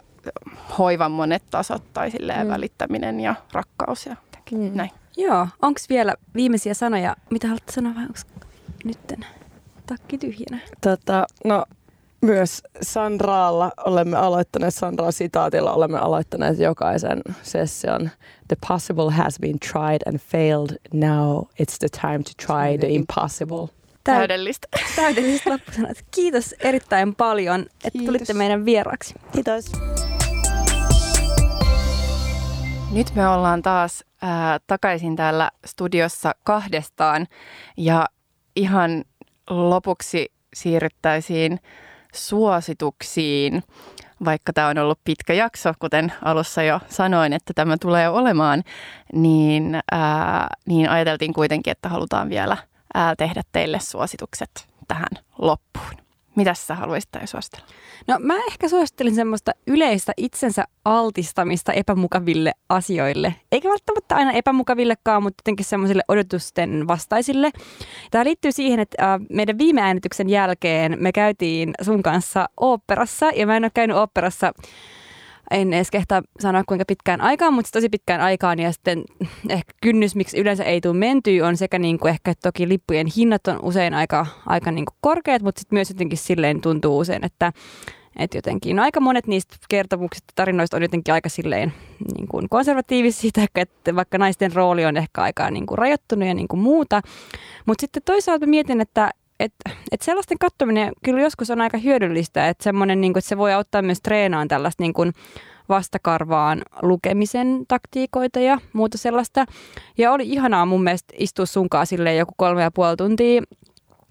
hoivan 0.78 1.12
monet 1.12 1.44
tasot 1.50 1.94
tai 1.94 2.12
silleen 2.12 2.48
mm. 2.48 2.52
välittäminen 2.52 3.20
ja 3.20 3.36
rakkaus 3.52 4.06
ja 4.06 4.16
mm. 4.52 4.72
näin. 4.74 4.92
Joo, 5.18 5.48
onko 5.62 5.80
vielä 5.90 6.16
viimeisiä 6.36 6.74
sanoja, 6.74 7.16
mitä 7.30 7.48
haluatte 7.48 7.72
sanoa 7.72 7.96
vai 7.96 8.04
onko 8.04 8.48
nytten 8.84 9.26
takki 9.86 10.18
tyhjänä? 10.18 10.60
Tota, 10.82 11.26
no 11.46 11.66
myös 12.22 12.64
Sandraalla 12.82 13.72
olemme 13.86 14.18
aloittaneet, 14.18 14.74
Sandraa 14.74 15.12
sitaatilla 15.12 15.74
olemme 15.74 15.98
aloittaneet 15.98 16.60
jokaisen 16.60 17.22
session. 17.44 18.10
The 18.48 18.58
possible 18.68 19.12
has 19.12 19.40
been 19.40 19.60
tried 19.60 20.02
and 20.06 20.18
failed. 20.18 20.78
Now 20.94 21.42
it's 21.42 21.78
the 21.80 21.90
time 22.02 22.18
to 22.24 22.32
try 22.46 22.78
the 22.78 22.88
impossible. 22.88 23.77
Täydellistä. 24.16 24.68
Täydellistä 24.96 25.50
loppusanat. 25.50 25.98
Kiitos 26.12 26.56
erittäin 26.60 27.16
paljon, 27.16 27.62
että 27.62 27.92
Kiitos. 27.92 28.06
tulitte 28.06 28.34
meidän 28.34 28.66
vieraksi. 28.66 29.14
Kiitos. 29.32 29.72
Nyt 32.92 33.16
me 33.16 33.28
ollaan 33.28 33.62
taas 33.62 34.04
äh, 34.24 34.30
takaisin 34.68 35.16
täällä 35.16 35.52
studiossa 35.66 36.36
kahdestaan 36.44 37.28
ja 37.78 38.06
ihan 38.56 39.04
lopuksi 39.50 40.32
siirryttäisiin 40.54 41.60
suosituksiin. 42.14 43.64
Vaikka 44.26 44.54
tämä 44.54 44.68
on 44.68 44.78
ollut 44.78 45.00
pitkä 45.04 45.34
jakso, 45.34 45.74
kuten 45.80 46.14
alussa 46.26 46.64
jo 46.64 46.80
sanoin, 46.88 47.34
että 47.34 47.54
tämä 47.56 47.78
tulee 47.82 48.10
olemaan, 48.10 48.64
niin, 49.14 49.80
ää, 49.92 50.48
niin 50.66 50.90
ajateltiin 50.90 51.34
kuitenkin, 51.34 51.72
että 51.72 51.90
halutaan 51.90 52.30
vielä 52.30 52.58
ää, 52.98 53.16
tehdä 53.16 53.42
teille 53.52 53.80
suositukset 53.80 54.68
tähän 54.88 55.24
loppuun. 55.38 56.08
Mitä 56.36 56.54
sä 56.54 56.76
haluaisit 56.76 57.10
suositella? 57.26 57.66
No 58.08 58.16
mä 58.20 58.36
ehkä 58.48 58.70
suosittelin 58.70 59.16
semmoista 59.16 59.52
yleistä 59.68 60.14
itsensä 60.18 60.64
altistamista 60.86 61.74
epämukaville 61.74 62.52
asioille. 62.70 63.36
Eikä 63.52 63.70
välttämättä 63.70 64.16
aina 64.16 64.32
epämukavillekaan, 64.32 65.24
mutta 65.24 65.42
jotenkin 65.42 65.66
semmoisille 65.66 66.04
odotusten 66.08 66.88
vastaisille. 66.88 67.52
Tämä 68.12 68.24
liittyy 68.24 68.52
siihen, 68.52 68.80
että 68.80 69.20
meidän 69.30 69.58
viime 69.58 69.82
äänityksen 69.82 70.30
jälkeen 70.30 70.98
me 71.00 71.12
käytiin 71.12 71.74
sun 71.82 72.04
kanssa 72.04 72.50
oopperassa 72.58 73.30
ja 73.36 73.48
mä 73.48 73.58
en 73.58 73.64
ole 73.64 73.72
käynyt 73.74 73.98
oopperassa 73.98 74.54
en 75.52 75.74
edes 75.74 75.92
kehtaa 75.92 76.22
sanoa 76.40 76.64
kuinka 76.68 76.86
pitkään 76.88 77.22
aikaan, 77.22 77.54
mutta 77.54 77.72
tosi 77.72 77.90
pitkään 77.90 78.22
aikaan 78.22 78.60
ja 78.60 78.72
sitten 78.72 79.04
ehkä 79.50 79.74
kynnys, 79.82 80.16
miksi 80.16 80.38
yleensä 80.38 80.64
ei 80.64 80.82
tule 80.82 80.98
mentyä, 80.98 81.48
on 81.48 81.58
sekä 81.58 81.80
niin 81.80 82.00
kuin 82.00 82.10
ehkä 82.10 82.34
toki 82.44 82.70
lippujen 82.70 83.08
hinnat 83.18 83.48
on 83.48 83.60
usein 83.62 83.94
aika, 83.94 84.26
aika 84.46 84.72
niin 84.72 84.86
kuin 84.86 84.98
korkeat, 85.02 85.42
mutta 85.42 85.60
sitten 85.60 85.76
myös 85.76 85.90
jotenkin 85.90 86.18
silleen 86.18 86.62
tuntuu 86.62 86.98
usein, 86.98 87.26
että 87.26 87.52
että 88.20 88.38
jotenkin 88.38 88.76
no 88.76 88.84
aika 88.84 89.00
monet 89.00 89.28
niistä 89.28 89.56
kertomuksista 89.70 90.34
tarinoista 90.36 90.78
on 90.78 90.84
jotenkin 90.84 91.14
aika 91.14 91.30
silleen 91.30 91.74
niin 92.16 92.28
kuin 92.28 92.50
konservatiivisia, 92.50 93.32
että 93.56 93.96
vaikka 93.96 94.18
naisten 94.18 94.54
rooli 94.54 94.86
on 94.86 94.98
ehkä 94.98 95.22
aika 95.22 95.52
niin 95.52 95.66
kuin 95.66 95.78
rajoittunut 95.78 96.28
ja 96.28 96.34
niin 96.34 96.48
kuin 96.48 96.60
muuta. 96.60 97.02
Mutta 97.66 97.82
sitten 97.82 98.04
toisaalta 98.06 98.46
mietin, 98.46 98.82
että 98.82 99.12
että 99.40 99.70
et 99.92 100.02
sellaisten 100.02 100.38
katsominen 100.38 100.94
kyllä 101.04 101.22
joskus 101.22 101.50
on 101.50 101.62
aika 101.62 101.78
hyödyllistä, 101.78 102.50
että 102.50 102.64
semmoinen, 102.64 103.02
niin 103.02 103.14
kuin, 103.14 103.20
että 103.20 103.30
se 103.30 103.38
voi 103.38 103.54
auttaa 103.54 103.82
myös 103.82 104.02
treenaan 104.02 104.48
tällaista 104.48 104.84
niin 104.84 104.94
kuin 104.94 105.14
vastakarvaan 105.70 106.62
lukemisen 106.82 107.66
taktiikoita 107.68 108.40
ja 108.40 108.58
muuta 108.74 108.98
sellaista. 108.98 109.46
Ja 109.98 110.12
oli 110.12 110.30
ihanaa 110.30 110.66
mun 110.66 110.84
mielestä 110.84 111.14
istua 111.18 111.46
sunkaan 111.46 111.88
silleen 111.88 112.18
joku 112.18 112.34
kolme 112.38 112.62
ja 112.62 112.72
puoli 112.72 112.98
tuntia 112.98 113.42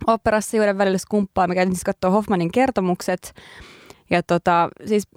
operassa 0.07 0.57
juuri 0.57 0.78
välillä 0.78 0.98
skumppaa. 0.98 1.47
Me 1.47 1.55
käytiin 1.55 1.77
siis 1.77 1.85
katsoa 1.85 2.11
Hoffmanin 2.11 2.53
kertomukset. 2.53 3.35
Ja 4.11 4.23
tota, 4.23 4.69
siis 4.86 5.09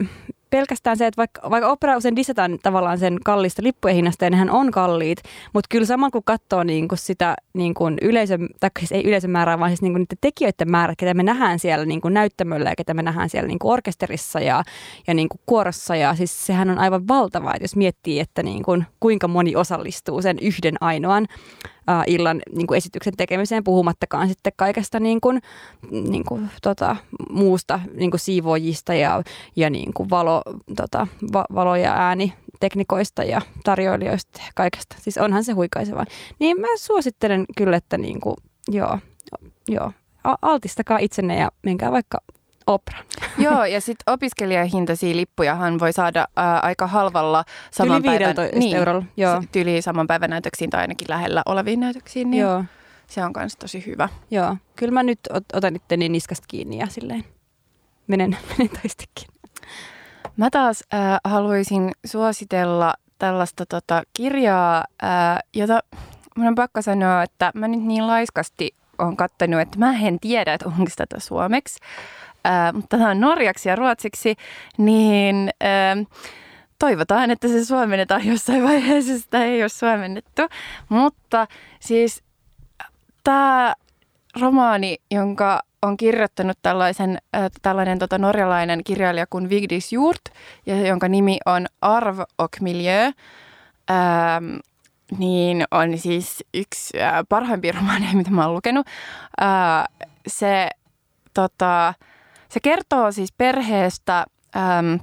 pelkästään 0.50 0.98
se, 0.98 1.08
että 1.08 1.18
vaikka, 1.18 1.50
vaikka 1.50 1.70
opera 1.70 1.98
usein 1.98 2.16
dissataan 2.16 2.60
tavallaan 2.64 3.00
sen 3.00 3.18
kallista 3.26 3.64
lippujen 3.64 3.96
hinnasta, 3.96 4.26
ja 4.26 4.30
nehän 4.30 4.50
on 4.50 4.72
kalliit, 4.72 5.18
mutta 5.54 5.68
kyllä 5.70 5.86
sama 5.86 6.10
kun 6.12 6.24
katsoo 6.26 6.64
niin 6.64 6.88
kuin 6.88 7.00
sitä 7.00 7.36
niin 7.54 7.74
kuin 7.74 7.98
yleisön, 8.02 8.48
tai 8.60 8.70
siis 8.80 8.92
ei 8.92 9.08
yleisön 9.08 9.32
määrää, 9.32 9.60
vaan 9.60 9.72
siis 9.72 9.82
niin 9.82 9.94
kuin 9.94 10.02
niiden 10.02 10.18
tekijöiden 10.22 10.72
määrä, 10.72 10.94
ketä 10.98 11.14
me 11.14 11.24
nähdään 11.24 11.60
siellä 11.60 11.86
niin 11.86 12.02
kuin 12.02 12.14
näyttämöllä 12.14 12.70
ja 12.70 12.76
ketä 12.76 12.94
me 12.94 13.04
nähdään 13.04 13.30
siellä 13.30 13.48
niin 13.48 13.60
kuin 13.60 13.72
orkesterissa 13.72 14.40
ja, 14.40 14.64
ja 15.08 15.14
niin 15.14 15.30
kuin 15.30 15.42
kuorossa. 15.46 15.96
Ja 15.96 16.16
siis 16.16 16.46
sehän 16.46 16.70
on 16.70 16.80
aivan 16.80 17.08
valtava, 17.08 17.52
että 17.52 17.64
jos 17.64 17.76
miettii, 17.76 18.20
että 18.20 18.44
niin 18.44 18.64
kuin, 18.64 18.86
kuinka 19.00 19.28
moni 19.28 19.56
osallistuu 19.56 20.22
sen 20.22 20.38
yhden 20.42 20.76
ainoan 20.82 21.28
uh, 21.89 22.03
illan 22.07 22.41
niin 22.56 22.68
kuin 22.68 22.77
esityksen 22.77 23.14
tekemiseen, 23.18 23.64
puhumattakaan 23.64 24.27
sitten 24.27 24.53
kaikesta 24.56 24.99
niin 24.99 25.22
kuin, 25.22 25.41
niin 25.91 26.26
kuin, 26.26 26.49
tota, 26.61 26.95
muusta 27.30 27.80
niin 27.93 28.11
kuin 28.11 28.22
siivoojista 28.22 28.93
ja, 28.93 29.23
ja 29.56 29.69
niin 29.69 29.93
kuin 29.93 30.10
valo, 30.10 30.41
tota, 30.76 31.07
va, 31.34 31.45
valo- 31.56 31.76
ja 31.76 31.93
ääniteknikoista 31.93 33.23
ja 33.23 33.41
tarjoilijoista 33.64 34.39
ja 34.45 34.51
kaikesta. 34.56 34.95
Siis 34.99 35.18
onhan 35.18 35.43
se 35.43 35.51
huikaiseva. 35.51 36.06
Niin 36.39 36.61
mä 36.61 36.68
suosittelen 36.77 37.45
kyllä, 37.57 37.77
että 37.77 37.97
niin 37.97 38.19
kuin, 38.19 38.35
joo, 38.68 38.99
joo, 39.68 39.91
altistakaa 40.41 40.97
itsenne 40.97 41.39
ja 41.39 41.51
menkää 41.64 41.91
vaikka 41.91 42.18
opera. 42.68 42.99
Joo, 43.45 43.65
ja 43.65 43.81
sitten 43.81 44.14
opiskelijahintaisia 44.14 45.15
lippujahan 45.15 45.80
voi 45.80 45.94
saada 45.94 46.27
ää, 46.36 46.60
aika 46.60 46.88
halvalla 46.88 47.45
saman 47.72 48.06
Yli 48.06 48.18
päivän, 48.18 48.36
niin, 48.56 48.77
eurolla. 48.77 49.03
Joo. 49.18 49.44
Tyli 49.52 49.81
saman 49.81 50.07
päivän 50.07 50.30
näytöksiin 50.30 50.69
tai 50.69 50.81
ainakin 50.81 51.10
lähellä 51.10 51.41
oleviin 51.45 51.80
näytöksiin. 51.80 52.31
Niin 52.31 52.41
Joo. 52.41 52.64
Se 53.07 53.23
on 53.23 53.31
myös 53.38 53.56
tosi 53.56 53.86
hyvä. 53.86 54.10
Joo, 54.31 54.57
kyllä 54.76 54.94
mä 54.94 55.03
nyt 55.03 55.19
otan 55.53 55.76
itteni 55.76 56.10
niskasta 56.10 56.45
kiinni 56.48 56.77
ja 56.77 56.88
silleen 56.88 57.23
menen, 58.07 58.38
menen 58.49 58.69
toistikin. 58.69 59.27
Mä 60.38 60.49
taas 60.49 60.84
äh, 60.94 61.19
haluaisin 61.23 61.91
suositella 62.06 62.94
tällaista 63.19 63.65
tota, 63.65 64.03
kirjaa, 64.14 64.86
äh, 65.03 65.40
jota 65.56 65.80
mun 66.36 66.48
on 66.48 66.56
pakko 66.56 66.81
sanoa, 66.81 67.23
että 67.23 67.52
mä 67.56 67.68
nyt 67.68 67.84
niin 67.84 68.07
laiskasti 68.07 68.76
on 68.98 69.18
kattanut, 69.18 69.61
että 69.61 69.80
mä 69.80 69.95
en 70.02 70.19
tiedä, 70.19 70.53
että 70.53 70.68
onko 70.68 70.91
tätä 70.95 71.19
suomeksi, 71.19 71.80
ää, 72.44 72.74
mutta 72.74 72.98
tämä 72.98 73.10
on 73.10 73.20
norjaksi 73.20 73.70
ja 73.70 73.76
ruotsiksi, 73.76 74.36
niin 74.78 75.49
ää, 75.61 75.98
toivotaan, 76.80 77.32
että 77.32 77.48
se 77.48 77.66
suomennetaan 77.66 78.26
jossain 78.26 78.64
vaiheessa, 78.64 79.18
sitä 79.18 79.44
ei 79.44 79.64
ole 79.64 79.70
suomennettu. 79.70 80.41
Mutta 80.90 81.48
siis 81.80 82.24
tämä 83.24 83.74
romaani, 84.41 84.98
jonka 85.11 85.60
on 85.82 85.98
kirjoittanut 85.98 86.57
tällaisen, 86.61 87.18
äh, 87.36 87.52
tällainen 87.61 87.99
tota, 87.99 88.18
norjalainen 88.18 88.84
kirjailija 88.84 89.26
kuin 89.30 89.49
Vigdis 89.49 89.91
Hjort, 89.91 90.22
ja 90.66 90.88
jonka 90.88 91.07
nimi 91.07 91.38
on 91.45 91.66
Arv 91.82 92.20
och 92.20 92.61
miljö, 92.61 93.06
ähm, 93.06 94.56
niin 95.18 95.66
on 95.72 95.98
siis 95.98 96.44
yksi 96.53 97.02
äh, 97.02 97.14
parhaimpia 97.30 97.74
romaaneja, 97.80 98.14
mitä 98.14 98.32
mä 98.32 98.45
oon 98.45 98.56
lukenut. 98.56 98.88
Äh, 99.41 100.07
se, 100.28 100.70
tota, 101.34 101.94
se 102.50 102.60
kertoo 102.60 103.12
siis 103.12 103.32
perheestä, 103.32 104.26
ähm, 104.56 104.96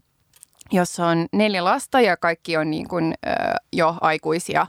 jossa 0.72 1.06
on 1.06 1.26
neljä 1.32 1.64
lasta 1.64 2.00
ja 2.00 2.16
kaikki 2.16 2.56
on 2.56 2.70
niin 2.70 2.88
kuin, 2.88 3.14
äh, 3.26 3.34
jo 3.72 3.94
aikuisia 4.00 4.60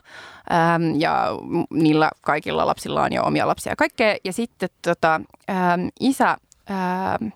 ähm, 0.52 1.00
ja 1.00 1.26
niillä 1.70 2.10
kaikilla 2.20 2.66
lapsilla 2.66 3.02
on 3.02 3.12
jo 3.12 3.22
omia 3.22 3.46
lapsia 3.46 3.72
ja 3.72 3.76
kaikkea. 3.76 4.16
Ja 4.24 4.32
sitten 4.32 4.68
tota, 4.82 5.20
ähm, 5.50 5.86
isä 6.00 6.36
ähm, 6.70 7.28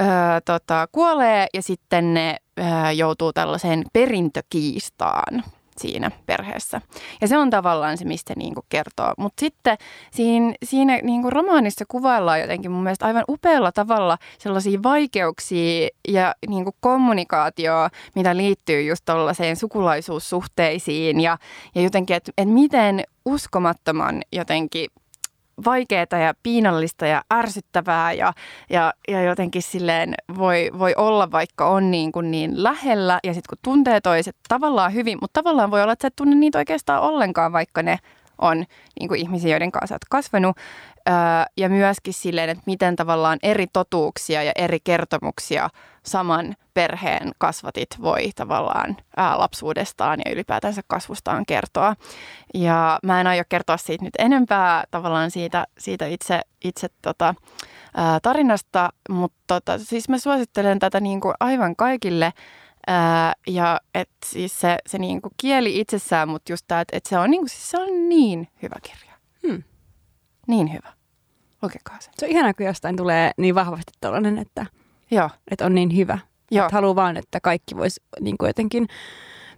äh, 0.00 0.42
tota, 0.44 0.88
kuolee 0.92 1.46
ja 1.54 1.62
sitten 1.62 2.14
ne 2.14 2.36
äh, 2.60 2.96
joutuu 2.96 3.32
tällaiseen 3.32 3.84
perintökiistaan 3.92 5.44
siinä 5.80 6.10
perheessä. 6.26 6.80
Ja 7.20 7.28
se 7.28 7.38
on 7.38 7.50
tavallaan 7.50 7.98
se, 7.98 8.04
mistä 8.04 8.34
niin 8.36 8.54
kuin 8.54 8.66
kertoo. 8.68 9.14
Mutta 9.18 9.40
sitten 9.40 9.78
siinä, 10.10 10.54
siinä 10.64 10.98
niin 11.02 11.22
kuin 11.22 11.32
romaanissa 11.32 11.84
kuvaillaan 11.88 12.40
jotenkin 12.40 12.70
mun 12.70 12.82
mielestä 12.82 13.06
aivan 13.06 13.24
upealla 13.28 13.72
tavalla 13.72 14.18
sellaisia 14.38 14.82
vaikeuksia 14.82 15.88
ja 16.08 16.34
niin 16.48 16.64
kuin 16.64 16.76
kommunikaatioa, 16.80 17.90
mitä 18.14 18.36
liittyy 18.36 18.82
just 18.82 19.04
tuollaiseen 19.04 19.56
sukulaisuussuhteisiin 19.56 21.20
ja, 21.20 21.38
ja 21.74 21.82
jotenkin, 21.82 22.16
että 22.16 22.32
et 22.38 22.48
miten 22.48 23.04
uskomattoman 23.24 24.22
jotenkin 24.32 24.90
vaikeaa 25.64 26.18
ja 26.22 26.34
piinallista 26.42 27.06
ja 27.06 27.22
ärsyttävää 27.32 28.12
ja, 28.12 28.32
ja, 28.70 28.94
ja 29.08 29.22
jotenkin 29.22 29.62
silleen 29.62 30.14
voi, 30.38 30.70
voi 30.78 30.94
olla, 30.96 31.30
vaikka 31.30 31.68
on 31.68 31.90
niin, 31.90 32.12
kuin 32.12 32.30
niin 32.30 32.62
lähellä 32.62 33.20
ja 33.24 33.34
sitten 33.34 33.48
kun 33.48 33.58
tuntee 33.62 34.00
toiset 34.00 34.36
tavallaan 34.48 34.94
hyvin, 34.94 35.18
mutta 35.20 35.40
tavallaan 35.40 35.70
voi 35.70 35.82
olla, 35.82 35.92
että 35.92 36.02
sä 36.02 36.08
et 36.08 36.16
tunne 36.16 36.36
niitä 36.36 36.58
oikeastaan 36.58 37.02
ollenkaan, 37.02 37.52
vaikka 37.52 37.82
ne 37.82 37.98
on 38.38 38.64
niin 39.00 39.08
kuin 39.08 39.20
ihmisiä, 39.20 39.50
joiden 39.50 39.72
kanssa 39.72 39.94
olet 39.94 40.06
kasvanut. 40.10 40.56
Ja 41.56 41.68
myöskin 41.68 42.14
silleen, 42.14 42.50
että 42.50 42.62
miten 42.66 42.96
tavallaan 42.96 43.38
eri 43.42 43.66
totuuksia 43.72 44.42
ja 44.42 44.52
eri 44.56 44.78
kertomuksia 44.84 45.70
saman 46.06 46.56
perheen 46.74 47.32
kasvatit 47.38 47.88
voi 48.02 48.30
tavallaan 48.36 48.96
lapsuudestaan 49.36 50.20
ja 50.24 50.32
ylipäätänsä 50.32 50.82
kasvustaan 50.86 51.46
kertoa. 51.46 51.96
Ja 52.54 52.98
mä 53.02 53.20
en 53.20 53.26
aio 53.26 53.42
kertoa 53.48 53.76
siitä 53.76 54.04
nyt 54.04 54.14
enempää 54.18 54.84
tavallaan 54.90 55.30
siitä, 55.30 55.66
siitä 55.78 56.06
itse, 56.06 56.40
itse 56.64 56.88
tota, 57.02 57.34
ää, 57.94 58.20
tarinasta, 58.22 58.90
mutta 59.08 59.38
tota, 59.46 59.78
siis 59.78 60.08
mä 60.08 60.18
suosittelen 60.18 60.78
tätä 60.78 61.00
niin 61.00 61.20
kuin 61.20 61.34
aivan 61.40 61.76
kaikille. 61.76 62.32
Ää, 62.86 63.34
ja 63.46 63.80
että 63.94 64.16
siis 64.26 64.60
se, 64.60 64.78
se 64.86 64.98
niin 64.98 65.22
kuin 65.22 65.32
kieli 65.36 65.80
itsessään, 65.80 66.28
mutta 66.28 66.52
just 66.52 66.64
tämä, 66.68 66.80
että, 66.80 66.96
että 66.96 67.08
se, 67.08 67.18
on 67.18 67.30
niin 67.30 67.40
kuin, 67.40 67.48
siis 67.48 67.70
se 67.70 67.78
on 67.78 68.08
niin 68.08 68.48
hyvä 68.62 68.76
kirja. 68.82 69.14
Hmm. 69.46 69.62
Niin 70.46 70.72
hyvä. 70.72 70.99
Lukekaa 71.62 71.96
se. 72.00 72.10
Se 72.18 72.26
on 72.26 72.32
ihanaa, 72.32 72.54
kun 72.54 72.66
jostain 72.66 72.96
tulee 72.96 73.30
niin 73.36 73.54
vahvasti 73.54 73.92
tällainen, 74.00 74.38
että, 74.38 74.66
Joo. 75.10 75.30
että 75.50 75.66
on 75.66 75.74
niin 75.74 75.96
hyvä. 75.96 76.18
Joo. 76.50 76.66
Että 76.66 76.76
haluaa 76.76 76.96
vaan, 76.96 77.16
että 77.16 77.40
kaikki 77.40 77.76
vois 77.76 78.00
niin 78.20 78.38
kuin 78.38 78.48
jotenkin 78.48 78.88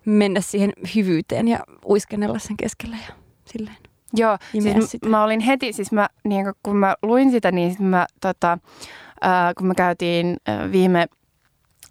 mennä 0.05 0.41
siihen 0.41 0.73
hyvyyteen 0.95 1.49
ja 1.49 1.59
uiskennella 1.87 2.39
sen 2.39 2.57
keskellä 2.57 2.97
ja 3.09 3.15
silleen. 3.45 3.77
Joo, 4.15 4.39
siis 4.53 4.91
sitä. 4.91 5.09
mä 5.09 5.25
olin 5.25 5.41
heti, 5.41 5.73
siis 5.73 5.93
mä, 5.93 6.09
niin 6.25 6.47
kun 6.63 6.77
mä 6.77 6.95
luin 7.03 7.31
sitä, 7.31 7.53
niin 7.53 7.71
sit 7.71 7.81
mä, 7.81 8.07
tota, 8.21 8.59
ää, 9.21 9.55
kun 9.55 9.67
me 9.67 9.75
käytiin 9.75 10.37
viime, 10.73 11.07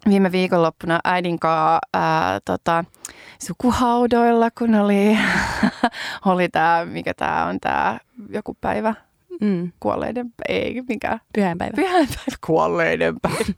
viime 0.08 0.32
viikonloppuna 0.32 1.00
äidin 1.04 1.38
kanssa 1.38 1.78
ää, 1.94 2.40
tota, 2.44 2.84
sukuhaudoilla, 3.42 4.50
kun 4.58 4.74
oli, 4.74 5.18
oli 6.26 6.48
tämä, 6.48 6.84
mikä 6.84 7.14
tämä 7.14 7.46
on, 7.46 7.60
tämä 7.60 7.98
joku 8.28 8.56
päivä, 8.60 8.94
Mm. 9.42 9.72
kuolleiden, 9.80 10.26
ei 10.48 10.82
mikä, 10.88 11.18
Pyhäinpäivä. 11.34 11.72
pyhänpäivä, 11.76 12.36
kuolleiden 12.46 13.14
päivä. 13.22 13.44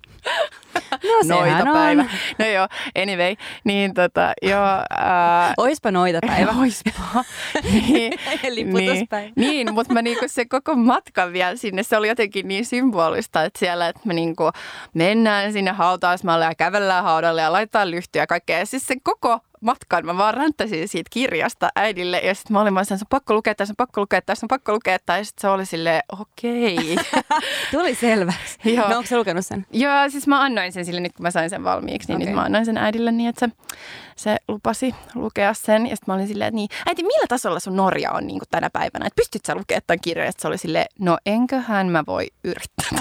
No 1.04 1.10
sehän 1.22 1.50
noita 1.50 1.70
on. 1.70 1.76
päivä. 1.76 2.04
No 2.38 2.46
joo, 2.46 2.68
anyway, 3.02 3.34
niin 3.64 3.94
tota, 3.94 4.32
joo, 4.42 4.82
ää, 4.90 5.54
Oispa 5.58 5.90
noita 5.90 6.18
päivä. 6.26 6.54
Oispa. 6.60 7.24
niin, 7.72 8.12
Liputuspäivä. 8.48 9.32
Niin, 9.36 9.66
niin 9.66 9.74
mutta 9.74 9.92
mä 9.94 10.02
niinku 10.02 10.24
se 10.26 10.44
koko 10.44 10.74
matkan 10.76 11.32
vielä 11.32 11.56
sinne, 11.56 11.82
se 11.82 11.96
oli 11.96 12.08
jotenkin 12.08 12.48
niin 12.48 12.66
symbolista, 12.66 13.44
että 13.44 13.58
siellä, 13.58 13.88
että 13.88 14.00
me 14.04 14.14
niinku 14.14 14.50
mennään 14.94 15.52
sinne 15.52 15.70
hautausmaalle 15.70 16.44
ja 16.44 16.54
kävellään 16.54 17.04
haudalle 17.04 17.42
ja 17.42 17.52
laitetaan 17.52 17.90
lyhtyä 17.90 18.22
ja 18.22 18.26
kaikkea. 18.26 18.58
Ja 18.58 18.66
siis 18.66 18.86
sen 18.86 19.00
koko 19.02 19.40
matkan 19.64 20.06
mä 20.06 20.16
vaan 20.16 20.34
ränttäsin 20.34 20.88
siitä 20.88 21.08
kirjasta 21.12 21.68
äidille 21.76 22.18
ja 22.18 22.34
sitten 22.34 22.52
mä 22.52 22.60
olin 22.60 22.74
vaan 22.74 22.86
sen, 22.86 22.98
se 22.98 23.02
on 23.02 23.06
pakko 23.10 23.34
lukea, 23.34 23.54
tässä 23.54 23.72
on 23.72 23.76
pakko 23.76 24.00
lukea, 24.00 24.20
tässä 24.22 24.46
on 24.46 24.48
pakko 24.48 24.72
lukea, 24.72 24.98
ja 25.08 25.24
sitten 25.24 25.40
se 25.40 25.48
oli 25.48 25.66
silleen, 25.66 26.02
okei. 26.12 26.96
Tuli 27.72 27.94
selväksi. 27.94 28.58
Joo. 28.64 28.88
No 28.88 28.96
onko 28.96 29.08
se 29.08 29.16
lukenut 29.16 29.46
sen? 29.46 29.66
Joo, 29.72 30.08
siis 30.08 30.26
mä 30.26 30.42
annoin 30.42 30.72
sen 30.72 30.84
sille 30.84 31.00
nyt, 31.00 31.12
kun 31.12 31.22
mä 31.22 31.30
sain 31.30 31.50
sen 31.50 31.64
valmiiksi, 31.64 32.08
niin 32.08 32.16
okay. 32.16 32.26
Nyt 32.26 32.34
mä 32.34 32.42
annoin 32.42 32.66
sen 32.66 32.78
äidille 32.78 33.12
niin, 33.12 33.28
että 33.28 33.46
se, 33.46 33.52
se 34.16 34.36
lupasi 34.48 34.94
lukea 35.14 35.54
sen. 35.54 35.86
Ja 35.86 35.96
sitten 35.96 36.12
mä 36.12 36.14
olin 36.14 36.28
silleen, 36.28 36.48
että 36.48 36.56
niin, 36.56 36.68
äiti, 36.86 37.02
millä 37.02 37.26
tasolla 37.28 37.60
sun 37.60 37.76
Norja 37.76 38.12
on 38.12 38.26
niin 38.26 38.38
kuin 38.38 38.48
tänä 38.50 38.70
päivänä? 38.70 39.06
Että 39.06 39.16
pystyt 39.16 39.44
sä 39.44 39.54
lukemaan 39.54 39.82
tämän 39.86 40.00
kirjan? 40.02 40.26
Ja 40.26 40.32
se 40.38 40.48
oli 40.48 40.58
silleen, 40.58 40.86
no 40.98 41.18
enköhän 41.26 41.88
mä 41.88 42.04
voi 42.06 42.26
yrittää. 42.44 42.98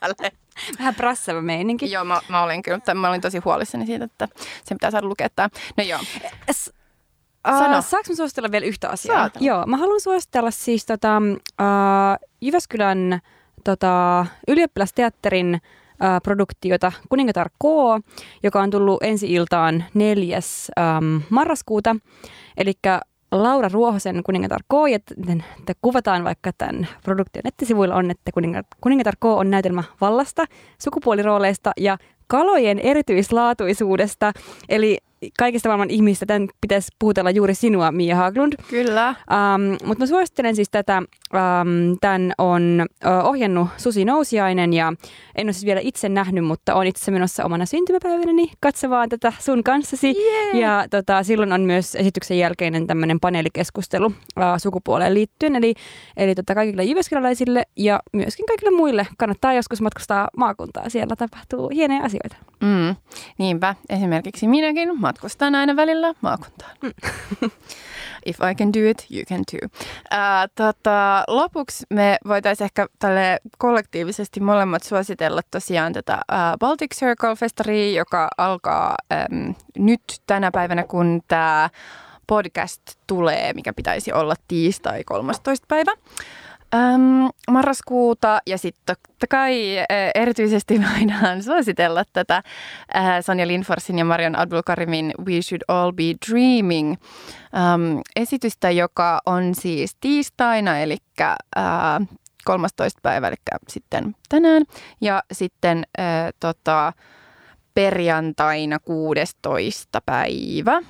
Vähän 0.78 0.94
prassava 0.94 1.42
meininki. 1.42 1.90
joo, 1.90 2.04
mä, 2.04 2.20
mä, 2.28 2.42
olin 2.42 2.62
kyllä, 2.62 2.94
mä 2.94 3.08
olin 3.08 3.20
tosi 3.20 3.38
huolissani 3.38 3.86
siitä, 3.86 4.04
että 4.04 4.28
se 4.64 4.74
pitää 4.74 4.90
saada 4.90 5.06
lukea 5.06 5.28
tämä. 5.36 5.48
No 5.76 5.84
joo, 5.84 6.00
S- 6.52 6.72
Sano. 7.58 7.78
Uh, 7.78 7.84
saanko 7.84 8.10
mä 8.10 8.16
suositella 8.16 8.50
vielä 8.52 8.66
yhtä 8.66 8.88
asiaa? 8.88 9.18
Saat. 9.18 9.32
Joo, 9.40 9.66
mä 9.66 9.76
haluan 9.76 10.00
suositella 10.00 10.50
siis 10.50 10.86
tota, 10.86 11.22
uh, 11.60 12.26
Jyväskylän 12.40 13.20
tota, 13.64 14.26
ylioppilasteatterin 14.48 15.54
uh, 15.54 16.22
produktiota 16.22 16.92
Kuningatar 17.08 17.48
K, 17.48 17.64
joka 18.42 18.60
on 18.60 18.70
tullut 18.70 19.02
ensi 19.02 19.32
iltaan 19.32 19.84
4. 19.94 20.38
Um, 20.98 21.22
marraskuuta. 21.30 21.96
Eli 22.56 22.72
Laura 23.42 23.68
Ruohosen 23.72 24.22
Kuningatar 24.22 24.60
K, 24.68 24.74
ja 24.90 24.98
t- 24.98 25.42
t- 25.66 25.78
kuvataan 25.82 26.24
vaikka 26.24 26.50
tämän 26.58 26.88
produktion 27.04 27.42
nettisivuilla 27.44 27.94
on, 27.94 28.10
että 28.10 28.30
Kuningatar 28.80 29.14
K 29.20 29.24
on 29.24 29.50
näytelmä 29.50 29.82
vallasta, 30.00 30.44
sukupuolirooleista 30.78 31.72
ja 31.76 31.98
kalojen 32.26 32.78
erityislaatuisuudesta. 32.78 34.32
Eli 34.68 34.98
kaikista 35.38 35.68
maailman 35.68 35.90
ihmisistä 35.90 36.26
tämän 36.26 36.48
pitäisi 36.60 36.88
puhutella 36.98 37.30
juuri 37.30 37.54
sinua, 37.54 37.92
Mia 37.92 38.16
Haglund. 38.16 38.52
kyllä. 38.70 39.14
Um, 39.30 39.62
mutta 39.84 40.02
mä 40.02 40.06
suosittelen 40.06 40.56
siis 40.56 40.70
tätä, 40.70 40.98
um, 40.98 41.98
tämän 42.00 42.32
on 42.38 42.86
uh, 43.04 43.28
ohjannut 43.28 43.68
Susi 43.76 44.04
Nousiainen 44.04 44.72
ja 44.72 44.92
en 45.34 45.46
ole 45.46 45.52
siis 45.52 45.66
vielä 45.66 45.80
itse 45.84 46.08
nähnyt, 46.08 46.44
mutta 46.44 46.74
on 46.74 46.86
itse 46.86 47.10
menossa 47.10 47.44
omana 47.44 47.66
syntymäpäivänäni 47.66 48.50
katsomaan 48.60 49.08
tätä 49.08 49.32
sun 49.38 49.64
kanssasi. 49.64 50.14
Yeah. 50.18 50.56
Ja 50.56 50.86
tota, 50.90 51.22
silloin 51.22 51.52
on 51.52 51.60
myös 51.60 51.94
esityksen 51.94 52.38
jälkeinen 52.38 52.86
tämmöinen 52.86 53.20
paneelikeskustelu 53.20 54.06
uh, 54.06 54.12
sukupuoleen 54.58 55.14
liittyen. 55.14 55.56
Eli, 55.56 55.74
eli 56.16 56.34
tota, 56.34 56.54
kaikille 56.54 56.84
jyväskyläläisille 56.84 57.62
ja 57.76 58.00
myöskin 58.12 58.46
kaikille 58.46 58.76
muille 58.76 59.06
kannattaa 59.18 59.52
joskus 59.52 59.80
matkustaa 59.80 60.28
maakuntaa. 60.36 60.88
Siellä 60.88 61.16
tapahtuu 61.16 61.68
hienoja 61.68 62.02
asioita. 62.02 62.36
Mm, 62.60 62.96
niinpä, 63.38 63.74
esimerkiksi 63.88 64.48
minäkin 64.48 64.88
matkustan 65.00 65.15
aina 65.58 65.76
välillä 65.76 66.14
maakuntaan. 66.20 66.76
If 68.26 68.38
I 68.50 68.54
can 68.54 68.72
do 68.72 68.90
it, 68.90 69.06
you 69.10 69.24
can 69.24 69.44
too. 69.50 69.84
Ää, 70.10 70.48
tota, 70.54 71.24
lopuksi 71.28 71.86
me 71.90 72.16
voitaisiin 72.28 72.64
ehkä 72.64 72.86
tälle 72.98 73.40
kollektiivisesti 73.58 74.40
molemmat 74.40 74.82
suositella 74.82 75.40
tosiaan 75.50 75.92
tätä 75.92 76.18
ää, 76.28 76.56
Baltic 76.58 76.94
Circle-festaria, 76.94 77.96
joka 77.96 78.28
alkaa 78.38 78.94
äm, 79.12 79.54
nyt 79.78 80.02
tänä 80.26 80.50
päivänä, 80.50 80.84
kun 80.84 81.20
tämä 81.28 81.70
podcast 82.26 82.82
tulee, 83.06 83.52
mikä 83.52 83.72
pitäisi 83.72 84.12
olla 84.12 84.34
tiistai 84.48 85.04
13. 85.04 85.66
päivä. 85.68 85.92
Äm, 86.74 87.28
marraskuuta 87.50 88.38
ja 88.46 88.58
sitten 88.58 88.96
totta 88.96 89.26
kai 89.30 89.78
ä, 89.78 89.84
erityisesti 90.14 90.80
voidaan 90.92 91.42
suositella 91.42 92.04
tätä 92.12 92.42
ä, 92.96 93.22
Sonja 93.22 93.46
Lindforsin 93.46 93.98
ja 93.98 94.04
Marion 94.04 94.38
Abdulkarimin 94.38 95.14
We 95.26 95.42
Should 95.42 95.62
All 95.68 95.92
Be 95.92 96.02
Dreaming 96.30 96.92
äm, 96.92 98.00
esitystä, 98.16 98.70
joka 98.70 99.20
on 99.26 99.54
siis 99.54 99.96
tiistaina, 100.00 100.78
eli 100.78 100.96
ä, 101.20 101.30
13. 102.44 103.00
päivä, 103.02 103.28
eli 103.28 103.36
sitten 103.68 104.16
tänään. 104.28 104.62
Ja 105.00 105.22
sitten 105.32 105.82
ä, 105.98 106.02
tota, 106.40 106.92
perjantaina 107.74 108.78
16. 108.78 110.00
päivä. 110.06 110.82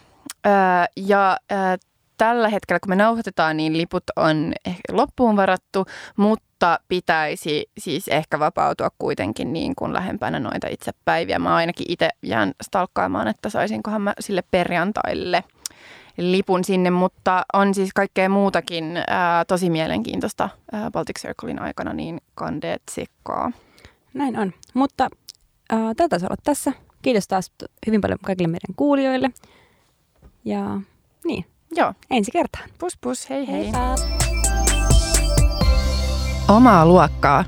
Ää, 0.44 0.86
ja 0.97 1.36
ää, 1.51 1.77
tällä 2.16 2.48
hetkellä, 2.48 2.80
kun 2.80 2.88
me 2.90 2.97
nauhoitetaan, 2.97 3.56
niin 3.56 3.78
liput 3.78 4.05
on 4.16 4.52
ehkä 4.66 4.97
loppuun 4.97 5.36
varattu, 5.36 5.84
mutta 6.16 6.78
pitäisi 6.88 7.66
siis 7.78 8.09
ehkä 8.09 8.38
vapautua 8.38 8.88
kuitenkin 8.98 9.52
niin 9.52 9.74
kuin 9.76 9.93
lähempänä 9.93 10.40
noita 10.40 10.68
itse 10.70 10.93
päiviä. 11.05 11.38
Mä 11.38 11.55
ainakin 11.55 11.86
itse 11.88 12.09
jään 12.22 12.52
stalkkaamaan, 12.62 13.28
että 13.28 13.51
saisinkohan 13.51 14.02
mä 14.02 14.12
sille 14.20 14.43
perjantaille 14.51 15.44
lipun 16.18 16.64
sinne, 16.64 16.90
mutta 16.90 17.44
on 17.52 17.74
siis 17.74 17.90
kaikkea 17.94 18.28
muutakin 18.28 19.02
ää, 19.06 19.44
tosi 19.44 19.70
mielenkiintoista 19.70 20.48
ää, 20.72 20.90
Baltic 20.90 21.20
Circlein 21.20 21.62
aikana, 21.62 21.93
niin 21.93 22.20
kandeet 22.34 22.82
sikkaa. 22.90 23.52
Näin 24.14 24.38
on, 24.38 24.52
mutta 24.74 25.09
äh, 25.72 25.78
tätä 25.97 26.09
taisi 26.09 26.26
olla 26.26 26.36
tässä. 26.44 26.72
Kiitos 27.02 27.28
taas 27.28 27.52
hyvin 27.86 28.01
paljon 28.01 28.18
kaikille 28.24 28.48
meidän 28.48 28.74
kuulijoille. 28.76 29.30
Ja 30.44 30.80
niin, 31.24 31.44
Joo, 31.70 31.93
ensi 32.10 32.30
kertaan. 32.30 32.68
pus 32.78 32.98
pus, 33.01 33.30
hei 33.30 33.47
hei. 33.47 33.62
Heippa! 33.62 33.94
Omaa 36.48 36.86
luokkaa 36.86 37.44